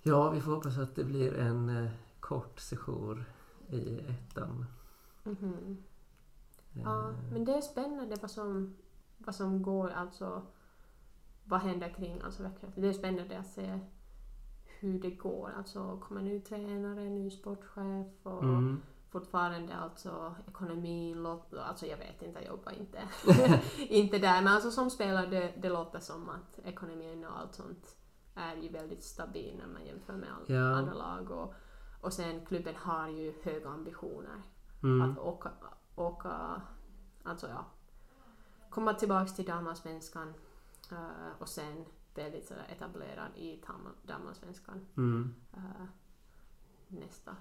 Ja, 0.07 0.31
vi 0.31 0.41
får 0.41 0.53
hoppas 0.55 0.79
att 0.79 0.97
det 0.97 1.05
blir 1.05 1.35
en 1.39 1.69
eh, 1.69 1.91
kort 2.21 2.61
sejour 2.61 3.25
i 3.71 3.99
ettan. 3.99 4.65
Mhm. 5.25 5.55
Eh, 6.75 6.83
Ja, 6.85 7.13
men 7.33 7.45
det 7.45 7.55
är 7.55 7.61
spännande 7.61 8.17
vad 8.23 8.31
som, 8.31 8.77
vad 9.19 9.35
som 9.35 9.63
går, 9.63 9.91
alltså 9.91 10.43
vad 11.45 11.61
händer 11.61 11.89
kring 11.89 12.21
alltså 12.21 12.43
Växjö. 12.43 12.67
Det 12.77 12.89
är 12.89 12.93
spännande 12.93 13.39
att 13.39 13.47
se 13.47 13.79
hur 14.81 14.99
det 15.01 15.11
går. 15.11 15.51
Alltså 15.59 15.97
kommer 15.99 16.23
ny 16.23 16.41
tränare, 16.41 17.05
ny 17.11 17.31
sportchef 17.31 18.07
och 18.27 18.43
Mm. 18.43 18.81
fortfarande 19.11 19.75
alltså 19.75 20.35
ekonomin, 20.49 21.23
låt, 21.23 21.55
alltså 21.55 21.87
jag 21.87 21.97
vet 21.99 22.23
inte, 22.23 22.41
jag 22.41 22.49
jobbar 22.49 22.73
inte, 22.73 22.99
inte 23.79 24.19
där. 24.19 24.43
Men 24.43 24.53
alltså 24.53 24.71
som 24.71 24.91
spelare, 24.91 25.27
det, 25.27 25.53
det 25.63 25.69
låter 25.69 26.01
som 26.01 26.29
att 26.29 26.59
ekonomin 26.65 27.25
och 27.25 27.39
allt 27.39 27.55
sånt 27.55 27.97
är 28.35 28.57
ju 28.57 28.69
väldigt 28.69 29.05
stabil 29.05 29.57
när 29.59 29.67
man 29.67 29.87
jämför 29.87 30.13
med 30.17 30.29
all, 30.33 30.45
Ja. 30.55 30.75
andra 30.75 30.95
lag. 30.95 31.31
Och, 31.31 31.55
och 32.01 32.13
sen 32.13 32.47
klubben 32.47 32.75
har 32.77 33.09
ju 33.09 33.35
höga 33.43 33.69
ambitioner 33.69 34.43
Mm. 34.83 35.11
att 35.11 35.19
åka, 35.19 35.51
åka 35.95 36.63
alltså 37.23 37.49
ja, 37.49 37.67
komma 38.71 38.95
tillbaks 38.95 39.35
till 39.35 39.45
damallsvenskan 39.45 40.29
uh, 40.93 41.31
och 41.39 41.49
sen 41.49 41.85
väldigt 42.15 42.47
sådär 42.49 42.67
etablerad 42.77 43.37
i 43.37 43.63
damallsvenskan 44.03 44.87
Mm. 44.97 45.35
uh, 45.57 45.87
nästa, 46.89 47.37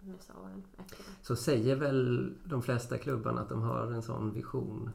nästa 0.00 0.38
åren 0.40 0.64
efter. 0.78 1.04
Så 1.22 1.36
säger 1.36 1.76
väl 1.76 2.32
de 2.44 2.62
flesta 2.62 2.98
klubbarna 2.98 3.40
att 3.40 3.48
de 3.48 3.62
har 3.62 3.86
en 3.92 4.02
sån 4.02 4.32
vision. 4.32 4.90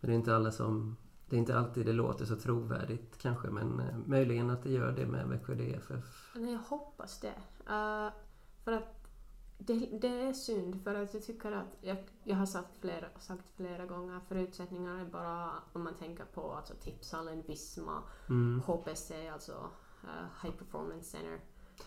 Men 0.00 0.08
det 0.10 0.14
är 0.14 0.18
inte 0.18 0.36
alla 0.36 0.50
som... 0.50 0.96
Det 1.28 1.36
är 1.36 1.38
inte 1.38 1.58
alltid 1.58 1.86
det 1.86 1.92
låter 1.92 2.24
så 2.24 2.36
trovärdigt 2.36 3.18
kanske 3.18 3.48
men 3.48 3.80
eh, 3.80 3.98
möjligen 4.06 4.50
att 4.50 4.62
det 4.62 4.70
gör 4.70 4.92
det 4.92 5.06
med 5.06 5.28
Växjö 5.28 5.54
DFF. 5.54 6.32
Nej, 6.34 6.52
jag 6.52 6.58
hoppas 6.58 7.20
det. 7.20 7.34
Uh, 7.70 8.12
för 8.64 8.72
att 8.72 8.98
det, 9.58 9.74
det 10.00 10.08
är 10.08 10.32
synd 10.32 10.82
för 10.84 10.94
att 10.94 11.14
jag 11.14 11.24
tycker 11.24 11.52
att, 11.52 11.76
jag, 11.80 11.96
jag 12.24 12.36
har 12.36 12.46
sagt 12.46 12.76
flera, 12.80 13.06
sagt 13.18 13.44
flera 13.56 13.86
gånger, 13.86 14.20
förutsättningarna 14.28 15.00
är 15.00 15.04
bara 15.04 15.50
om 15.72 15.84
man 15.84 15.94
tänker 15.94 16.24
på 16.24 16.52
alltså 16.52 16.74
Tipshallen, 16.74 17.42
Visma, 17.46 18.02
Mm. 18.28 18.60
HPC, 18.66 19.28
alltså 19.28 19.52
uh, 20.04 20.42
High 20.42 20.56
Performance 20.56 21.10
Center. 21.10 21.40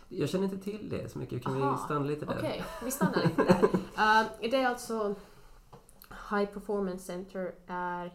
Jag 0.08 0.30
känner 0.30 0.46
inte 0.46 0.58
till 0.58 0.90
det 0.90 1.12
så 1.12 1.20
mycket. 1.20 1.44
Kan 1.44 1.62
Aha, 1.62 1.72
vi 1.72 1.78
stanna 1.78 2.06
lite 2.06 2.26
där? 2.26 2.38
Okej, 2.38 2.64
vi 2.84 2.92
stannar 2.92 3.24
lite 3.24 3.44
där. 3.44 3.64
Uh, 3.64 4.32
det 4.52 4.56
är 4.56 4.68
alltså 4.68 5.16
High 6.30 6.46
Performance 6.46 7.06
Center 7.06 7.56
är 7.68 8.14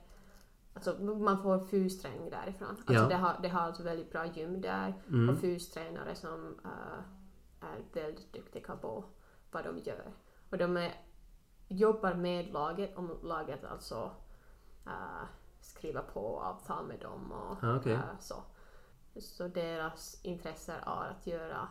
Alltså 0.77 0.99
man 1.03 1.43
får 1.43 1.65
fysträning 1.67 2.31
därifrån. 2.31 2.69
Alltså 2.69 2.93
Ja. 2.93 3.09
det, 3.09 3.15
har, 3.17 3.39
det 3.43 3.49
har 3.49 3.61
alltså 3.61 3.83
väldigt 3.83 4.13
bra 4.13 4.27
gym 4.27 4.61
där 4.61 4.95
och 5.07 5.13
Mm. 5.13 5.37
fystränare 5.37 6.15
som 6.15 6.61
uh, 6.65 7.01
är 7.61 7.85
väldigt 7.93 8.33
duktiga 8.33 8.77
på 8.77 9.05
vad 9.51 9.65
de 9.65 9.79
gör. 9.79 10.13
Och 10.51 10.59
de 10.59 10.77
är, 10.77 10.95
jobbar 11.69 12.15
med 12.15 12.53
laget 12.53 12.97
om 12.97 13.19
laget 13.23 13.65
alltså 13.65 14.11
uh, 14.87 15.25
skriver 15.61 16.03
på 16.03 16.41
avtal 16.41 16.87
med 16.87 17.01
dem 17.01 17.33
och 17.33 17.65
Ah, 17.65 17.77
okej. 17.77 17.93
uh, 17.93 18.01
så. 18.21 18.35
Så 19.21 19.49
deras 19.49 20.25
intresse 20.25 20.73
är 20.87 21.09
att 21.11 21.27
göra 21.27 21.69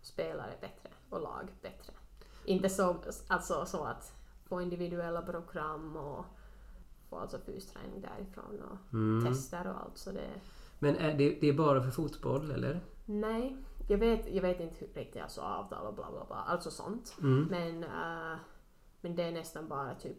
spelare 0.00 0.52
bättre 0.60 0.90
och 1.10 1.20
lag 1.20 1.48
bättre. 1.62 1.92
Inte 2.44 2.68
så, 2.68 2.96
alltså, 3.28 3.66
så 3.66 3.84
att 3.84 4.12
få 4.44 4.60
individuella 4.62 5.22
program 5.22 5.96
och 5.96 6.24
få 7.10 7.18
alltså 7.18 7.38
fysträning 7.38 8.00
därifrån 8.00 8.62
och 8.62 8.92
Mm. 8.94 9.26
tester 9.26 9.66
och 9.66 9.80
allt. 9.82 9.98
Så 9.98 10.12
det, 10.12 10.30
Men 10.78 10.96
är 10.96 11.18
det, 11.18 11.38
det 11.40 11.48
är 11.48 11.52
bara 11.52 11.82
för 11.82 11.90
fotboll 11.90 12.50
eller? 12.50 12.80
nej, 13.06 13.56
jag 13.88 13.98
vet, 13.98 14.34
jag 14.34 14.42
vet 14.42 14.60
inte 14.60 14.74
hur 14.78 14.86
riktigt 14.94 15.22
alltså 15.22 15.40
avtal 15.40 15.86
och 15.86 15.94
bla 15.94 16.10
bla 16.10 16.24
bla, 16.24 16.36
alltså 16.36 16.70
sånt. 16.70 17.16
Mm. 17.22 17.44
Men, 17.50 17.82
eh, 17.84 18.38
men 19.00 19.16
det 19.16 19.22
är 19.22 19.32
nästan 19.32 19.68
bara 19.68 19.94
typ 19.94 20.16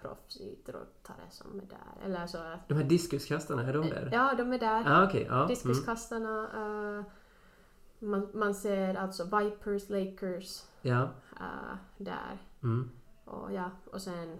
proffsidrottare 0.00 1.30
som 1.30 1.58
är 1.60 1.64
där. 1.66 2.04
Eller 2.04 2.26
så 2.26 2.38
att, 2.38 2.68
De 2.68 2.74
här 2.74 2.84
diskuskastarna, 2.84 3.62
är 3.62 3.72
de 3.72 3.88
där? 3.88 4.08
Ja, 4.12 4.34
de 4.38 4.52
är 4.52 4.58
där. 4.58 4.84
Ah, 4.86 5.04
okej. 5.08 5.26
ja. 5.28 5.34
Mm. 5.36 5.48
Diskuskastarna. 5.48 6.48
eh, 6.54 7.04
man, 7.98 8.28
man 8.34 8.54
ser 8.54 8.94
alltså 8.94 9.24
Vipers, 9.38 9.88
Lakers 9.88 10.62
Ja. 10.82 11.02
eh, 11.40 11.76
där. 11.98 12.38
Mm. 12.62 12.90
Och, 13.24 13.52
ja, 13.52 13.70
och 13.92 14.02
sen 14.02 14.28
uh, 14.28 14.38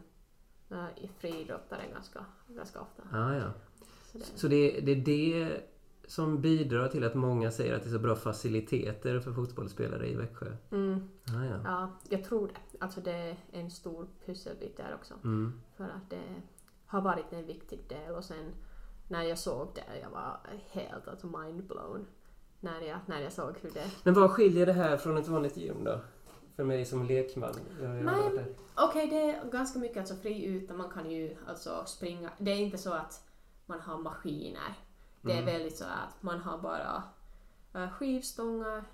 friidrottare 1.18 1.82
ganska, 1.92 2.24
ganska 2.48 2.80
ofta. 2.80 3.02
Ah, 3.12 3.34
ja. 3.34 3.52
Så 4.12 4.18
det, 4.18 4.24
Så 4.24 4.48
det, 4.48 4.80
det 4.80 4.92
är 4.92 4.96
det 4.96 5.60
som 6.06 6.40
bidrar 6.40 6.88
till 6.88 7.04
att 7.04 7.14
många 7.14 7.50
säger 7.50 7.74
att 7.74 7.82
det 7.82 7.88
är 7.88 7.92
så 7.92 7.98
bra 7.98 8.16
faciliteter 8.16 9.20
för 9.20 9.32
fotbollsspelare 9.32 10.08
i 10.08 10.14
Växjö? 10.14 10.56
mm, 10.70 11.08
Ah, 11.26 11.44
ja. 11.44 11.60
ja, 11.64 11.90
jag 12.08 12.24
tror 12.24 12.48
det. 12.48 12.78
Alltså 12.84 13.00
det 13.00 13.12
är 13.12 13.36
en 13.52 13.70
stor 13.70 14.06
pusselbit 14.26 14.76
där 14.76 14.94
också. 14.94 15.14
Mm. 15.24 15.60
För 15.76 15.84
att 15.84 16.10
det 16.10 16.42
har 16.86 17.00
varit 17.00 17.32
en 17.32 17.46
viktig 17.46 17.80
del 17.88 18.14
och 18.14 18.24
sen 18.24 18.52
när 19.08 19.22
jag 19.22 19.38
såg 19.38 19.68
det, 19.74 20.00
jag 20.02 20.10
var 20.10 20.40
helt 20.70 21.08
alltså 21.08 21.26
mindblown. 21.26 22.06
När 22.60 22.80
jag, 22.80 22.98
när 23.06 23.20
jag 23.20 23.32
såg 23.32 23.58
hur 23.60 23.70
det... 23.70 23.90
Men 24.04 24.14
vad 24.14 24.30
skiljer 24.30 24.66
det 24.66 24.72
här 24.72 24.96
från 24.96 25.16
ett 25.16 25.28
vanligt 25.28 25.56
gym 25.56 25.84
då? 25.84 26.00
För 26.58 26.64
mig 26.64 26.84
som 26.84 27.06
lekman. 27.06 27.54
Okej, 28.76 29.06
det 29.08 29.30
är 29.30 29.50
ganska 29.50 29.78
mycket 29.78 29.96
alltså 29.98 30.14
fri 30.14 30.44
ute, 30.44 30.74
man 30.74 30.90
kan 30.90 31.10
ju 31.10 31.36
alltså 31.46 31.84
springa. 31.86 32.30
Det 32.38 32.50
är 32.50 32.56
inte 32.56 32.78
så 32.78 32.92
att 32.92 33.28
man 33.66 33.80
har 33.80 33.98
maskiner. 33.98 34.74
Det 35.20 35.32
är 35.32 35.42
Mm. 35.42 35.54
väldigt 35.54 35.76
så 35.76 35.84
att 35.84 36.22
man 36.22 36.40
har 36.40 36.58
bara 36.58 37.02
uh, 37.76 37.90
skivstångar, 37.90 38.84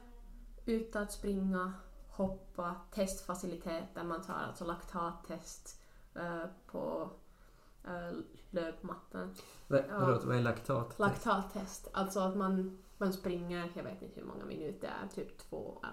ute 0.67 1.01
att 1.01 1.13
springa, 1.13 1.73
hoppa, 2.09 2.75
testfaciliteter, 2.91 4.05
man 4.05 4.23
tar 4.23 4.35
alltså 4.35 4.65
laktattest 4.65 5.83
eh, 6.15 6.45
på 6.67 7.11
uh, 7.89 8.19
löpmattan. 8.51 9.35
Vadå, 9.69 10.21
vad 10.25 10.37
är 10.37 10.41
laktat? 10.43 10.99
Laktattest, 10.99 11.89
alltså 11.93 12.21
att 12.21 12.37
man, 12.37 12.79
man 12.99 13.13
springer, 13.13 13.73
jag 13.75 13.85
vet 13.85 14.03
inte 14.03 14.21
hur 14.21 14.27
många 14.27 14.45
minuter 14.45 14.93
typ 15.15 15.39
två, 15.39 15.85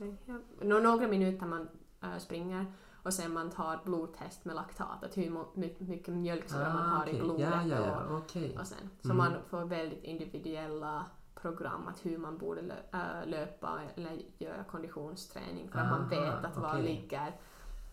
tre, 0.00 0.16
ja. 0.26 0.34
Nå- 0.60 0.78
några 0.78 1.08
minuter 1.08 1.46
man 1.46 1.68
äh, 2.02 2.18
springer 2.18 2.72
och 3.02 3.14
sen 3.14 3.32
man 3.32 3.50
tar 3.50 3.80
blodtest 3.84 4.44
med 4.44 4.56
laktat, 4.56 5.04
att 5.04 5.16
hur 5.16 5.30
my- 5.30 5.74
mycket 5.78 6.14
mjölksyra 6.14 6.74
man 6.74 6.88
har 6.88 6.98
Ah, 6.98 7.02
okej. 7.02 7.16
i 7.16 7.20
blodet. 7.20 7.50
Ja, 7.50 7.62
ja, 7.64 7.80
Och, 7.80 8.12
ja. 8.12 8.18
Okej. 8.18 8.58
och 8.58 8.66
sen, 8.66 8.90
så 9.00 9.06
Mm. 9.12 9.16
man 9.16 9.32
får 9.48 9.64
väldigt 9.64 10.04
individuella 10.04 11.06
program 11.34 11.88
att 11.88 12.06
hur 12.06 12.18
man 12.18 12.38
borde 12.38 12.60
lö- 12.62 13.20
äh, 13.22 13.28
löpa 13.28 13.80
eller 13.96 14.22
göra 14.38 14.64
konditionsträning 14.64 15.68
för 15.70 15.78
att 15.78 15.90
man 15.90 16.00
Aha, 16.00 16.08
vet 16.08 16.44
att 16.44 16.56
var 16.56 16.78
ligger 16.78 17.32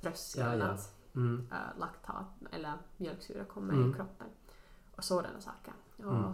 tröskeln 0.01 0.47
Ja, 0.47 0.55
ja. 0.55 0.65
att 0.65 0.93
Mm. 1.15 1.47
äh, 1.51 1.79
laktat 1.79 2.25
eller 2.51 2.73
mjölksyra 2.97 3.43
kommer 3.43 3.73
Mm. 3.73 3.91
i 3.91 3.93
kroppen. 3.93 4.27
Och 4.95 5.03
sådana 5.03 5.39
saker. 5.41 5.73
Och 5.97 6.03
Mm. 6.15 6.33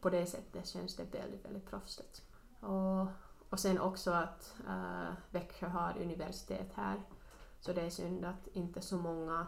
På 0.00 0.10
det 0.10 0.26
sättet 0.26 0.66
känns 0.68 0.96
det 0.96 1.14
väldigt, 1.14 1.44
väldigt 1.44 1.70
proffsigt. 1.70 2.22
Och, 2.60 3.06
och 3.52 3.60
sen 3.60 3.78
också 3.80 4.10
att 4.10 4.54
äh, 4.68 5.12
Växjö 5.30 5.68
har 5.68 5.98
universitet 6.02 6.72
här. 6.74 7.02
Så 7.60 7.72
det 7.72 7.80
är 7.82 7.90
synd 7.90 8.24
att 8.24 8.46
inte 8.52 8.80
så 8.80 8.96
många 8.96 9.46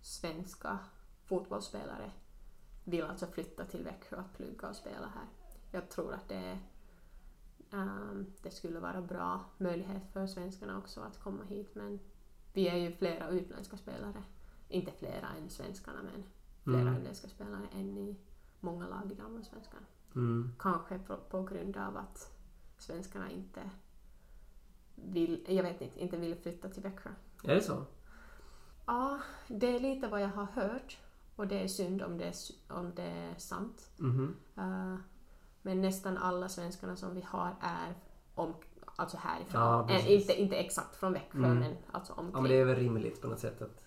svenska 0.00 0.78
fotbollsspelare 1.24 2.10
vill 2.84 3.04
alltså 3.04 3.26
flytta 3.26 3.64
till 3.64 3.84
Växjö 3.84 4.16
att 4.16 4.36
plugga 4.36 4.68
och 4.68 4.76
spela 4.76 5.06
här. 5.14 5.26
Jag 5.70 5.88
tror 5.90 6.12
att 6.14 6.28
det, 6.28 6.58
ehm, 7.70 8.32
det 8.42 8.50
skulle 8.50 8.80
vara 8.80 9.00
bra 9.02 9.40
möjlighet 9.58 10.12
för 10.12 10.26
svenskarna 10.26 10.78
också 10.78 11.00
att 11.00 11.20
komma 11.20 11.44
hit 11.44 11.74
men 11.74 12.00
vi 12.52 12.68
är 12.68 12.76
ju 12.76 12.92
flera 12.92 13.28
utländska 13.28 13.76
spelare. 13.76 14.22
Inte 14.68 14.92
flera 14.92 15.28
än 15.28 15.50
svenskarna 15.50 16.02
men 16.02 16.24
flera 16.64 16.80
Mm. 16.80 16.96
utländska 16.96 17.28
spelare 17.28 17.68
än 17.72 17.98
i 17.98 18.16
många 18.60 18.88
lag 18.88 19.12
i 19.12 19.14
damallsvenskan. 19.14 19.80
Mm. 20.14 20.52
Kanske 20.58 20.98
på, 20.98 21.16
på 21.16 21.42
grund 21.42 21.76
av 21.76 21.96
att 21.96 22.33
svenskarna 22.84 23.30
inte 23.30 23.70
vill, 24.94 25.44
jag 25.48 25.62
vet 25.62 25.80
inte, 25.80 26.00
inte 26.00 26.16
vill 26.16 26.36
flytta 26.36 26.68
till 26.68 26.82
Växjö. 26.82 27.10
Är 27.44 27.54
det 27.54 27.60
så? 27.60 27.84
Ja, 28.86 29.20
det 29.48 29.76
är 29.76 29.80
lite 29.80 30.08
vad 30.08 30.22
jag 30.22 30.28
har 30.28 30.44
hört 30.44 30.98
och 31.36 31.46
det 31.46 31.62
är 31.62 31.68
synd 31.68 32.02
om 32.02 32.18
det 32.18 32.24
är, 32.24 32.34
om 32.68 32.92
det 32.94 33.02
är 33.02 33.34
sant. 33.38 33.90
Mhm. 33.96 34.36
Uh, 34.58 34.96
men 35.62 35.80
nästan 35.80 36.18
alla 36.18 36.48
svenskarna 36.48 36.96
som 36.96 37.14
vi 37.14 37.20
har 37.20 37.56
är 37.60 37.94
om, 38.34 38.54
alltså 38.96 39.16
härifrån. 39.16 39.60
Ja, 39.60 39.86
precis. 39.88 40.20
inte, 40.20 40.42
inte 40.42 40.56
exakt 40.56 40.96
från 40.96 41.12
Växjö 41.12 41.38
Mm. 41.38 41.58
men 41.58 41.76
alltså 41.92 42.12
omkring. 42.12 42.32
Ja, 42.34 42.40
men 42.40 42.50
det 42.50 42.56
är 42.56 42.64
väl 42.64 42.76
rimligt 42.76 43.22
på 43.22 43.28
något 43.28 43.38
sätt 43.38 43.62
att, 43.62 43.84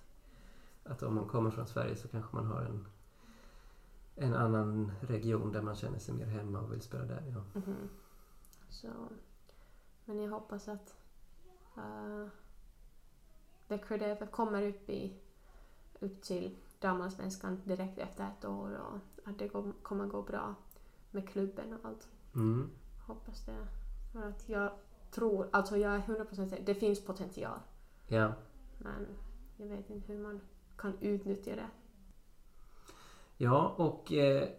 att 0.83 1.03
om 1.03 1.15
man 1.15 1.27
kommer 1.27 1.49
från 1.49 1.67
Sverige 1.67 1.95
så 1.95 2.07
kanske 2.07 2.35
man 2.35 2.45
har 2.45 2.61
en, 2.61 2.87
en 4.15 4.33
annan 4.33 4.91
region 5.01 5.51
där 5.51 5.61
man 5.61 5.75
känner 5.75 5.99
sig 5.99 6.13
mer 6.15 6.25
hemma 6.25 6.59
och 6.59 6.71
vill 6.71 6.81
spela 6.81 7.03
där. 7.03 7.23
Ja. 7.33 7.59
Mhm. 7.59 7.89
Så, 8.69 8.87
men 10.05 10.21
jag 10.21 10.31
hoppas 10.31 10.67
att 10.67 10.97
Uh, 11.77 12.27
Växjö 13.67 13.97
DFF 13.97 14.31
kommer 14.31 14.67
upp, 14.67 14.89
i, 14.89 15.13
upp 15.99 16.21
till 16.21 16.57
damallsvenskan 16.79 17.61
direkt 17.65 17.97
efter 17.97 18.27
ett 18.27 18.45
år 18.45 18.79
och 18.79 19.29
att 19.29 19.39
det 19.39 19.47
går, 19.47 19.73
kommer 19.81 20.05
gå 20.05 20.21
bra 20.21 20.55
med 21.11 21.29
klubben 21.29 21.73
och 21.73 21.85
allt. 21.85 22.07
Mm. 22.35 22.69
Hoppas 23.07 23.45
det. 23.45 23.67
För 24.13 24.29
att 24.29 24.49
jag 24.49 24.71
tror, 25.11 25.49
alltså 25.51 25.77
jag 25.77 25.95
är 25.95 25.99
100% 25.99 26.49
säker, 26.49 26.65
det 26.65 26.75
finns 26.75 27.05
potential. 27.05 27.59
Ja. 28.07 28.33
Men 28.77 29.07
jag 29.57 29.67
vet 29.67 29.89
inte 29.89 30.13
hur 30.13 30.19
man 30.23 30.41
kan 30.77 30.93
utnyttja 30.99 31.55
det. 31.55 31.69
Ja, 33.37 33.73
och 33.77 34.13
eh, 34.13 34.49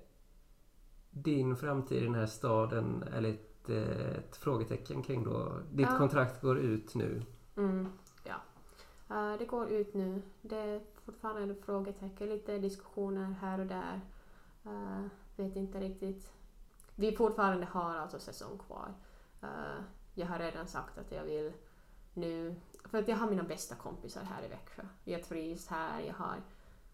din 1.11 1.57
framtid 1.57 2.03
i 2.03 2.05
den 2.05 2.15
här 2.15 2.27
staden 2.27 3.03
är 3.03 3.21
ett 3.70 4.36
frågetecken 4.36 5.03
kring 5.03 5.24
då. 5.24 5.53
Ditt 5.73 5.89
Ja. 5.90 5.99
kontrakt 5.99 6.40
går 6.43 6.59
ut 6.59 6.95
nu. 6.95 7.23
Mm, 7.57 7.89
ja. 8.24 8.35
Eh, 9.11 9.39
det 9.39 9.45
går 9.45 9.69
ut 9.69 9.95
nu. 9.95 10.23
Det 10.43 10.57
är 10.57 10.81
fortfarande 11.05 11.55
frågetecken, 11.55 12.28
lite 12.28 12.59
diskussioner 12.59 13.35
här 13.40 13.61
och 13.61 13.66
där. 13.66 14.01
Eh, 14.65 15.05
vet 15.36 15.57
inte 15.57 15.81
riktigt. 15.81 16.32
Vi 16.95 17.16
fortfarande 17.16 17.66
har 17.66 17.95
alltså 17.97 18.19
säsong 18.19 18.59
kvar. 18.59 18.95
Eh, 19.43 19.82
jag 20.15 20.27
har 20.27 20.39
redan 20.39 20.66
sagt 20.66 20.99
att 20.99 21.12
jag 21.12 21.24
vill 21.24 21.53
nu, 22.15 22.55
för 22.85 22.99
att 22.99 23.09
jag 23.09 23.16
har 23.16 23.31
mina 23.31 23.43
bästa 23.43 23.74
kompisar 23.74 24.23
här 24.23 24.45
i 24.45 24.49
Växjö. 24.49 24.82
Jag 25.05 25.24
trivs 25.24 25.66
här, 25.69 26.01
jag 26.01 26.15
har 26.15 26.36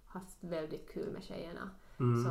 haft 0.07 0.37
väldigt 0.41 0.93
kul 0.93 1.13
med 1.13 1.23
tjejerna. 1.23 1.71
Mm. 1.99 2.25
Så 2.25 2.31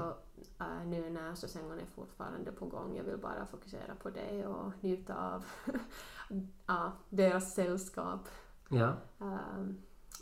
eh, 0.64 0.85
nu 0.85 1.10
när 1.10 1.35
säsongen 1.35 1.80
är 1.80 1.85
fortfarande 1.85 2.52
på 2.52 2.65
gång, 2.65 2.95
jag 2.98 3.03
vill 3.03 3.18
bara 3.18 3.45
fokusera 3.45 3.95
på 3.95 4.10
det 4.10 4.45
och 4.45 4.72
njuta 4.81 5.34
av 5.35 5.45
ja, 6.65 6.91
deras 7.10 7.53
sällskap 7.56 8.27
Ja. 8.69 8.94
ehm, 9.19 9.77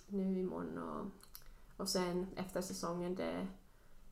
nu 0.07 0.39
imorgon 0.39 0.77
och, 0.77 1.05
och 1.77 1.89
sen 1.89 2.27
efter 2.35 2.61
säsongen 2.61 3.15
det 3.15 3.47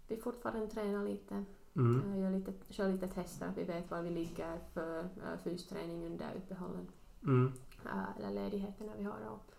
vi 0.08 0.18
fortfarande 0.18 0.68
tränar 0.68 1.04
lite, 1.04 1.44
Mm. 1.76 2.02
uh, 2.04 2.20
gör 2.20 2.32
lite, 2.32 2.54
kör 2.70 2.90
lite 2.90 3.08
tester, 3.08 3.52
vi 3.56 3.64
vet 3.64 3.92
var 3.92 4.02
vi 4.02 4.10
ligger 4.10 4.60
för 4.74 5.00
uh, 5.04 5.38
fysträning 5.44 6.06
under 6.06 6.34
uppehållen 6.38 6.88
Mm. 7.24 7.54
uh, 7.86 8.18
eller 8.18 8.32
ledigheterna 8.32 8.92
vi 8.98 9.04
har 9.04 9.20
och 9.30 9.52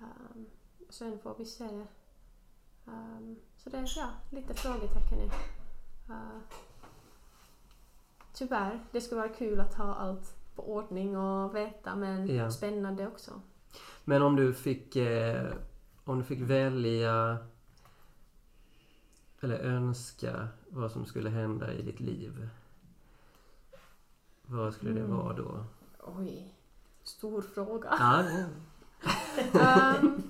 ehm, 0.00 0.46
sen 0.90 1.18
får 1.18 1.34
vi 1.38 1.44
se. 1.44 1.86
Ehm, 2.86 3.36
så 3.56 3.70
det 3.70 3.76
är 3.78 3.92
ja, 3.96 4.08
lite 4.30 4.54
frågetecken 4.54 5.18
nu. 5.18 5.24
Uh, 6.14 6.38
tyvärr, 8.32 8.80
det 8.92 9.00
skulle 9.00 9.20
vara 9.20 9.32
kul 9.32 9.60
att 9.60 9.74
ha 9.74 9.94
allt 9.94 10.36
på 10.54 10.72
ordning 10.74 11.16
och 11.16 11.54
veta 11.56 11.94
men 11.96 12.26
Ja. 12.36 12.50
spännande 12.50 13.06
också. 13.06 13.40
Men 14.04 14.22
om 14.22 14.36
du 14.36 14.54
fick 14.54 14.96
eh, 14.96 15.52
om 16.04 16.18
du 16.18 16.24
fick 16.24 16.40
välja 16.40 17.38
eller 19.40 19.58
önska 19.58 20.48
vad 20.68 20.90
som 20.92 21.06
skulle 21.06 21.30
hända 21.30 21.72
i 21.72 21.82
ditt 21.82 22.00
liv. 22.00 22.48
Vad 24.42 24.74
skulle 24.74 24.92
det 24.92 25.00
Mm. 25.00 25.16
vara 25.16 25.32
då? 25.36 25.64
Oj, 25.98 26.54
stor 27.02 27.42
fråga. 27.42 27.96
Ja, 27.98 28.22
det- 28.22 28.48
Ehm, 29.60 30.22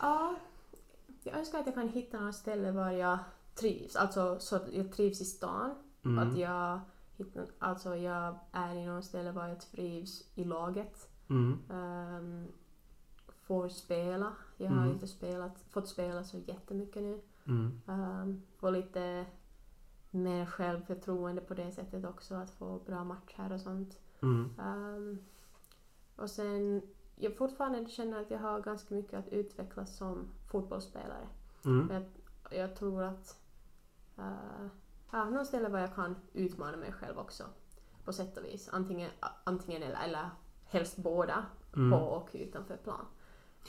ja, 0.00 0.34
jag 1.22 1.38
önskar 1.38 1.58
att 1.58 1.66
jag 1.66 1.74
kan 1.74 1.88
hitta 1.88 2.20
något 2.20 2.34
ställe 2.34 2.72
var 2.72 2.90
jag 2.90 3.18
trivs. 3.54 3.96
Alltså 3.96 4.38
så 4.38 4.56
att 4.56 4.72
jag 4.72 4.92
trivs 4.92 5.20
i 5.20 5.24
stan. 5.24 5.70
Att 6.00 6.04
mm. 6.04 6.36
jag, 6.36 6.80
hittar, 7.16 7.46
alltså 7.58 7.96
jag 7.96 8.38
är 8.52 8.74
i 8.74 8.86
något 8.86 9.04
ställe 9.04 9.32
var 9.32 9.48
jag 9.48 9.60
trivs 9.60 10.24
i 10.34 10.44
laget. 10.44 11.08
Mm. 11.28 11.58
Ehm, 11.70 12.46
får 13.42 13.68
spela. 13.68 14.32
Jag 14.56 14.68
har 14.68 14.76
Mm. 14.76 14.90
inte 14.92 15.08
spelat, 15.08 15.58
fått 15.70 15.88
spela 15.88 16.24
så 16.24 16.38
jättemycket 16.38 17.02
nu. 17.02 17.20
Mm. 17.46 17.80
Um, 17.86 18.42
få 18.56 18.70
lite 18.70 19.26
mer 20.10 20.46
självförtroende 20.46 21.40
på 21.40 21.54
det 21.54 21.72
sättet 21.72 22.04
också. 22.04 22.34
Att 22.34 22.50
få 22.50 22.78
bra 22.86 23.04
matcher 23.04 23.52
och 23.52 23.60
sånt. 23.60 23.98
Mm. 24.22 24.50
Ehm, 24.60 25.18
och 26.16 26.30
sen, 26.30 26.82
jag 27.20 27.36
fortfarande 27.36 27.90
känner 27.90 28.20
att 28.20 28.30
jag 28.30 28.38
har 28.38 28.60
ganska 28.60 28.94
mycket 28.94 29.18
att 29.18 29.28
utvecklas 29.28 29.96
som 29.96 30.28
fotbollsspelare. 30.50 31.28
Mm. 31.64 32.04
Jag 32.50 32.76
tror 32.76 33.02
att 33.02 33.36
uh, 34.18 34.66
ja, 35.10 35.24
någon 35.24 35.46
ställe 35.46 35.68
där 35.68 35.78
jag 35.78 35.94
kan 35.94 36.16
utmana 36.32 36.76
mig 36.76 36.92
själv 36.92 37.18
också. 37.18 37.44
På 38.04 38.12
sätt 38.12 38.36
och 38.36 38.44
vis. 38.44 38.68
Antingen, 38.72 39.10
antingen 39.44 39.82
eller, 39.82 40.04
eller 40.04 40.30
helst 40.64 40.96
båda. 40.96 41.46
På 41.72 41.80
Mm. 41.80 41.92
och 41.92 42.30
utanför 42.32 42.76
plan. 42.76 43.04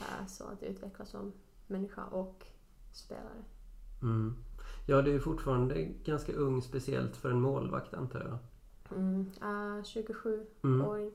Eh, 0.00 0.26
så 0.26 0.44
att 0.44 0.62
utvecklas 0.62 1.10
som 1.10 1.32
människa 1.66 2.04
och 2.04 2.46
spelare. 2.92 3.44
Mm. 4.02 4.36
Ja, 4.86 5.02
du 5.02 5.14
är 5.14 5.18
fortfarande 5.20 5.84
ganska 5.84 6.32
ung 6.32 6.62
speciellt 6.62 7.16
för 7.16 7.30
en 7.30 7.40
målvakt 7.40 7.94
antar 7.94 8.20
jag. 8.20 8.38
Mm. 8.98 9.30
Uh, 9.42 9.82
27 9.84 10.46
Mm. 10.62 10.86
åring. 10.86 11.12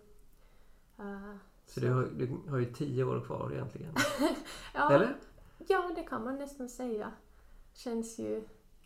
Eh, 1.68 1.73
Så 1.73 1.80
du 1.80 1.89
har, 1.94 2.03
du 2.03 2.49
har 2.49 2.57
ju 2.57 2.73
tio 2.73 3.03
år 3.03 3.22
kvar 3.26 3.52
egentligen. 3.53 3.94
ja, 4.73 4.91
Eller? 4.91 5.15
Ja, 5.68 5.91
det 5.95 6.03
kan 6.03 6.23
man 6.23 6.38
nästan 6.38 6.69
säga. 6.69 7.11
Känns 7.73 8.19
ju 8.19 8.44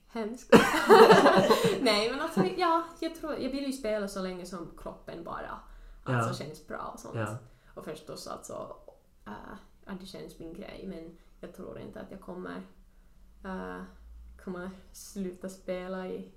hemskt. 0.07 0.53
Nej, 1.81 2.11
men 2.11 2.19
alltså 2.21 2.43
ja, 2.57 2.83
jag, 2.99 3.15
tror, 3.15 3.33
jag 3.33 3.49
vill 3.51 3.65
ju 3.65 3.71
spela 3.73 4.07
så 4.07 4.21
länge 4.21 4.45
som 4.45 4.71
kroppen 4.77 5.23
bara 5.23 5.59
alltså, 6.03 6.43
Ja. 6.43 6.47
känns 6.47 6.67
bra 6.67 6.91
och 6.93 6.99
sånt. 6.99 7.15
Ja. 7.15 7.37
Och 7.75 7.85
förstås 7.85 8.27
alltså, 8.27 8.75
äh, 9.25 9.31
att 9.85 9.99
det 9.99 10.05
känns 10.05 10.39
min 10.39 10.53
grej 10.53 10.85
men 10.87 11.17
jag 11.39 11.53
tror 11.55 11.79
inte 11.79 12.01
att 12.01 12.11
jag 12.11 12.21
kommer, 12.21 12.61
äh, 13.43 13.81
kommer 14.43 14.71
sluta 14.91 15.49
spela 15.49 16.07
i, 16.07 16.31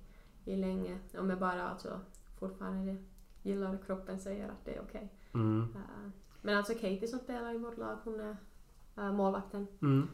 i 0.45 0.55
länge. 0.55 0.99
Om 1.17 1.29
jag 1.29 1.39
bara 1.39 1.69
alltså 1.69 1.99
fortfarande 2.39 2.95
gillar 3.43 3.77
kroppen 3.85 4.19
säger 4.19 4.49
att 4.49 4.65
det 4.65 4.75
är 4.75 4.81
okej. 4.81 5.13
Mm. 5.33 5.75
Äh, 5.75 6.09
men 6.45 6.57
alltså 6.57 6.73
Katie 6.73 7.07
som 7.07 7.19
spelar 7.19 7.55
i 7.55 7.57
vårt 7.57 7.77
lag, 7.77 7.97
hon 8.03 8.19
är 8.19 8.37
äh, 8.97 9.11
målvakten. 9.11 9.67
Mm. 9.81 10.09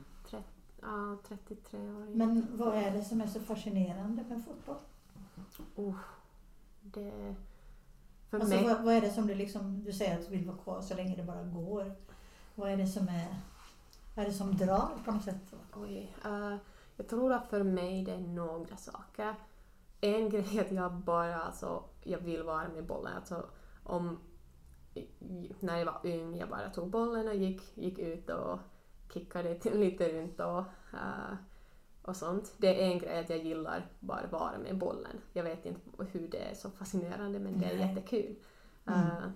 Ja, 0.81 1.17
33 1.27 1.79
år. 1.79 2.15
Men 2.15 2.47
vad 2.51 2.75
är 2.75 2.91
det 2.91 3.03
som 3.03 3.21
är 3.21 3.27
så 3.27 3.39
fascinerande 3.39 4.23
med 4.29 4.45
fotboll? 4.45 4.75
Oh, 5.75 5.95
det... 6.81 7.35
För 8.29 8.39
Alltså, 8.39 8.55
mig... 8.55 8.63
vad, 8.67 8.83
vad 8.83 8.93
är 8.93 9.01
det 9.01 9.09
som 9.09 9.27
du 9.27 9.35
liksom, 9.35 9.83
du 9.83 9.93
säger 9.93 10.19
att 10.19 10.25
du 10.25 10.31
vill 10.31 10.47
vara 10.47 10.57
kvar 10.57 10.81
så 10.81 10.95
länge 10.95 11.15
det 11.15 11.23
bara 11.23 11.43
går. 11.43 11.95
Vad 12.55 12.71
är 12.71 12.77
det 12.77 12.87
som 12.87 13.07
är, 13.07 13.35
vad 14.15 14.25
är 14.25 14.29
det 14.29 14.35
som 14.35 14.57
drar 14.57 14.89
på 15.05 15.11
något 15.11 15.23
sätt? 15.23 15.53
Oj. 15.73 16.13
eh, 16.25 16.55
jag 16.97 17.07
tror 17.07 17.33
att 17.33 17.49
för 17.49 17.63
mig 17.63 18.03
det 18.03 18.13
är 18.13 18.19
några 18.19 18.77
saker. 18.77 19.35
En 20.01 20.29
grej 20.29 20.57
är 20.57 20.65
att 20.65 20.71
jag 20.71 20.93
bara 20.93 21.41
alltså, 21.41 21.83
jag 22.03 22.19
vill 22.19 22.43
vara 22.43 22.67
med 22.67 22.85
bollen. 22.85 23.13
Alltså, 23.15 23.45
om, 23.83 24.19
när 25.59 25.77
jag 25.77 25.85
var 25.85 25.99
ung, 26.03 26.35
jag 26.37 26.49
bara 26.49 26.69
tog 26.69 26.89
bollen 26.89 27.27
och 27.27 27.35
gick, 27.35 27.77
gick 27.77 27.99
ut 27.99 28.29
och 28.29 28.59
kickade 29.13 29.59
lite 29.73 30.13
runt 30.13 30.39
och, 30.39 30.63
eh, 30.93 31.35
och 32.01 32.15
sånt. 32.15 32.53
Det 32.57 32.83
är 32.83 32.91
en 32.91 32.99
grej 32.99 33.19
att 33.19 33.29
jag 33.29 33.39
gillar 33.45 33.85
bara 33.99 34.27
vara 34.27 34.57
med 34.57 34.77
bollen. 34.77 35.21
Jag 35.33 35.43
vet 35.43 35.65
inte 35.65 35.81
hur 36.11 36.27
det 36.27 36.37
är 36.51 36.55
så 36.55 36.69
fascinerande 36.69 37.39
men 37.39 37.59
det 37.59 37.65
är 37.65 37.77
Nej. 37.77 37.87
jättekul. 37.87 38.35
Mm. 38.85 38.99
Eh, 38.99 39.29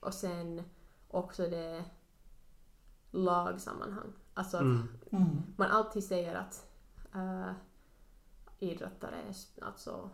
och 0.00 0.14
sen 0.14 0.62
också 1.08 1.42
det 1.48 1.84
lagsammanhang. 3.10 4.12
Alltså 4.34 4.56
att 4.56 4.62
Mm. 4.62 4.88
Mm. 5.10 5.42
man 5.56 5.70
alltid 5.70 6.04
säger 6.04 6.34
att 6.34 6.66
uh, 7.14 7.52
idrottare 8.58 9.16
är 9.16 9.34
alltså 9.64 10.10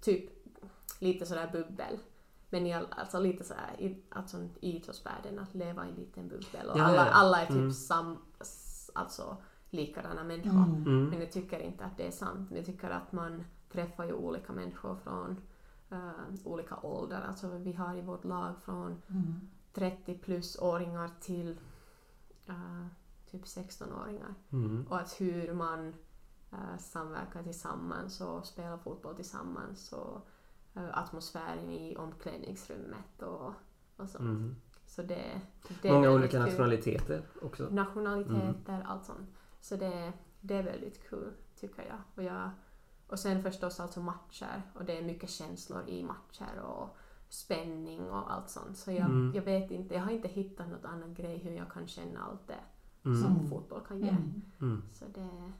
typ 0.00 0.30
lite 0.98 1.26
sådär 1.26 1.50
bubbel. 1.52 1.98
Men 2.52 2.66
i 2.66 2.72
all, 2.74 2.86
alltså 2.90 3.20
lite 3.20 3.44
sådär 3.44 3.76
i 3.78 4.02
alltså, 4.08 4.48
idrottsvärlden 4.60 5.38
att 5.38 5.54
leva 5.54 5.86
i 5.86 5.88
en 5.88 5.94
liten 5.94 6.28
bubbel 6.28 6.68
och 6.70 6.78
Ja, 6.78 6.84
alla, 6.84 7.10
alla 7.10 7.40
är 7.42 7.46
typ 7.46 7.56
Mm. 7.56 7.72
sam, 7.72 8.18
alltså 8.94 9.36
likadana 9.70 10.24
människor. 10.24 10.50
Mm. 10.64 10.82
Mm. 10.86 11.08
Men 11.10 11.20
jag 11.20 11.32
tycker 11.32 11.58
inte 11.60 11.84
att 11.84 11.96
det 11.96 12.06
är 12.06 12.10
sant. 12.10 12.50
Men 12.50 12.56
jag 12.56 12.66
tycker 12.66 12.90
att 12.90 13.12
man 13.12 13.44
träffar 13.72 14.04
ju 14.04 14.12
olika 14.12 14.52
människor 14.52 14.96
från 14.96 15.40
eh, 15.90 16.10
olika 16.44 16.76
åldrar. 16.82 17.22
Alltså 17.28 17.48
vi 17.48 17.72
har 17.72 17.96
i 17.96 18.00
vårt 18.02 18.24
lag 18.24 18.54
från 18.64 19.02
Mm. 19.08 19.40
30 19.74 20.18
plus 20.18 20.58
åringar 20.58 21.10
till 21.20 21.58
eh, 22.46 22.86
typ 23.30 23.42
16-åringar. 23.44 24.34
Mm. 24.52 24.86
Och 24.90 24.98
att 24.98 25.20
hur 25.20 25.52
man 25.54 25.94
eh, 26.52 26.78
samverkar 26.78 27.42
tillsammans 27.42 28.20
och 28.20 28.46
spelar 28.46 28.78
fotboll 28.78 29.14
tillsammans 29.16 29.92
och 29.92 30.26
atmosfären 30.74 31.70
i 31.70 31.96
omklädningsrummet 31.96 33.22
och, 33.22 33.52
och 33.96 34.08
sånt. 34.08 34.20
Mm. 34.20 34.56
Så 34.86 35.02
det, 35.02 35.40
det 35.82 35.92
Många 35.92 36.10
olika 36.10 36.30
kul. 36.30 36.40
nationaliteter 36.40 37.22
också. 37.42 37.68
Nationaliteter, 37.70 38.82
allt 38.86 39.04
sånt. 39.04 39.28
Så 39.60 39.76
det, 39.76 40.12
det 40.40 40.54
är 40.56 40.62
väldigt 40.62 41.08
kul 41.08 41.32
tycker 41.60 41.82
jag. 41.82 41.98
Och, 42.16 42.22
jag. 42.22 42.50
och 43.06 43.18
sen 43.18 43.42
förstås 43.42 43.80
alltså 43.80 44.00
matcher 44.00 44.62
och 44.74 44.84
det 44.84 44.98
är 44.98 45.02
mycket 45.02 45.30
känslor 45.30 45.88
i 45.88 46.02
matcher 46.04 46.60
och 46.60 46.96
spänning 47.28 48.10
och 48.10 48.32
allt 48.32 48.50
sånt. 48.50 48.76
Så 48.78 48.90
jag, 48.92 49.06
Mm. 49.06 49.32
jag 49.34 49.42
vet 49.42 49.70
inte, 49.70 49.94
jag 49.94 50.02
har 50.02 50.10
inte 50.10 50.28
hittat 50.28 50.68
något 50.68 50.84
annan 50.84 51.14
grej 51.14 51.38
hur 51.38 51.52
jag 51.52 51.72
kan 51.72 51.86
känna 51.86 52.20
allt 52.24 52.46
det 52.48 52.58
Mm. 53.04 53.22
som 53.22 53.48
fotboll 53.48 53.80
kan 53.86 54.00
ge. 54.00 54.08
Mm. 54.08 54.42
Mm. 54.60 54.82
Så 54.92 55.04
det, 55.14 55.52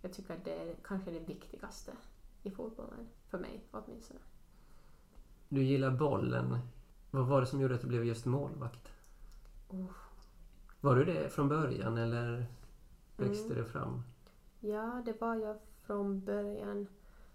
jag 0.00 0.12
tycker 0.12 0.34
att 0.34 0.44
det 0.44 0.54
är 0.70 0.76
kanske 0.84 1.10
det 1.10 1.18
viktigaste 1.20 1.92
i 2.42 2.50
fotbollen, 2.50 3.08
för 3.28 3.38
mig 3.38 3.64
åtminstone. 3.70 4.20
Du 5.48 5.62
gillar 5.62 5.90
bollen. 5.90 6.58
Vad 7.10 7.26
var 7.26 7.40
det 7.40 7.46
som 7.46 7.60
gjorde 7.60 7.74
att 7.74 7.80
du 7.80 7.86
blev 7.86 8.04
just 8.04 8.26
målvakt? 8.26 8.88
Oh. 9.68 9.84
Var 10.80 10.96
du 10.96 11.04
det 11.04 11.32
från 11.32 11.48
början 11.48 11.98
eller 11.98 12.46
växte 13.16 13.44
Mm. 13.46 13.58
det 13.58 13.64
fram? 13.64 14.02
Ja, 14.60 15.02
det 15.04 15.20
var 15.20 15.34
jag 15.34 15.56
från 15.82 16.24
början. 16.24 16.86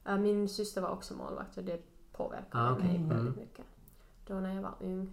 Äh, 0.06 0.18
Min 0.18 0.50
syster 0.50 0.82
var 0.82 0.90
också 0.90 1.14
målvakt 1.14 1.58
och 1.58 1.64
det 1.64 1.82
påverkade 2.12 2.64
Ah, 2.64 2.72
okej. 2.72 2.86
mig 2.88 2.96
Mm. 2.96 3.10
väldigt 3.10 3.36
mycket. 3.36 3.66
Då 4.28 4.34
när 4.34 4.56
jag 4.56 4.62
var 4.62 4.76
ung. 4.80 5.12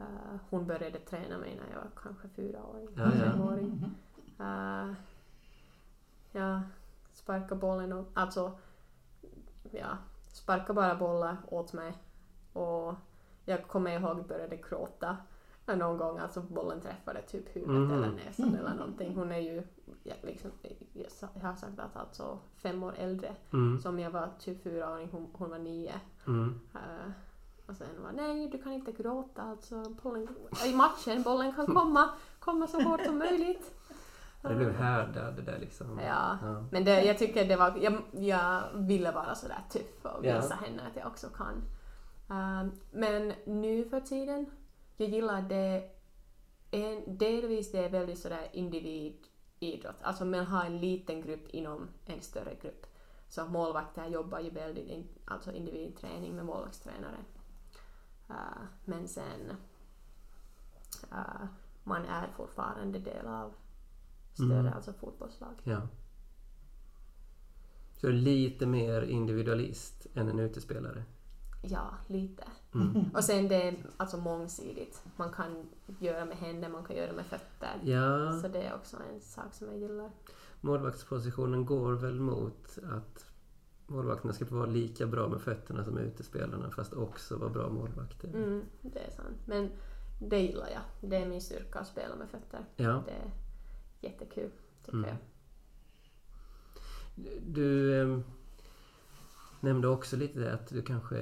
Äh, 0.00 0.06
Hon 0.50 0.66
började 0.66 0.98
träna 0.98 1.38
mig 1.38 1.56
när 1.56 1.74
jag 1.74 1.80
var 1.80 1.90
kanske 2.02 2.28
fyra 2.28 2.58
år. 2.64 2.88
Ja, 2.96 3.02
ja. 3.04 3.10
femåring. 3.10 3.84
Uh, 4.40 4.92
ja, 6.32 6.62
sparka 7.12 7.54
bollen 7.54 7.92
och 7.92 8.06
alltså 8.14 8.58
ja, 9.70 9.96
sparka 10.32 10.74
bara 10.74 10.94
bollar 10.94 11.36
åt 11.48 11.72
mig 11.72 11.92
och 12.52 12.94
jag 13.44 13.68
kommer 13.68 13.90
ihåg 13.90 14.26
började 14.26 14.56
gråta 14.56 15.16
någon 15.66 15.98
gång, 15.98 16.18
alltså 16.18 16.40
bollen 16.40 16.80
träffade 16.80 17.22
typ 17.22 17.56
huvudet 17.56 17.74
Mhm. 17.76 17.92
eller 17.92 18.12
näsan 18.12 18.54
eller 18.54 18.74
någonting. 18.74 19.14
Hon 19.16 19.32
är 19.32 19.38
ju, 19.38 19.62
ja, 20.02 20.14
liksom, 20.22 20.50
jag 20.92 21.10
sa- 21.10 21.28
jag 21.34 21.40
har 21.42 21.54
sagt 21.54 21.78
att 21.80 21.96
alltså 21.96 22.38
fem 22.56 22.82
år 22.82 22.94
äldre. 22.98 23.34
Mm. 23.52 23.80
Som 23.80 23.98
jag 23.98 24.10
var 24.10 24.28
typ 24.38 24.62
fyraåring, 24.62 25.08
hon, 25.12 25.30
hon 25.32 25.50
var 25.50 25.58
nio. 25.58 25.92
Mm. 26.26 26.60
Uh, 26.74 27.10
och 27.66 27.76
sen 27.76 27.86
var 28.02 28.12
nej 28.12 28.48
du 28.48 28.62
kan 28.62 28.72
inte 28.72 28.92
gråta 28.92 29.42
alltså 29.42 29.82
bollen, 30.02 30.28
i 30.66 30.74
matchen, 30.74 31.22
bollen 31.22 31.52
kan 31.52 31.66
komma, 31.66 32.10
komma 32.38 32.66
så 32.66 32.80
hårt 32.82 33.04
som 33.04 33.18
möjligt. 33.18 33.74
Det 34.42 34.54
blev 34.54 34.70
härdad 34.76 35.36
det 35.36 35.42
där 35.42 35.58
liksom. 35.58 35.98
Ja, 36.06 36.38
Ja. 36.42 36.64
men 36.70 36.84
det, 36.84 37.02
jag 37.04 37.18
tycker 37.18 37.44
det 37.48 37.56
var, 37.56 37.78
jag, 37.80 38.02
jag 38.10 38.62
ville 38.74 39.12
vara 39.12 39.34
sådär 39.34 39.60
tuff 39.72 40.04
och 40.04 40.26
Ja. 40.26 40.36
visa 40.40 40.54
henne 40.54 40.82
att 40.90 40.96
jag 40.96 41.06
också 41.06 41.28
kan. 41.28 41.62
Um, 42.30 42.72
men 42.90 43.32
nu 43.44 43.84
för 43.88 44.00
tiden, 44.00 44.46
jag 44.96 45.08
gillar 45.08 45.42
det, 45.42 45.90
en, 46.70 47.18
delvis 47.18 47.72
det 47.72 47.84
är 47.84 47.90
väldigt 47.90 48.18
sådär 48.18 48.48
individidrott, 48.52 50.02
alltså 50.02 50.24
man 50.24 50.46
har 50.46 50.64
en 50.64 50.78
liten 50.78 51.20
grupp 51.22 51.48
inom 51.48 51.88
en 52.06 52.20
större 52.20 52.54
grupp. 52.62 52.86
Så 53.28 53.46
målvakter 53.46 54.06
jobbar 54.06 54.40
ju 54.40 54.50
väldigt, 54.50 54.88
in, 54.88 55.08
alltså 55.24 55.52
individträning 55.52 56.36
med 56.36 56.44
målvaktstränare. 56.44 57.16
Uh, 58.30 58.62
men 58.84 59.08
sen, 59.08 59.50
uh, 61.12 61.44
man 61.84 62.04
är 62.04 62.28
fortfarande 62.36 62.98
del 62.98 63.26
av 63.26 63.54
större, 64.34 64.58
Mm. 64.58 64.72
alltså 64.72 64.92
fotbollslag. 64.92 65.54
ja. 65.64 65.80
Så 67.96 68.08
lite 68.08 68.66
mer 68.66 69.02
individualist 69.02 70.06
än 70.14 70.28
en 70.28 70.38
utespelare? 70.38 71.04
Ja, 71.62 71.90
lite. 72.06 72.44
Mm. 72.74 73.10
Och 73.14 73.24
sen 73.24 73.48
det 73.48 73.62
är 73.68 73.76
alltså 73.96 74.16
mångsidigt. 74.16 75.02
Man 75.16 75.32
kan 75.32 75.68
göra 75.98 76.24
med 76.24 76.36
händer, 76.36 76.68
man 76.68 76.84
kan 76.84 76.96
göra 76.96 77.12
med 77.12 77.26
fötter. 77.26 77.80
Ja, 77.82 78.38
Så 78.42 78.48
det 78.48 78.62
är 78.62 78.74
också 78.74 78.96
en 79.14 79.20
sak 79.20 79.54
som 79.54 79.66
jag 79.66 79.78
gillar. 79.78 80.10
målvaktspositionen 80.60 81.64
går 81.66 81.92
väl 81.92 82.20
mot 82.20 82.78
att 82.90 83.26
målvakterna 83.86 84.32
ska 84.32 84.44
vara 84.44 84.66
lika 84.66 85.06
bra 85.06 85.28
med 85.28 85.40
fötterna 85.40 85.84
som 85.84 85.98
utespelarna 85.98 86.70
fast 86.70 86.92
också 86.92 87.36
vara 87.36 87.50
bra 87.50 87.68
målvakter. 87.68 88.28
Mm, 88.28 88.62
det 88.82 88.98
är 88.98 89.10
sant. 89.10 89.36
Men 89.46 89.70
det 90.20 90.38
gillar 90.40 90.68
jag. 90.68 91.10
Det 91.10 91.16
är 91.16 91.26
min 91.28 91.40
styrka 91.40 91.78
att 91.78 91.86
spela 91.86 92.16
med 92.16 92.28
fötter. 92.28 92.64
Ja. 92.76 93.02
Det 93.06 93.12
är 93.12 93.30
jättekul, 94.00 94.50
tycker 94.84 94.98
Mm. 94.98 95.10
jag. 95.10 95.16
Du 97.46 98.00
eh, 98.00 98.18
nämnde 99.62 99.88
också 99.88 100.16
lite 100.16 100.38
det 100.40 100.52
att 100.54 100.66
du 100.68 100.82
kanske, 100.82 101.18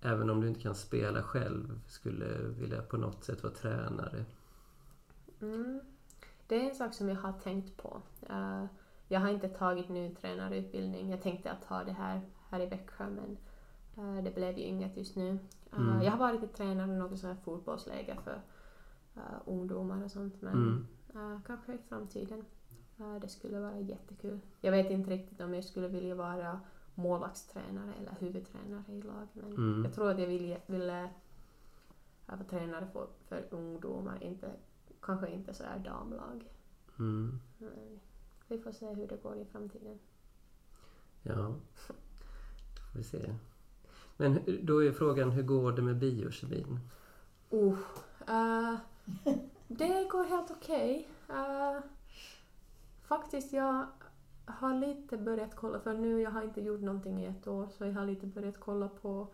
även 0.00 0.30
om 0.30 0.40
du 0.40 0.48
inte 0.48 0.60
kan 0.60 0.74
spela 0.74 1.22
själv, 1.22 1.80
skulle 1.86 2.26
vilja 2.38 2.82
på 2.82 2.96
något 2.96 3.24
sätt 3.24 3.42
vara 3.42 3.52
tränare. 3.54 4.24
Mm. 5.40 5.80
Det 6.46 6.56
är 6.64 6.68
en 6.70 6.74
sak 6.74 6.94
som 6.94 7.08
jag 7.08 7.16
har 7.16 7.32
tänkt 7.32 7.76
på. 7.76 8.02
Eh, 8.30 8.64
jag 9.08 9.20
har 9.20 9.28
inte 9.28 9.48
tagit 9.48 9.88
ny 9.88 10.14
tränarutbildning. 10.14 11.10
Jag 11.10 11.22
tänkte 11.22 11.50
att 11.52 11.62
ta 11.68 11.84
det 11.84 11.92
här, 11.92 12.20
här 12.48 12.60
i 12.60 12.66
Växjö 12.66 13.04
men 13.10 13.36
eh, 13.96 14.24
det 14.24 14.34
blev 14.34 14.58
ju 14.58 14.64
inget 14.64 14.96
just 14.96 15.16
nu. 15.16 15.28
Eh, 15.30 15.78
Mm. 15.78 16.02
Jag 16.02 16.10
har 16.12 16.18
varit 16.18 16.42
i 16.42 16.46
tränare 16.46 16.92
i 16.92 16.96
något 16.96 17.18
sånt 17.18 17.36
här 17.36 17.44
fotbollsläger 17.44 18.14
för 18.24 18.40
ungdomar 19.44 20.04
och 20.04 20.10
sånt 20.10 20.42
men 20.42 20.86
Mm. 21.12 21.40
kanske 21.46 21.72
i 21.72 21.78
framtiden. 21.88 22.44
Det 23.20 23.28
skulle 23.28 23.60
vara 23.60 23.80
jättekul. 23.80 24.40
Jag 24.60 24.72
vet 24.72 24.90
inte 24.90 25.10
riktigt 25.10 25.40
om 25.40 25.54
jag 25.54 25.64
skulle 25.64 25.88
vilja 25.88 26.14
vara 26.14 26.60
målvaktstränare 26.98 27.94
eller 28.00 28.16
huvudtränare 28.20 28.84
i 28.88 29.02
lag 29.02 29.28
men 29.32 29.52
Mm. 29.52 29.84
jag 29.84 29.94
tror 29.94 30.10
att 30.10 30.18
jag 30.18 30.26
ville, 30.26 30.60
ville 30.66 31.10
vara 32.26 32.44
tränare 32.44 32.88
för, 32.92 33.06
för 33.28 33.44
ungdomar, 33.50 34.22
inte, 34.24 34.50
kanske 35.00 35.28
inte 35.30 35.54
så 35.54 35.64
här 35.64 35.78
damlag. 35.78 36.44
Mm. 36.98 37.40
Men 37.58 38.00
vi 38.48 38.58
får 38.58 38.72
se 38.72 38.94
hur 38.94 39.06
det 39.06 39.22
går 39.22 39.36
i 39.36 39.44
framtiden. 39.44 39.98
Ja, 41.22 41.54
får 41.74 41.96
vi 42.98 43.04
se. 43.04 43.34
Men 44.16 44.40
då 44.62 44.84
är 44.84 44.92
frågan, 44.92 45.30
hur 45.30 45.42
går 45.42 45.72
det 45.72 45.82
med 45.82 45.96
biokemin? 45.96 46.80
Uh, 47.52 47.78
eh, 48.28 48.74
det 49.68 50.08
går 50.10 50.24
helt 50.24 50.50
okej. 50.50 51.08
Eh, 51.28 51.80
faktiskt, 53.02 53.52
jag 53.52 53.86
har 54.52 54.74
lite 54.74 55.16
börjat 55.16 55.56
kolla, 55.56 55.80
för 55.80 55.94
nu 55.94 56.20
jag 56.20 56.30
har 56.30 56.42
inte 56.42 56.60
gjort 56.60 56.80
någonting 56.80 57.22
i 57.22 57.26
ett 57.26 57.46
år, 57.48 57.68
så 57.78 57.84
jag 57.84 57.92
har 57.94 58.04
lite 58.06 58.26
börjat 58.26 58.60
kolla 58.60 58.88
på 58.88 59.26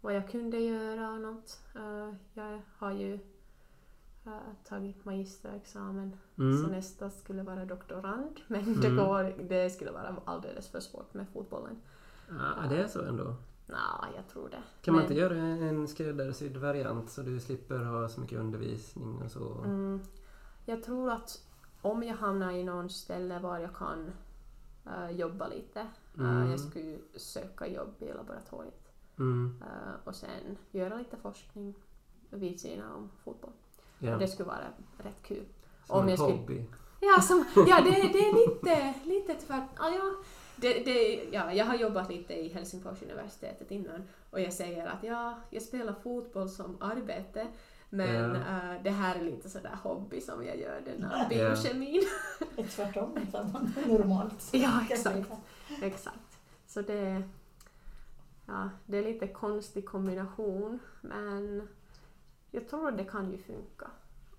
vad 0.00 0.14
jag 0.16 0.30
kunde 0.30 0.58
göra 0.60 1.10
och 1.10 1.20
något. 1.20 1.60
Eh, 1.76 2.14
jag 2.34 2.60
har 2.76 2.92
ju 2.92 3.14
eh, 4.26 4.32
tagit 4.64 5.04
magisterexamen, 5.04 6.16
så 6.36 6.42
Mm. 6.42 6.62
nästa 6.70 7.10
skulle 7.10 7.42
vara 7.42 7.64
doktorand, 7.64 8.40
men 8.46 8.80
det, 8.80 8.86
Mm. 8.88 9.04
går, 9.06 9.42
det 9.48 9.70
skulle 9.70 9.90
vara 9.90 10.16
alldeles 10.24 10.68
för 10.68 10.80
svårt 10.80 11.14
med 11.14 11.26
fotbollen. 11.28 11.76
Ja, 12.28 12.68
det 12.68 12.82
är 12.82 12.86
så 12.88 13.02
ändå. 13.02 13.34
Nja, 13.66 14.08
jag 14.16 14.28
tror 14.28 14.48
det. 14.48 14.62
Kan 14.82 14.94
man 14.94 15.02
Men- 15.02 15.10
inte 15.12 15.20
göra 15.20 15.36
en 15.38 15.88
skräddarsydd 15.88 16.56
variant 16.56 17.10
så 17.10 17.22
du 17.22 17.40
slipper 17.40 17.78
ha 17.78 18.08
så 18.08 18.20
mycket 18.20 18.38
undervisning 18.38 19.22
och 19.22 19.30
så? 19.30 19.58
Mm, 19.64 20.00
jag 20.64 20.82
tror 20.82 21.10
att 21.10 21.44
om 21.82 22.02
jag 22.02 22.14
hamnar 22.16 22.50
i 22.52 22.64
någon 22.64 22.90
ställe 22.90 23.38
var 23.38 23.58
jag 23.58 23.74
kan 23.74 24.10
eh, 24.86 25.10
jobba 25.10 25.48
lite. 25.48 25.80
eh, 25.80 25.86
Mm. 26.20 26.50
jag 26.50 26.60
skulle 26.60 26.98
söka 27.16 27.66
jobb 27.66 27.94
i 27.98 28.12
laboratoriet 28.12 28.92
Mm. 29.18 29.62
eh, 29.62 29.94
och 30.08 30.14
sen 30.14 30.58
göra 30.70 30.96
lite 30.96 31.16
forskning 31.16 31.74
vid 32.30 32.60
sidan 32.60 32.92
om 32.92 33.10
fotboll. 33.24 33.52
Ja. 33.98 34.16
Det 34.18 34.28
skulle 34.28 34.46
vara 34.48 34.64
rätt 34.98 35.22
kul. 35.22 35.44
Som 35.86 35.96
om 35.96 36.02
en 36.02 36.08
jag 36.08 36.18
skulle- 36.18 36.36
hobby. 36.36 36.64
Ja, 37.00 37.20
som, 37.22 37.44
ja 37.68 37.80
det, 37.84 37.90
det 37.90 38.18
är 38.18 38.48
lite, 38.48 38.94
lite 39.04 39.34
tvärt... 39.34 39.68
Ja, 39.78 39.90
ja, 39.90 40.14
det, 40.56 40.84
det, 40.84 41.24
ja, 41.32 41.52
jag 41.52 41.64
har 41.66 41.74
jobbat 41.74 42.08
lite 42.10 42.34
i 42.34 42.48
Helsingfors 42.48 43.02
universitetet 43.02 43.70
innan 43.70 44.02
och 44.30 44.40
jag 44.40 44.52
säger 44.52 44.86
att 44.86 45.02
ja, 45.04 45.38
jag 45.50 45.62
spelar 45.62 45.92
fotboll 45.92 46.48
som 46.48 46.76
arbete 46.80 47.46
men 47.90 48.30
Ja. 48.34 48.36
eh, 48.36 48.82
det 48.82 48.90
här 48.90 49.16
är 49.16 49.24
lite 49.24 49.50
sådär 49.50 49.78
hobby 49.82 50.20
som 50.20 50.44
jag 50.44 50.58
gör 50.60 50.80
den 50.84 51.02
här 51.02 51.28
biokemin. 51.28 52.02
Det 52.56 52.62
är 52.62 52.66
tvärtom, 52.66 53.18
normalt. 53.86 54.48
Ja, 54.52 54.80
exakt. 54.90 55.30
Exakt. 55.82 56.38
Så 56.66 56.82
det, 56.82 57.22
ja, 58.46 58.68
det 58.86 58.98
är 58.98 59.02
lite 59.04 59.28
konstig 59.28 59.86
kombination 59.88 60.78
men 61.00 61.68
jag 62.50 62.68
tror 62.68 62.88
att 62.88 62.96
det 62.98 63.04
kan 63.04 63.30
ju 63.32 63.38
funka 63.38 63.90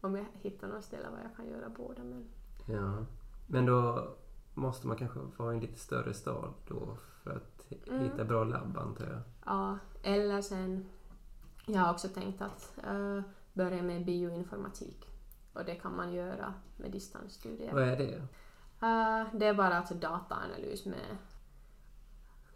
om 0.02 0.16
jag 0.16 0.26
hittar 0.42 0.68
något 0.68 0.84
ställe 0.84 1.04
där 1.04 1.22
jag 1.24 1.36
kan 1.36 1.48
göra 1.48 1.70
båda. 1.70 2.04
Men, 2.04 2.26
Ja. 2.68 3.06
Men 3.48 3.66
då 3.66 4.08
måste 4.54 4.88
man 4.88 4.98
kanske 4.98 5.20
vara 5.38 5.52
i 5.54 5.56
en 5.56 5.62
lite 5.62 5.80
större 5.80 6.14
stad 6.14 6.54
då 6.68 6.98
för 7.24 7.32
att 7.32 7.72
Mm. 7.88 8.04
hitta 8.04 8.24
bra 8.26 8.44
labb 8.44 8.78
antar 8.78 9.06
jag. 9.06 9.22
ja, 9.46 9.78
eller 10.04 10.42
sen, 10.42 10.86
jag 11.66 11.82
har 11.82 11.94
också 11.94 12.08
tänkt 12.08 12.42
att 12.42 12.74
eh, 12.88 13.22
börja 13.54 13.84
med 13.84 14.06
bioinformatik 14.06 15.08
och 15.54 15.66
det 15.66 15.76
kan 15.76 15.96
man 15.96 16.14
göra 16.14 16.54
med 16.78 16.92
distansstudier. 16.92 17.74
Vad 17.74 17.84
är 17.84 17.98
det? 17.98 18.16
Eh, 18.82 19.40
det 19.40 19.46
är 19.46 19.54
bara 19.54 19.74
alltså 19.78 19.94
dataanalys 19.94 20.86
med 20.86 21.18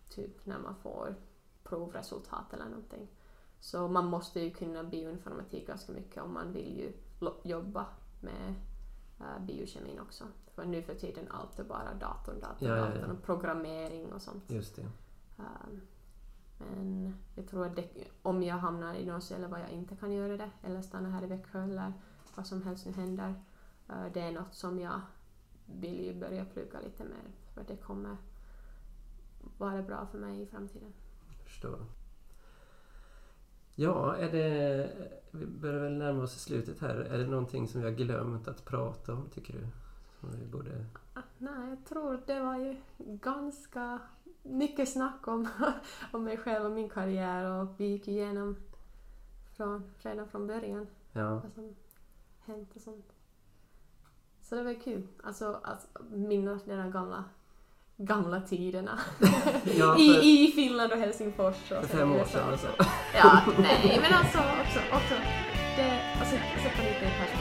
typ 0.09 0.45
när 0.45 0.59
man 0.59 0.75
får 0.75 1.15
provresultat 1.63 2.53
eller 2.53 2.65
någonting. 2.65 3.07
Så 3.59 3.87
man 3.87 4.05
måste 4.05 4.39
ju 4.39 4.51
kunna 4.51 4.83
bioinformatik 4.83 5.67
ganska 5.67 5.91
mycket 5.91 6.23
om 6.23 6.33
man 6.33 6.53
vill 6.53 6.77
ju 6.77 6.93
jobba 7.43 7.85
med 8.21 8.55
uh, 9.21 9.45
biokemin 9.45 9.99
också. 9.99 10.23
För 10.55 10.65
nu 10.65 10.81
för 10.81 10.95
tiden 10.95 11.27
allt 11.31 11.59
är 11.59 11.63
bara 11.63 11.93
datorn, 11.93 12.39
datorn, 12.39 12.69
Ja, 12.69 12.77
ja, 12.77 12.85
ja. 12.85 12.93
datorn 12.93 13.11
och 13.11 13.23
programmering 13.23 14.13
och 14.13 14.21
sånt. 14.21 14.51
Just 14.51 14.75
det. 14.75 14.81
Um, 15.37 15.81
Men 16.57 17.15
jag 17.35 17.47
tror 17.47 17.65
att 17.65 17.75
det, 17.75 17.89
om 18.21 18.43
jag 18.43 18.55
hamnar 18.55 18.95
i 18.95 19.05
något 19.05 19.23
ställe 19.23 19.47
var 19.47 19.59
jag 19.59 19.69
inte 19.69 19.95
kan 19.95 20.13
göra 20.13 20.37
det, 20.37 20.49
eller 20.63 20.81
stanna 20.81 21.09
här 21.09 21.23
i 21.23 21.27
Växjö 21.27 21.63
eller 21.63 21.93
vad 22.35 22.47
som 22.47 22.63
helst 22.63 22.85
nu 22.85 22.91
händer, 22.91 23.33
eh, 23.89 24.05
det 24.13 24.21
är 24.21 24.31
något 24.31 24.53
som 24.53 24.79
jag 24.79 25.01
vill 25.65 26.05
ju 26.05 26.13
börja 26.13 26.45
plugga 26.45 26.79
lite 26.79 27.03
mer 27.03 27.31
för 27.53 27.63
det 27.67 27.77
kommer 27.77 28.17
vara 29.57 29.81
bra 29.81 30.07
för 30.11 30.17
mig 30.17 30.41
i 30.41 30.45
framtiden. 30.45 30.93
Förstår. 31.43 31.85
Ja, 33.75 34.15
är 34.15 34.31
det... 34.31 35.11
Vi 35.31 35.45
börjar 35.45 35.79
väl 35.79 35.97
närma 35.97 36.23
oss 36.23 36.41
slutet 36.41 36.79
här. 36.79 36.95
Är 36.95 37.17
det 37.17 37.27
någonting 37.27 37.67
som 37.67 37.81
vi 37.81 37.87
har 37.87 37.95
glömt 37.95 38.47
att 38.47 38.65
prata 38.65 39.13
om, 39.13 39.29
tycker 39.29 39.53
du? 39.53 39.67
Som 40.19 40.39
vi 40.39 40.45
borde... 40.45 40.85
Ah, 41.13 41.21
nej, 41.37 41.69
jag 41.69 41.85
tror 41.85 42.21
det 42.25 42.39
var 42.39 42.57
ju 42.57 42.75
ganska 42.97 43.99
mycket 44.45 44.89
snack 44.89 45.27
om, 45.27 45.47
om 46.11 46.23
mig 46.23 46.37
själv 46.37 46.65
och 46.65 46.71
min 46.71 46.89
karriär 46.89 47.51
och 47.51 47.67
vi 47.77 47.85
gick 47.85 48.07
igenom 48.07 48.55
från, 49.57 49.83
redan 49.97 50.27
från 50.27 50.47
början 50.47 50.87
Ja, 51.13 51.29
vad 51.29 51.53
som 51.53 51.75
hänt 52.45 52.75
och 52.75 52.81
sånt. 52.81 53.13
Så 54.41 54.55
det 54.55 54.63
var 54.63 54.73
kul. 54.73 55.07
Alltså, 55.23 55.59
alltså 55.63 55.87
minnas 56.11 56.63
de 56.63 56.75
där 56.75 56.89
gamla, 56.89 57.23
gamla 57.97 58.41
tiderna. 58.41 58.99
ja 59.77 59.97
I, 59.97 60.43
I 60.43 60.51
Finland 60.51 60.91
och 60.91 60.97
Helsingfors. 60.97 61.71
Och 61.71 61.85
för 61.85 61.97
fem 61.97 62.11
år 62.11 62.25
sedan. 62.25 62.49
Alltså. 62.49 62.67
Ja, 63.15 63.41
nej 63.57 63.99
men 64.01 64.13
alltså 64.13 64.37
också, 64.37 64.79
också 64.93 65.15
det, 65.77 66.01
alltså 66.19 66.35
sätta 66.35 66.81
lite 66.83 67.05
i 67.05 67.11
perspektiv, 67.19 67.34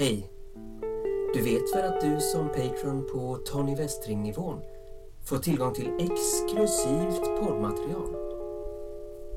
Hej! 0.00 0.30
Du 1.34 1.42
vet 1.42 1.76
väl 1.76 1.92
att 1.92 2.00
du 2.00 2.20
som 2.20 2.48
Patreon 2.48 3.06
på 3.12 3.36
Tony 3.36 3.74
Westring-nivån 3.74 4.60
får 5.24 5.38
tillgång 5.38 5.74
till 5.74 5.90
exklusivt 5.98 7.40
poddmaterial? 7.40 8.16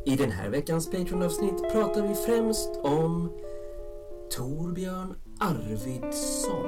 I 0.05 0.15
den 0.15 0.31
här 0.31 0.49
veckans 0.49 0.91
Patreon-avsnitt 0.91 1.71
pratar 1.71 2.07
vi 2.07 2.15
främst 2.15 2.69
om 2.83 3.31
Torbjörn 4.29 5.15
Arvidsson. 5.39 6.65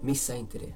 Missa 0.00 0.34
inte 0.34 0.58
det. 0.58 0.74